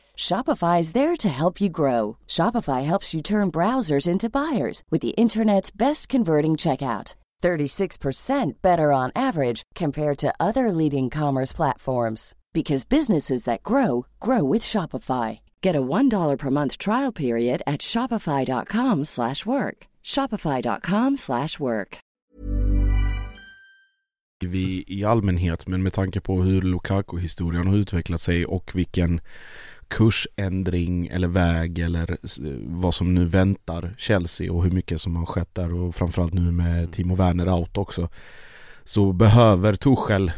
Shopify 0.21 0.79
is 0.79 0.91
there 0.91 1.15
to 1.15 1.29
help 1.29 1.59
you 1.59 1.67
grow. 1.67 2.17
Shopify 2.27 2.85
helps 2.85 3.11
you 3.11 3.23
turn 3.23 3.51
browsers 3.51 4.07
into 4.07 4.29
buyers 4.29 4.83
with 4.91 5.01
the 5.01 5.15
internet's 5.17 5.71
best 5.71 6.09
converting 6.09 6.57
checkout. 6.57 7.15
36% 7.41 8.61
better 8.61 8.91
on 8.91 9.11
average 9.15 9.63
compared 9.73 10.19
to 10.19 10.31
other 10.39 10.71
leading 10.71 11.09
commerce 11.09 11.51
platforms 11.51 12.35
because 12.53 12.85
businesses 12.85 13.45
that 13.45 13.63
grow 13.63 14.05
grow 14.19 14.43
with 14.43 14.61
Shopify. 14.61 15.39
Get 15.61 15.75
a 15.75 15.81
$1 15.81 16.37
per 16.37 16.51
month 16.51 16.77
trial 16.77 17.11
period 17.11 17.63
at 17.65 17.81
shopify.com/work. 17.81 19.77
shopify.com/work. 20.03 21.97
i, 24.43 24.83
i 24.87 25.03
allmänhet 25.03 25.67
men 25.67 25.83
med 25.83 25.93
tanke 25.93 26.21
på 26.21 26.41
hur 26.43 26.61
Lukaku-historien 26.61 27.67
har 27.67 27.75
utvecklat 27.75 28.21
sig 28.21 28.45
och 28.45 28.71
vilken 28.73 29.19
kursändring 29.91 31.07
eller 31.07 31.27
väg 31.27 31.79
eller 31.79 32.17
vad 32.65 32.95
som 32.95 33.15
nu 33.15 33.25
väntar 33.25 33.95
Chelsea 33.97 34.53
och 34.53 34.63
hur 34.63 34.71
mycket 34.71 35.01
som 35.01 35.15
har 35.15 35.25
skett 35.25 35.55
där 35.55 35.73
och 35.73 35.95
framförallt 35.95 36.33
nu 36.33 36.51
med 36.51 36.91
Timo 36.91 37.15
Werner 37.15 37.49
out 37.49 37.77
också 37.77 38.09
så 38.83 39.13
behöver 39.13 39.75
Tuchel 39.75 40.31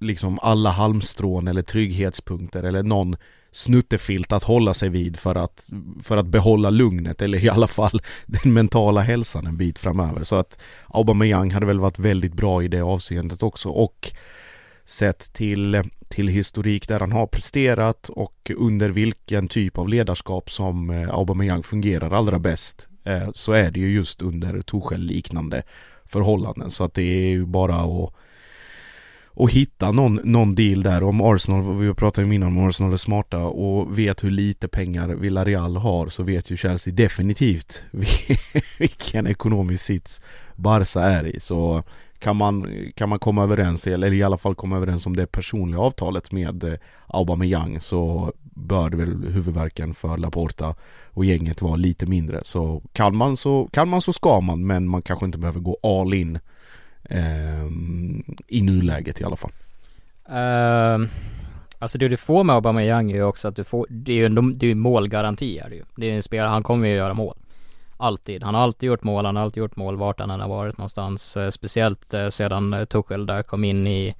liksom 0.00 0.38
alla 0.42 0.70
halmstrån 0.70 1.48
eller 1.48 1.62
trygghetspunkter 1.62 2.62
eller 2.62 2.82
någon 2.82 3.16
snuttefilt 3.52 4.32
att 4.32 4.42
hålla 4.42 4.74
sig 4.74 4.88
vid 4.88 5.16
för 5.16 5.34
att, 5.34 5.70
för 6.02 6.16
att 6.16 6.26
behålla 6.26 6.70
lugnet 6.70 7.22
eller 7.22 7.44
i 7.44 7.48
alla 7.48 7.66
fall 7.66 8.00
den 8.26 8.52
mentala 8.52 9.00
hälsan 9.00 9.46
en 9.46 9.56
bit 9.56 9.78
framöver. 9.78 10.24
Så 10.24 10.36
att 10.36 10.58
Aubameyang 10.86 11.50
hade 11.50 11.66
väl 11.66 11.80
varit 11.80 11.98
väldigt 11.98 12.34
bra 12.34 12.62
i 12.62 12.68
det 12.68 12.80
avseendet 12.80 13.42
också 13.42 13.68
och 13.68 14.12
sett 14.84 15.32
till, 15.32 15.82
till 16.08 16.28
historik 16.28 16.88
där 16.88 17.00
han 17.00 17.12
har 17.12 17.26
presterat 17.26 18.08
och 18.08 18.50
under 18.56 18.90
vilken 18.90 19.48
typ 19.48 19.78
av 19.78 19.88
ledarskap 19.88 20.50
som 20.50 20.90
eh, 20.90 21.14
Aubameyang 21.14 21.62
fungerar 21.62 22.10
allra 22.10 22.38
bäst 22.38 22.88
eh, 23.04 23.28
så 23.34 23.52
är 23.52 23.70
det 23.70 23.80
ju 23.80 23.94
just 23.94 24.22
under 24.22 24.60
Torshäll-liknande 24.60 25.62
förhållanden. 26.06 26.70
Så 26.70 26.84
att 26.84 26.94
det 26.94 27.02
är 27.02 27.28
ju 27.28 27.46
bara 27.46 27.76
att 27.76 28.14
och 29.38 29.52
hitta 29.52 29.92
någon, 29.92 30.20
någon 30.24 30.54
deal 30.54 30.82
där. 30.82 31.02
Om 31.02 31.20
Arsenal, 31.20 31.78
vi 31.78 31.86
har 31.86 31.94
pratat 31.94 32.24
ju 32.24 32.34
innan 32.34 32.48
om 32.48 32.68
Arsenal 32.68 32.92
är 32.92 32.96
smarta 32.96 33.38
och 33.38 33.98
vet 33.98 34.24
hur 34.24 34.30
lite 34.30 34.68
pengar 34.68 35.08
Villarreal 35.08 35.76
har 35.76 36.08
så 36.08 36.22
vet 36.22 36.50
ju 36.50 36.56
Chelsea 36.56 36.94
definitivt 36.94 37.84
vilken 38.78 39.26
ekonomisk 39.26 39.84
sits 39.84 40.20
Barca 40.56 41.00
är 41.00 41.26
i. 41.26 41.40
Så 41.40 41.82
kan 42.18 42.36
man, 42.36 42.66
kan 42.94 43.08
man 43.08 43.18
komma 43.18 43.42
överens 43.42 43.86
eller 43.86 44.12
i 44.12 44.22
alla 44.22 44.38
fall 44.38 44.54
komma 44.54 44.76
överens 44.76 45.06
om 45.06 45.16
det 45.16 45.26
personliga 45.26 45.80
avtalet 45.80 46.32
med 46.32 46.64
eh, 46.64 46.78
Aubameyang 47.06 47.80
så 47.80 48.32
bör 48.42 48.90
det 48.90 48.96
väl 48.96 49.24
huvudverken 49.32 49.94
för 49.94 50.16
Laporta 50.16 50.74
och 51.10 51.24
gänget 51.24 51.62
vara 51.62 51.76
lite 51.76 52.06
mindre 52.06 52.40
så 52.44 52.82
kan 52.92 53.16
man 53.16 53.36
så 53.36 53.68
kan 53.72 53.88
man 53.88 54.00
så 54.00 54.12
ska 54.12 54.40
man 54.40 54.66
men 54.66 54.88
man 54.88 55.02
kanske 55.02 55.26
inte 55.26 55.38
behöver 55.38 55.60
gå 55.60 55.78
all 55.82 56.14
in 56.14 56.38
eh, 57.04 57.66
i 58.48 58.62
nuläget 58.62 59.20
i 59.20 59.24
alla 59.24 59.36
fall. 59.36 59.52
Ehm, 60.28 61.08
alltså 61.78 61.98
det 61.98 62.08
du 62.08 62.16
får 62.16 62.44
med 62.44 62.56
Aubameyang 62.56 63.10
är 63.10 63.16
ju 63.16 63.22
också 63.22 63.48
att 63.48 63.56
du 63.56 63.64
får, 63.64 63.86
det 63.90 64.12
är 64.12 64.16
ju 64.16 64.26
ändå, 64.26 64.42
det 64.42 64.66
är 64.66 64.68
ju 64.68 64.74
målgaranti 64.74 65.58
är 65.58 65.70
det 65.70 65.76
ju. 65.76 65.84
Det 65.96 66.10
är 66.10 66.16
en 66.16 66.22
spelare, 66.22 66.48
han 66.48 66.62
kommer 66.62 66.88
ju 66.88 66.94
göra 66.94 67.14
mål. 67.14 67.36
Alltid. 68.00 68.42
Han 68.42 68.54
har 68.54 68.62
alltid 68.62 68.86
gjort 68.86 69.04
mål, 69.04 69.24
han 69.24 69.36
har 69.36 69.42
alltid 69.42 69.60
gjort 69.60 69.76
mål 69.76 69.96
vart 69.96 70.20
han 70.20 70.30
än 70.30 70.40
har 70.40 70.48
varit 70.48 70.78
någonstans. 70.78 71.36
Eh, 71.36 71.50
speciellt 71.50 72.14
eh, 72.14 72.28
sedan 72.28 72.72
eh, 72.72 72.84
Tuchel 72.84 73.26
där 73.26 73.42
kom 73.42 73.64
in 73.64 73.86
i, 73.86 74.14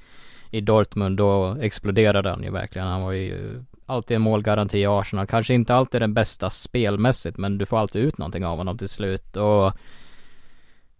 i 0.51 0.61
Dortmund, 0.61 1.17
då 1.17 1.57
exploderade 1.61 2.31
han 2.31 2.43
ju 2.43 2.51
verkligen. 2.51 2.88
Han 2.88 3.03
var 3.03 3.12
ju 3.12 3.64
alltid 3.87 4.14
en 4.14 4.23
målgaranti 4.23 4.79
i 4.79 4.87
Arsenal. 4.87 5.27
Kanske 5.27 5.55
inte 5.55 5.75
alltid 5.75 6.03
den 6.03 6.14
bästa 6.14 6.51
spelmässigt, 6.51 7.38
men 7.38 7.59
du 7.59 7.67
får 7.67 7.79
alltid 7.79 8.03
ut 8.03 8.19
någonting 8.19 8.47
av 8.47 8.59
honom 8.59 8.79
till 8.79 8.88
slut. 8.88 9.37
Och 9.37 9.73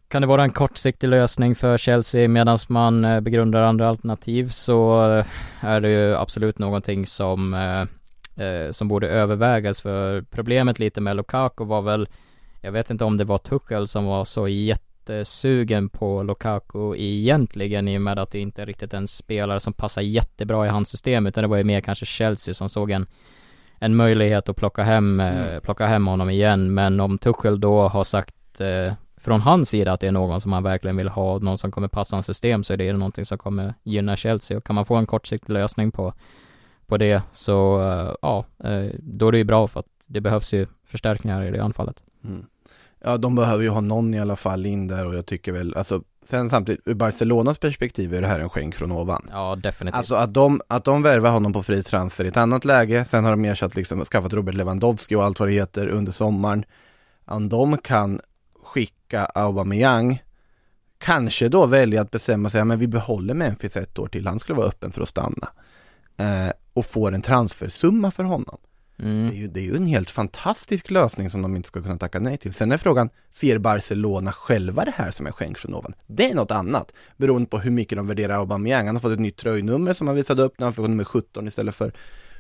kan 0.09 0.23
det 0.23 0.29
vara 0.29 0.43
en 0.43 0.51
kortsiktig 0.51 1.09
lösning 1.09 1.55
för 1.55 1.79
Chelsea 1.79 2.29
medan 2.29 2.59
man 2.69 3.25
begrundar 3.25 3.63
andra 3.63 3.89
alternativ 3.89 4.49
så 4.49 5.01
är 5.61 5.81
det 5.81 5.91
ju 5.91 6.17
absolut 6.17 6.59
någonting 6.59 7.07
som, 7.07 7.57
som 8.71 8.89
borde 8.89 9.09
övervägas 9.09 9.81
för 9.81 10.23
problemet 10.23 10.79
lite 10.79 11.01
med 11.01 11.17
Lukaku 11.17 11.65
var 11.65 11.83
väl, 11.83 12.09
jag 12.61 12.73
vet 12.73 12.91
inte 12.91 13.05
om 13.05 13.17
det 13.17 13.25
var 13.25 13.39
Tuchel 13.39 13.89
som 13.89 14.05
var 14.05 14.25
så 14.25 14.49
jättesugen 14.49 15.89
på 15.89 16.23
Lukaku 16.23 16.97
egentligen 16.97 17.89
i 17.89 17.99
och 17.99 18.03
med 18.03 18.19
att 18.19 18.31
det 18.31 18.39
inte 18.39 18.63
är 18.63 18.67
riktigt 18.67 18.95
en 18.95 19.09
spelare 19.09 19.61
som 19.61 19.73
passar 19.73 20.03
jättebra 20.03 20.67
i 20.67 20.69
hans 20.69 20.89
system 20.89 21.27
utan 21.27 21.43
det 21.43 21.49
var 21.49 21.57
ju 21.57 21.65
mer 21.65 21.81
kanske 21.81 22.07
Chelsea 22.07 22.55
som 22.55 22.69
såg 22.69 22.91
en 22.91 23.07
en 23.79 23.97
möjlighet 23.97 24.49
att 24.49 24.57
plocka 24.57 24.83
hem, 24.83 25.21
eh, 25.21 25.61
plocka 25.61 25.87
hem 25.87 26.07
honom 26.07 26.31
igen. 26.31 26.75
Men 26.75 27.01
om 27.01 27.19
Tuchel 27.19 27.61
då 27.61 27.89
har 27.89 28.05
sagt 28.05 28.61
eh, 28.61 28.93
från 29.17 29.41
hans 29.41 29.69
sida 29.69 29.93
att 29.93 30.01
det 30.01 30.07
är 30.07 30.13
någon 30.13 30.41
som 30.41 30.53
han 30.53 30.63
verkligen 30.63 30.97
vill 30.97 31.09
ha, 31.09 31.39
någon 31.39 31.59
som 31.59 31.71
kommer 31.71 31.89
passa 31.89 32.17
hans 32.17 32.27
system 32.27 32.65
så 32.65 32.73
är 32.73 32.77
det 32.77 32.93
någonting 32.93 33.25
som 33.25 33.39
kommer 33.39 33.75
gynna 33.83 34.17
Chelsea. 34.17 34.57
Och 34.57 34.65
kan 34.65 34.75
man 34.75 34.85
få 34.85 34.97
en 34.97 35.07
kortsiktig 35.07 35.53
lösning 35.53 35.93
på, 35.93 36.13
på 36.87 36.97
det 36.97 37.23
så 37.33 37.83
eh, 37.83 38.15
ja, 38.23 38.45
eh, 38.65 38.91
då 38.99 39.29
är 39.29 39.33
det 39.33 39.39
ju 39.39 39.45
bra 39.45 39.69
för 39.69 39.81
att 39.81 39.87
det 40.07 40.21
behövs 40.21 40.55
ju 40.55 40.67
förstärkningar 40.85 41.45
i 41.45 41.51
det 41.51 41.65
anfallet. 41.65 42.03
Mm. 42.25 42.47
Ja, 43.01 43.17
de 43.17 43.35
behöver 43.35 43.63
ju 43.63 43.69
ha 43.69 43.81
någon 43.81 44.15
i 44.15 44.21
alla 44.21 44.37
fall 44.37 44.67
in 44.67 44.89
där 44.89 45.07
och 45.07 45.15
jag 45.15 45.27
tycker 45.27 45.53
väl, 45.53 45.75
alltså 45.75 46.03
sen 46.29 46.51
samtidigt 46.51 46.83
ur 46.85 46.95
Barcelonas 46.95 47.59
perspektiv 47.59 48.15
är 48.15 48.21
det 48.21 48.29
här 48.29 48.41
en 48.41 48.51
skänk 48.51 48.75
från 48.75 48.93
ovan. 48.93 49.29
Ja, 49.33 49.57
definitivt. 49.57 49.97
Alltså 49.97 50.15
att 50.15 50.35
de, 50.35 50.61
att 50.69 50.85
de 50.85 51.03
värvar 51.03 51.31
honom 51.31 51.53
på 51.53 51.63
fri 51.63 51.83
transfer 51.83 52.25
i 52.25 52.29
ett 52.29 52.37
annat 52.37 52.65
läge, 52.65 53.05
sen 53.05 53.25
har 53.25 53.31
de 53.31 53.45
ersatt 53.45 53.75
liksom, 53.75 54.05
skaffat 54.05 54.33
Robert 54.33 54.55
Lewandowski 54.55 55.15
och 55.15 55.25
allt 55.25 55.41
vad 55.41 55.49
det 55.49 55.53
heter 55.53 55.89
under 55.89 56.13
sommaren. 56.13 56.65
Om 57.25 57.49
de 57.49 57.79
kan 57.79 58.21
skicka 58.63 59.25
Aubameyang, 59.25 60.23
kanske 60.99 61.49
då 61.49 61.67
välja 61.67 62.01
att 62.01 62.11
bestämma 62.11 62.51
sig, 62.51 62.65
men 62.65 62.79
vi 62.79 62.87
behåller 62.87 63.35
Memphis 63.35 63.77
ett 63.77 63.99
år 63.99 64.09
till, 64.09 64.27
han 64.27 64.39
skulle 64.39 64.57
vara 64.57 64.69
öppen 64.69 64.93
för 64.93 65.03
att 65.03 65.09
stanna. 65.09 65.49
Eh, 66.17 66.53
och 66.73 66.87
får 66.87 67.15
en 67.15 67.23
transfersumma 67.23 68.11
för 68.11 68.25
honom. 68.25 68.59
Mm. 69.03 69.31
Det 69.31 69.37
är, 69.37 69.41
ju, 69.41 69.49
det 69.49 69.61
är 69.61 69.65
ju 69.65 69.77
en 69.77 69.87
helt 69.87 70.11
fantastisk 70.11 70.91
lösning 70.91 71.31
som 71.31 71.43
de 71.43 71.57
inte 71.57 71.69
ska 71.69 71.83
kunna 71.83 71.99
tacka 71.99 72.21
nej 72.21 72.37
till. 72.37 72.53
Sen 72.53 72.73
är 72.73 72.77
frågan, 72.77 73.11
ser 73.31 73.59
Barcelona 73.59 74.33
själva 74.33 74.85
det 74.85 74.95
här 74.97 75.11
som 75.11 75.27
en 75.27 75.33
skänk 75.33 75.59
från 75.59 75.75
ovan? 75.75 75.95
Det 76.07 76.31
är 76.31 76.35
något 76.35 76.51
annat, 76.51 76.93
beroende 77.17 77.49
på 77.49 77.59
hur 77.59 77.71
mycket 77.71 77.99
de 77.99 78.07
värderar 78.07 78.35
Aubameyang. 78.35 78.87
Han 78.87 78.97
har 78.97 79.01
fått 79.01 79.13
ett 79.13 79.21
nytt 79.21 79.37
tröjnummer 79.37 79.93
som 79.93 80.07
han 80.07 80.17
visade 80.17 80.43
upp 80.43 80.59
när 80.59 80.67
han 80.67 80.75
fick 80.75 80.83
nummer 80.83 81.05
17 81.05 81.49
istället 81.49 81.75
för 81.75 81.93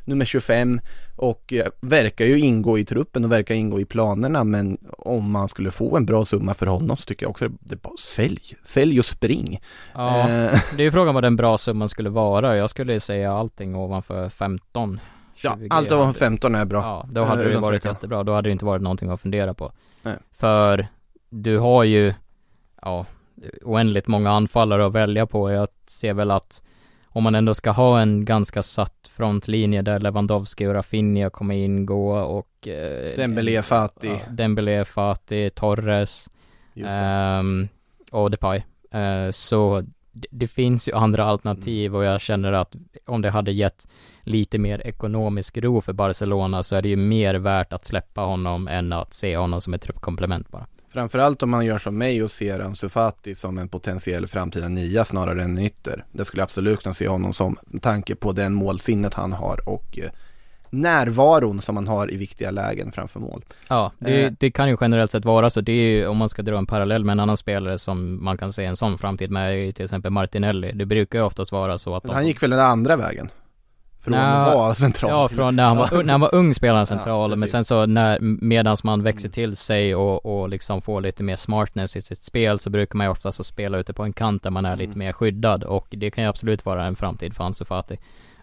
nummer 0.09 0.25
25 0.25 0.81
och 1.17 1.53
eh, 1.53 1.67
verkar 1.81 2.25
ju 2.25 2.39
ingå 2.39 2.79
i 2.79 2.85
truppen 2.85 3.25
och 3.25 3.33
verkar 3.33 3.55
ingå 3.55 3.81
i 3.81 3.85
planerna 3.85 4.45
men 4.45 4.79
om 4.99 5.31
man 5.31 5.49
skulle 5.49 5.71
få 5.71 5.97
en 5.97 6.07
bra 6.07 6.25
summa 6.25 6.55
för 6.55 6.67
honom 6.67 6.97
så 6.97 7.05
tycker 7.05 7.27
jag 7.27 7.31
också 7.31 7.49
det 7.49 7.75
är 7.75 7.79
bara 7.79 7.97
sälj, 7.97 8.57
sälj 8.63 8.99
och 8.99 9.05
spring. 9.05 9.61
Ja, 9.95 10.29
Eh, 10.29 10.61
det 10.77 10.83
är 10.83 10.85
ju 10.85 10.91
frågan 10.91 11.15
vad 11.15 11.25
den 11.25 11.37
bra 11.37 11.59
summan 11.59 11.89
skulle 11.89 12.11
vara. 12.11 12.57
Jag 12.57 12.71
skulle 12.71 13.01
säga 13.01 13.33
allting 13.33 13.77
ovanför 13.77 14.29
15. 14.29 15.01
Ja, 15.43 15.57
20 15.59 15.67
allt 15.71 15.93
över 15.93 16.05
hade- 16.05 16.19
15 16.19 16.55
är 16.55 16.65
bra. 16.65 16.81
Ja, 16.81 17.07
då 17.13 17.25
hade 17.25 17.41
Eh, 17.43 17.45
det 17.45 17.51
utan 17.51 17.63
varit 17.63 17.85
jättebra. 17.85 18.25
Då 18.25 18.33
hade 18.35 18.49
det 18.49 18.53
inte 18.53 18.65
varit 18.65 18.83
någonting 18.83 19.11
att 19.11 19.21
fundera 19.21 19.55
på. 19.55 19.73
Nej. 20.03 20.15
För 20.33 20.87
du 21.31 21.59
har 21.59 21.85
ju, 21.85 22.15
ja, 22.83 23.07
oändligt 23.63 24.07
många 24.07 24.31
anfallare 24.31 24.87
att 24.87 24.93
välja 24.93 25.27
på. 25.27 25.51
Jag 25.51 25.69
ser 25.87 26.15
väl 26.15 26.31
att 26.31 26.63
om 27.07 27.23
man 27.23 27.35
ändå 27.35 27.55
ska 27.55 27.71
ha 27.71 28.01
en 28.01 28.25
ganska 28.25 28.63
satt 28.63 29.11
frontlinje 29.13 29.83
där 29.83 29.99
Lewandowski 30.01 30.67
och 30.67 30.75
Rafinha 30.75 31.31
kommer 31.31 31.55
ingå 31.55 32.11
och 32.19 32.69
eh, 32.69 33.17
Dembélé, 33.17 33.63
Fati. 33.63 34.09
ja, 34.09 34.19
Dembélé, 34.31 34.85
Fati, 34.85 35.51
Torres 35.51 36.29
Just 36.75 36.91
det. 36.93 36.99
ehm, 36.99 37.69
och 38.11 38.31
Depay. 38.31 38.63
Eh, 38.91 39.31
så 39.31 39.85
det, 40.31 40.47
finns 40.47 40.89
ju 40.89 40.93
andra 40.93 41.25
alternativ 41.25 41.97
och 41.97 42.05
jag 42.05 42.21
känner 42.21 42.53
att 42.53 42.75
om 43.07 43.23
det 43.23 43.31
hade 43.31 43.53
gett 43.53 43.89
lite 44.23 44.59
mer 44.59 44.87
ekonomisk 44.87 45.59
ro 45.59 45.81
för 45.81 45.93
Barcelona 45.93 46.63
så 46.63 46.77
är 46.77 46.83
det 46.83 46.89
ju 46.89 46.97
mer 46.97 47.35
värt 47.35 47.73
att 47.73 47.85
släppa 47.85 48.21
honom 48.21 48.69
än 48.69 48.93
att 48.93 49.15
se 49.15 49.37
honom 49.37 49.61
som 49.61 49.75
ett 49.75 49.83
truppkomplement 49.83 50.49
bara. 50.49 50.67
Framförallt 50.93 51.43
om 51.43 51.51
man 51.51 51.67
gör 51.67 51.79
som 51.79 51.99
mig 51.99 52.23
och 52.23 52.31
ser 52.31 52.61
Ansu 52.61 52.89
Fati 52.89 53.35
som 53.35 53.59
en 53.59 53.69
potentiell 53.69 54.27
framtida 54.27 54.69
nia 54.69 55.05
snarare 55.05 55.43
än 55.43 55.59
en 55.59 55.65
ytter. 55.65 56.05
Det 56.13 56.25
skulle 56.25 56.41
jag 56.41 56.45
absolut 56.45 56.83
kunna 56.83 56.93
se 56.93 57.09
honom 57.09 57.35
som, 57.35 57.57
med 57.67 57.83
tanke 57.83 58.15
på 58.15 58.33
den 58.33 58.55
målsinnet 58.55 59.15
han 59.15 59.33
har 59.33 59.69
och 59.69 59.99
eh, 59.99 60.11
närvaron 60.73 61.61
som 61.61 61.75
man 61.75 61.89
har 61.89 62.13
i 62.13 62.17
viktiga 62.17 62.51
lägen 62.51 62.93
framför 62.93 63.21
mål. 63.21 63.45
Ja, 63.69 63.93
det, 63.99 64.25
Eh. 64.25 64.33
det 64.39 64.51
kan 64.51 64.69
ju 64.69 64.77
generellt 64.81 65.11
sett 65.11 65.25
vara 65.25 65.51
så. 65.51 65.61
Det 65.61 65.73
är 65.73 65.91
ju, 65.91 66.07
om 66.07 66.17
man 66.17 66.29
ska 66.29 66.43
dra 66.43 66.59
en 66.59 66.67
parallell 66.67 67.05
med 67.05 67.13
en 67.13 67.21
annan 67.21 67.37
spelare 67.37 67.79
som 67.79 68.25
man 68.25 68.39
kan 68.39 68.53
se 68.53 68.65
en 68.65 68.77
sån 68.77 68.99
framtid 68.99 69.31
med, 69.31 69.75
till 69.75 69.85
exempel 69.85 70.11
Martinelli. 70.11 70.73
Det 70.73 70.87
brukar 70.87 71.19
ju 71.19 71.25
oftast 71.25 71.53
vara 71.53 71.79
så 71.79 71.95
att 71.97 72.03
de- 72.03 72.15
han 72.15 72.27
gick 72.27 72.43
väl 72.43 72.51
den 72.51 72.61
andra 72.61 72.97
vägen? 72.97 73.31
Från 74.01 74.15
att 74.15 74.55
vara 74.55 74.75
central 74.75 75.11
Ja, 75.11 75.29
från 75.29 75.57
när 75.57 75.65
han 75.65 75.77
var, 75.77 76.03
när 76.05 76.13
han 76.13 76.21
var 76.21 76.35
ung 76.35 76.55
spelade 76.55 76.79
han 76.79 76.87
central, 76.87 77.31
Ja, 77.31 77.37
men 77.37 77.49
sen 77.49 77.65
så 77.65 77.87
när, 77.87 78.19
medans 78.21 78.85
man 78.85 79.03
växer 79.03 79.27
Mm. 79.29 79.33
till 79.33 79.57
sig 79.57 79.95
och, 79.95 80.27
och 80.41 80.49
liksom 80.49 80.83
får 80.83 81.01
lite 81.01 81.23
mer 81.23 81.37
smartness 81.37 81.97
i 81.97 82.03
sitt 82.03 82.23
spel 82.23 82.59
så 82.59 82.71
brukar 82.71 82.97
man 82.97 83.07
ju 83.07 83.11
oftast 83.11 83.45
spela 83.47 83.79
ute 83.79 83.93
på 83.93 84.03
en 84.03 84.13
kant 84.13 84.43
där 84.43 84.51
man 84.51 84.65
är 84.65 84.77
lite 84.77 84.89
Mm. 84.95 84.99
mer 84.99 85.13
skyddad 85.13 85.65
och 85.65 85.87
det 85.91 86.11
kan 86.11 86.25
ju 86.25 86.31
absolut 86.31 86.65
vara 86.67 86.87
en 86.87 86.97
framtid 86.97 87.35
för 87.35 87.45
Ansu 87.45 87.65
Fati. 87.65 87.97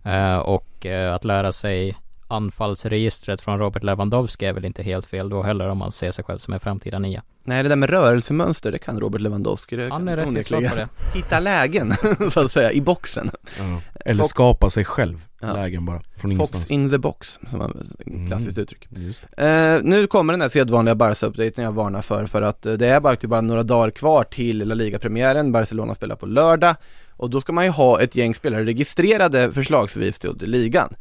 Eh, 0.04 0.38
och 0.38 0.86
eh, 0.86 1.14
att 1.16 1.26
lära 1.26 1.52
sig 1.52 1.96
anfallsregistret 2.28 3.42
från 3.42 3.60
Robert 3.60 3.84
Lewandowski 3.84 4.46
är 4.46 4.54
väl 4.54 4.66
inte 4.66 4.84
helt 4.84 5.06
fel 5.06 5.30
då 5.30 5.44
heller 5.44 5.70
om 5.70 5.78
man 5.78 5.92
ser 5.92 6.12
sig 6.12 6.24
själv 6.24 6.40
som 6.40 6.54
en 6.54 6.60
framtida 6.60 7.00
nia. 7.00 7.24
Nej 7.44 7.64
det 7.64 7.70
där 7.70 7.76
med 7.76 7.90
rörelsemönster, 7.90 8.72
det 8.72 8.78
kan 8.78 9.00
Robert 9.00 9.22
Lewandowski. 9.22 9.76
Det 9.76 9.90
Han 9.90 10.08
är 10.08 10.16
rätt 10.18 10.38
hyfsad 10.38 10.70
på 10.70 10.76
det. 10.76 10.88
Hitta 11.14 11.40
lägen, 11.40 11.94
så 12.30 12.40
att 12.40 12.52
säga, 12.52 12.72
i 12.72 12.82
boxen. 12.82 13.32
Ja. 13.58 13.82
Eller 14.06 14.24
Fox- 14.24 14.30
skapa 14.30 14.70
sig 14.70 14.86
själv, 14.86 15.26
Ja. 15.42 15.54
lägen 15.54 15.86
bara, 15.86 16.02
från 16.02 16.12
Fox 16.16 16.52
ingenstans. 16.52 16.72
in 16.72 16.90
the 16.90 16.98
box, 16.98 17.40
som 17.48 17.62
är 17.62 17.66
ett 17.70 18.08
Mm. 18.08 18.28
klassiskt 18.28 18.58
uttryck. 18.58 18.88
Just 18.90 19.24
det. 19.38 19.76
Eh, 19.78 19.84
nu 19.84 20.08
kommer 20.08 20.34
den 20.34 20.42
här 20.42 20.50
sedvanliga 20.50 20.96
Barca-updaten 20.96 21.64
jag 21.64 21.72
varnar 21.72 22.02
för, 22.02 22.26
för 22.26 22.42
att 22.42 22.66
eh, 22.66 22.74
det 22.74 22.88
är 22.88 23.00
bara, 23.00 23.16
bara 23.24 23.42
några 23.42 23.64
dagar 23.64 23.90
kvar 23.92 24.24
till 24.24 24.68
La 24.68 24.76
Liga-premiären, 24.76 25.52
Barcelona 25.52 25.96
spelar 25.96 26.16
på 26.16 26.26
lördag 26.26 26.76
och 27.18 27.30
då 27.30 27.42
ska 27.42 27.54
man 27.54 27.64
ju 27.66 27.70
ha 27.72 28.02
ett 28.02 28.16
gäng 28.16 28.36
spelare 28.36 28.64
registrerade 28.66 29.52
förslagsvis 29.52 30.20
till 30.20 30.36
ligan. 30.40 30.96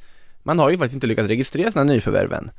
Man 0.47 0.59
har 0.59 0.71
ju 0.71 0.79
faktiskt 0.79 0.95
inte 0.95 1.07
lyckats 1.07 1.29
registrera 1.29 1.71
sina 1.71 1.85
nyförvärv 1.85 2.33
än. 2.33 2.51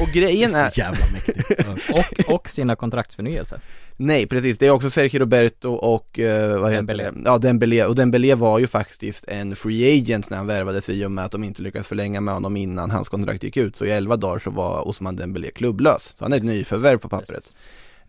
Och 0.00 0.08
grejen 0.08 0.54
är 0.54 0.70
så 0.70 0.80
jävla 0.80 1.06
mäktigt. 1.12 1.50
Och, 2.28 2.34
och 2.34 2.48
sina 2.48 2.76
kontraktsförnyelser. 2.76 3.60
nej 3.96 4.26
precis, 4.26 4.58
det 4.58 4.66
är 4.66 4.70
också 4.70 4.90
Sergio 4.90 5.18
Roberto 5.18 5.72
och 5.72 6.18
eh, 6.18 6.60
vad 6.60 6.70
heter 6.70 6.76
Dembélé. 6.76 7.10
det? 7.10 7.22
Ja, 7.24 7.38
Dembélé, 7.38 7.84
och 7.84 7.94
Dembélé 7.94 8.34
var 8.34 8.58
ju 8.58 8.66
faktiskt 8.66 9.24
en 9.28 9.56
free 9.56 10.00
agent 10.00 10.30
när 10.30 10.36
han 10.36 10.46
värvades 10.46 10.88
i 10.88 11.04
och 11.04 11.12
med 11.12 11.24
att 11.24 11.32
de 11.32 11.44
inte 11.44 11.62
lyckades 11.62 11.86
förlänga 11.86 12.20
med 12.20 12.34
honom 12.34 12.56
innan 12.56 12.90
hans 12.90 13.08
kontrakt 13.08 13.42
gick 13.42 13.56
ut, 13.56 13.76
så 13.76 13.84
i 13.84 13.90
11 13.90 14.16
dagar 14.16 14.38
så 14.38 14.50
var 14.50 14.88
Osman 14.88 15.16
Dembélé 15.16 15.50
klubblös. 15.50 16.14
Så 16.18 16.24
han 16.24 16.32
är 16.32 16.36
ett 16.36 16.44
nyförvärv 16.44 16.98
på 16.98 17.08
pappret. 17.08 17.54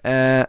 Eh, 0.03 0.45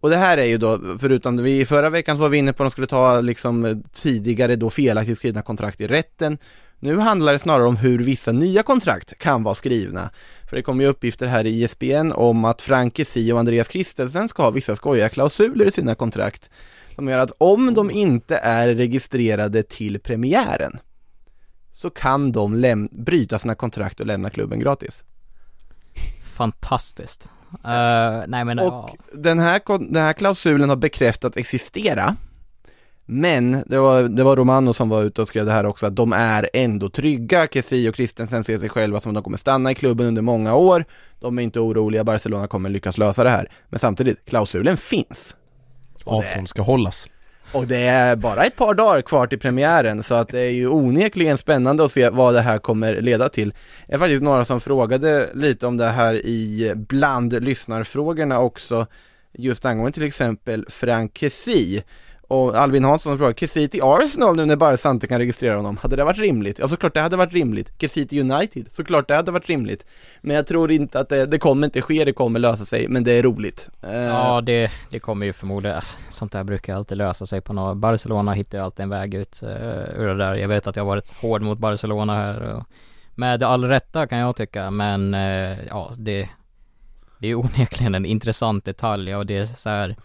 och 0.00 0.10
det 0.10 0.16
här 0.16 0.38
är 0.38 0.44
ju 0.44 0.58
då, 0.58 0.80
förutom 1.00 1.36
vi 1.36 1.60
i 1.60 1.64
förra 1.64 1.90
veckan 1.90 2.16
så 2.16 2.22
var 2.22 2.28
vi 2.28 2.38
inne 2.38 2.52
på 2.52 2.62
att 2.62 2.66
de 2.66 2.70
skulle 2.70 2.86
ta 2.86 3.20
liksom 3.20 3.82
tidigare 3.92 4.56
då 4.56 4.70
felaktigt 4.70 5.18
skrivna 5.18 5.42
kontrakt 5.42 5.80
i 5.80 5.86
rätten. 5.86 6.38
Nu 6.80 6.98
handlar 6.98 7.32
det 7.32 7.38
snarare 7.38 7.66
om 7.66 7.76
hur 7.76 7.98
vissa 7.98 8.32
nya 8.32 8.62
kontrakt 8.62 9.18
kan 9.18 9.42
vara 9.42 9.54
skrivna. 9.54 10.10
För 10.48 10.56
det 10.56 10.62
kommer 10.62 10.84
ju 10.84 10.90
uppgifter 10.90 11.26
här 11.26 11.46
i 11.46 11.62
ISBN 11.62 12.12
om 12.12 12.44
att 12.44 12.62
Frank 12.62 12.96
Kessie 12.96 13.32
och 13.32 13.38
Andreas 13.38 13.68
Christensen 13.70 14.28
ska 14.28 14.42
ha 14.42 14.50
vissa 14.50 14.76
skojiga 14.76 15.08
klausuler 15.08 15.66
i 15.66 15.70
sina 15.70 15.94
kontrakt. 15.94 16.50
Som 16.94 17.08
gör 17.08 17.18
att 17.18 17.32
om 17.38 17.74
de 17.74 17.90
inte 17.90 18.36
är 18.36 18.74
registrerade 18.74 19.62
till 19.62 20.00
premiären 20.00 20.78
så 21.72 21.90
kan 21.90 22.32
de 22.32 22.54
läm- 22.54 22.88
bryta 23.04 23.38
sina 23.38 23.54
kontrakt 23.54 24.00
och 24.00 24.06
lämna 24.06 24.30
klubben 24.30 24.58
gratis. 24.60 25.02
Fantastiskt. 26.36 27.28
Eh, 27.64 28.22
nej 28.28 28.44
men 28.44 28.58
Och 28.58 28.66
ja. 28.66 28.96
den, 29.12 29.38
här, 29.38 29.60
den 29.92 30.02
här 30.02 30.12
klausulen 30.12 30.68
har 30.68 30.76
bekräftat 30.76 31.36
existera 31.36 32.16
Men 33.10 33.62
det 33.66 33.78
var, 33.78 34.02
det 34.02 34.24
var 34.24 34.36
Romano 34.36 34.72
som 34.72 34.88
var 34.88 35.02
ute 35.02 35.22
och 35.22 35.28
skrev 35.28 35.46
det 35.46 35.52
här 35.52 35.66
också 35.66 35.86
att 35.86 35.96
de 35.96 36.12
är 36.12 36.50
ändå 36.52 36.90
trygga 36.90 37.46
Kessie 37.46 37.88
och 37.88 37.96
Christensen 37.96 38.44
ser 38.44 38.58
sig 38.58 38.68
själva 38.68 39.00
som 39.00 39.10
att 39.10 39.14
de 39.14 39.22
kommer 39.22 39.36
stanna 39.36 39.70
i 39.70 39.74
klubben 39.74 40.06
under 40.06 40.22
många 40.22 40.54
år 40.54 40.84
De 41.20 41.38
är 41.38 41.42
inte 41.42 41.60
oroliga, 41.60 42.04
Barcelona 42.04 42.46
kommer 42.46 42.70
lyckas 42.70 42.98
lösa 42.98 43.24
det 43.24 43.30
här 43.30 43.50
Men 43.68 43.78
samtidigt, 43.78 44.24
klausulen 44.24 44.76
finns 44.76 45.36
Avtal 46.04 46.46
ska 46.46 46.62
hållas. 46.62 47.08
och 47.52 47.66
det 47.66 47.78
är 47.86 48.16
bara 48.16 48.44
ett 48.44 48.56
par 48.56 48.74
dagar 48.74 49.02
kvar 49.02 49.26
till 49.26 49.38
premiären 49.38 50.02
så 50.02 50.14
att 50.14 50.28
det 50.28 50.40
är 50.40 50.50
ju 50.50 50.68
onekligen 50.68 51.38
spännande 51.38 51.84
att 51.84 51.92
se 51.92 52.10
vad 52.10 52.34
det 52.34 52.40
här 52.40 52.58
kommer 52.58 53.00
leda 53.00 53.28
till. 53.28 53.54
Det 53.86 53.94
är 53.94 53.98
faktiskt 53.98 54.22
några 54.22 54.44
som 54.44 54.60
frågade 54.60 55.28
lite 55.34 55.66
om 55.66 55.76
det 55.76 55.88
här 55.88 56.14
i 56.14 56.72
bland 56.76 57.42
lyssnarfrågorna 57.42 58.40
också 58.40 58.86
just 59.32 59.64
angående 59.64 59.92
till 59.92 60.02
exempel 60.06 60.66
Frank 60.68 61.18
Kessie. 61.18 61.82
Och 62.28 62.56
Albin 62.56 62.84
Hansson 62.84 63.18
frågar, 63.18 63.32
Kessie 63.32 63.68
till 63.68 63.80
Arsenal 63.82 64.36
nu 64.36 64.44
när 64.46 64.56
Barca 64.56 64.90
inte 64.90 65.06
kan 65.06 65.18
registrera 65.18 65.56
honom, 65.56 65.76
hade 65.76 65.96
det 65.96 66.04
varit 66.04 66.18
rimligt? 66.18 66.58
Ja 66.58 66.68
såklart 66.68 66.94
det 66.94 67.00
hade 67.00 67.16
varit 67.16 67.32
rimligt. 67.32 67.80
Kessie 67.80 68.06
till 68.06 68.30
United, 68.30 68.72
såklart 68.72 69.08
det 69.08 69.14
hade 69.14 69.30
varit 69.30 69.48
rimligt. 69.48 69.86
Men 70.20 70.36
jag 70.36 70.46
tror 70.46 70.70
inte 70.70 71.00
att 71.00 71.08
det, 71.08 71.26
det 71.26 71.38
kommer 71.38 71.66
inte 71.66 71.82
ske, 71.82 72.04
det 72.04 72.12
kommer 72.12 72.40
lösa 72.40 72.64
sig, 72.64 72.88
men 72.88 73.04
det 73.04 73.12
är 73.12 73.22
roligt. 73.22 73.68
Eh, 73.82 73.92
ja 73.94 74.40
det, 74.40 74.70
det 74.90 74.98
kommer 74.98 75.26
ju 75.26 75.32
förmodligen, 75.32 75.76
alltså, 75.76 75.98
sånt 76.10 76.32
där 76.32 76.44
brukar 76.44 76.74
alltid 76.74 76.98
lösa 76.98 77.26
sig 77.26 77.40
på 77.40 77.52
något, 77.52 77.76
Barcelona 77.76 78.32
hittar 78.32 78.58
ju 78.58 78.64
alltid 78.64 78.82
en 78.82 78.90
väg 78.90 79.14
ut 79.14 79.40
uh, 79.42 79.48
ur 80.00 80.06
det 80.06 80.16
där. 80.16 80.34
Jag 80.34 80.48
vet 80.48 80.66
att 80.66 80.76
jag 80.76 80.82
har 80.84 80.88
varit 80.88 81.10
hård 81.10 81.42
mot 81.42 81.58
Barcelona 81.58 82.14
här 82.14 82.40
och 82.40 82.64
med 83.14 83.42
all 83.42 83.64
rätta 83.64 84.06
kan 84.06 84.18
jag 84.18 84.36
tycka, 84.36 84.70
men 84.70 85.14
uh, 85.14 85.66
ja 85.68 85.92
det, 85.96 86.28
det 87.18 87.28
är 87.28 87.34
onekligen 87.34 87.94
en 87.94 88.06
intressant 88.06 88.64
detalj 88.64 89.16
och 89.16 89.26
det 89.26 89.36
är 89.36 89.46
så 89.46 89.68
här 89.68 89.96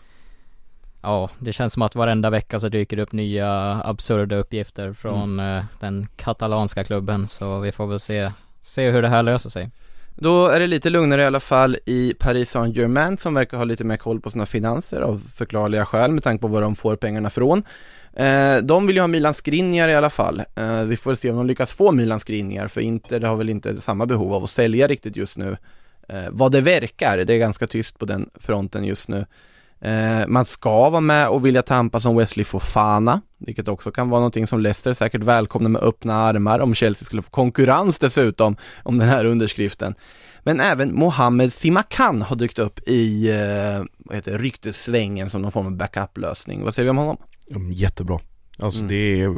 Ja, 1.04 1.30
det 1.39 1.54
känns 1.54 1.74
som 1.74 1.82
att 1.82 1.95
varenda 1.95 2.30
vecka 2.30 2.60
så 2.60 2.70
dyker 2.70 2.97
det 2.97 3.04
upp 3.04 3.12
nya 3.12 3.82
absurda 3.84 4.36
uppgifter 4.36 4.93
från 4.93 5.39
eh, 5.39 5.64
den 5.80 6.08
katalanska 6.16 6.84
klubben 6.84 7.28
så 7.28 7.60
vi 7.60 7.72
får 7.72 7.88
väl 7.88 7.99
se, 7.99 8.32
se 8.62 8.89
hur 8.89 9.01
det 9.01 9.08
här 9.08 9.24
löser 9.24 9.49
sig. 9.49 9.72
Då 10.16 10.47
är 10.47 10.60
det 10.60 10.68
lite 10.68 10.89
lugnare 10.89 11.22
i 11.22 11.26
alla 11.26 11.39
fall 11.39 11.78
i 11.86 12.14
Paris 12.20 12.49
Saint-Germain 12.49 13.18
som 13.18 13.34
verkar 13.34 13.58
ha 13.58 13.64
lite 13.64 13.84
mer 13.84 13.97
koll 13.97 14.22
på 14.22 14.30
sina 14.30 14.45
finanser 14.45 15.01
av 15.01 15.22
förklarliga 15.36 15.86
skäl 15.86 16.12
med 16.12 16.24
tanke 16.24 16.41
på 16.41 16.47
var 16.47 16.62
de 16.62 16.76
får 16.76 16.95
pengarna 16.95 17.30
från. 17.30 17.64
Eh, 18.14 18.58
de 18.58 18.88
vill 18.88 18.95
ju 18.95 19.01
ha 19.01 19.08
Milan 19.08 19.34
Skriniar 19.34 19.89
i 19.89 19.95
alla 19.95 20.10
fall. 20.10 20.43
Eh, 20.56 20.84
vi 20.84 20.95
får 20.95 21.16
se 21.16 21.30
om 21.30 21.38
de 21.38 21.47
lyckas 21.47 21.74
få 21.74 21.91
Milan 21.91 22.20
Skriniar 22.20 22.68
för 22.68 22.82
Inter 22.82 23.22
har 23.22 23.36
väl 23.36 23.49
inte 23.49 23.82
samma 23.82 24.06
behov 24.06 24.34
av 24.34 24.43
att 24.43 24.49
sälja 24.49 24.88
riktigt 24.88 25.16
just 25.16 25.38
nu. 25.38 25.58
Eh, 26.10 26.26
vad 26.32 26.51
det 26.51 26.62
verkar, 26.62 27.18
det 27.18 27.34
är 27.34 27.38
ganska 27.38 27.68
tyst 27.68 27.99
på 27.99 28.06
den 28.06 28.30
fronten 28.36 28.84
just 28.84 29.10
nu. 29.10 29.26
Eh, 29.84 30.27
man 30.27 30.45
ska 30.45 30.89
vara 30.89 31.01
med 31.01 31.29
och 31.29 31.45
vilja 31.45 31.61
tampa 31.61 31.99
som 31.99 32.15
Wesley 32.15 32.43
Fofana, 32.43 33.21
vilket 33.38 33.67
också 33.67 33.91
kan 33.91 34.09
vara 34.09 34.19
någonting 34.19 34.47
som 34.47 34.59
Leicester 34.59 34.93
säkert 34.93 35.23
välkomnar 35.23 35.69
med 35.69 35.81
öppna 35.81 36.13
armar 36.13 36.59
om 36.59 36.75
Chelsea 36.75 37.05
skulle 37.05 37.21
få 37.21 37.29
konkurrens 37.29 37.99
dessutom 37.99 38.55
om 38.84 38.97
den 38.97 39.09
här 39.09 39.25
underskriften. 39.25 39.95
Men 40.43 40.59
även 40.59 40.95
Mohamed 40.95 41.53
Simakan 41.53 42.21
har 42.21 42.36
dykt 42.36 42.59
upp 42.59 42.79
i 42.88 43.29
eh, 43.31 43.86
vad 43.97 44.15
heter, 44.15 44.38
ryktessvängen 44.39 45.29
som 45.29 45.41
någon 45.41 45.51
form 45.51 45.65
av 45.65 45.75
backup-lösning. 45.77 46.63
Vad 46.63 46.73
säger 46.73 46.84
vi 46.86 46.89
om 46.89 46.97
honom? 46.97 47.17
Jättebra. 47.73 48.19
Alltså 48.59 48.79
Mm. 48.79 48.88
det 48.88 49.21
är 49.21 49.36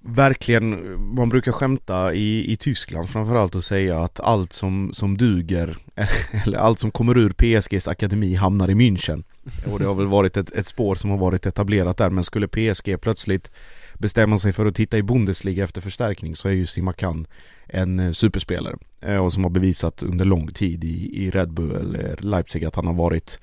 verkligen, 0.00 0.96
man 1.14 1.28
brukar 1.28 1.52
skämta 1.52 2.14
i, 2.14 2.52
i 2.52 2.56
Tyskland 2.56 3.08
framförallt 3.08 3.54
och 3.54 3.64
säga 3.64 3.98
att 3.98 4.20
allt 4.20 4.52
som, 4.52 4.90
som 4.92 5.16
duger, 5.16 5.76
eller 6.44 6.58
allt 6.58 6.78
som 6.78 6.90
kommer 6.90 7.18
ur 7.18 7.30
PSGs 7.30 7.88
akademi 7.88 8.34
hamnar 8.34 8.70
i 8.70 8.74
München. 8.74 9.24
Och 9.72 9.78
det 9.78 9.84
har 9.84 9.94
väl 9.94 10.06
varit 10.06 10.36
ett, 10.36 10.52
ett 10.52 10.66
spår 10.66 10.94
som 10.94 11.10
har 11.10 11.18
varit 11.18 11.46
etablerat 11.46 11.96
där, 11.96 12.10
men 12.10 12.24
skulle 12.24 12.48
PSG 12.48 13.00
plötsligt 13.00 13.50
bestämma 13.94 14.38
sig 14.38 14.52
för 14.52 14.66
att 14.66 14.74
titta 14.74 14.98
i 14.98 15.02
Bundesliga 15.02 15.64
efter 15.64 15.80
förstärkning 15.80 16.36
så 16.36 16.48
är 16.48 16.52
ju 16.52 16.66
Simakan 16.66 17.26
en 17.66 18.00
eh, 18.00 18.12
superspelare. 18.12 18.76
Eh, 19.00 19.24
och 19.24 19.32
som 19.32 19.44
har 19.44 19.50
bevisat 19.50 20.02
under 20.02 20.24
lång 20.24 20.46
tid 20.46 20.84
i, 20.84 21.24
i 21.24 21.30
Red 21.30 21.52
Bull 21.52 21.74
eller 21.76 22.16
Leipzig 22.20 22.64
att 22.64 22.76
han 22.76 22.86
har 22.86 22.94
varit 22.94 23.40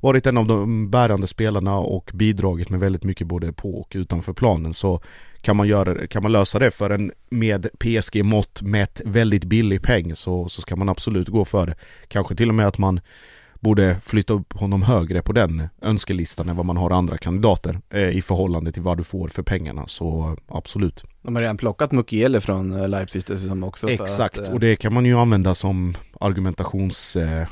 varit 0.00 0.26
en 0.26 0.38
av 0.38 0.46
de 0.46 0.90
bärande 0.90 1.26
spelarna 1.26 1.78
och 1.78 2.10
bidragit 2.14 2.70
med 2.70 2.80
väldigt 2.80 3.04
mycket 3.04 3.26
både 3.26 3.52
på 3.52 3.80
och 3.80 3.92
utanför 3.94 4.32
planen 4.32 4.74
så 4.74 5.00
kan 5.40 5.56
man, 5.56 5.68
göra, 5.68 6.06
kan 6.06 6.22
man 6.22 6.32
lösa 6.32 6.58
det 6.58 6.70
för 6.70 6.90
en 6.90 7.12
med 7.28 7.66
PSG-mått 7.78 8.62
mätt 8.62 9.02
väldigt 9.04 9.44
billig 9.44 9.82
peng 9.82 10.16
så, 10.16 10.48
så 10.48 10.62
ska 10.62 10.76
man 10.76 10.88
absolut 10.88 11.28
gå 11.28 11.44
för 11.44 11.66
det. 11.66 11.74
Kanske 12.08 12.34
till 12.34 12.48
och 12.48 12.54
med 12.54 12.66
att 12.66 12.78
man 12.78 13.00
borde 13.60 13.96
flytta 14.02 14.32
upp 14.32 14.52
honom 14.52 14.82
högre 14.82 15.22
på 15.22 15.32
den 15.32 15.68
önskelistan 15.82 16.48
än 16.48 16.56
vad 16.56 16.66
man 16.66 16.76
har 16.76 16.90
andra 16.90 17.18
kandidater 17.18 17.80
eh, 17.90 18.08
i 18.08 18.22
förhållande 18.22 18.72
till 18.72 18.82
vad 18.82 18.96
du 18.96 19.04
får 19.04 19.28
för 19.28 19.42
pengarna 19.42 19.86
så 19.86 20.36
absolut. 20.48 21.04
De 21.22 21.34
har 21.34 21.42
redan 21.42 21.56
plockat 21.56 21.92
Mukiele 21.92 22.40
från 22.40 22.80
eh, 22.80 22.88
Leipzig 22.88 23.22
dessutom 23.26 23.64
också. 23.64 23.86
så 23.86 24.04
Exakt, 24.04 24.38
att, 24.38 24.48
eh, 24.48 24.54
och 24.54 24.60
det 24.60 24.76
kan 24.76 24.94
man 24.94 25.04
ju 25.04 25.18
använda 25.18 25.54
som 25.54 25.94
argumentations 26.20 27.16
eh, 27.16 27.40
eh, 27.40 27.46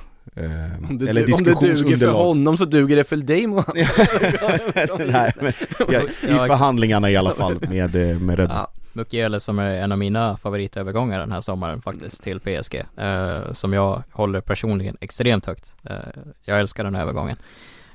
Om 0.89 0.99
det, 0.99 1.09
eller 1.09 1.35
om 1.35 1.45
det 1.45 1.61
duger 1.61 1.97
för 1.97 2.13
honom 2.13 2.57
så 2.57 2.65
duger 2.65 2.97
det 2.97 3.05
för 3.05 3.17
dig. 3.17 3.47
Nej, 5.13 5.33
men, 5.41 5.53
ja, 5.93 6.03
I 6.23 6.49
förhandlingarna 6.49 7.11
i 7.11 7.17
alla 7.17 7.31
fall 7.31 7.59
med, 7.69 7.95
med 8.23 8.39
Red 8.39 8.49
Bull. 8.49 8.57
Ja. 8.57 8.71
Mukiele 8.97 9.41
som 9.41 9.59
är 9.59 9.83
en 9.83 9.93
av 9.93 9.99
mina 9.99 10.37
favoritövergångar 10.37 11.19
den 11.19 11.33
här 11.33 11.41
sommaren 11.41 11.83
faktiskt 11.83 12.23
till 12.23 12.41
PSG. 12.41 12.83
Eh, 12.97 13.53
som 13.53 13.73
jag 13.73 14.03
håller 14.13 14.41
personligen 14.41 14.97
extremt 15.01 15.47
högt. 15.47 15.77
Eh, 15.85 15.97
jag 16.45 16.61
älskar 16.61 16.85
den 16.85 16.95
här 16.95 17.03
övergången. 17.03 17.37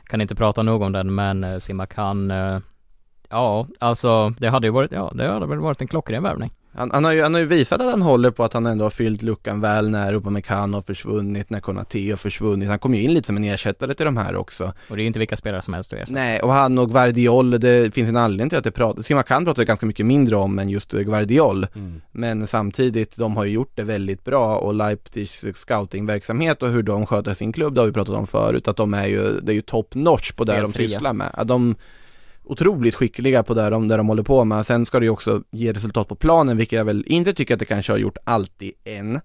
Kan 0.03 0.21
inte 0.21 0.35
prata 0.35 0.63
nog 0.63 0.81
om 0.81 0.91
den 0.91 1.15
men 1.15 1.43
eh, 1.43 1.57
Simakan, 1.57 2.31
eh, 2.31 2.59
ja 3.29 3.67
alltså 3.79 4.29
det 4.29 4.49
hade 4.49 4.67
ju 4.67 4.71
varit, 4.71 4.91
ja 4.91 5.11
det 5.15 5.27
hade 5.27 5.45
väl 5.45 5.59
varit 5.59 5.81
en 5.81 5.87
klockren 5.87 6.23
värvning. 6.23 6.51
Han, 6.74 6.91
han, 6.91 7.03
har 7.03 7.11
ju, 7.11 7.22
han 7.22 7.34
har 7.34 7.41
ju 7.41 7.47
visat 7.47 7.82
att 7.82 7.91
han 7.91 8.01
håller 8.01 8.32
på 8.32 8.43
att 8.43 8.53
han 8.53 8.65
ändå 8.65 8.86
har 8.86 8.89
fyllt 8.89 9.22
luckan 9.22 9.61
väl 9.61 9.89
när 9.89 10.13
Upamecano 10.13 10.78
har 10.78 10.82
försvunnit, 10.82 11.49
när 11.49 11.59
Konate 11.59 12.09
har 12.09 12.17
försvunnit. 12.17 12.69
Han 12.69 12.80
kom 12.80 12.93
ju 12.93 13.01
in 13.01 13.13
lite 13.13 13.28
som 13.28 13.38
en 13.38 13.43
ersättare 13.43 13.93
till 13.93 14.05
de 14.05 14.17
här 14.17 14.36
också. 14.36 14.74
Och 14.89 14.95
det 14.95 15.01
är 15.01 15.03
ju 15.03 15.07
inte 15.07 15.19
vilka 15.19 15.38
spelare 15.38 15.61
som 15.61 15.74
helst 15.74 15.91
du 15.91 15.97
ersätter. 15.97 16.13
Nej, 16.13 16.41
och 16.41 16.53
han 16.53 16.78
och 16.78 16.91
Guardiol, 16.91 17.59
det 17.59 17.93
finns 17.93 18.09
en 18.09 18.17
anledning 18.17 18.49
till 18.49 18.57
att 18.57 18.63
det 18.63 18.72
pratas, 18.72 19.05
Simakan 19.05 19.45
pratar 19.45 19.63
ganska 19.63 19.86
mycket 19.86 20.05
mindre 20.05 20.36
om 20.36 20.59
än 20.59 20.69
just 20.69 20.91
Guardiol. 20.91 21.67
Mm. 21.76 22.01
Men 22.11 22.47
samtidigt, 22.47 23.17
de 23.17 23.38
har 23.38 23.45
ju 23.45 23.51
gjort 23.51 23.72
det 23.76 23.84
väldigt 23.84 24.24
bra 24.24 24.57
och 24.57 24.74
Leipzigs 24.74 25.45
scoutingverksamhet 25.55 26.63
och 26.63 26.69
hur 26.69 26.84
de 26.84 27.05
sköter 27.05 27.34
sin 27.34 27.53
klubb, 27.53 27.74
det 27.74 27.82
har 27.82 27.88
vi 27.88 27.93
pratat 27.93 28.15
om 28.15 28.28
förut, 28.28 28.67
att 28.67 28.78
de 28.78 28.93
är 28.93 29.07
ju, 29.07 29.39
det 29.39 29.51
är 29.51 29.55
ju 29.55 29.61
top 29.61 29.95
notch 29.95 30.32
på 30.32 30.43
det 30.43 30.61
de 30.61 30.74
sysslar 30.74 31.13
med. 31.13 31.30
Att 31.34 31.47
de 31.47 31.76
otroligt 32.43 32.95
skickliga 32.95 33.43
på 33.43 33.53
det 33.53 33.69
de, 33.69 33.87
det 33.87 33.97
de 33.97 34.07
håller 34.07 34.23
på 34.23 34.45
med. 34.45 34.65
Sen 34.65 34.85
ska 34.85 34.99
det 34.99 35.05
ju 35.05 35.09
också 35.09 35.43
ge 35.51 35.71
resultat 35.73 36.07
på 36.07 36.15
planen, 36.15 36.57
vilket 36.57 36.77
jag 36.77 36.85
väl 36.85 37.03
inte 37.07 37.33
tycker 37.33 37.53
att 37.53 37.59
det 37.59 37.65
kanske 37.65 37.91
har 37.91 37.97
gjort 37.97 38.17
alltid 38.23 38.71
än. 38.83 39.15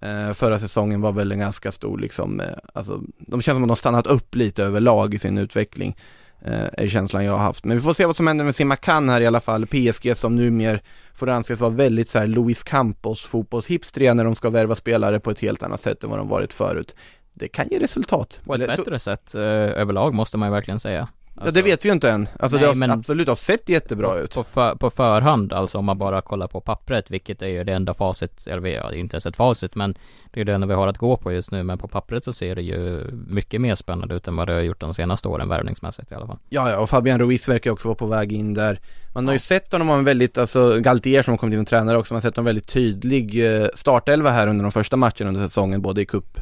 Eh, 0.00 0.32
förra 0.32 0.58
säsongen 0.58 1.00
var 1.00 1.12
väl 1.12 1.32
en 1.32 1.38
ganska 1.38 1.72
stor 1.72 1.98
liksom, 1.98 2.40
eh, 2.40 2.46
alltså 2.74 3.00
de 3.18 3.42
känns 3.42 3.56
som 3.56 3.62
att 3.62 3.68
de 3.68 3.76
stannat 3.76 4.06
upp 4.06 4.34
lite 4.34 4.64
överlag 4.64 5.14
i 5.14 5.18
sin 5.18 5.38
utveckling. 5.38 5.96
Eh, 6.44 6.64
är 6.72 6.88
känslan 6.88 7.24
jag 7.24 7.32
har 7.32 7.38
haft. 7.38 7.64
Men 7.64 7.76
vi 7.76 7.82
får 7.82 7.92
se 7.92 8.06
vad 8.06 8.16
som 8.16 8.26
händer 8.26 8.44
med 8.44 8.54
Simakan 8.54 9.08
här 9.08 9.20
i 9.20 9.26
alla 9.26 9.40
fall. 9.40 9.66
PSG 9.66 10.16
som 10.16 10.36
numera 10.36 10.78
får 11.14 11.28
anses 11.28 11.60
vara 11.60 11.70
väldigt 11.70 12.08
så 12.08 12.18
här 12.18 12.26
Luis 12.26 12.62
Campos 12.62 13.20
fotbollshipstriga 13.24 14.14
när 14.14 14.24
de 14.24 14.34
ska 14.34 14.50
värva 14.50 14.74
spelare 14.74 15.20
på 15.20 15.30
ett 15.30 15.40
helt 15.40 15.62
annat 15.62 15.80
sätt 15.80 16.04
än 16.04 16.10
vad 16.10 16.18
de 16.18 16.28
varit 16.28 16.52
förut. 16.52 16.94
Det 17.34 17.48
kan 17.48 17.68
ge 17.70 17.78
resultat. 17.78 18.40
På 18.44 18.54
ett 18.54 18.60
Eller 18.60 18.76
så- 18.76 18.82
bättre 18.82 18.98
sätt 18.98 19.34
eh, 19.34 19.40
överlag 19.42 20.14
måste 20.14 20.38
man 20.38 20.48
ju 20.48 20.52
verkligen 20.52 20.80
säga. 20.80 21.08
Ja 21.44 21.50
det 21.50 21.62
vet 21.62 21.84
vi 21.84 21.88
ju 21.88 21.92
inte 21.92 22.10
än. 22.10 22.28
Alltså 22.38 22.56
Nej, 22.58 22.74
det 22.74 22.86
har 22.86 22.92
absolut 22.92 23.28
har 23.28 23.34
sett 23.34 23.68
jättebra 23.68 24.18
ut. 24.18 24.34
På, 24.34 24.44
för, 24.44 24.74
på 24.74 24.90
förhand, 24.90 25.52
alltså 25.52 25.78
om 25.78 25.84
man 25.84 25.98
bara 25.98 26.20
kollar 26.20 26.48
på 26.48 26.60
pappret, 26.60 27.10
vilket 27.10 27.42
är 27.42 27.46
ju 27.46 27.64
det 27.64 27.72
enda 27.72 27.94
facit, 27.94 28.46
eller 28.46 28.60
vi 28.60 28.76
har 28.76 28.92
inte 28.92 29.14
ens 29.14 29.26
ett 29.26 29.36
facit, 29.36 29.74
men 29.74 29.94
det 30.32 30.40
är 30.40 30.44
det 30.44 30.54
enda 30.54 30.66
vi 30.66 30.74
har 30.74 30.88
att 30.88 30.98
gå 30.98 31.16
på 31.16 31.32
just 31.32 31.50
nu, 31.50 31.62
men 31.62 31.78
på 31.78 31.88
pappret 31.88 32.24
så 32.24 32.32
ser 32.32 32.54
det 32.54 32.62
ju 32.62 33.10
mycket 33.28 33.60
mer 33.60 33.74
spännande 33.74 34.14
ut 34.14 34.28
än 34.28 34.36
vad 34.36 34.48
det 34.48 34.52
har 34.52 34.60
gjort 34.60 34.80
de 34.80 34.94
senaste 34.94 35.28
åren 35.28 35.48
värvningsmässigt 35.48 36.12
i 36.12 36.14
alla 36.14 36.26
fall. 36.26 36.38
Ja, 36.48 36.70
ja, 36.70 36.78
och 36.78 36.90
Fabian 36.90 37.18
Ruiz 37.18 37.48
verkar 37.48 37.70
också 37.70 37.88
vara 37.88 37.96
på 37.96 38.06
väg 38.06 38.32
in 38.32 38.54
där. 38.54 38.80
Man 39.14 39.26
har 39.26 39.32
ju 39.32 39.38
sett 39.38 39.72
honom 39.72 39.88
ha 39.88 39.98
en 39.98 40.04
väldigt, 40.04 40.38
alltså 40.38 40.78
Galtier 40.80 41.22
som 41.22 41.32
har 41.32 41.38
kommit 41.38 41.54
in 41.54 41.60
och 41.60 41.66
tränare 41.66 41.98
också, 41.98 42.14
man 42.14 42.16
har 42.16 42.30
sett 42.30 42.38
en 42.38 42.44
väldigt 42.44 42.68
tydlig 42.68 43.60
eh, 43.60 43.68
startelva 43.74 44.30
här 44.30 44.46
under 44.46 44.62
de 44.62 44.72
första 44.72 44.96
matcherna 44.96 45.28
under 45.28 45.40
säsongen, 45.40 45.82
både 45.82 46.00
i 46.02 46.06
cup 46.06 46.38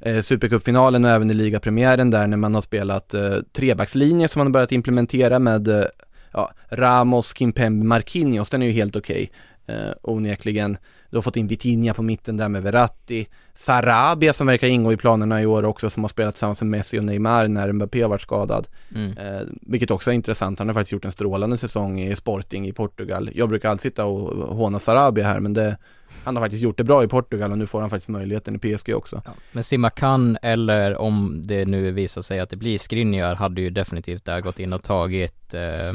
eh, 0.00 0.20
Supercupfinalen 0.20 1.04
och 1.04 1.10
även 1.10 1.30
i 1.30 1.34
ligapremiären 1.34 2.10
där 2.10 2.26
när 2.26 2.36
man 2.36 2.54
har 2.54 2.62
spelat 2.62 3.14
eh, 3.14 3.36
trebackslinje 3.52 4.28
som 4.28 4.40
man 4.40 4.46
har 4.46 4.52
börjat 4.52 4.72
implementera 4.72 5.38
med 5.38 5.68
eh, 5.68 5.84
ja, 6.32 6.52
Ramos, 6.70 7.36
Kimpembe, 7.36 7.86
Marquinhos, 7.86 8.50
den 8.50 8.62
är 8.62 8.66
ju 8.66 8.72
helt 8.72 8.96
okej 8.96 9.30
eh, 9.66 9.92
onekligen. 10.02 10.76
Du 11.10 11.16
har 11.16 11.22
fått 11.22 11.36
in 11.36 11.46
Vitinha 11.46 11.94
på 11.94 12.02
mitten 12.02 12.36
där 12.36 12.48
med 12.48 12.62
Verratti, 12.62 13.26
Sarabia 13.54 14.32
som 14.32 14.46
verkar 14.46 14.66
ingå 14.66 14.92
i 14.92 14.96
planerna 14.96 15.42
i 15.42 15.46
år 15.46 15.64
också 15.64 15.90
som 15.90 16.04
har 16.04 16.08
spelat 16.08 16.34
tillsammans 16.34 16.60
med 16.60 16.70
Messi 16.70 16.98
och 16.98 17.04
Neymar 17.04 17.48
när 17.48 17.72
Mbappé 17.72 18.02
har 18.02 18.08
varit 18.08 18.20
skadad. 18.20 18.68
Mm. 18.94 19.18
Eh, 19.18 19.42
vilket 19.62 19.90
också 19.90 20.10
är 20.10 20.14
intressant, 20.14 20.58
han 20.58 20.68
har 20.68 20.74
faktiskt 20.74 20.92
gjort 20.92 21.04
en 21.04 21.12
strålande 21.12 21.56
säsong 21.56 22.00
i 22.00 22.16
Sporting 22.16 22.68
i 22.68 22.72
Portugal. 22.72 23.30
Jag 23.34 23.48
brukar 23.48 23.70
alltid 23.70 23.82
sitta 23.82 24.04
och 24.04 24.56
håna 24.56 24.78
Sarabia 24.78 25.26
här 25.26 25.40
men 25.40 25.52
det, 25.52 25.76
han 26.24 26.36
har 26.36 26.44
faktiskt 26.44 26.62
gjort 26.62 26.76
det 26.78 26.84
bra 26.84 27.04
i 27.04 27.08
Portugal 27.08 27.52
och 27.52 27.58
nu 27.58 27.66
får 27.66 27.80
han 27.80 27.90
faktiskt 27.90 28.08
möjligheten 28.08 28.54
i 28.54 28.58
PSG 28.58 28.94
också. 28.94 29.22
Ja. 29.24 29.30
Men 29.52 29.64
Simakan 29.64 30.38
eller 30.42 30.96
om 30.96 31.42
det 31.44 31.64
nu 31.64 31.90
visar 31.90 32.22
sig 32.22 32.40
att 32.40 32.50
det 32.50 32.56
blir 32.56 32.78
Skriniar 32.78 33.34
hade 33.34 33.60
ju 33.60 33.70
definitivt 33.70 34.24
där 34.24 34.40
gått 34.40 34.58
in 34.58 34.72
och 34.72 34.82
tagit 34.82 35.54
eh, 35.54 35.88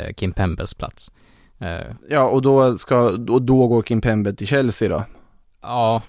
eh, 0.00 0.12
Kim 0.16 0.32
Pembes 0.32 0.74
plats. 0.74 1.10
Eh, 1.58 1.94
Ja 2.08 2.28
och 2.28 2.42
då 2.42 2.78
ska, 2.78 2.98
och 3.10 3.42
då 3.42 3.68
går 3.68 3.82
Kimpembe 3.82 4.32
till 4.32 4.46
Chelsea 4.46 4.88
då. 4.88 5.04
ja, 5.62 6.02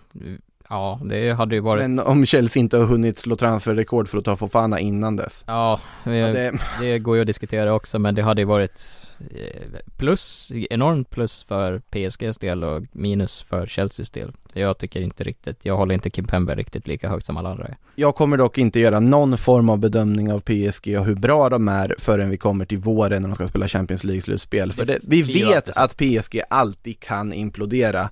ja 0.74 1.00
det 1.04 1.32
hade 1.32 1.56
ju 1.56 1.62
varit, 1.62 1.82
Men 1.82 2.00
om 2.00 2.26
Chelsea 2.26 2.60
inte 2.60 2.78
har 2.78 2.86
hunnit 2.86 3.20
slå 3.20 3.36
transferrekord 3.36 4.10
för 4.10 4.18
att 4.18 4.26
ta 4.26 4.36
Fofana 4.36 4.80
innan 4.80 5.16
dess. 5.16 5.44
ja, 5.48 5.80
Ja, 6.04 6.12
det, 6.12 6.32
det, 6.32 6.60
det 6.80 7.00
går 7.00 7.16
ju 7.16 7.22
att 7.22 7.28
diskutera 7.28 7.74
också 7.74 8.00
men 8.00 8.16
det 8.16 8.22
hade 8.22 8.42
ju 8.42 8.46
varit 8.46 8.82
eh, 9.20 9.80
plus, 9.98 10.52
enormt 10.70 11.10
plus 11.10 11.44
för 11.44 11.80
PSGs 11.80 12.38
del 12.38 12.64
och 12.64 12.84
minus 12.92 13.42
för 13.42 13.68
Chelseas 13.68 14.10
del. 14.10 14.32
Jag 14.54 14.78
tycker 14.78 15.02
inte 15.02 15.24
riktigt, 15.24 15.66
jag 15.66 15.78
håller 15.78 15.94
inte 15.96 16.10
Kim 16.10 16.26
Pembe 16.26 16.56
riktigt 16.56 16.88
lika 16.88 17.10
högt 17.10 17.26
som 17.26 17.38
alla 17.38 17.50
andra 17.50 17.66
är. 17.66 17.78
jag 17.96 18.16
kommer 18.16 18.38
dock 18.38 18.58
inte 18.58 18.80
göra 18.80 19.00
någon 19.00 19.38
form 19.38 19.70
av 19.70 19.78
bedömning 19.78 20.34
av 20.34 20.40
PSG 20.40 21.00
och 21.00 21.06
hur 21.06 21.16
bra 21.16 21.50
de 21.50 21.68
är 21.68 21.96
förrän 22.00 22.30
vi 22.30 22.38
kommer 22.38 22.66
till 22.66 22.78
våren 22.78 23.22
när 23.22 23.30
de 23.30 23.36
ska 23.36 23.48
spela 23.48 23.68
Champions 23.68 24.04
League-slutspel. 24.04 24.72
För 24.72 24.86
det, 24.86 25.00
vi 25.04 25.22
vet 25.22 25.78
att 25.78 25.98
PSG 25.98 26.42
alltid 26.50 27.00
kan 27.00 27.34
implodera. 27.34 28.10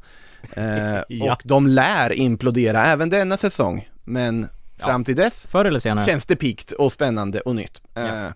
Eh, 0.53 0.99
Ja. 1.07 1.33
Och 1.33 1.41
de 1.43 1.67
lär 1.67 2.11
implodera 2.13 2.85
även 2.85 3.09
denna 3.09 3.37
säsong. 3.37 3.89
Men 4.03 4.47
fram 4.79 5.03
till 5.03 5.15
dess 5.15 5.47
Förr 5.51 5.65
eller 5.65 5.79
senare. 5.79 6.05
känns 6.05 6.25
det 6.25 6.35
pikt 6.35 6.71
och 6.71 6.91
spännande 6.93 7.39
och 7.39 7.55
nytt. 7.55 7.81
Eh, 7.95 8.27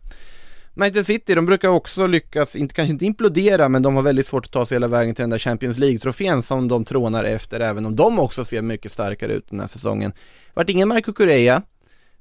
Manchester 0.73 1.13
City, 1.13 1.35
de 1.35 1.45
brukar 1.45 1.69
också 1.69 2.07
lyckas, 2.07 2.55
inte, 2.55 2.73
kanske 2.75 2.91
inte 2.93 3.05
implodera, 3.05 3.69
men 3.69 3.81
de 3.81 3.95
har 3.95 4.03
väldigt 4.03 4.27
svårt 4.27 4.45
att 4.45 4.51
ta 4.51 4.65
sig 4.65 4.75
hela 4.75 4.87
vägen 4.87 5.15
till 5.15 5.23
den 5.23 5.29
där 5.29 5.37
Champions 5.37 5.77
League-trofén 5.77 6.41
som 6.41 6.67
de 6.67 6.85
trånar 6.85 7.23
efter, 7.23 7.59
även 7.59 7.85
om 7.85 7.95
de 7.95 8.19
också 8.19 8.45
ser 8.45 8.61
mycket 8.61 8.91
starkare 8.91 9.33
ut 9.33 9.47
den 9.49 9.59
här 9.59 9.67
säsongen. 9.67 10.13
Vart 10.53 10.69
ingen 10.69 10.87
Marco 10.87 11.13
Correa, 11.13 11.61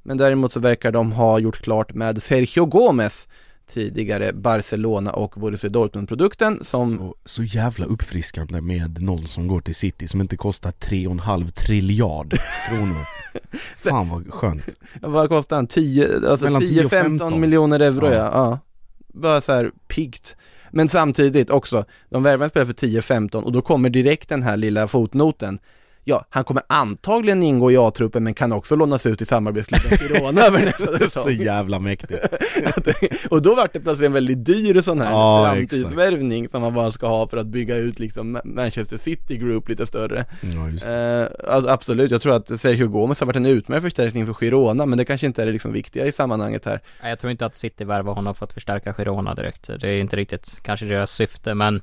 men 0.02 0.16
däremot 0.16 0.52
så 0.52 0.60
verkar 0.60 0.92
de 0.92 1.12
ha 1.12 1.38
gjort 1.38 1.62
klart 1.62 1.94
med 1.94 2.22
Sergio 2.22 2.66
Gomez, 2.66 3.28
tidigare 3.66 4.32
Barcelona 4.32 5.12
och 5.12 5.34
Borussia 5.36 5.70
Dortmund-produkten 5.70 6.64
som 6.64 6.98
Så, 6.98 7.14
så 7.24 7.42
jävla 7.42 7.86
uppfriskande 7.86 8.60
med 8.60 9.02
någon 9.02 9.26
som 9.26 9.48
går 9.48 9.60
till 9.60 9.74
City 9.74 10.08
som 10.08 10.20
inte 10.20 10.36
kostar 10.36 10.70
3,5 10.70 11.50
triljard 11.50 12.38
kronor 12.68 13.06
Fan 13.76 14.08
vad 14.08 14.32
skönt 14.32 14.62
Vad 15.00 15.28
kostar 15.28 15.56
han? 15.56 15.66
10, 15.66 16.28
alltså 16.28 16.44
Mellan 16.44 16.60
10 16.60 16.84
och 16.84 16.90
10-15 16.90 17.02
15. 17.02 17.40
miljoner 17.40 17.80
euro 17.80 18.06
ja. 18.06 18.14
Ja. 18.14 18.58
Bara 19.06 19.40
så 19.40 19.52
här 19.52 19.70
piggt. 19.88 20.36
Men 20.70 20.88
samtidigt 20.88 21.50
också, 21.50 21.84
de 22.10 22.22
värvar 22.22 22.44
en 22.44 22.50
spelare 22.50 22.66
för 22.66 22.86
10-15 22.86 23.42
och 23.42 23.52
då 23.52 23.62
kommer 23.62 23.90
direkt 23.90 24.28
den 24.28 24.42
här 24.42 24.56
lilla 24.56 24.88
fotnoten. 24.88 25.58
Ja, 26.06 26.24
han 26.30 26.44
kommer 26.44 26.62
antagligen 26.66 27.42
ingå 27.42 27.72
i 27.72 27.76
A-truppen 27.76 28.24
men 28.24 28.34
kan 28.34 28.52
också 28.52 28.76
lånas 28.76 29.06
ut 29.06 29.22
i 29.22 29.26
samarbetsklubben 29.26 29.98
Girona 29.98 30.42
över 30.46 30.60
nästa 30.64 30.86
Så 30.86 30.98
säsong. 30.98 31.32
jävla 31.32 31.78
mäktigt 31.78 32.20
och 33.30 33.42
då 33.42 33.54
vart 33.54 33.72
det 33.72 33.80
plötsligt 33.80 34.06
en 34.06 34.12
väldigt 34.12 34.44
dyr 34.44 34.80
sån 34.80 35.00
här 35.00 35.10
Ja, 35.10 35.52
framtidsvärvning 35.54 36.48
som 36.48 36.60
man 36.62 36.74
bara 36.74 36.92
ska 36.92 37.08
ha 37.08 37.28
för 37.28 37.36
att 37.36 37.46
bygga 37.46 37.76
ut 37.76 37.98
liksom 37.98 38.40
Manchester 38.44 38.96
City 38.96 39.36
Group 39.36 39.68
lite 39.68 39.86
större. 39.86 40.24
Ja 40.40 40.68
just 40.68 40.86
det. 40.86 41.30
Eh, 41.46 41.54
alltså 41.54 41.70
absolut, 41.70 42.10
jag 42.10 42.22
tror 42.22 42.34
att 42.36 42.60
Sergio 42.60 42.86
Gomez 42.88 43.20
har 43.20 43.26
varit 43.26 43.36
en 43.36 43.46
utmärkt 43.46 43.82
förstärkning 43.82 44.26
för 44.26 44.34
Girona 44.34 44.86
men 44.86 44.98
det 44.98 45.04
kanske 45.04 45.26
inte 45.26 45.42
är 45.42 45.46
det 45.46 45.52
liksom 45.52 45.72
viktiga 45.72 46.06
i 46.06 46.12
sammanhanget 46.12 46.64
här. 46.64 46.80
Nej, 47.02 47.10
Jag 47.10 47.18
tror 47.18 47.30
inte 47.30 47.46
att 47.46 47.56
City 47.56 47.84
värvar 47.84 48.14
honom 48.14 48.34
för 48.34 48.44
att 48.44 48.52
förstärka 48.52 48.94
Girona 48.94 49.34
direkt. 49.34 49.70
Det 49.80 49.88
är 49.88 50.00
inte 50.00 50.16
riktigt 50.16 50.58
kanske 50.62 50.86
deras 50.86 51.10
syfte, 51.12 51.54
men 51.54 51.82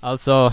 alltså 0.00 0.52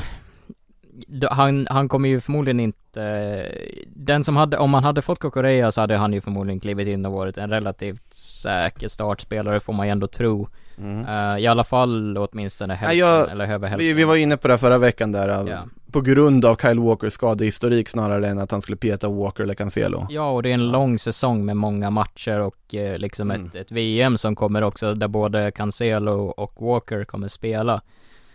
han, 1.29 1.67
han 1.69 1.89
kommer 1.89 2.09
ju 2.09 2.19
förmodligen 2.19 2.59
inte 2.59 3.51
Den 3.87 4.23
som 4.23 4.35
hade, 4.37 4.57
om 4.57 4.69
man 4.69 4.83
hade 4.83 5.01
fått 5.01 5.19
Kokorea 5.19 5.71
så 5.71 5.81
hade 5.81 5.97
han 5.97 6.13
ju 6.13 6.21
förmodligen 6.21 6.59
klivit 6.59 6.87
in 6.87 7.05
och 7.05 7.11
varit 7.13 7.37
en 7.37 7.49
relativt 7.49 8.13
säker 8.13 8.87
startspelare 8.87 9.59
får 9.59 9.73
man 9.73 9.87
ju 9.87 9.91
ändå 9.91 10.07
tro 10.07 10.47
Eh, 11.07 11.37
I 11.39 11.47
alla 11.47 11.63
fall 11.63 12.17
åtminstone 12.17 12.73
hälften, 12.73 12.97
jag- 12.99 13.31
eller 13.31 13.45
över 13.45 13.67
hälften 13.67 13.87
Vi, 13.87 13.93
vi 13.93 14.03
var 14.03 14.15
inne 14.15 14.37
på 14.37 14.47
det 14.47 14.57
förra 14.57 14.77
veckan 14.77 15.11
där, 15.11 15.27
av- 15.29 15.49
Ja. 15.49 15.59
på 15.91 16.01
grund 16.01 16.45
av 16.45 16.55
Kyle 16.55 16.79
Walkers 16.79 17.13
skadehistorik 17.13 17.89
snarare 17.89 18.27
än 18.27 18.39
att 18.39 18.51
han 18.51 18.61
skulle 18.61 18.75
peta 18.77 19.09
Walker 19.09 19.43
eller 19.43 19.53
Cancelo. 19.53 20.07
Ja, 20.09 20.31
och 20.31 20.43
det 20.43 20.49
är 20.49 20.53
en 20.53 20.71
lång 20.71 20.99
säsong 20.99 21.45
med 21.45 21.57
många 21.57 21.89
matcher 21.89 22.39
och 22.39 22.75
eh, 22.75 22.97
liksom 22.97 23.31
Mm. 23.31 23.45
ett, 23.47 23.55
ett 23.55 23.71
VM 23.71 24.17
som 24.17 24.35
kommer 24.35 24.61
också 24.61 24.93
där 24.93 25.07
både 25.07 25.51
Cancelo 25.51 26.25
och 26.37 26.61
Walker 26.67 27.03
kommer 27.03 27.27
spela. 27.27 27.81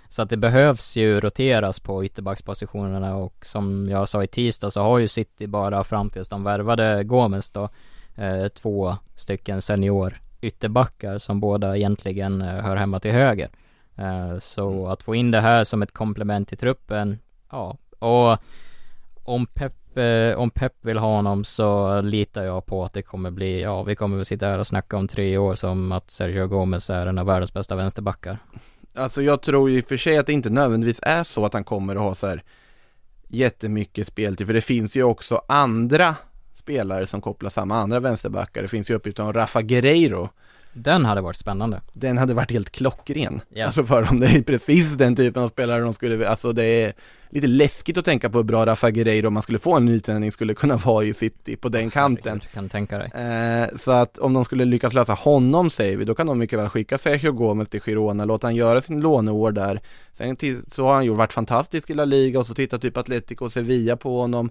Så 0.08 0.22
att 0.22 0.30
det 0.30 0.36
behövs 0.36 0.96
ju 0.96 1.20
roteras 1.20 1.80
på 1.80 2.04
ytterbackspositionerna 2.04 3.16
och 3.16 3.46
som 3.46 3.88
jag 3.90 4.08
sa 4.08 4.24
i 4.24 4.26
tisdag 4.26 4.70
så 4.70 4.80
har 4.80 4.98
ju 4.98 5.08
City 5.08 5.46
bara 5.46 5.84
fram 5.84 6.10
tills 6.10 6.28
de 6.28 6.44
värvade 6.44 7.04
Gomes 7.04 7.50
då 7.50 7.68
eh, 8.14 8.48
två 8.48 8.96
stycken 9.14 9.62
senior 9.62 10.20
ytterbackar 10.40 11.18
som 11.18 11.40
båda 11.40 11.76
egentligen 11.76 12.42
eh, 12.42 12.64
hör 12.64 12.76
hemma 12.76 13.00
till 13.00 13.12
höger. 13.12 13.50
Eh, 13.96 14.38
så 14.38 14.86
att 14.86 15.02
få 15.02 15.14
in 15.14 15.30
det 15.30 15.40
här 15.40 15.64
som 15.64 15.82
ett 15.82 15.92
komplement 15.92 16.48
till 16.48 16.58
truppen, 16.58 17.18
ja, 17.50 17.76
och 17.98 18.38
om 19.24 19.46
Pep 19.46 19.96
eh, 19.96 20.38
om 20.38 20.50
Pep 20.50 20.72
vill 20.80 20.98
ha 20.98 21.16
honom 21.16 21.44
så 21.44 22.00
litar 22.00 22.44
jag 22.44 22.66
på 22.66 22.84
att 22.84 22.92
det 22.92 23.02
kommer 23.02 23.30
bli, 23.30 23.62
ja 23.62 23.82
vi 23.82 23.96
kommer 23.96 24.16
väl 24.16 24.24
sitta 24.24 24.46
här 24.46 24.58
och 24.58 24.66
snacka 24.66 24.96
om 24.96 25.08
tre 25.08 25.38
år 25.38 25.54
som 25.54 25.92
att 25.92 26.10
Sergio 26.10 26.46
Gomez 26.46 26.90
är 26.90 27.06
en 27.06 27.18
av 27.18 27.26
världens 27.26 27.52
bästa 27.52 27.76
vänsterbackar. 27.76 28.38
Alltså 28.98 29.22
jag 29.22 29.42
tror 29.42 29.70
ju 29.70 29.78
i 29.78 29.80
och 29.80 29.88
för 29.88 29.96
sig 29.96 30.18
att 30.18 30.26
det 30.26 30.32
inte 30.32 30.50
nödvändigtvis 30.50 31.00
är 31.02 31.24
så 31.24 31.44
att 31.44 31.54
han 31.54 31.64
kommer 31.64 31.96
att 31.96 32.02
ha 32.02 32.14
så 32.14 32.26
här 32.26 32.42
jättemycket 33.28 34.06
speltid, 34.06 34.46
för 34.46 34.54
det 34.54 34.60
finns 34.60 34.96
ju 34.96 35.02
också 35.02 35.42
andra 35.48 36.16
spelare 36.52 37.06
som 37.06 37.20
kopplar 37.20 37.50
samman 37.50 37.78
andra 37.78 38.00
vänsterbackar. 38.00 38.62
Det 38.62 38.68
finns 38.68 38.90
ju 38.90 38.94
uppgifter 38.94 39.22
om 39.22 39.32
Rafa 39.32 39.62
Guerreiro. 39.62 40.28
Den 40.82 41.04
hade 41.04 41.20
varit 41.20 41.36
spännande. 41.36 41.80
Den 41.92 42.18
hade 42.18 42.34
varit 42.34 42.50
helt 42.50 42.70
klockren. 42.70 43.40
Ja. 43.48 43.66
Alltså 43.66 43.84
för 43.84 44.02
dem, 44.02 44.20
det 44.20 44.26
är 44.26 44.42
precis 44.42 44.92
den 44.92 45.16
typen 45.16 45.42
av 45.42 45.48
spelare 45.48 45.80
de 45.80 45.94
skulle, 45.94 46.28
alltså 46.28 46.52
det 46.52 46.64
är 46.64 46.92
lite 47.30 47.46
läskigt 47.46 47.98
att 47.98 48.04
tänka 48.04 48.30
på 48.30 48.38
hur 48.38 48.44
bra 48.44 48.66
Rafa 48.66 48.90
Guerreiro, 48.90 49.26
om 49.26 49.34
man 49.34 49.42
skulle 49.42 49.58
få 49.58 49.76
en 49.76 49.84
nytändning, 49.84 50.32
skulle 50.32 50.54
kunna 50.54 50.76
vara 50.84 51.04
i 51.04 51.14
City 51.14 51.56
på 51.56 51.68
den 51.68 51.90
kanten. 51.90 52.24
Herregud, 52.24 52.52
Kan 52.52 52.68
tänka 52.68 52.98
dig? 52.98 53.10
Eh, 53.14 53.76
så 53.76 53.92
att 53.92 54.18
om 54.18 54.34
de 54.34 54.44
skulle 54.44 54.64
lyckas 54.64 54.92
lösa 54.92 55.12
honom 55.12 55.70
säger 55.70 55.96
vi, 55.96 56.04
då 56.04 56.14
kan 56.14 56.26
de 56.26 56.38
mycket 56.38 56.58
väl 56.58 56.68
skicka 56.68 56.98
Sergio 56.98 57.32
Gomez 57.32 57.68
till 57.68 57.80
Girona, 57.80 58.24
låta 58.24 58.46
han 58.46 58.56
göra 58.56 58.80
sin 58.80 59.00
låneår 59.00 59.52
där. 59.52 59.80
Sen 60.12 60.36
till, 60.36 60.60
så 60.72 60.84
har 60.84 60.94
han 60.94 61.04
ju 61.04 61.14
varit 61.14 61.32
fantastisk 61.32 61.90
i 61.90 61.94
La 61.94 62.04
Liga 62.04 62.38
och 62.38 62.46
så 62.46 62.54
tittar 62.54 62.78
typ 62.78 62.96
Atletico 62.96 63.44
och 63.44 63.52
Sevilla 63.52 63.96
på 63.96 64.20
honom. 64.20 64.50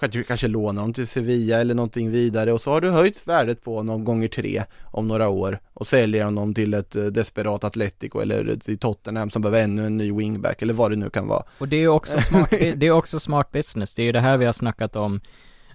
Kanske, 0.00 0.22
kanske 0.22 0.48
låna 0.48 0.80
honom 0.80 0.94
till 0.94 1.06
Sevilla 1.06 1.60
eller 1.60 1.74
någonting 1.74 2.10
vidare 2.10 2.52
och 2.52 2.60
så 2.60 2.70
har 2.70 2.80
du 2.80 2.90
höjt 2.90 3.20
värdet 3.24 3.64
på 3.64 3.76
honom 3.76 4.04
gånger 4.04 4.28
tre 4.28 4.64
om 4.84 5.08
några 5.08 5.28
år 5.28 5.60
och 5.74 5.86
säljer 5.86 6.24
honom 6.24 6.54
till 6.54 6.74
ett 6.74 6.96
eh, 6.96 7.04
desperat 7.04 7.64
Atletico 7.64 8.20
eller 8.20 8.56
till 8.56 8.78
Tottenham 8.78 9.30
som 9.30 9.42
behöver 9.42 9.62
ännu 9.62 9.86
en 9.86 9.96
ny 9.96 10.12
wingback 10.12 10.62
eller 10.62 10.74
vad 10.74 10.90
det 10.90 10.96
nu 10.96 11.10
kan 11.10 11.28
vara. 11.28 11.42
Och 11.58 11.68
det 11.68 11.76
är 11.76 11.80
ju 11.80 11.88
också 11.88 12.18
smart, 12.18 12.50
det 12.76 12.86
är 12.86 12.90
också 12.90 13.20
smart 13.20 13.52
business. 13.52 13.94
Det 13.94 14.02
är 14.02 14.06
ju 14.06 14.12
det 14.12 14.20
här 14.20 14.36
vi 14.36 14.44
har 14.44 14.52
snackat 14.52 14.96
om 14.96 15.20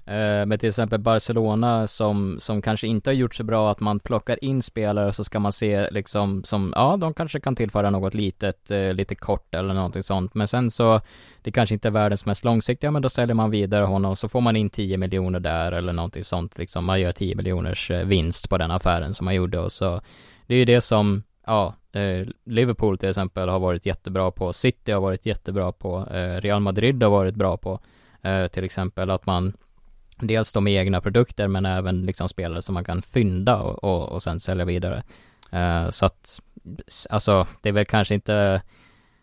men 0.06 0.50
med 0.50 0.60
till 0.60 0.70
exempel 0.70 1.00
Barcelona 1.00 1.88
som, 1.88 2.38
som 2.40 2.62
kanske 2.62 2.88
inte 2.88 3.10
har 3.10 3.16
gjort 3.16 3.36
så 3.36 3.44
bra 3.44 3.72
att 3.72 3.80
man 3.80 4.00
plockar 4.00 4.44
in 4.44 4.62
spelare 4.62 5.08
och 5.08 5.16
så 5.16 5.24
ska 5.24 5.40
man 5.40 5.52
se 5.52 5.90
liksom 5.92 6.44
som, 6.44 6.74
ja 6.76 6.98
de 6.98 7.14
kanske 7.14 7.40
kan 7.40 7.56
tillföra 7.56 7.90
något 7.90 8.14
litet, 8.14 8.72
eh, 8.72 8.94
lite 8.94 9.16
kort 9.16 9.56
eller 9.56 9.74
någonting 9.74 10.04
sånt. 10.04 10.34
Men 10.34 10.48
sen 10.48 10.72
så, 10.72 11.02
det 11.42 11.52
kanske 11.52 11.76
inte 11.76 11.88
är 11.88 11.92
världens 11.92 12.26
mest 12.26 12.44
långsiktiga, 12.44 12.92
men 12.92 13.02
då 13.02 13.10
säljer 13.10 13.34
man 13.34 13.52
vidare 13.52 13.86
honom 13.86 14.12
och 14.12 14.18
så 14.18 14.30
får 14.30 14.42
man 14.42 14.56
in 14.56 14.70
10 14.70 14.98
miljoner 14.98 15.40
där 15.40 15.72
eller 15.72 15.94
någonting 15.94 16.24
sånt 16.24 16.58
liksom. 16.58 16.86
Man 16.86 17.02
gör 17.02 17.12
10 17.12 17.36
miljoners 17.36 17.92
eh, 17.92 18.06
vinst 18.06 18.50
på 18.50 18.58
den 18.58 18.72
affären 18.72 19.14
som 19.14 19.26
man 19.26 19.36
gjorde 19.36 19.60
och 19.60 19.72
så, 19.72 20.02
det 20.48 20.54
är 20.54 20.60
ju 20.60 20.66
det 20.66 20.82
som, 20.82 21.24
ja, 21.46 21.76
Liverpool 22.46 22.98
till 22.98 23.10
exempel 23.10 23.50
har 23.50 23.60
varit 23.60 23.86
jättebra 23.86 24.32
på, 24.32 24.54
City 24.54 24.92
har 24.92 25.02
varit 25.02 25.26
jättebra 25.26 25.72
på, 25.72 26.08
Real 26.40 26.60
Madrid 26.60 27.04
har 27.04 27.10
varit 27.10 27.36
bra 27.36 27.58
på, 27.58 27.80
till 28.52 28.64
exempel 28.64 29.10
att 29.10 29.26
man 29.26 29.54
dels 30.20 30.54
de 30.54 30.68
egna 30.68 31.02
produkter 31.02 31.48
men 31.48 31.66
även 31.66 32.06
liksom 32.06 32.30
spelare 32.30 32.62
som 32.62 32.74
man 32.74 32.84
kan 32.84 33.02
fynda 33.02 33.62
och, 33.62 33.84
och, 33.84 34.10
och 34.10 34.24
sen 34.24 34.40
sälja 34.40 34.66
vidare. 34.66 35.04
Uh, 35.54 35.90
så 35.90 36.06
att, 36.06 36.40
alltså 37.10 37.48
det 37.62 37.70
är 37.70 37.74
väl 37.74 37.86
kanske 37.86 38.14
inte 38.14 38.62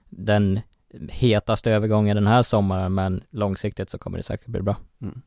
den 0.09 0.61
hetaste 1.09 1.71
övergången 1.71 2.17
den 2.17 2.27
här 2.27 2.43
sommaren 2.43 2.95
men 2.95 3.23
långsiktigt 3.31 3.91
så 3.91 3.99
kommer 3.99 4.19
det 4.19 4.23
säkert 4.23 4.47
bli 4.47 4.63
bra. 4.63 4.77
Mm. 5.03 5.23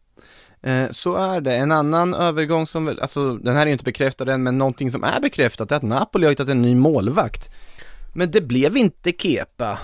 Eh, 0.62 0.92
så 0.92 1.16
är 1.16 1.42
det. 1.42 1.56
En 1.56 1.72
annan 1.72 2.14
övergång 2.14 2.68
som 2.68 2.86
väl, 2.86 3.00
alltså 3.00 3.36
den 3.36 3.56
här 3.56 3.62
är 3.62 3.66
ju 3.66 3.72
inte 3.72 3.84
bekräftad 3.84 4.34
än, 4.34 4.44
men 4.44 4.58
någonting 4.58 4.92
som 4.92 5.04
är 5.04 5.20
bekräftat 5.20 5.72
är 5.72 5.76
att 5.76 5.84
Napoli 5.84 6.26
har 6.26 6.32
hittat 6.32 6.50
en 6.50 6.62
ny 6.62 6.76
målvakt. 6.76 7.50
Men 8.14 8.32
det 8.32 8.42
blev 8.42 8.78
inte 8.78 9.12
Kepa. 9.12 9.80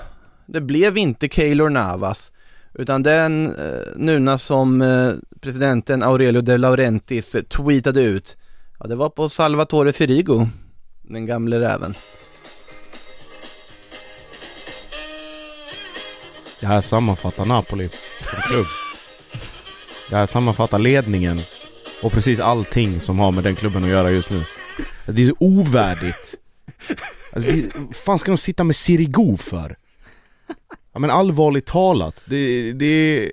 Det 0.45 0.61
blev 0.61 0.97
inte 0.97 1.29
Keylor 1.29 1.69
Navas. 1.69 2.31
Utan 2.73 3.03
den 3.03 3.55
eh, 3.55 3.95
Nuna 3.95 4.37
som 4.37 4.81
eh, 4.81 5.13
presidenten 5.41 6.03
Aurelio 6.03 6.41
De 6.41 6.57
Laurentiis 6.57 7.35
tweetade 7.49 8.01
ut, 8.01 8.37
ja 8.79 8.87
det 8.87 8.95
var 8.95 9.09
på 9.09 9.29
Salvatore 9.29 9.93
Sirigo, 9.93 10.47
den 11.01 11.25
gamle 11.25 11.59
räven. 11.59 11.95
Det 16.59 16.67
här 16.67 16.81
sammanfattar 16.81 17.45
Napoli 17.45 17.89
som 18.19 18.41
klubb. 18.41 18.65
Det 20.09 20.15
här 20.15 20.25
sammanfattar 20.25 20.79
ledningen 20.79 21.39
och 22.03 22.11
precis 22.11 22.39
allting 22.39 23.01
som 23.01 23.19
har 23.19 23.31
med 23.31 23.43
den 23.43 23.55
klubben 23.55 23.83
att 23.83 23.89
göra 23.89 24.11
just 24.11 24.29
nu. 24.29 24.43
Det 25.05 25.23
är 25.23 25.33
ovärdigt. 25.39 26.35
Alltså, 27.33 27.51
det, 27.51 27.75
vad 27.75 27.95
fan 27.95 28.19
ska 28.19 28.31
de 28.31 28.37
sitta 28.37 28.63
med 28.63 28.75
Sirigo 28.75 29.37
för? 29.37 29.77
Ja 30.93 30.99
men 30.99 31.09
allvarligt 31.09 31.65
talat, 31.65 32.23
det, 32.25 32.73
det 32.73 33.31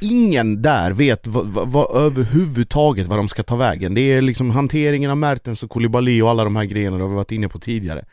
Ingen 0.00 0.62
där 0.62 0.90
vet 0.90 1.26
vad, 1.26 1.46
vad, 1.46 1.68
vad 1.68 1.96
överhuvudtaget 1.96 3.06
vad 3.06 3.18
de 3.18 3.28
ska 3.28 3.42
ta 3.42 3.56
vägen. 3.56 3.94
Det 3.94 4.00
är 4.00 4.22
liksom 4.22 4.50
hanteringen 4.50 5.10
av 5.10 5.16
Mertens 5.16 5.62
och 5.62 5.70
Koulibaly 5.70 6.22
och 6.22 6.30
alla 6.30 6.44
de 6.44 6.56
här 6.56 6.64
grejerna 6.64 6.96
det 6.96 7.02
har 7.02 7.08
vi 7.08 7.14
varit 7.14 7.32
inne 7.32 7.48
på 7.48 7.58
tidigare. 7.58 8.04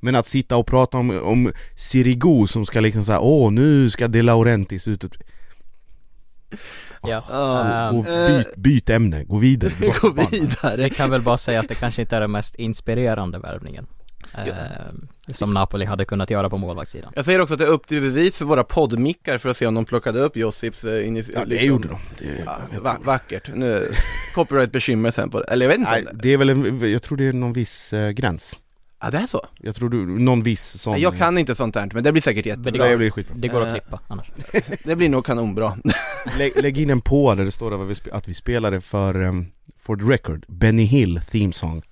Men 0.00 0.14
att 0.14 0.26
sitta 0.26 0.56
och 0.56 0.66
prata 0.66 0.98
om, 0.98 1.20
om 1.24 1.52
Sirigu 1.76 2.46
som 2.46 2.66
ska 2.66 2.80
liksom 2.80 3.04
säga 3.04 3.20
åh 3.20 3.52
nu 3.52 3.90
ska 3.90 4.08
De 4.08 4.22
Laurentiis 4.22 4.88
ut. 4.88 5.04
Ja. 7.02 7.24
Ja. 7.28 7.88
Ehm, 7.88 7.96
Gå, 7.96 8.02
byt, 8.02 8.56
byt 8.56 8.90
ämne, 8.90 9.24
gå 9.24 9.38
vidare. 9.38 9.72
Gå 10.00 10.10
vidare. 10.30 10.82
Jag 10.82 10.92
kan 10.92 11.10
väl 11.10 11.22
bara 11.22 11.36
säga 11.36 11.60
att 11.60 11.68
det 11.68 11.74
kanske 11.74 12.02
inte 12.02 12.16
är 12.16 12.20
den 12.20 12.32
mest 12.32 12.54
inspirerande 12.54 13.38
värvningen. 13.38 13.86
Ehm, 14.34 15.08
som 15.28 15.54
Napoli 15.54 15.84
hade 15.84 16.04
kunnat 16.04 16.30
göra 16.30 16.50
på 16.50 16.58
målvaktssidan. 16.58 17.12
Jag 17.16 17.24
säger 17.24 17.40
också 17.40 17.54
att 17.54 17.58
det 17.60 17.64
är 17.66 17.68
upp 17.70 17.86
till 17.86 18.00
bevis 18.00 18.38
för 18.38 18.44
våra 18.44 18.64
poddmickar 18.64 19.38
för 19.38 19.48
att 19.48 19.56
se 19.56 19.66
om 19.66 19.74
de 19.74 19.84
plockade 19.84 20.18
upp 20.20 20.36
Josips 20.36 20.84
eh, 20.84 21.08
initi- 21.08 21.30
Ja 21.34 21.40
det 21.40 21.46
liksom- 21.46 21.68
gjorde 21.68 21.88
de. 21.88 21.98
Det, 22.18 22.42
Ja, 22.46 22.58
va- 22.82 22.98
vackert. 23.04 23.50
Nu, 23.54 23.92
copyright 24.34 24.72
bekymmer 24.72 25.10
sen 25.10 25.30
på 25.30 25.40
det. 25.40 25.46
Eller 25.46 25.64
jag 25.66 25.70
vet 25.70 25.78
inte 25.78 25.90
Nej, 25.90 26.02
det. 26.12 26.18
det 26.22 26.28
är 26.32 26.36
väl 26.36 26.48
en, 26.50 26.90
jag 26.92 27.02
tror 27.02 27.18
det 27.18 27.24
är 27.24 27.32
någon 27.32 27.52
viss 27.52 27.92
eh, 27.92 28.10
gräns. 28.10 28.60
Ja, 29.00 29.10
det 29.10 29.18
är 29.18 29.26
så. 29.26 29.46
Jag 29.60 29.74
tror 29.74 29.88
du, 29.90 30.06
någon 30.06 30.42
viss 30.42 30.80
sån... 30.80 31.00
Jag 31.00 31.16
kan 31.16 31.38
inte 31.38 31.54
sånt 31.54 31.74
här, 31.74 31.90
men 31.94 32.04
det 32.04 32.12
blir 32.12 32.22
säkert 32.22 32.46
jättebra. 32.46 32.88
Det 32.88 32.96
blir 32.96 33.10
skitbra. 33.10 33.36
Det 33.38 33.48
går 33.48 33.60
att 33.60 33.66
Eh, 33.68 33.72
klippa 33.72 34.00
annars. 34.08 34.26
Det 34.84 34.96
blir 34.96 35.08
nog 35.08 35.24
kanonbra. 35.26 35.78
Lägg, 36.38 36.62
lägg 36.62 36.78
in 36.78 36.90
en 36.90 37.00
på 37.00 37.34
där 37.34 37.44
det 37.44 37.50
står 37.50 37.82
att 37.82 37.88
vi, 38.06 38.10
att 38.10 38.28
vi 38.28 38.34
spelade 38.34 38.80
för, 38.80 39.16
um, 39.22 39.46
for 39.82 39.96
the 39.96 40.02
record, 40.04 40.44
Benny 40.48 40.84
Hill 40.84 41.20
theme 41.30 41.52
song. 41.52 41.82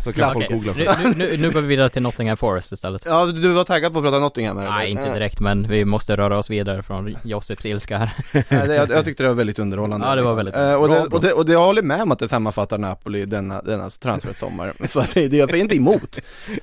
Så 0.00 0.12
kan 0.12 0.32
folk 0.32 0.48
googla 0.50 0.72
nu, 0.76 0.84
på 0.84 0.92
nu, 1.04 1.14
nu, 1.16 1.36
nu 1.36 1.50
går 1.50 1.60
vi 1.60 1.66
vidare 1.66 1.88
till 1.88 2.02
Nottingham 2.02 2.36
Forest 2.36 2.72
istället. 2.72 3.02
Ja, 3.04 3.26
du 3.26 3.52
var 3.52 3.64
taggad 3.64 3.92
på 3.92 3.98
att 3.98 4.04
prata 4.04 4.18
Nottingham 4.18 4.58
här, 4.58 4.70
Nej, 4.70 4.90
eller? 4.90 5.00
inte 5.00 5.14
direkt 5.14 5.40
men 5.40 5.68
vi 5.68 5.84
måste 5.84 6.16
röra 6.16 6.38
oss 6.38 6.50
vidare 6.50 6.82
från 6.82 7.16
Josips 7.22 7.66
ilska 7.66 7.98
här. 7.98 8.12
Jag, 8.76 8.90
jag 8.90 9.04
tyckte 9.04 9.22
det 9.22 9.28
var 9.28 9.36
väldigt 9.36 9.58
underhållande. 9.58 10.06
Ja, 10.06 10.14
det 10.14 10.22
var 10.22 10.34
väldigt 10.34 10.56
Eh, 10.56 10.74
och, 10.74 10.88
bra, 10.88 10.98
det, 10.98 11.06
och, 11.06 11.20
det, 11.20 11.32
och 11.32 11.46
det 11.46 11.52
jag 11.52 11.62
håller 11.64 11.82
med 11.82 12.02
om 12.02 12.12
att 12.12 12.18
det 12.18 12.28
sammanfattar 12.28 12.78
Napoli 12.78 13.24
denna, 13.26 13.62
denna 13.62 13.90
transfersommar. 13.90 14.72
Så 14.86 15.04
det, 15.14 15.28
det 15.28 15.36
jag 15.36 15.50
säger 15.50 15.62
inte 15.62 15.76
emot. 15.76 16.18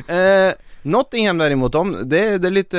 Eh, 0.08 0.18
Nottingham 0.82 1.38
däremot, 1.38 1.72
de, 1.72 1.98
det, 2.10 2.38
det 2.38 2.48
är 2.48 2.52
lite, 2.52 2.78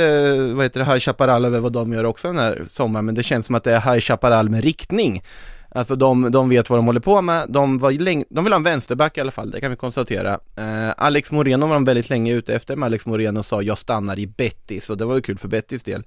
vad 0.55 0.65
heter 0.65 0.81
det, 0.81 0.87
High 0.87 0.99
Chaparral 0.99 1.45
över 1.45 1.61
vad 1.61 1.73
de 1.73 1.93
gör 1.93 2.05
också 2.05 2.29
den 2.29 2.39
här 2.39 2.65
sommaren. 2.69 3.05
Men 3.07 3.15
det 3.15 3.23
känns 3.23 3.47
som 3.47 3.55
att 3.55 3.65
det 3.65 3.73
är 3.73 3.81
High 3.81 4.01
Chaparral 4.01 4.49
med 4.49 4.65
riktning. 4.65 5.23
Alltså 5.73 5.97
de, 5.97 6.31
de 6.31 6.49
vet 6.49 6.71
vad 6.71 6.79
de 6.79 6.87
håller 6.87 7.01
på 7.01 7.23
med, 7.23 7.47
de, 7.49 7.79
var 7.79 7.93
länge, 7.93 8.25
de 8.31 8.45
vill 8.45 8.53
ha 8.53 8.57
en 8.57 8.63
vänsterback 8.63 9.19
i 9.19 9.21
alla 9.21 9.31
fall, 9.31 9.51
det 9.51 9.61
kan 9.61 9.71
vi 9.71 9.77
konstatera. 9.77 10.39
Eh, 10.57 10.91
Alex 10.97 11.33
Moreno 11.33 11.67
var 11.67 11.75
de 11.75 11.85
väldigt 11.85 12.11
länge 12.11 12.33
ute 12.33 12.55
efter, 12.55 12.77
men 12.77 12.87
Alex 12.87 13.07
Moreno 13.07 13.43
sa 13.43 13.63
jag 13.63 13.79
stannar 13.79 14.19
i 14.19 14.27
Betis 14.27 14.91
och 14.91 14.97
det 14.97 15.05
var 15.05 15.15
ju 15.15 15.21
kul 15.21 15.39
för 15.39 15.49
Betis 15.49 15.83
del. 15.83 16.03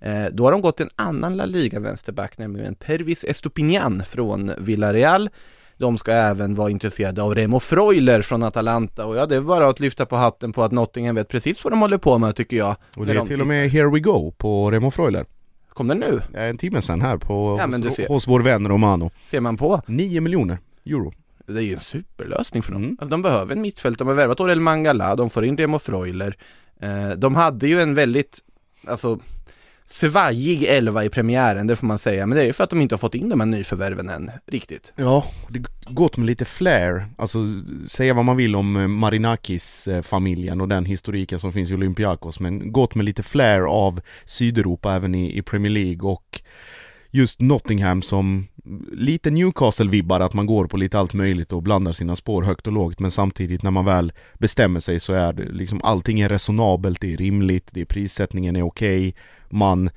Eh, 0.00 0.24
då 0.32 0.44
har 0.44 0.52
de 0.52 0.60
gått 0.60 0.80
en 0.80 0.90
annan 0.96 1.36
La 1.36 1.44
Liga 1.44 1.80
vänsterback, 1.80 2.38
nämligen 2.38 2.74
Pervis 2.74 3.24
Estupinian 3.24 4.02
från 4.08 4.52
Villarreal. 4.58 5.30
De 5.76 5.98
ska 5.98 6.12
även 6.12 6.54
vara 6.54 6.70
intresserade 6.70 7.22
av 7.22 7.34
Remo 7.34 7.60
Freuler 7.60 8.22
från 8.22 8.42
Atalanta 8.42 9.06
och 9.06 9.16
ja, 9.16 9.26
det 9.26 9.36
är 9.36 9.40
bara 9.40 9.68
att 9.68 9.80
lyfta 9.80 10.06
på 10.06 10.16
hatten 10.16 10.52
på 10.52 10.62
att 10.62 10.72
Nottingham 10.72 11.14
vet 11.14 11.28
precis 11.28 11.64
vad 11.64 11.72
de 11.72 11.80
håller 11.80 11.98
på 11.98 12.18
med 12.18 12.36
tycker 12.36 12.56
jag. 12.56 12.76
Och 12.94 13.06
det 13.06 13.12
är 13.12 13.16
de 13.16 13.26
till 13.26 13.40
och 13.40 13.46
med 13.46 13.70
Here 13.70 13.90
We 13.90 14.00
Go 14.00 14.32
på 14.38 14.70
Remo 14.70 14.90
Freuler. 14.90 15.26
Kom 15.78 15.88
den 15.88 15.98
nu? 15.98 16.22
Ja, 16.32 16.38
En 16.40 16.58
timme 16.58 16.82
sen 16.82 17.00
här 17.02 17.16
på, 17.16 17.56
Ja, 17.60 17.66
men 17.66 17.80
du 17.80 17.88
hos, 17.88 17.96
ser. 17.96 18.08
hos 18.08 18.28
vår 18.28 18.40
vän 18.40 18.68
Romano. 18.68 19.10
Ser 19.24 19.40
man 19.40 19.56
på? 19.56 19.82
9 19.86 20.20
miljoner 20.20 20.58
euro. 20.86 21.12
Det 21.46 21.52
är 21.58 21.62
ju 21.62 21.74
en 21.74 21.80
superlösning 21.80 22.62
för 22.62 22.72
dem. 22.72 22.82
Mm. 22.82 22.96
Alltså 23.00 23.10
de 23.10 23.22
behöver 23.22 23.52
en 23.54 23.60
mittfält, 23.60 23.98
de 23.98 24.08
har 24.08 24.14
värvat 24.14 24.40
Orel 24.40 24.60
Mangala, 24.60 25.16
de 25.16 25.30
får 25.30 25.44
in 25.44 25.56
Remo 25.56 25.78
Freuler. 25.78 26.36
Eh, 26.80 27.10
de 27.10 27.34
hade 27.34 27.68
ju 27.68 27.80
en 27.82 27.94
väldigt, 27.94 28.38
alltså 28.86 29.18
svajig 29.90 30.64
elva 30.64 31.04
i 31.04 31.08
premiären, 31.08 31.66
det 31.66 31.76
får 31.76 31.86
man 31.86 31.98
säga. 31.98 32.26
Men 32.26 32.36
det 32.36 32.42
är 32.42 32.46
ju 32.46 32.52
för 32.52 32.64
att 32.64 32.70
de 32.70 32.80
inte 32.80 32.94
har 32.94 32.98
fått 32.98 33.14
in 33.14 33.28
de 33.28 33.40
här 33.40 33.46
nyförvärven 33.46 34.08
än, 34.08 34.30
riktigt. 34.46 34.92
Ja, 34.96 35.24
det 35.48 35.64
gått 35.90 36.16
med 36.16 36.26
lite 36.26 36.44
flair. 36.44 37.08
Alltså 37.18 37.38
säga 37.86 38.14
vad 38.14 38.24
man 38.24 38.36
vill 38.36 38.56
om 38.56 38.76
eh, 38.76 38.88
Marinakis-familjen 38.88 40.58
eh, 40.58 40.62
och 40.62 40.68
den 40.68 40.84
historiken 40.84 41.38
som 41.38 41.52
finns 41.52 41.70
i 41.70 41.74
Olympiakos. 41.74 42.40
Men 42.40 42.72
gått 42.72 42.94
med 42.94 43.04
lite 43.04 43.22
flair 43.22 43.60
av 43.60 44.00
Sydeuropa 44.24 44.94
även 44.94 45.14
i, 45.14 45.38
i 45.38 45.42
Premier 45.42 45.72
League 45.72 46.10
och 46.10 46.42
just 47.10 47.40
Nottingham 47.40 48.02
som 48.02 48.46
lite 48.92 49.30
Newcastle-vibbar 49.30 50.20
att 50.20 50.34
man 50.34 50.46
går 50.46 50.66
på 50.66 50.76
lite 50.76 50.98
allt 50.98 51.14
möjligt 51.14 51.52
och 51.52 51.62
blandar 51.62 51.92
sina 51.92 52.16
spår 52.16 52.42
högt 52.42 52.66
och 52.66 52.72
lågt 52.72 53.00
men 53.00 53.10
samtidigt 53.10 53.62
när 53.62 53.70
man 53.70 53.84
väl 53.84 54.12
bestämmer 54.34 54.80
sig 54.80 55.00
så 55.00 55.12
är 55.12 55.32
det 55.32 55.44
liksom 55.44 55.80
allting 55.82 56.20
är 56.20 56.28
resonabelt, 56.28 57.00
det 57.00 57.12
är 57.12 57.16
rimligt, 57.16 57.68
det 57.72 57.80
är 57.80 57.84
prissättningen 57.84 58.56
är 58.56 58.62
okej, 58.62 59.14
man 59.52 59.90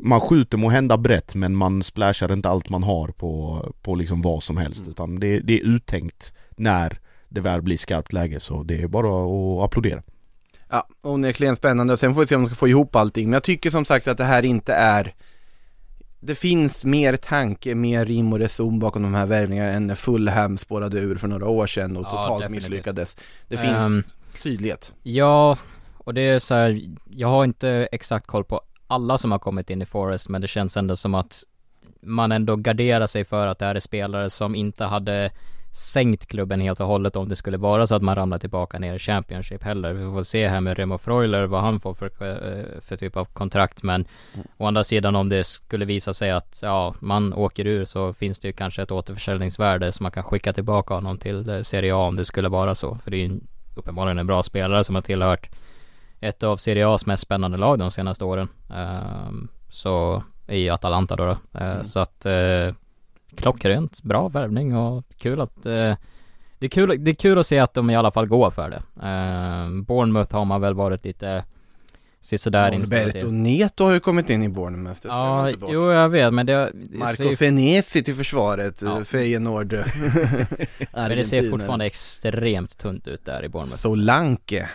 man 0.00 0.20
skjuter 0.20 0.58
må 0.58 0.68
hända 0.70 0.96
brett 0.96 1.34
men 1.34 1.56
man 1.56 1.82
splashar 1.82 2.32
inte 2.32 2.48
allt 2.48 2.68
man 2.68 2.82
har 2.82 3.08
på, 3.08 3.62
på 3.82 3.94
liksom 3.94 4.22
vad 4.22 4.42
som 4.42 4.56
helst 4.56 4.80
Mm. 4.80 4.90
utan 4.90 5.20
det, 5.20 5.40
det 5.40 5.60
är 5.60 5.64
uttänkt 5.64 6.32
när 6.56 6.98
det 7.28 7.40
väl 7.40 7.62
blir 7.62 7.76
skarpt 7.76 8.12
läge 8.12 8.40
så 8.40 8.62
det 8.62 8.82
är 8.82 8.88
bara 8.88 9.06
att 9.08 9.64
applådera. 9.64 10.02
Ja, 10.70 10.88
onekligen 11.02 11.56
spännande 11.56 11.92
och 11.92 11.98
sen 11.98 12.14
får 12.14 12.20
vi 12.20 12.26
se 12.26 12.34
om 12.36 12.42
de 12.42 12.46
ska 12.46 12.54
få 12.56 12.68
ihop 12.68 12.96
allting. 12.96 13.24
Men 13.28 13.32
jag 13.32 13.42
tycker 13.42 13.70
som 13.70 13.84
sagt 13.84 14.08
att 14.08 14.18
det 14.18 14.24
här 14.24 14.42
inte 14.44 14.74
är 14.74 15.14
Det 16.20 16.34
finns 16.34 16.84
mer 16.84 17.16
tanke, 17.16 17.74
mer 17.74 18.04
rim 18.04 18.32
och 18.32 18.38
reson 18.38 18.78
bakom 18.78 19.02
de 19.02 19.14
här 19.14 19.26
värvningarna 19.26 19.70
än 19.70 19.86
när 19.86 19.94
Fulham 19.94 20.58
spårade 20.58 20.98
ur 21.00 21.16
för 21.16 21.28
några 21.28 21.48
år 21.48 21.66
sedan 21.66 21.96
och 21.96 22.04
Ja, 22.04 22.10
totalt 22.10 22.40
definitivt. 22.42 22.68
misslyckades. 22.70 23.16
Det 23.48 23.56
finns 23.56 23.74
Ehm, 23.74 24.02
tydlighet. 24.42 24.92
Ja, 25.02 25.58
och 26.06 26.14
det 26.14 26.20
är 26.20 26.38
så 26.38 26.54
här, 26.54 26.80
jag 27.10 27.28
har 27.28 27.44
inte 27.44 27.88
exakt 27.92 28.26
koll 28.26 28.44
på 28.44 28.60
alla 28.86 29.18
som 29.18 29.32
har 29.32 29.38
kommit 29.38 29.70
in 29.70 29.82
i 29.82 29.86
Forest, 29.86 30.28
men 30.28 30.40
det 30.40 30.48
känns 30.48 30.76
ändå 30.76 30.96
som 30.96 31.14
att 31.14 31.42
man 32.00 32.32
ändå 32.32 32.56
garderar 32.56 33.06
sig 33.06 33.24
för 33.24 33.46
att 33.46 33.58
det 33.58 33.66
här 33.66 33.74
är 33.74 33.80
spelare 33.80 34.30
som 34.30 34.54
inte 34.54 34.84
hade 34.84 35.30
sänkt 35.72 36.26
klubben 36.26 36.60
helt 36.60 36.80
och 36.80 36.86
hållet 36.86 37.16
om 37.16 37.28
det 37.28 37.36
skulle 37.36 37.56
vara 37.56 37.86
så 37.86 37.94
att 37.94 38.02
man 38.02 38.14
ramlar 38.14 38.38
tillbaka 38.38 38.78
ner 38.78 38.94
i 38.94 38.98
Championship 38.98 39.62
heller. 39.62 39.92
Vi 39.92 40.12
får 40.12 40.22
se 40.22 40.48
här 40.48 40.60
med 40.60 40.78
Remo 40.78 40.98
Freuler 40.98 41.46
vad 41.46 41.60
han 41.60 41.80
får 41.80 41.94
för, 41.94 42.06
eh, 42.06 42.80
för 42.80 42.96
typ 42.96 43.16
av 43.16 43.24
kontrakt 43.24 43.82
men 43.82 44.04
å 44.56 44.66
andra 44.66 44.84
sidan 44.84 45.16
om 45.16 45.28
det 45.28 45.44
skulle 45.44 45.84
visa 45.84 46.14
sig 46.14 46.30
att 46.30 46.58
ja, 46.62 46.94
man 47.00 47.32
åker 47.32 47.66
ur 47.66 47.84
så 47.84 48.12
finns 48.12 48.40
det 48.40 48.48
ju 48.48 48.52
kanske 48.52 48.82
ett 48.82 48.90
återförsäljningsvärde 48.90 49.92
som 49.92 50.04
man 50.04 50.12
kan 50.12 50.24
skicka 50.24 50.52
tillbaka 50.52 50.94
honom 50.94 51.18
till 51.18 51.48
eh, 51.48 51.60
Serie 51.60 51.94
A 51.94 51.98
om 51.98 52.16
det 52.16 52.24
skulle 52.24 52.48
vara 52.48 52.74
så. 52.74 52.98
För 53.04 53.10
det 53.10 53.16
är 53.16 53.26
ju 53.26 53.40
uppenbarligen 53.74 54.18
en 54.18 54.26
bra 54.26 54.42
spelare 54.42 54.84
som 54.84 54.94
har 54.94 55.02
tillhört 55.02 55.48
ett 56.28 56.42
av 56.42 56.56
Serie 56.56 56.86
A's 56.86 57.02
mest 57.06 57.22
spännande 57.22 57.56
lag 57.58 57.78
de 57.78 57.90
senaste 57.90 58.24
åren. 58.24 58.48
Ehm, 58.74 59.48
så 59.70 60.22
i 60.48 60.70
Atalanta 60.70 61.16
då. 61.16 61.24
då. 61.24 61.58
Eh, 61.60 61.82
Så 61.82 62.00
att 62.00 62.26
uh, 62.26 62.74
klockrent, 63.36 64.02
bra 64.02 64.28
värvning 64.28 64.76
och 64.76 65.04
kul 65.18 65.40
att 65.40 65.66
eh, 65.66 65.94
det, 66.58 66.66
är 66.66 66.68
kul, 66.68 67.04
det 67.04 67.10
är 67.10 67.14
kul 67.14 67.38
att 67.38 67.46
se 67.46 67.58
att 67.58 67.74
de 67.74 67.90
i 67.90 67.96
alla 67.96 68.10
fall 68.10 68.26
går 68.26 68.50
för 68.50 68.70
det. 68.70 68.82
Ehm, 69.02 69.84
Bournemouth 69.84 70.34
har 70.34 70.44
man 70.44 70.60
väl 70.60 70.74
varit 70.74 71.04
lite 71.04 71.44
sisådär 72.20 72.72
inställda 72.72 73.04
Alberto 73.04 73.26
till. 73.26 73.32
Neto 73.32 73.84
har 73.84 73.92
ju 73.92 74.00
kommit 74.00 74.30
in 74.30 74.42
i 74.42 74.48
Bournemouth, 74.48 75.00
det 75.02 75.08
Ja, 75.08 75.50
jo 75.50 75.92
jag 75.92 76.08
vet 76.08 76.34
men 76.34 76.46
det, 76.46 76.72
Marco 76.90 77.22
ju 77.22 77.36
Senesi 77.36 78.02
till 78.02 78.14
försvaret, 78.14 78.82
Ja. 78.82 79.04
Feyenoord 79.04 79.72
Men 80.92 81.10
det 81.10 81.24
ser 81.24 81.50
fortfarande 81.50 81.86
extremt 81.86 82.78
tunt 82.78 83.08
ut 83.08 83.24
där 83.24 83.44
i 83.44 83.48
Bournemouth. 83.48 83.76
Solanke 83.76 84.68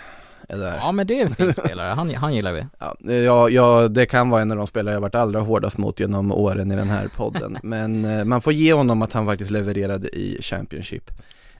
där. 0.58 0.76
Ja 0.78 0.92
men 0.92 1.08
det 1.08 1.20
är 1.22 1.26
en 1.26 1.36
fin 1.36 1.54
spelare, 1.54 1.94
han, 1.94 2.16
han 2.16 2.34
gillar 2.34 2.54
vi. 2.54 2.66
Ja, 2.80 2.96
ja, 3.12 3.50
ja, 3.50 3.88
det 3.88 4.06
kan 4.06 4.30
vara 4.30 4.42
en 4.42 4.52
av 4.52 4.58
de 4.58 4.68
spelare 4.68 4.94
jag 4.96 5.02
varit 5.02 5.16
allra 5.16 5.40
hårdast 5.40 5.78
mot 5.78 6.00
genom 6.00 6.32
åren 6.32 6.72
i 6.72 6.76
den 6.76 6.90
här 6.90 7.08
podden. 7.16 7.58
Men 7.64 8.06
eh, 8.06 8.26
man 8.26 8.42
får 8.42 8.54
ge 8.54 8.74
honom 8.74 9.02
att 9.02 9.14
han 9.14 9.26
faktiskt 9.26 9.52
levererade 9.52 10.08
i 10.08 10.38
Championship. 10.42 11.12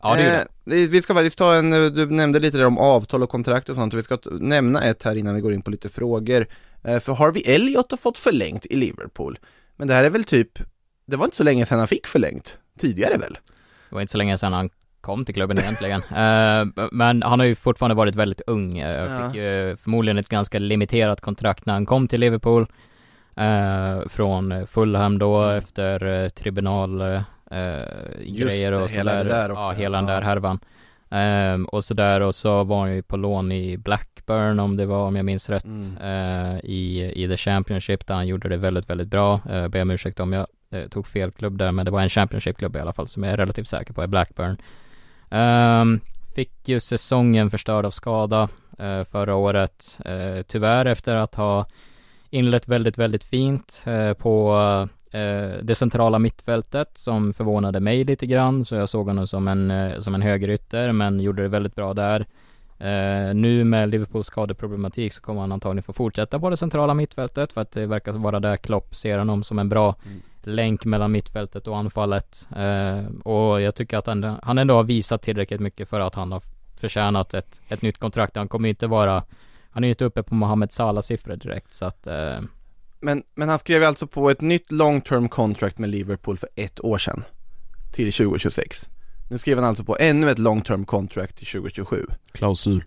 Ja 0.04 0.16
det 0.16 0.24
Eh, 0.66 0.88
vi- 0.90 1.02
ska 1.02 1.14
faktiskt 1.14 1.38
ta 1.38 1.56
en, 1.56 1.74
eh, 1.74 1.86
du 1.92 2.06
nämnde 2.06 2.40
lite 2.40 2.58
där 2.58 2.66
om 2.66 2.78
avtal 2.78 3.24
och 3.24 3.30
kontrakt 3.30 3.70
och 3.70 3.76
sånt, 3.76 3.94
vi 3.94 4.04
ska 4.04 4.18
nämna 4.32 4.84
ett 4.84 5.04
här 5.04 5.16
innan 5.16 5.36
vi 5.36 5.42
går 5.42 5.54
in 5.54 5.62
på 5.62 5.72
lite 5.72 5.90
frågor. 5.90 6.48
Eh, 6.84 7.00
För 7.00 7.14
Harvey 7.14 7.42
Elliott 7.46 7.92
har 7.92 7.98
fått 7.98 8.18
förlängt 8.18 8.66
i 8.66 8.76
Liverpool. 8.76 9.40
Men 9.78 9.88
det 9.88 9.94
här 9.94 10.04
är 10.04 10.10
väl 10.10 10.24
typ, 10.24 10.60
det 11.06 11.16
var 11.16 11.26
inte 11.26 11.38
så 11.38 11.44
länge 11.44 11.66
sedan 11.66 11.78
han 11.80 11.88
fick 11.88 12.08
förlängt, 12.08 12.58
tidigare 12.80 13.18
väl? 13.18 13.38
Det 13.90 13.96
var 13.96 14.02
inte 14.02 14.12
så 14.12 14.18
länge 14.18 14.38
sedan 14.38 14.54
han 14.54 14.70
kom 15.02 15.26
till 15.26 15.36
klubben 15.36 15.58
egentligen. 15.60 16.02
Eh, 16.12 16.88
men 16.92 17.24
han 17.24 17.40
har 17.40 17.46
ju 17.48 17.56
fortfarande 17.56 17.96
varit 17.96 18.16
väldigt 18.16 18.42
ung. 18.48 18.82
Uh, 18.84 18.90
Ja. 18.90 19.28
Fick 19.30 19.36
ju 19.36 19.78
förmodligen 19.78 20.18
ett 20.18 20.30
ganska 20.30 20.60
limiterat 20.60 21.22
kontrakt 21.22 21.66
när 21.66 21.74
han 21.74 21.86
kom 21.86 22.08
till 22.08 22.20
Liverpool. 22.20 22.68
eh, 23.36 24.08
från 24.10 24.68
Fulham 24.68 25.18
då 25.20 25.44
Mm. 25.44 25.58
efter 25.58 26.04
uh, 26.04 26.30
tribunal 26.30 27.02
uh, 27.02 27.22
grejer 28.26 28.72
det, 28.72 28.78
och 28.78 28.90
sådär. 28.90 29.24
där 29.24 29.52
också. 29.52 29.62
Ja, 29.64 29.72
hela 29.72 29.98
den 29.98 30.06
där 30.06 30.22
härvan. 30.22 30.60
Ehm, 31.10 31.66
och 31.66 31.84
sådär 31.84 32.22
och 32.22 32.36
så 32.36 32.64
var 32.64 32.80
han 32.80 32.96
ju 32.96 33.02
på 33.02 33.18
lån 33.18 33.52
i 33.52 33.78
Blackburn 33.78 34.60
om 34.60 34.78
det 34.78 34.86
var, 34.86 35.06
om 35.08 35.16
jag 35.16 35.26
minns 35.26 35.50
rätt, 35.50 35.66
Mm. 35.66 35.98
eh, 35.98 36.60
i, 36.64 37.12
i 37.24 37.28
the 37.28 37.38
Championship 37.38 38.08
där 38.08 38.16
han 38.16 38.28
gjorde 38.28 38.50
det 38.50 38.58
väldigt, 38.58 38.90
väldigt 38.90 39.08
bra. 39.08 39.40
Uh, 39.52 39.68
ber 39.68 39.82
om 39.82 39.92
ursäkt 39.92 40.20
om 40.20 40.34
jag 40.34 40.48
eh, 40.72 40.88
tog 40.88 41.08
fel 41.08 41.32
klubb 41.32 41.58
där, 41.58 41.72
men 41.72 41.86
det 41.86 41.92
var 41.92 42.02
en 42.02 42.10
Championship-klubb 42.10 42.76
i 42.76 42.80
alla 42.80 42.94
fall 42.94 43.08
som 43.08 43.24
jag 43.24 43.34
är 43.34 43.38
relativt 43.38 43.68
säker 43.68 43.94
på 43.94 44.02
är 44.02 44.08
Blackburn. 44.08 44.58
Um, 45.32 46.00
fick 46.36 46.70
ju 46.70 46.80
säsongen 46.80 47.50
förstörd 47.50 47.86
av 47.86 47.92
skada 47.92 48.50
uh, 48.82 49.04
förra 49.04 49.36
året. 49.36 50.00
uh, 50.10 50.42
tyvärr 50.42 50.86
efter 50.86 51.16
att 51.16 51.36
ha 51.36 51.66
inlett 52.30 52.68
väldigt, 52.68 52.98
väldigt 52.98 53.24
fint 53.24 53.84
uh, 53.88 54.14
på 54.14 54.88
det 55.62 55.76
centrala 55.76 56.20
mittfältet 56.20 56.98
som 56.98 57.34
förvånade 57.34 57.80
mig 57.80 58.04
lite 58.04 58.26
grann. 58.26 58.66
Så 58.66 58.76
jag 58.76 58.90
såg 58.90 59.08
honom 59.08 59.28
som 59.28 59.48
en, 59.48 59.92
som 60.02 60.16
en 60.16 60.22
högerytter 60.22 60.92
men 60.92 61.20
gjorde 61.20 61.42
det 61.42 61.48
väldigt 61.48 61.76
bra 61.76 61.94
där. 61.94 62.26
Uh, 62.82 63.34
nu 63.36 63.64
med 63.64 63.90
Liverpools 63.90 64.28
skadeproblematik 64.28 65.14
så 65.14 65.22
kommer 65.22 65.42
han 65.42 65.52
antagligen 65.52 65.84
få 65.84 65.94
fortsätta 65.94 66.40
på 66.40 66.50
det 66.50 66.58
centrala 66.58 66.94
mittfältet 66.94 67.54
för 67.54 67.62
att 67.62 67.72
det 67.72 67.86
verkar 67.86 68.12
vara 68.12 68.40
där 68.40 68.58
Klopp 68.58 68.96
ser 68.96 69.18
honom 69.18 69.44
som 69.44 69.60
en 69.60 69.70
bra 69.70 69.96
mm 70.06 70.22
länk 70.48 70.86
mellan 70.86 71.12
mittfältet 71.12 71.68
och 71.68 71.78
anfallet. 71.78 72.48
Eh, 72.56 73.06
och 73.24 73.62
jag 73.62 73.76
tycker 73.76 73.98
att 73.98 74.08
han, 74.08 74.40
han 74.44 74.58
ändå 74.58 74.74
har 74.76 74.84
visat 74.84 75.22
tillräckligt 75.22 75.62
mycket 75.62 75.90
för 75.90 76.00
att 76.00 76.16
han 76.16 76.32
har 76.32 76.42
förtjänat 76.76 77.34
ett, 77.34 77.62
ett 77.68 77.82
nytt 77.82 77.98
kontrakt. 77.98 78.36
Han 78.36 78.48
kommer 78.48 78.70
inte 78.70 78.88
vara, 78.88 79.24
han 79.70 79.84
är 79.84 79.88
ju 79.88 79.92
inte 79.92 80.06
uppe 80.06 80.24
på 80.24 80.36
Mohamed 80.36 80.72
Salah 80.72 81.02
siffror 81.02 81.36
direkt 81.36 81.74
så 81.74 81.86
att 81.86 82.08
eh, 82.08 82.40
Men, 83.00 83.24
men 83.36 83.50
han 83.50 83.60
skrev 83.60 83.84
alltså 83.84 84.08
på 84.08 84.30
ett 84.30 84.42
nytt 84.42 84.72
long 84.72 85.02
term 85.02 85.30
contract 85.30 85.78
med 85.78 85.90
Liverpool 85.90 86.38
för 86.38 86.50
ett 86.56 86.84
år 86.84 86.98
sedan. 86.98 87.24
Till 87.94 88.14
2026. 88.14 88.90
Nu 89.30 89.38
skrev 89.38 89.58
han 89.58 89.68
alltså 89.68 89.84
på 89.84 89.98
ännu 90.00 90.30
ett 90.30 90.40
long 90.40 90.62
term 90.62 90.86
contract 90.86 91.38
till 91.38 91.48
2027. 91.48 92.06
Klausul. 92.32 92.84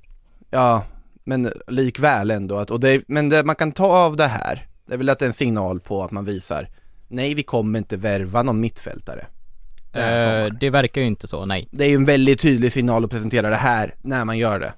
Ja, 0.51 0.85
men 1.25 1.53
likväl 1.67 2.31
ändå 2.31 2.57
att, 2.57 2.71
och 2.71 2.81
det, 2.81 3.03
men 3.09 3.29
det 3.29 3.45
man 3.45 3.57
kan 3.57 3.73
ta 3.73 3.87
av 3.87 4.17
det 4.17 4.27
här, 4.27 4.67
det 4.87 4.95
är 4.95 4.99
väl 4.99 5.09
att 5.09 5.19
det 5.19 5.25
är 5.25 5.27
en 5.27 5.33
signal 5.33 5.81
på 5.81 6.05
att 6.05 6.11
man 6.11 6.25
visar 6.25 6.69
Nej 7.15 7.35
vi 7.35 7.43
kommer 7.43 7.79
inte 7.79 7.97
värva 7.97 8.43
någon 8.43 8.61
mittfältare 8.61 9.27
eh, 9.93 10.47
det 10.61 10.71
verkar 10.71 11.01
ju 11.01 11.07
inte 11.07 11.27
så, 11.27 11.47
nej. 11.47 11.69
Det 11.71 11.85
är 11.85 11.89
ju 11.89 11.95
en 11.95 12.05
väldigt 12.05 12.41
tydlig 12.41 12.73
signal 12.73 13.05
att 13.05 13.11
presentera 13.11 13.51
det 13.51 13.57
här 13.57 13.95
när 14.03 14.25
man 14.25 14.39
gör 14.39 14.61
det 14.61 14.73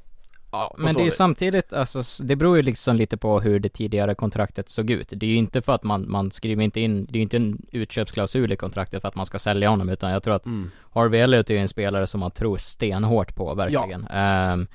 Ja, 0.50 0.74
men 0.78 0.94
det 0.94 1.00
är 1.00 1.04
ju 1.04 1.10
samtidigt, 1.10 1.72
alltså, 1.72 2.02
det 2.24 2.36
beror 2.36 2.56
ju 2.56 2.62
liksom 2.62 2.96
lite 2.96 3.16
på 3.16 3.40
hur 3.40 3.60
det 3.60 3.68
tidigare 3.68 4.14
kontraktet 4.14 4.68
såg 4.68 4.90
ut. 4.90 5.12
Det 5.16 5.26
är 5.26 5.30
ju 5.30 5.36
inte 5.36 5.62
för 5.62 5.72
att 5.72 5.82
man, 5.82 6.10
man 6.10 6.30
skriver 6.30 6.62
inte 6.62 6.80
in, 6.80 7.04
det 7.04 7.12
är 7.12 7.16
ju 7.16 7.22
inte 7.22 7.36
en 7.36 7.58
utköpsklausul 7.72 8.52
i 8.52 8.56
kontraktet 8.56 9.02
för 9.02 9.08
att 9.08 9.14
man 9.14 9.26
ska 9.26 9.38
sälja 9.38 9.68
honom, 9.68 9.88
utan 9.88 10.10
jag 10.10 10.22
tror 10.22 10.34
att 10.34 10.46
Harvey 10.94 11.20
Elliott 11.20 11.50
är 11.50 11.54
ju 11.54 11.60
en 11.60 11.68
spelare 11.68 12.06
som 12.06 12.20
man 12.20 12.30
tror 12.30 12.56
stenhårt 12.56 13.34
på, 13.34 13.54
verkligen. 13.54 14.06
Ehm, 14.06 14.66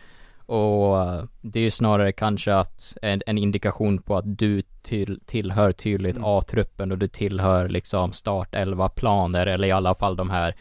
och 0.51 1.27
det 1.41 1.59
är 1.59 1.63
ju 1.63 1.71
snarare 1.71 2.11
kanske 2.11 2.55
att 2.55 2.97
en, 3.01 3.21
en 3.27 3.37
indikation 3.37 3.97
på 3.97 4.17
att 4.17 4.37
du 4.37 4.61
till, 4.81 5.19
tillhör 5.25 5.71
tydligt 5.71 6.17
Mm. 6.17 6.29
A-truppen 6.29 6.91
och 6.91 6.97
du 6.97 7.07
tillhör 7.07 7.69
liksom 7.69 8.11
start 8.11 8.55
11 8.55 8.89
planer 8.89 9.47
eller 9.47 9.67
i 9.67 9.71
alla 9.71 9.95
fall 9.95 10.15
de 10.15 10.29
här 10.29 10.55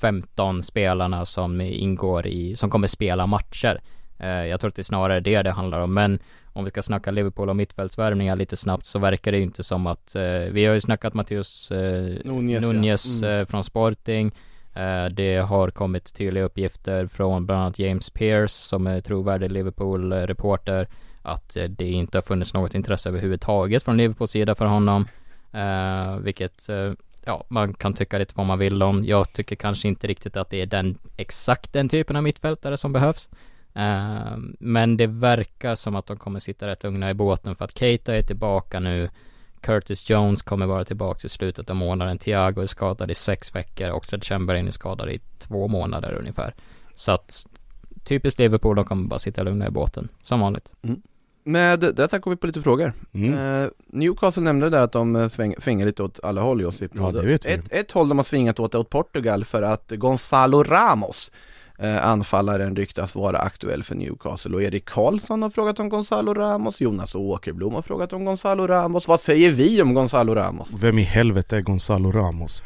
15 0.00 0.62
spelarna 0.62 1.24
som 1.26 1.60
ingår 1.60 2.26
i, 2.26 2.56
som 2.56 2.70
kommer 2.70 2.86
spela 2.86 3.26
matcher. 3.26 3.80
Eh, 4.18 4.28
jag 4.28 4.60
tror 4.60 4.68
att 4.68 4.76
det 4.76 4.82
är 4.82 4.84
snarare 4.84 5.20
det 5.20 5.42
det 5.42 5.50
handlar 5.50 5.80
om, 5.80 5.94
men 5.94 6.18
om 6.52 6.64
vi 6.64 6.70
ska 6.70 6.82
snacka 6.82 7.10
Liverpool 7.10 7.48
och 7.48 7.56
mittfältsvärvningar 7.56 8.36
lite 8.36 8.56
snabbt 8.56 8.84
så 8.86 8.98
verkar 8.98 9.32
det 9.32 9.38
ju 9.38 9.44
inte 9.44 9.64
som 9.64 9.86
att, 9.86 10.14
eh, 10.14 10.22
vi 10.50 10.64
har 10.66 10.74
ju 10.74 10.80
snackat 10.80 11.14
Matteus 11.14 11.70
eh, 11.70 12.16
Nunez, 12.24 12.62
ja. 12.62 12.72
Nunez 12.72 13.22
Mm. 13.22 13.40
eh, 13.40 13.46
från 13.46 13.64
Sporting 13.64 14.26
Eh, 14.26 14.32
Eh, 14.74 15.04
det 15.04 15.36
har 15.36 15.70
kommit 15.70 16.14
tydliga 16.14 16.44
uppgifter 16.44 17.06
från 17.06 17.46
bland 17.46 17.60
annat 17.60 17.78
James 17.78 18.10
Pearce 18.10 18.54
som 18.68 18.86
är 18.86 19.00
trovärdig 19.00 19.52
Liverpool-reporter 19.52 20.88
att 21.22 21.56
eh, 21.56 21.64
det 21.64 21.90
inte 21.90 22.18
har 22.18 22.22
funnits 22.22 22.54
något 22.54 22.74
intresse 22.74 23.08
överhuvudtaget 23.08 23.82
från 23.82 23.96
Liverpools 23.96 24.30
sida 24.30 24.54
för 24.54 24.66
honom. 24.66 25.06
Eh, 25.52 26.18
vilket, 26.18 26.68
eh, 26.68 26.92
ja, 27.24 27.44
man 27.48 27.74
kan 27.74 27.94
tycka 27.94 28.18
lite 28.18 28.34
vad 28.36 28.46
man 28.46 28.58
vill 28.58 28.82
om. 28.82 29.04
Jag 29.04 29.32
tycker 29.32 29.56
kanske 29.56 29.88
inte 29.88 30.06
riktigt 30.06 30.36
att 30.36 30.50
det 30.50 30.62
är 30.62 30.66
den, 30.66 30.98
exakt 31.16 31.72
den 31.72 31.88
typen 31.88 32.16
av 32.16 32.22
mittfältare 32.22 32.76
som 32.76 32.92
behövs. 32.92 33.28
Eh, 33.74 34.36
men 34.58 34.96
det 34.96 35.06
verkar 35.06 35.74
som 35.74 35.96
att 35.96 36.06
de 36.06 36.16
kommer 36.16 36.40
sitta 36.40 36.66
rätt 36.66 36.82
lugna 36.82 37.10
i 37.10 37.14
båten 37.14 37.56
för 37.56 37.64
att 37.64 37.78
Keita 37.78 38.16
är 38.16 38.22
tillbaka 38.22 38.80
nu. 38.80 39.08
Curtis 39.64 40.10
Jones 40.10 40.42
kommer 40.42 40.66
vara 40.66 40.84
tillbaka 40.84 41.26
i 41.26 41.28
slutet 41.28 41.70
av 41.70 41.76
månaden. 41.76 42.18
Thiago 42.18 42.62
är 42.62 42.66
skadad 42.66 43.10
i 43.10 43.14
sex 43.14 43.54
veckor. 43.54 43.90
Oxlade 43.90 44.24
Chamberlain 44.24 44.66
är 44.68 44.70
skadad 44.72 45.10
i 45.10 45.20
två 45.38 45.68
månader 45.68 46.12
ungefär. 46.12 46.54
Så 46.94 47.12
att 47.12 47.46
typiskt 48.04 48.40
Liverpool, 48.40 48.76
de 48.76 48.84
kommer 48.84 49.08
bara 49.08 49.18
sitta 49.18 49.42
lugna 49.42 49.66
i 49.66 49.70
båten. 49.70 50.08
Som 50.22 50.40
vanligt. 50.40 50.72
Med 51.46 51.80
det 51.80 52.08
sagt 52.08 52.24
går 52.24 52.30
vi 52.30 52.36
på 52.36 52.46
lite 52.46 52.62
frågor 52.62 52.92
Mm. 53.12 53.62
eh, 53.64 53.70
Newcastle 53.86 54.42
nämnde 54.42 54.70
där 54.70 54.82
att 54.82 54.92
de 54.92 55.16
eh, 55.16 55.28
sväng, 55.28 55.54
svänger 55.58 55.86
lite 55.86 56.02
åt 56.02 56.20
alla 56.22 56.40
håll 56.40 56.60
Josip 56.60 56.90
Ja, 56.94 57.10
det 57.12 57.22
vet 57.22 57.46
vi. 57.46 57.52
ett, 57.52 57.64
ett 57.70 57.92
håll 57.92 58.08
de 58.08 58.18
har 58.18 58.24
svingat 58.24 58.58
åt 58.60 58.74
är 58.74 58.78
åt 58.78 58.90
Portugal 58.90 59.44
för 59.44 59.62
att 59.62 59.90
Gonzalo 59.90 60.62
Ramos 60.62 61.32
anfallaren 61.84 62.76
ryktas 62.76 63.14
vara 63.14 63.38
aktuell 63.38 63.82
för 63.82 63.94
Newcastle 63.94 64.54
och 64.54 64.62
Erik 64.62 64.84
Karlsson 64.84 65.42
har 65.42 65.50
frågat 65.50 65.80
om 65.80 65.88
Gonzalo 65.88 66.34
Ramos, 66.34 66.80
Jonas 66.80 67.14
Åkerblom 67.14 67.74
har 67.74 67.82
frågat 67.82 68.12
om 68.12 68.24
Gonzalo 68.24 68.66
Ramos. 68.66 69.08
Vad 69.08 69.20
säger 69.20 69.50
vi 69.50 69.82
om 69.82 69.94
Gonzalo 69.94 70.34
Ramos? 70.34 70.76
Vem 70.80 70.98
i 70.98 71.02
helvete 71.02 71.56
är 71.56 71.60
Gonzalo 71.60 72.12
Ramos? 72.12 72.62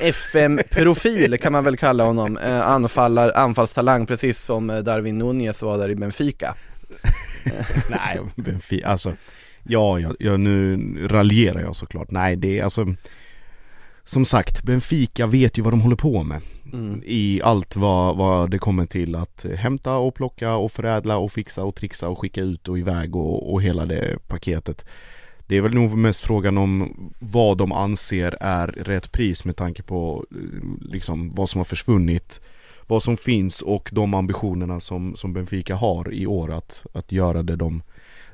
FM-profil 0.00 1.38
kan 1.38 1.52
man 1.52 1.64
väl 1.64 1.76
kalla 1.76 2.04
honom, 2.04 2.36
eh, 2.38 2.68
anfallar, 2.68 3.32
anfallstalang 3.36 4.06
precis 4.06 4.42
som 4.42 4.70
eh, 4.70 4.78
Darwin 4.78 5.18
Nunez 5.18 5.62
var 5.62 5.78
där 5.78 5.88
i 5.88 5.94
Benfica. 5.94 6.54
Nej, 7.90 8.20
Benfica, 8.36 8.86
alltså 8.86 9.12
Ja, 9.62 10.00
jag, 10.00 10.16
jag, 10.18 10.40
nu 10.40 10.78
raljerar 11.08 11.60
jag 11.60 11.76
såklart. 11.76 12.10
Nej, 12.10 12.36
det 12.36 12.58
är 12.58 12.64
alltså 12.64 12.86
Som 14.10 14.24
sagt, 14.24 14.62
Benfica 14.62 15.26
vet 15.26 15.58
ju 15.58 15.62
vad 15.62 15.72
de 15.72 15.80
håller 15.80 15.96
på 15.96 16.22
med. 16.22 16.40
Mm. 16.72 17.02
I 17.06 17.40
allt 17.42 17.76
vad, 17.76 18.16
vad 18.16 18.50
det 18.50 18.58
kommer 18.58 18.86
till 18.86 19.14
att 19.14 19.46
hämta 19.56 19.96
och 19.96 20.14
plocka 20.14 20.56
och 20.56 20.72
förädla 20.72 21.18
och 21.18 21.32
fixa 21.32 21.64
och 21.64 21.74
trixa 21.74 22.08
och 22.08 22.18
skicka 22.18 22.40
ut 22.40 22.68
och 22.68 22.78
iväg 22.78 23.16
och, 23.16 23.52
och 23.52 23.62
hela 23.62 23.86
det 23.86 24.18
paketet. 24.28 24.84
Det 25.46 25.56
är 25.56 25.60
väl 25.60 25.74
nog 25.74 25.96
mest 25.96 26.20
frågan 26.20 26.58
om 26.58 26.94
vad 27.18 27.58
de 27.58 27.72
anser 27.72 28.36
är 28.40 28.66
rätt 28.66 29.12
pris 29.12 29.44
med 29.44 29.56
tanke 29.56 29.82
på 29.82 30.26
liksom 30.80 31.30
vad 31.30 31.50
som 31.50 31.58
har 31.58 31.64
försvunnit 31.64 32.40
Vad 32.86 33.02
som 33.02 33.16
finns 33.16 33.62
och 33.62 33.90
de 33.92 34.14
ambitionerna 34.14 34.80
som, 34.80 35.16
som 35.16 35.32
Benfica 35.32 35.74
har 35.74 36.12
i 36.12 36.26
år 36.26 36.52
att, 36.52 36.86
att 36.94 37.12
göra 37.12 37.42
det 37.42 37.56
de, 37.56 37.82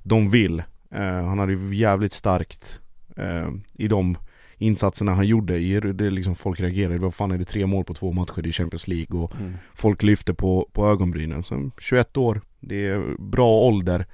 de 0.03 0.31
vill. 0.31 0.63
Eh, 0.91 1.27
han 1.27 1.39
hade 1.39 1.53
ju 1.53 1.75
jävligt 1.75 2.13
starkt 2.13 2.81
eh, 3.17 3.51
i 3.75 3.89
de 3.89 4.17
insatserna 4.59 5.15
han 5.15 5.27
gjorde. 5.27 5.59
I, 5.59 5.81
det 5.81 6.11
liksom 6.11 6.35
folk 6.35 6.61
reagerade. 6.61 6.99
Vad 6.99 7.15
fan 7.15 7.31
är 7.31 7.39
det 7.39 7.45
tre 7.45 7.67
mål 7.67 7.85
på 7.85 7.95
två 7.95 8.13
matcher 8.13 8.47
i 8.47 8.53
Champions 8.53 8.89
League 8.89 9.21
och 9.21 9.33
Mm. 9.41 9.55
folk 9.75 10.03
lyfte 10.03 10.35
på, 10.35 10.69
på 10.73 10.87
ögonbrynen. 10.87 11.45
Så 11.45 11.71
21 11.79 12.17
år, 12.17 12.41
det 12.61 12.87
är 12.87 13.17
bra 13.19 13.49
ålder. 13.61 14.07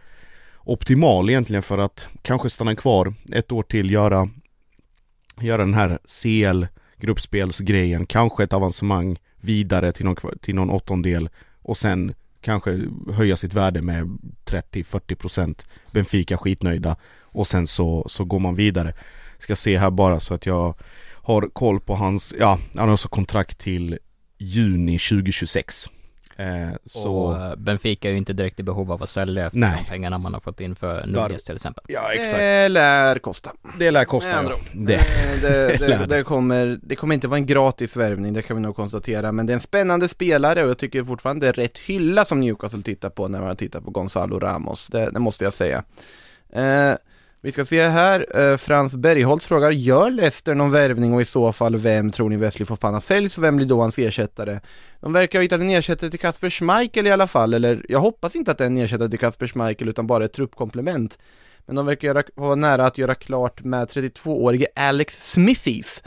Optimal 0.64 1.30
egentligen 1.30 1.62
för 1.62 1.78
att 1.78 2.06
kanske 2.22 2.50
stanna 2.50 2.74
kvar 2.76 3.14
ett 3.32 3.52
år 3.52 3.62
till, 3.62 3.90
göra, 3.90 4.28
göra 5.40 5.64
den 5.64 5.74
här 5.74 5.98
CL 6.04 6.66
gruppspelsgrejen, 6.96 8.06
kanske 8.06 8.44
ett 8.44 8.52
avancemang 8.52 9.18
vidare 9.40 9.92
till 9.92 10.04
någon, 10.04 10.16
till 10.40 10.54
någon 10.54 10.70
åttondel 10.70 11.28
och 11.62 11.76
sen 11.76 12.14
kanske 12.40 12.80
höja 13.12 13.36
sitt 13.36 13.54
värde 13.54 13.82
med 13.82 14.18
30-40% 14.46 15.66
Benfica 15.92 16.36
skitnöjda 16.36 16.96
och 17.20 17.46
sen 17.46 17.66
så, 17.66 18.04
så 18.08 18.24
går 18.24 18.38
man 18.38 18.54
vidare. 18.54 18.94
Ska 19.42 19.56
se 19.56 19.78
här 19.78 19.90
bara 19.90 20.20
så 20.20 20.34
att 20.34 20.46
jag 20.46 20.74
har 21.22 21.48
koll 21.52 21.80
på 21.80 21.94
hans, 21.94 22.34
ja 22.38 22.58
han 22.74 22.88
har 22.88 22.92
också 22.92 23.08
kontrakt 23.08 23.58
till 23.58 23.98
juni 24.38 24.98
2026. 24.98 25.88
Eh, 26.36 26.68
så, 26.84 27.12
Och 27.12 27.36
eh, 27.36 27.56
Benfica 27.56 28.08
är 28.08 28.12
ju 28.12 28.18
inte 28.18 28.32
direkt 28.32 28.60
i 28.60 28.62
behov 28.62 28.92
av 28.92 29.02
att 29.02 29.08
sälja 29.08 29.46
efter 29.46 29.58
Nej. 29.58 29.82
de 29.84 29.90
pengarna 29.90 30.18
man 30.18 30.34
har 30.34 30.40
fått 30.40 30.60
in 30.60 30.74
för 30.74 31.06
Nunez 31.06 31.44
till 31.44 31.54
exempel. 31.54 31.84
ja 31.88 32.12
exakt. 32.12 32.38
Det 32.38 32.68
lär 32.68 33.18
kosta. 33.18 33.52
Det 33.78 33.90
lär 33.90 34.04
kosta 34.04 34.36
andra 34.36 34.52
ja. 34.52 34.70
det. 34.72 34.94
Eh, 34.94 35.00
det, 35.42 35.76
det, 35.80 35.88
lär 35.88 36.06
det, 36.06 36.22
kommer, 36.22 36.78
det 36.82 36.96
kommer 36.96 37.14
inte 37.14 37.28
vara 37.28 37.38
en 37.38 37.46
gratis 37.46 37.96
värvning, 37.96 38.32
det 38.32 38.42
kan 38.42 38.56
vi 38.56 38.62
nog 38.62 38.76
konstatera, 38.76 39.32
men 39.32 39.46
det 39.46 39.52
är 39.52 39.54
en 39.54 39.60
spännande 39.60 40.08
spelare 40.08 40.64
och 40.64 40.70
jag 40.70 40.78
tycker 40.78 41.04
fortfarande 41.04 41.46
det 41.46 41.50
är 41.50 41.52
rätt 41.52 41.78
hylla 41.78 42.24
som 42.24 42.40
Newcastle 42.40 42.82
tittar 42.82 43.10
på 43.10 43.28
när 43.28 43.40
man 43.40 43.56
tittar 43.56 43.80
på 43.80 43.90
Gonzalo 43.90 44.38
Ramos, 44.38 44.88
det, 44.88 45.10
det 45.10 45.20
måste 45.20 45.44
jag 45.44 45.52
säga. 45.52 45.84
Eh, 46.52 46.94
vi 47.44 47.52
ska 47.52 47.64
se 47.64 47.82
här, 47.82 48.26
eh, 48.40 48.56
Frans 48.56 48.94
Bergholt 48.94 49.44
frågar, 49.44 49.70
gör 49.70 50.10
Leicester 50.10 50.54
någon 50.54 50.70
värvning 50.70 51.14
och 51.14 51.20
i 51.20 51.24
så 51.24 51.52
fall 51.52 51.76
vem 51.76 52.10
tror 52.10 52.30
ni 52.30 52.36
Wesley 52.36 52.66
Fofana 52.66 53.00
säljs 53.00 53.38
och 53.38 53.44
vem 53.44 53.56
blir 53.56 53.66
då 53.66 53.80
hans 53.80 53.98
ersättare? 53.98 54.60
De 55.00 55.12
verkar 55.12 55.38
ha 55.38 55.42
hittat 55.42 55.60
en 55.60 55.70
ersättare 55.70 56.10
till 56.10 56.20
Kasper 56.20 56.50
Schmeichel 56.50 57.06
i 57.06 57.10
alla 57.10 57.26
fall, 57.26 57.54
eller 57.54 57.86
jag 57.88 58.00
hoppas 58.00 58.36
inte 58.36 58.50
att 58.50 58.58
det 58.58 58.64
är 58.64 58.66
en 58.66 58.76
ersättare 58.76 59.08
till 59.08 59.18
Kasper 59.18 59.46
Schmeichel 59.46 59.88
utan 59.88 60.06
bara 60.06 60.24
ett 60.24 60.32
truppkomplement. 60.32 61.18
Men 61.66 61.76
de 61.76 61.86
verkar 61.86 62.08
göra, 62.08 62.22
vara 62.34 62.54
nära 62.54 62.86
att 62.86 62.98
göra 62.98 63.14
klart 63.14 63.62
med 63.64 63.88
32-årige 63.88 64.66
Alex 64.76 65.30
Smithies 65.32 66.02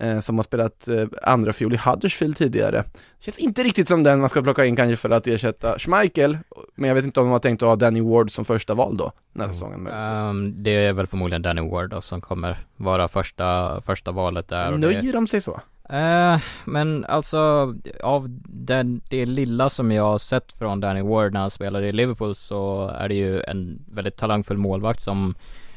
eh, 0.00 0.20
som 0.20 0.36
har 0.38 0.42
spelat 0.42 0.88
eh, 0.88 1.04
andra 1.22 1.52
fiol 1.52 1.74
i 1.74 1.76
Huddersfield 1.76 2.36
tidigare. 2.36 2.84
Känns 3.20 3.38
inte 3.38 3.62
riktigt 3.62 3.88
som 3.88 4.02
den 4.02 4.20
man 4.20 4.28
ska 4.28 4.42
plocka 4.42 4.64
in 4.64 4.76
kanske 4.76 4.96
för 4.96 5.10
att 5.10 5.26
ersätta 5.26 5.78
Schmeichel, 5.78 6.38
men 6.74 6.88
jag 6.88 6.94
vet 6.94 7.04
inte 7.04 7.20
om 7.20 7.26
de 7.26 7.32
har 7.32 7.38
tänkt 7.38 7.62
att 7.62 7.68
ha 7.68 7.76
Danny 7.76 8.00
Ward 8.00 8.30
som 8.30 8.44
första 8.44 8.74
val 8.74 8.96
då, 8.96 9.12
den 9.32 9.42
här 9.46 9.48
säsongen. 9.52 9.86
Ehm, 9.86 10.62
det 10.62 10.70
är 10.86 10.92
väl 10.92 11.06
förmodligen 11.06 11.42
Danny 11.42 11.70
Ward 11.70 11.90
då, 11.90 12.00
som 12.00 12.20
kommer 12.20 12.56
vara 12.76 13.08
första, 13.08 13.80
första 13.80 14.12
valet 14.12 14.48
där. 14.48 14.72
och 14.72 14.80
det- 14.80 14.86
Nöjer 14.86 15.12
de 15.12 15.26
sig 15.26 15.40
så? 15.40 15.60
Eh, 15.90 16.38
men 16.64 17.04
alltså 17.04 17.38
av 18.02 18.26
den, 18.48 19.00
det 19.10 19.26
lilla 19.26 19.68
som 19.68 19.92
jag 19.92 20.04
har 20.04 20.18
sett 20.18 20.52
från 20.52 20.80
Danny 20.80 21.02
Ward 21.02 21.32
när 21.32 21.40
han 21.40 21.50
spelade 21.50 21.86
i 21.88 21.92
Liverpool 21.92 22.34
så 22.34 22.88
är 22.88 23.08
det 23.08 23.14
ju 23.14 23.42
en 23.42 23.82
väldigt 23.92 24.16
talangfull 24.16 24.56
målvakt 24.56 25.00
som 25.00 25.34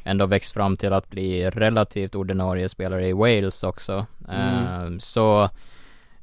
ändå 0.08 0.26
växt 0.26 0.53
fram 0.53 0.78
till 0.78 0.93
att 0.93 1.10
bli 1.10 1.49
relativt 1.49 2.16
ordinarie 2.16 2.70
spelare 2.70 3.08
i 3.08 3.14
Wales 3.14 3.64
också. 3.64 4.05
Eh, 4.32 4.97
så 4.99 5.49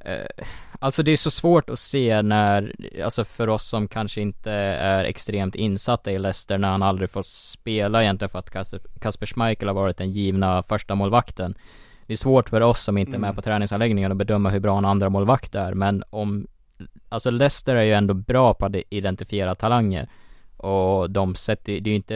eh, 0.01 0.45
Alltså 0.79 1.03
det 1.03 1.13
är 1.13 1.17
så 1.17 1.31
svårt 1.31 1.71
att 1.71 1.79
se 1.79 2.23
när, 2.23 2.75
alltså 3.05 3.25
för 3.25 3.49
oss 3.49 3.69
som 3.69 3.89
kanske 3.89 4.21
inte 4.21 4.53
är 4.53 5.05
extremt 5.05 5.55
insatta 5.55 6.13
i 6.13 6.19
Leicester 6.19 6.59
när 6.59 6.71
han 6.71 6.83
aldrig 6.83 7.11
får 7.11 7.23
spela 7.23 8.03
egentligen 8.03 8.31
för 8.31 8.39
att 8.39 8.51
Kasper, 8.51 8.81
Kasper 9.01 9.27
Schmeichel 9.27 9.69
har 9.69 9.75
varit 9.75 9.97
den 9.97 10.11
givna 10.11 10.63
första 10.63 10.95
målvakten. 10.95 11.55
Det 12.07 12.13
är 12.13 12.17
svårt 12.17 12.49
för 12.49 12.61
oss 12.61 12.81
som 12.81 12.99
inte 12.99 13.17
är 13.17 13.19
med 13.19 13.35
på 13.35 13.43
träningsanläggningen 13.43 14.13
att 14.13 14.19
bedöma 14.19 14.51
hur 14.51 14.61
bra 14.61 14.79
en 14.79 14.85
andra 14.85 15.09
målvakt 15.09 15.55
är, 15.55 15.75
men 15.75 16.05
om 16.11 16.47
Alltså 17.09 17.31
Leicester 17.31 17.77
är 17.77 17.83
ju 17.83 17.93
ändå 17.93 18.15
bra 18.15 18.55
på 18.55 18.67
att 18.67 18.77
identifiera 18.91 19.55
talanger 19.55 20.09
Och 20.65 21.11
de 21.11 21.35
sätter, 21.35 21.73
det 21.81 21.89
är 21.89 21.91
ju 21.91 21.97
inte, 21.97 22.15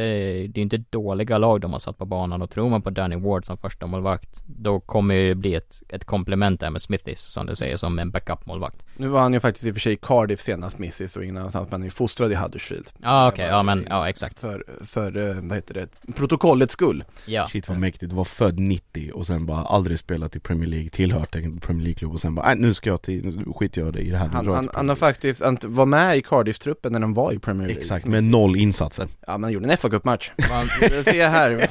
det 0.49 0.61
är 0.61 0.62
inte 0.62 0.84
dåliga 0.90 1.38
lag 1.38 1.61
de 1.61 1.72
har 1.72 1.78
satt 1.78 1.99
på 1.99 2.05
banan. 2.05 2.42
Och 2.42 2.51
tror 2.51 2.70
man 2.70 2.82
på 2.82 2.90
Danny 2.90 3.16
Ward 3.16 3.46
som 3.46 3.57
första 3.57 3.86
målvakt 3.86 4.42
Då 4.46 4.80
kommer 4.80 5.14
det 5.14 5.34
bli 5.34 5.55
ett, 5.55 5.82
ett 5.88 6.05
komplement 6.05 6.61
där 6.61 6.70
med 6.70 6.82
Smithis 6.82 7.20
som 7.20 7.46
du 7.46 7.55
säger, 7.55 7.76
som 7.76 7.99
en 7.99 8.11
backup-målvakt. 8.11 8.86
Nu 8.96 9.09
var 9.09 9.20
han 9.20 9.32
ju 9.32 9.40
faktiskt 9.40 9.66
i 9.66 9.70
och 9.70 9.74
för 9.74 9.80
sig 9.80 9.92
i 9.92 9.96
Cardiff 9.96 10.40
senast, 10.40 10.76
Smithies, 10.76 11.16
och 11.16 11.24
ingen 11.24 11.36
annanstans, 11.36 11.64
men 11.64 11.72
han 11.72 11.82
är 11.82 11.86
ju 11.86 11.90
fostrad 11.90 12.32
i 12.32 12.34
Huddersfield. 12.34 12.86
Ja 13.03 13.11
ah, 13.11 13.28
okej, 13.28 13.46
ja 13.46 13.62
men, 13.62 13.86
ja 13.90 14.09
exakt. 14.09 14.40
För, 14.40 14.64
för, 14.86 15.16
eh, 15.16 15.34
vad 15.42 15.57
heter 15.57 15.74
det, 15.74 16.12
protokollets 16.14 16.72
skull. 16.72 17.05
Ja, 17.26 17.49
Shit 17.49 17.68
vad 17.68 17.78
mäktigt, 17.78 18.11
du 18.11 18.16
var 18.16 18.24
född 18.24 18.59
90 18.59 19.11
och 19.14 19.26
sen 19.26 19.46
bara 19.46 19.64
aldrig 19.64 19.99
spelat 19.99 20.36
i 20.36 20.40
Premier 20.40 20.68
League, 20.68 20.88
tillhört 20.88 21.34
en 21.34 21.61
Premier 21.61 21.84
League-klubb 21.84 22.12
och 22.12 22.20
sen 22.20 22.34
bara, 22.34 22.55
nu 22.55 22.74
ska 22.74 22.90
jag 22.90 23.03
till, 23.03 23.44
skiter 23.57 23.80
jag 23.80 23.96
i 23.96 24.11
det 24.11 24.16
här, 24.16 24.28
Han, 24.28 24.49
han, 24.49 24.68
han 24.72 24.88
har 24.88 24.96
faktiskt, 24.96 25.42
han 25.42 25.59
var 25.62 25.86
med 25.86 26.16
i 26.16 26.22
Cardiff-truppen 26.22 26.92
när 26.92 27.01
de 27.01 27.14
var 27.14 27.32
i 27.32 27.38
Premier 27.38 27.68
League. 27.68 27.80
Exakt, 27.80 28.07
med 28.07 28.24
noll 28.39 28.57
insatser 28.57 29.09
Ja, 29.26 29.39
men 29.39 29.43
han 29.43 29.53
gjorde 29.53 29.70
en 29.70 29.76
fa 29.76 29.89
får 29.89 31.05
se 31.05 31.26
här. 31.26 31.68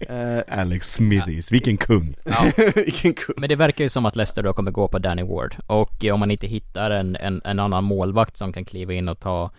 Eh, 0.00 0.60
Alex 0.60 0.92
Smithies, 0.92 1.52
vilken 1.52 1.76
kung! 1.76 2.14
ja. 2.24 2.52
vilken 2.74 3.14
kul. 3.14 3.34
Men 3.36 3.48
det 3.48 3.56
verkar 3.56 3.84
ju 3.84 3.88
som 3.88 4.06
att 4.06 4.16
Leicester 4.16 4.42
då 4.42 4.52
kommer 4.52 4.70
gå 4.70 4.88
på 4.88 4.98
Danny 4.98 5.22
Ward 5.22 5.56
och 5.66 6.04
eh, 6.04 6.14
om 6.14 6.20
man 6.20 6.30
inte 6.30 6.46
hittar 6.46 6.90
en, 6.90 7.16
en, 7.16 7.42
en 7.44 7.58
annan 7.58 7.84
målvakt 7.84 8.36
som 8.36 8.52
kan 8.52 8.64
kliva 8.64 8.92
in 8.92 9.08
och 9.08 9.20
ta 9.20 9.50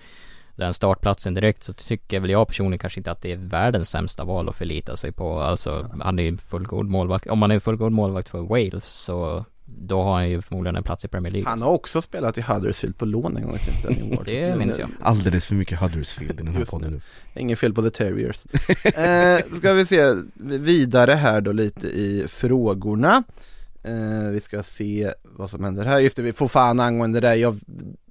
den 0.55 0.73
startplatsen 0.73 1.33
direkt 1.33 1.63
så 1.63 1.73
tycker 1.73 2.19
väl 2.19 2.29
jag 2.29 2.47
personligen 2.47 2.79
kanske 2.79 2.99
inte 2.99 3.11
att 3.11 3.21
det 3.21 3.31
är 3.31 3.37
världens 3.37 3.89
sämsta 3.89 4.23
val 4.23 4.49
att 4.49 4.55
förlita 4.55 4.95
sig 4.95 5.11
på. 5.11 5.39
Alltså 5.39 5.89
han 6.01 6.19
är 6.19 6.23
ju 6.23 6.29
en 6.29 6.37
fullgod 6.37 6.85
målvakt. 6.85 7.27
Om 7.27 7.39
man 7.39 7.51
är 7.51 7.55
en 7.55 7.61
fullgod 7.61 7.91
målvakt 7.91 8.29
för 8.29 8.41
Wales 8.41 8.85
så 8.85 9.45
då 9.67 10.01
har 10.03 10.13
han 10.13 10.29
ju 10.29 10.41
förmodligen 10.41 10.75
en 10.75 10.83
plats 10.83 11.05
i 11.05 11.07
Premier 11.07 11.33
League. 11.33 11.49
Han 11.49 11.61
har 11.61 11.69
också 11.69 12.01
spelat 12.01 12.37
i 12.37 12.41
Huddersfield 12.41 12.97
på 12.97 13.05
lån 13.05 13.37
en 13.37 13.43
gång 13.43 13.57
Danny 13.83 14.15
Ward. 14.15 14.25
Det 14.25 14.55
minns 14.57 14.79
jag. 14.79 14.89
Alldeles 15.01 15.47
för 15.47 15.55
mycket 15.55 15.79
Huddersfield 15.79 16.31
i 16.31 16.43
den 16.43 16.47
här 16.47 16.59
Just 16.59 16.71
podden 16.71 16.91
nu 16.91 17.01
Ingen 17.41 17.57
fel 17.57 17.73
på 17.73 17.81
The 17.81 17.89
Terriers. 17.89 18.45
eh, 18.83 19.57
ska 19.57 19.73
vi 19.73 19.85
se 19.85 20.15
vidare 20.59 21.11
här 21.11 21.41
då 21.41 21.51
lite 21.51 21.87
i 21.87 22.25
frågorna. 22.27 23.23
Eh, 23.83 24.27
vi 24.31 24.39
ska 24.39 24.63
se 24.63 25.13
vad 25.23 25.49
som 25.49 25.63
händer 25.63 25.85
här. 25.85 25.99
Just 25.99 26.15
det, 26.15 26.21
vi 26.21 26.33
får 26.33 26.47
fan 26.47 26.79
angående 26.79 27.19
det 27.19 27.27
där. 27.27 27.35
Jag 27.35 27.59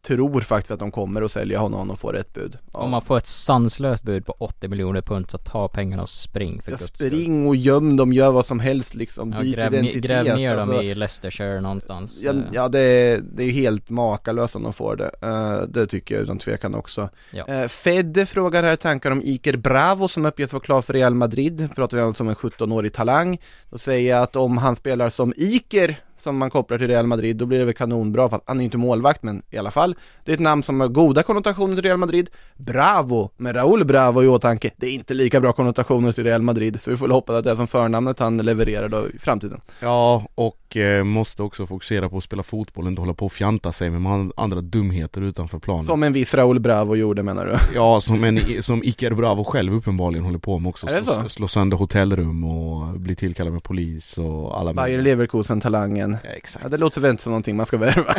tror 0.07 0.41
faktiskt 0.41 0.71
att 0.71 0.79
de 0.79 0.91
kommer 0.91 1.23
att 1.23 1.33
sälja 1.33 1.59
honom 1.59 1.91
och 1.91 1.99
få 1.99 2.13
rätt 2.13 2.33
bud. 2.33 2.59
Ja. 2.73 2.79
Om 2.79 2.91
man 2.91 3.03
får 3.03 3.17
ett 3.17 3.27
sanslöst 3.27 4.05
bud 4.05 4.27
på 4.27 4.37
80 4.39 4.69
miljoner 4.69 5.01
pund 5.03 5.31
så 5.31 5.39
ta 5.39 5.69
pengarna 5.69 6.03
och 6.03 6.09
spring 6.09 6.63
för 6.63 6.71
Ja, 6.71 6.77
guds 6.77 6.99
skull. 6.99 7.07
spring 7.11 7.47
och 7.47 7.57
göm 7.57 7.97
dem, 7.97 8.13
gör 8.13 8.33
vad 8.33 8.47
som 8.47 8.61
helst 8.61 8.95
liksom. 8.95 9.33
Ja, 9.33 9.41
Byt 9.41 9.55
gräv, 9.55 9.75
identitet. 9.75 10.03
gräv 10.03 10.37
ner 10.37 10.57
alltså. 10.57 10.73
dem 10.73 10.83
i 10.83 10.95
Leicestershire 10.95 11.61
någonstans. 11.61 12.21
Ja, 12.23 12.33
Eh, 12.33 12.39
ja 12.53 12.69
det, 12.69 12.81
är, 12.81 13.21
det 13.35 13.45
är 13.45 13.51
helt 13.51 13.91
makalöst 13.91 14.57
om 14.57 14.63
de 14.63 14.73
får 14.73 14.97
det. 14.97 15.11
Eh, 15.23 15.69
det 15.69 15.87
tycker 15.87 16.15
jag 16.15 16.23
utan 16.23 16.39
tvekan 16.39 16.75
också. 16.75 17.09
Ja. 17.31 17.63
Uh, 17.63 17.69
Fed 17.69 18.29
frågar 18.29 18.63
här 18.63 18.77
tankar 18.77 19.11
om 19.11 19.23
Iker 19.25 19.57
Bravo 19.57 20.09
som 20.09 20.27
uppges 20.27 20.53
vara 20.53 20.63
klar 20.63 20.83
för 20.83 20.93
Real 20.93 21.15
Madrid. 21.15 21.69
Pratar 21.75 21.97
vi 21.97 22.03
om 22.03 22.29
en 22.29 22.35
17-årig 22.35 22.93
talang. 22.93 23.39
Då 23.71 23.79
säger 23.79 24.11
jag 24.11 24.23
att 24.23 24.37
om 24.37 24.59
han 24.59 24.77
spelar 24.77 25.09
som 25.09 25.33
Iker, 25.37 25.97
som 26.19 26.37
man 26.37 26.51
kopplar 26.51 26.79
till 26.79 26.87
Real 26.89 27.07
Madrid, 27.07 27.37
då 27.37 27.47
blir 27.47 27.59
det 27.59 27.65
väl 27.65 27.75
kanonbra. 27.75 28.29
För 28.29 28.37
att 28.37 28.43
han 28.47 28.61
är 28.61 28.65
inte 28.65 28.79
målvakt, 28.79 29.23
men 29.23 29.43
i 29.51 29.59
alla 29.59 29.71
fall. 29.71 29.97
Det 30.25 30.33
är 30.33 30.35
ett 30.35 30.41
namn 30.41 30.63
som 30.63 30.81
har 30.81 30.89
goda 30.89 31.23
konnotationer 31.23 31.75
till 31.75 31.85
Real 31.85 31.99
Madrid. 31.99 32.31
Bravo, 32.57 33.31
med 33.37 33.57
Raúl 33.57 33.85
Bravo 33.85 34.23
i 34.23 34.29
åtanke. 34.29 34.71
Det 34.77 34.87
är 34.87 34.91
inte 34.93 35.15
lika 35.15 35.41
bra 35.41 35.53
konnotationer 35.53 36.13
till 36.13 36.25
Real 36.25 36.43
Madrid, 36.43 36.81
så 36.81 36.91
vi 36.91 36.97
får 36.97 37.07
väl 37.07 37.13
hoppas 37.13 37.37
att 37.37 37.45
det 37.45 37.51
är 37.51 37.55
som 37.57 37.67
förnamnet 37.67 38.19
han 38.19 38.39
levererar 38.39 38.89
då 38.89 39.09
i 39.09 39.19
framtiden. 39.19 39.61
Ja, 39.81 40.27
och 40.35 40.66
och 40.67 40.77
eh, 40.77 41.05
måste 41.05 41.43
också 41.43 41.67
fokusera 41.67 42.09
på 42.09 42.17
att 42.17 42.25
spela 42.25 42.43
fotboll, 42.43 42.87
inte 42.87 43.03
hålla 43.03 43.15
på 43.15 43.27
och 43.27 43.33
fjanta 43.33 43.73
sig 43.73 43.91
med 43.91 44.33
andra 44.37 44.61
dumheter 44.61 45.21
utanför 45.21 45.59
planen. 45.59 45.85
Som 45.85 46.03
en 46.03 46.13
viss 46.13 46.35
Raúl 46.35 46.61
Bravo 46.61 46.97
gjorde 46.97 47.23
menar 47.23 47.47
du? 47.47 47.59
Ja, 47.75 48.01
som, 48.01 48.25
en, 48.25 48.63
som 48.63 48.85
Iker 48.85 49.15
Bravo 49.15 49.45
själv 49.45 49.75
uppenbarligen 49.75 50.25
håller 50.25 50.39
på 50.39 50.59
med 50.59 50.71
också. 50.71 50.87
Är 50.87 50.95
det 50.95 51.03
slå, 51.03 51.13
så? 51.23 51.29
slå 51.29 51.49
sönder 51.49 51.77
hotellrum 51.77 52.45
och 52.45 53.01
bli 53.01 53.17
tillkallad 53.17 53.53
med 53.53 53.63
polis 53.63 54.19
och 54.19 54.59
alla 54.61 54.73
Bayer 54.75 55.03
Leverkusen-talangen. 55.03 56.17
Ja, 56.25 56.31
exakt. 56.31 56.63
Ja, 56.63 56.69
det 56.69 56.77
låter 56.77 57.01
väl 57.01 57.11
inte 57.11 57.23
som 57.23 57.31
någonting 57.31 57.57
man 57.57 57.67
ska 57.67 57.77
värva. 57.77 58.15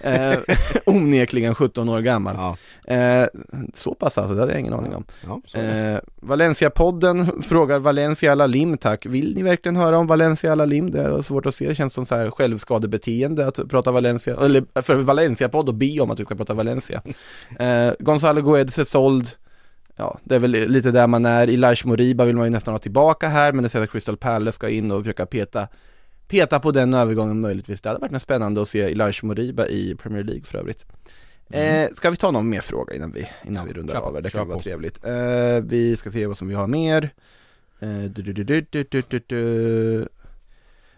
eh, 0.00 0.38
onekligen 0.86 1.54
17 1.54 1.88
år 1.88 2.00
gammal. 2.00 2.34
Ja, 2.36 2.56
Eh, 2.90 3.26
så 3.74 3.94
pass 3.94 4.18
alltså, 4.18 4.34
det 4.34 4.40
hade 4.40 4.52
jag 4.52 4.60
ingen 4.60 4.72
aning 4.72 4.94
om. 4.94 5.04
ja. 5.26 5.60
Eh, 5.60 5.98
Valencia-podden 6.20 7.42
frågar 7.42 7.78
Valencia 7.78 8.32
Alalim 8.32 8.78
tack. 8.78 9.06
Vill 9.06 9.34
ni 9.34 9.42
verkligen 9.42 9.76
höra 9.76 9.98
om 9.98 10.06
Valencia 10.06 10.52
Alalim? 10.52 10.90
Det 11.02 11.18
är 11.18 11.22
svårt 11.22 11.46
att 11.46 11.54
se, 11.54 11.68
det 11.68 11.74
känns 11.74 11.92
som 11.92 12.06
så 12.06 12.14
här 12.14 12.30
självskadebeteende 12.30 13.46
att 13.46 13.68
prata 13.68 13.90
Valencia, 13.90 14.36
eller 14.44 14.82
för 14.82 14.94
Valencia-podd 14.94 15.68
och 15.68 15.74
be 15.74 16.00
om 16.00 16.10
att 16.10 16.20
vi 16.20 16.24
ska 16.24 16.34
prata 16.34 16.54
Valencia. 16.54 17.02
Eh, 17.58 17.92
Gonzalo 17.98 18.42
Guedes 18.42 18.78
är 18.78 18.84
såld. 18.84 19.30
Ja, 19.96 20.18
det 20.24 20.34
är 20.34 20.38
väl 20.38 20.50
lite 20.50 20.90
där 20.90 21.06
man 21.06 21.26
är. 21.26 21.50
Ilash 21.50 21.86
Moriba 21.86 22.24
vill 22.24 22.36
man 22.36 22.44
ju 22.44 22.50
nästan 22.50 22.74
ha 22.74 22.78
tillbaka 22.78 23.28
här, 23.28 23.52
men 23.52 23.62
det 23.62 23.68
säger 23.68 23.84
att 23.84 23.90
Crystal 23.90 24.16
Palace 24.16 24.54
ska 24.54 24.68
in 24.68 24.90
och 24.90 25.02
försöka 25.02 25.26
peta 25.26 25.68
Peta 26.28 26.60
på 26.60 26.70
den 26.70 26.94
övergången 26.94 27.40
möjligtvis. 27.40 27.80
Det 27.80 27.88
hade 27.88 28.00
varit 28.00 28.22
spännande 28.22 28.62
att 28.62 28.68
se 28.68 28.90
Ilash 28.90 29.24
Moriba 29.24 29.66
i 29.66 29.94
Premier 29.94 30.24
League 30.24 30.44
för 30.44 30.58
övrigt. 30.58 30.86
Eh, 31.50 31.88
ska 31.94 32.10
vi 32.10 32.16
ta 32.16 32.30
någon 32.30 32.48
mer 32.48 32.60
fråga 32.60 32.94
innan 32.94 33.12
vi, 33.12 33.28
innan 33.46 33.66
vi 33.66 33.72
rundar 33.72 33.94
kör 33.94 34.00
på, 34.00 34.06
av? 34.06 34.22
Det 34.22 34.30
kan 34.30 34.48
vara 34.48 34.58
på. 34.58 34.62
trevligt. 34.62 35.04
Eh, 35.04 35.60
vi 35.62 35.96
ska 35.96 36.10
se 36.10 36.26
vad 36.26 36.38
som 36.38 36.48
vi 36.48 36.54
har 36.54 36.66
mer. 36.66 37.10
Eh, 37.80 37.88
du, 37.88 38.22
du, 38.22 38.32
du, 38.32 38.44
du, 38.44 38.66
du, 38.70 38.84
du, 38.90 39.02
du, 39.08 39.20
du. 39.26 40.08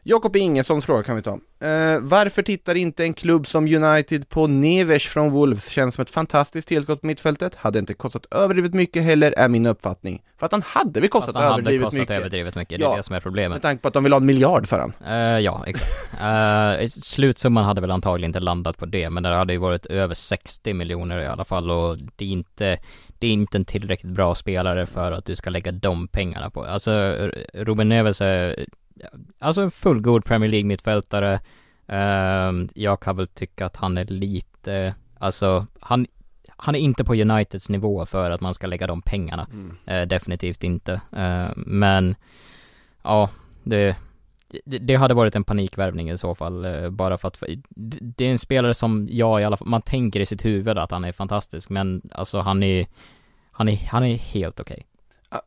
Jakob 0.04 0.36
Ingessons 0.36 0.86
fråga 0.86 1.02
kan 1.02 1.16
vi 1.16 1.22
ta. 1.22 1.30
Eh, 1.60 1.98
varför 2.00 2.42
tittar 2.42 2.74
inte 2.74 3.04
en 3.04 3.14
klubb 3.14 3.46
som 3.46 3.66
United 3.66 4.28
på 4.28 4.46
Neves 4.46 5.02
från 5.02 5.30
Wolves? 5.30 5.68
Känns 5.68 5.94
som 5.94 6.02
ett 6.02 6.10
fantastiskt 6.10 6.68
tillskott 6.68 7.00
på 7.00 7.06
mittfältet. 7.06 7.54
Hade 7.54 7.78
inte 7.78 7.94
kostat 7.94 8.26
överdrivet 8.30 8.74
mycket 8.74 9.02
heller, 9.02 9.34
är 9.36 9.48
min 9.48 9.66
uppfattning. 9.66 10.22
För 10.38 10.46
att 10.46 10.52
han 10.52 10.62
hade 10.66 11.00
väl 11.00 11.08
kostat 11.08 11.34
han 11.34 11.44
hade 11.44 11.54
överdrivet 11.54 11.84
kostat 11.84 12.00
mycket. 12.00 12.16
överdrivet 12.16 12.54
mycket, 12.54 12.78
det 12.78 12.84
Ja. 12.84 12.92
är 12.92 12.96
det 12.96 13.02
som 13.02 13.14
är 13.16 13.20
problemet. 13.20 13.56
Med 13.56 13.62
tanke 13.62 13.82
på 13.82 13.88
att 13.88 13.94
de 13.94 14.04
vill 14.04 14.12
ha 14.12 14.20
en 14.20 14.26
miljard 14.26 14.66
för 14.68 14.78
han. 14.78 14.92
Eh, 15.06 15.38
ja, 15.38 15.64
exakt. 15.66 15.92
Uh, 16.22 16.86
slutsumman 16.88 17.64
hade 17.64 17.80
väl 17.80 17.90
antagligen 17.90 18.28
inte 18.28 18.40
landat 18.40 18.76
på 18.76 18.86
det, 18.86 19.10
men 19.10 19.22
det 19.22 19.36
hade 19.36 19.52
ju 19.52 19.58
varit 19.58 19.86
över 19.86 20.14
60 20.14 20.74
miljoner 20.74 21.18
i 21.20 21.26
alla 21.26 21.44
fall 21.44 21.70
och 21.70 21.98
det 22.16 22.24
är 22.24 22.28
inte, 22.28 22.78
det 23.18 23.26
är 23.26 23.32
inte 23.32 23.58
en 23.58 23.64
tillräckligt 23.64 24.12
bra 24.12 24.34
spelare 24.34 24.86
för 24.86 25.12
att 25.12 25.24
du 25.24 25.36
ska 25.36 25.50
lägga 25.50 25.72
de 25.72 26.08
pengarna 26.08 26.50
på. 26.50 26.64
Alltså, 26.64 26.90
Ruben 27.54 27.88
Neves 27.88 28.20
är, 28.20 28.66
alltså 29.38 29.62
en 29.62 29.70
fullgod 29.70 30.24
Premier 30.24 30.50
League-mittfältare. 30.50 31.40
Uh, 31.92 32.68
jag 32.74 33.00
kan 33.00 33.16
väl 33.16 33.26
tycka 33.26 33.66
att 33.66 33.76
han 33.76 33.98
är 33.98 34.04
lite, 34.04 34.94
alltså, 35.18 35.66
han, 35.80 36.06
han 36.64 36.74
är 36.74 36.78
inte 36.78 37.04
på 37.04 37.14
Uniteds 37.14 37.68
nivå 37.68 38.06
för 38.06 38.30
att 38.30 38.40
man 38.40 38.54
ska 38.54 38.66
lägga 38.66 38.86
de 38.86 39.02
pengarna. 39.02 39.46
Eh, 39.86 40.02
definitivt 40.02 40.64
inte. 40.64 41.00
Eh, 41.12 41.48
men, 41.56 42.14
ja, 43.02 43.30
det, 43.62 43.96
det, 44.64 44.94
hade 44.94 45.14
varit 45.14 45.36
en 45.36 45.44
panikvärvning 45.44 46.10
i 46.10 46.18
så 46.18 46.34
fall, 46.34 46.64
eh, 46.64 46.90
bara 46.90 47.18
för 47.18 47.28
att 47.28 47.42
det, 47.68 48.24
är 48.24 48.30
en 48.30 48.38
spelare 48.38 48.74
som 48.74 49.08
jag 49.10 49.40
i 49.40 49.44
alla 49.44 49.56
fall, 49.56 49.68
man 49.68 49.82
tänker 49.82 50.20
i 50.20 50.26
sitt 50.26 50.44
huvud 50.44 50.78
att 50.78 50.90
han 50.90 51.04
är 51.04 51.12
fantastisk, 51.12 51.70
men 51.70 52.02
alltså 52.12 52.40
han 52.40 52.62
är, 52.62 52.86
han 53.52 53.68
är, 53.68 53.76
han 53.76 54.04
är 54.04 54.16
helt 54.16 54.60
okej. 54.60 54.86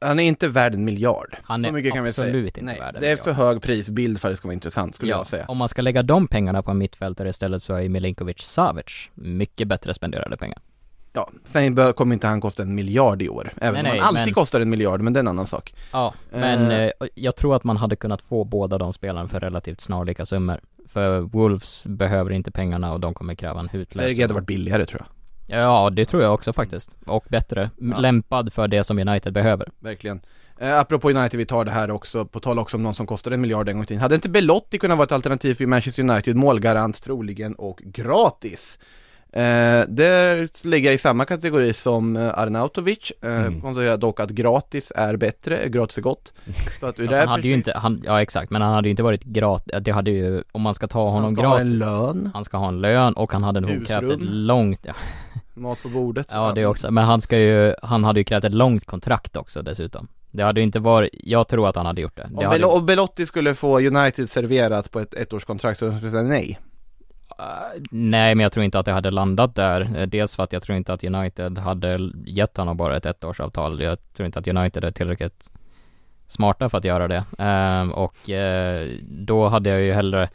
Han 0.01 0.19
är 0.19 0.23
inte 0.23 0.47
värd 0.47 0.73
en 0.73 0.85
miljard. 0.85 1.35
Han 1.43 1.61
Så 1.61 1.67
är 1.67 1.71
mycket 1.71 1.93
kan 1.93 2.03
vi 2.03 2.13
säga. 2.13 2.27
absolut 2.27 2.57
inte 2.57 2.61
Nej, 2.65 2.79
värd 2.79 2.95
en 2.95 3.01
det 3.01 3.07
är 3.07 3.11
miljard. 3.11 3.23
för 3.23 3.31
hög 3.31 3.61
prisbild 3.61 4.21
för 4.21 4.27
att 4.27 4.31
det 4.33 4.37
ska 4.37 4.47
vara 4.47 4.53
intressant 4.53 4.95
skulle 4.95 5.11
jag 5.11 5.27
säga. 5.27 5.45
om 5.47 5.57
man 5.57 5.69
ska 5.69 5.81
lägga 5.81 6.03
de 6.03 6.27
pengarna 6.27 6.63
på 6.63 6.71
en 6.71 6.77
mittfältare 6.77 7.29
istället 7.29 7.63
så 7.63 7.73
är 7.75 7.79
ju 7.81 7.89
Milinkovic 7.89 8.39
Savic 8.41 9.09
mycket 9.13 9.67
bättre 9.67 9.93
spenderade 9.93 10.37
pengar. 10.37 10.57
Ja, 11.13 11.29
sen 11.45 11.75
bör- 11.75 11.93
kommer 11.93 12.13
inte 12.13 12.27
han 12.27 12.41
kosta 12.41 12.63
en 12.63 12.75
miljard 12.75 13.21
i 13.21 13.29
år. 13.29 13.51
Även 13.57 13.73
Nej, 13.73 13.79
om 13.79 13.83
nej, 13.89 13.99
han 13.99 14.07
alltid 14.07 14.25
men- 14.25 14.33
kostar 14.33 14.59
en 14.61 14.69
miljard, 14.69 15.01
men 15.01 15.13
det 15.13 15.17
är 15.17 15.21
en 15.21 15.27
annan 15.27 15.47
sak. 15.47 15.73
Ja, 15.91 16.13
men 16.31 16.71
Eh. 16.71 16.79
eh, 16.83 16.91
jag 17.15 17.35
tror 17.35 17.55
att 17.55 17.63
man 17.63 17.77
hade 17.77 17.95
kunnat 17.95 18.21
få 18.21 18.43
båda 18.43 18.77
de 18.77 18.93
spelarna 18.93 19.27
för 19.27 19.39
relativt 19.39 19.81
snarlika 19.81 20.25
summor. 20.25 20.59
För 20.87 21.19
Wolves 21.19 21.85
behöver 21.87 22.31
inte 22.31 22.51
pengarna 22.51 22.93
och 22.93 22.99
de 22.99 23.13
kommer 23.13 23.35
kräva 23.35 23.59
en 23.59 23.69
hutlös 23.69 24.03
Sergej 24.05 24.21
hade 24.21 24.33
varit 24.33 24.47
billigare 24.47 24.85
tror 24.85 25.01
jag. 25.01 25.07
Ja, 25.47 25.89
det 25.89 26.05
tror 26.05 26.23
jag 26.23 26.33
också 26.33 26.53
faktiskt. 26.53 26.95
Och 27.05 27.25
bättre. 27.29 27.69
Ja. 27.77 27.97
Lämpad 27.97 28.53
för 28.53 28.67
det 28.67 28.83
som 28.83 28.99
United 28.99 29.33
behöver. 29.33 29.69
Verkligen. 29.79 30.21
Eh, 30.59 30.79
apropå 30.79 31.09
United, 31.09 31.37
vi 31.37 31.45
tar 31.45 31.65
det 31.65 31.71
här 31.71 31.91
också, 31.91 32.25
på 32.25 32.39
tal 32.39 32.59
också 32.59 32.77
om 32.77 32.83
någon 32.83 32.93
som 32.93 33.07
kostade 33.07 33.35
en 33.35 33.41
miljard 33.41 33.69
en 33.69 33.75
gång 33.75 33.83
i 33.83 33.87
tiden. 33.87 34.01
Hade 34.01 34.15
inte 34.15 34.29
Belotti 34.29 34.77
kunnat 34.77 34.97
vara 34.97 35.05
ett 35.05 35.11
alternativ 35.11 35.55
för 35.55 35.65
Manchester 35.65 36.03
United, 36.03 36.35
målgarant 36.35 37.03
troligen 37.03 37.55
och 37.55 37.81
gratis? 37.85 38.79
Eh, 39.35 39.83
det 39.87 40.65
ligger 40.65 40.91
i 40.91 40.97
samma 40.97 41.25
kategori 41.25 41.73
som 41.73 42.15
eh, 42.17 42.39
Arnautovic, 42.39 43.11
eh, 43.21 43.29
Mm. 43.29 43.61
konstaterar 43.61 43.97
dock 43.97 44.19
att 44.19 44.29
gratis 44.29 44.91
är 44.95 45.15
bättre, 45.15 45.69
gratis 45.69 45.97
är 45.97 46.01
gott. 46.01 46.33
Så 46.79 46.85
att 46.85 46.99
ur 46.99 47.07
här 47.07 47.19
han 47.19 47.27
hade 47.27 47.47
ju 47.47 47.53
inte, 47.53 47.73
han, 47.75 48.01
ja 48.05 48.21
exakt, 48.21 48.51
men 48.51 48.61
han 48.61 48.73
hade 48.73 48.87
ju 48.87 48.91
inte 48.91 49.03
varit 49.03 49.23
gratis, 49.23 49.71
det 49.81 49.91
hade 49.91 50.11
ju, 50.11 50.43
om 50.51 50.61
man 50.61 50.73
ska 50.73 50.87
ta 50.87 51.09
honom 51.09 51.23
han 51.23 51.33
ska 51.33 51.41
gratis 51.41 51.53
ha 51.53 51.59
en 51.59 51.77
lön, 51.77 52.31
Han 52.33 52.45
ska 52.45 52.57
ha 52.57 52.67
en 52.67 52.81
lön 52.81 53.13
och 53.13 53.33
han 53.33 53.43
hade 53.43 53.59
nog 53.59 53.87
krävt 53.87 54.11
ett 54.11 54.21
långt, 54.21 54.79
ja, 54.83 54.93
mat 55.53 55.83
på 55.83 55.89
bordet. 55.89 56.29
ja 56.33 56.51
det 56.55 56.65
också, 56.65 56.91
men 56.91 57.03
han 57.03 57.21
ska 57.21 57.37
ju, 57.39 57.73
han 57.83 58.03
hade 58.03 58.19
ju 58.19 58.23
krävt 58.23 58.43
ett 58.43 58.53
långt 58.53 58.85
kontrakt 58.85 59.35
också 59.35 59.61
dessutom 59.61 60.07
Det 60.31 60.43
hade 60.43 60.61
inte 60.61 60.79
varit, 60.79 61.09
jag 61.13 61.47
tror 61.47 61.67
att 61.69 61.75
han 61.75 61.85
hade 61.85 62.01
gjort 62.01 62.15
det, 62.15 62.29
det 62.31 62.37
Om, 62.37 62.45
hade, 62.45 62.81
Belotti 62.81 63.25
skulle 63.25 63.55
få 63.55 63.79
United 63.79 64.29
serverat 64.29 64.91
på 64.91 64.99
ett 64.99 65.13
ettårskontrakt 65.13 65.79
så 65.79 65.97
skulle 65.97 66.11
säga 66.11 66.23
nej. 66.23 66.59
Eh, 67.39 67.81
nej 67.91 68.35
men 68.35 68.43
jag 68.43 68.51
tror 68.51 68.65
inte 68.65 68.79
att 68.79 68.85
det 68.85 68.91
hade 68.91 69.11
landat 69.11 69.55
där, 69.55 69.97
eh, 69.97 70.07
dels 70.07 70.35
för 70.35 70.43
att 70.43 70.53
jag 70.53 70.63
tror 70.63 70.77
inte 70.77 70.93
att 70.93 71.03
United 71.03 71.57
hade 71.57 72.11
gett 72.25 72.57
honom 72.57 72.77
bara 72.77 72.97
ett 72.97 73.05
ettårsavtal, 73.05 73.81
jag 73.81 74.13
tror 74.13 74.25
inte 74.25 74.39
att 74.39 74.47
United 74.47 74.83
är 74.83 74.91
tillräckligt 74.91 75.51
smarta 76.27 76.69
för 76.69 76.77
att 76.77 76.85
göra 76.85 77.07
det, 77.07 77.23
ehm, 77.37 77.91
och 77.91 78.29
eh, 78.29 78.89
då 79.01 79.47
hade 79.47 79.69
jag 79.69 79.81
ju 79.81 79.93
hellre, 79.93 80.29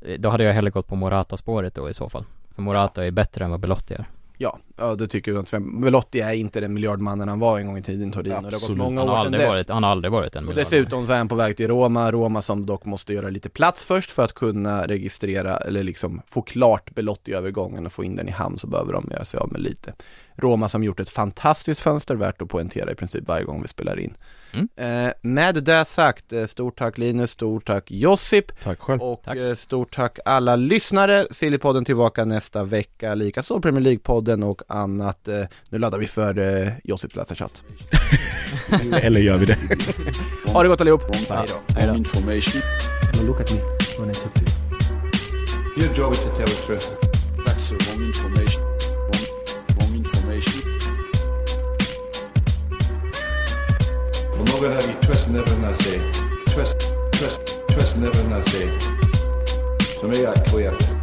eh, 0.00 0.18
då 0.18 0.28
hade 0.28 0.44
jag 0.44 0.52
hellre 0.52 0.70
gått 0.70 0.88
på 0.88 0.96
Morata-spåret 0.96 1.74
då 1.74 1.90
i 1.90 1.94
så 1.94 2.08
fall, 2.08 2.24
för 2.54 2.62
Morata 2.62 3.06
är 3.06 3.10
bättre 3.10 3.44
än 3.44 3.50
vad 3.50 3.60
Belotti 3.60 3.94
är. 3.94 4.06
Ja, 4.40 4.58
ja 4.76 4.94
det 4.94 5.08
tycker 5.08 5.32
jag 5.32 5.40
inte. 5.42 5.60
Belotti 5.60 6.20
är 6.20 6.32
inte 6.32 6.60
den 6.60 6.74
miljardmannen 6.74 7.28
han 7.28 7.38
var 7.38 7.58
en 7.58 7.66
gång 7.66 7.78
i 7.78 7.82
tiden 7.82 8.12
Torino. 8.12 8.28
Det 8.30 8.34
har 8.36 8.42
gått 8.42 8.54
Absolut. 8.54 8.78
många 8.78 9.00
Han 9.00 9.08
år 9.08 9.12
har 9.12 9.18
sedan 9.24 9.26
aldrig 9.26 9.40
dess. 9.40 9.48
varit, 9.50 9.68
han 9.68 9.82
har 9.82 9.90
aldrig 9.90 10.12
varit 10.12 10.36
en 10.36 10.44
Och 10.44 10.48
miljard. 10.48 10.64
dessutom 10.66 11.06
så 11.06 11.12
är 11.12 11.18
han 11.18 11.28
på 11.28 11.34
väg 11.34 11.56
till 11.56 11.68
Roma, 11.68 12.12
Roma 12.12 12.42
som 12.42 12.66
dock 12.66 12.84
måste 12.84 13.12
göra 13.14 13.28
lite 13.30 13.48
plats 13.48 13.84
först 13.84 14.10
för 14.10 14.24
att 14.24 14.32
kunna 14.32 14.86
registrera 14.86 15.56
eller 15.56 15.82
liksom 15.82 16.22
få 16.26 16.42
klart 16.42 16.94
Belotti-övergången 16.94 17.86
och 17.86 17.92
få 17.92 18.04
in 18.04 18.16
den 18.16 18.28
i 18.28 18.32
hamn 18.32 18.58
så 18.58 18.66
behöver 18.66 18.92
de 18.92 19.08
göra 19.10 19.24
sig 19.24 19.40
av 19.40 19.52
med 19.52 19.60
lite. 19.60 19.92
Roma 20.38 20.68
som 20.68 20.84
gjort 20.84 21.00
ett 21.00 21.10
fantastiskt 21.10 21.80
fönster 21.80 22.14
värt 22.14 22.42
att 22.42 22.48
poängtera 22.48 22.92
i 22.92 22.94
princip 22.94 23.28
varje 23.28 23.44
gång 23.44 23.62
vi 23.62 23.68
spelar 23.68 23.98
in. 24.00 24.14
Mm. 24.52 24.68
Eh, 25.06 25.12
med 25.22 25.54
det 25.64 25.84
sagt, 25.84 26.32
eh, 26.32 26.46
stort 26.46 26.78
tack 26.78 26.98
Linus, 26.98 27.30
stort 27.30 27.66
tack 27.66 27.90
Josip 27.90 28.60
Tack 28.62 28.80
själv. 28.80 29.02
och 29.02 29.22
Tack. 29.24 29.36
eh, 29.36 29.54
stort 29.54 29.94
tack 29.94 30.18
alla 30.24 30.56
lyssnare. 30.56 31.26
Sillypodden 31.30 31.84
tillbaka 31.84 32.24
nästa 32.24 32.64
vecka, 32.64 33.14
likaså 33.14 33.60
Premier 33.60 33.82
League-podden 33.84 34.44
och 34.44 34.62
annat. 34.68 35.28
Eh, 35.28 35.42
nu 35.68 35.78
laddar 35.78 35.98
vi 35.98 36.06
för 36.06 36.38
eh, 36.66 36.72
Josips 36.84 37.16
läsarchatt. 37.16 37.62
Eller 39.02 39.20
gör 39.20 39.36
vi 39.38 39.46
det? 39.46 39.56
Ha 40.46 40.62
det 40.62 40.68
gott 40.68 40.80
allihop! 40.80 41.02
Information. 41.96 42.62
Now 43.14 43.22
look 43.26 43.40
at 43.40 43.52
me 43.52 43.58
when 43.98 44.10
I 44.10 44.14
talk 44.14 44.34
to 44.34 44.40
you. 44.40 45.84
Your 45.84 45.94
job 45.94 46.12
is 46.12 46.22
to 46.24 46.30
tell 46.36 46.46
the 46.46 46.62
truth. 46.66 46.90
That's 47.46 47.68
the 47.70 47.76
wrong 47.90 48.06
information. 48.06 48.37
Not 54.48 54.60
gonna 54.60 54.74
have 54.74 54.88
you 54.88 55.00
trusting 55.02 55.36
everything 55.36 55.64
I 55.64 55.72
say. 55.72 55.98
Twist, 56.52 56.92
trust, 57.12 57.62
trusting 57.70 58.02
everything 58.04 58.32
I 58.32 58.40
say. 58.42 58.78
So 60.00 60.08
make 60.08 60.22
that 60.22 60.44
clear. 60.46 60.97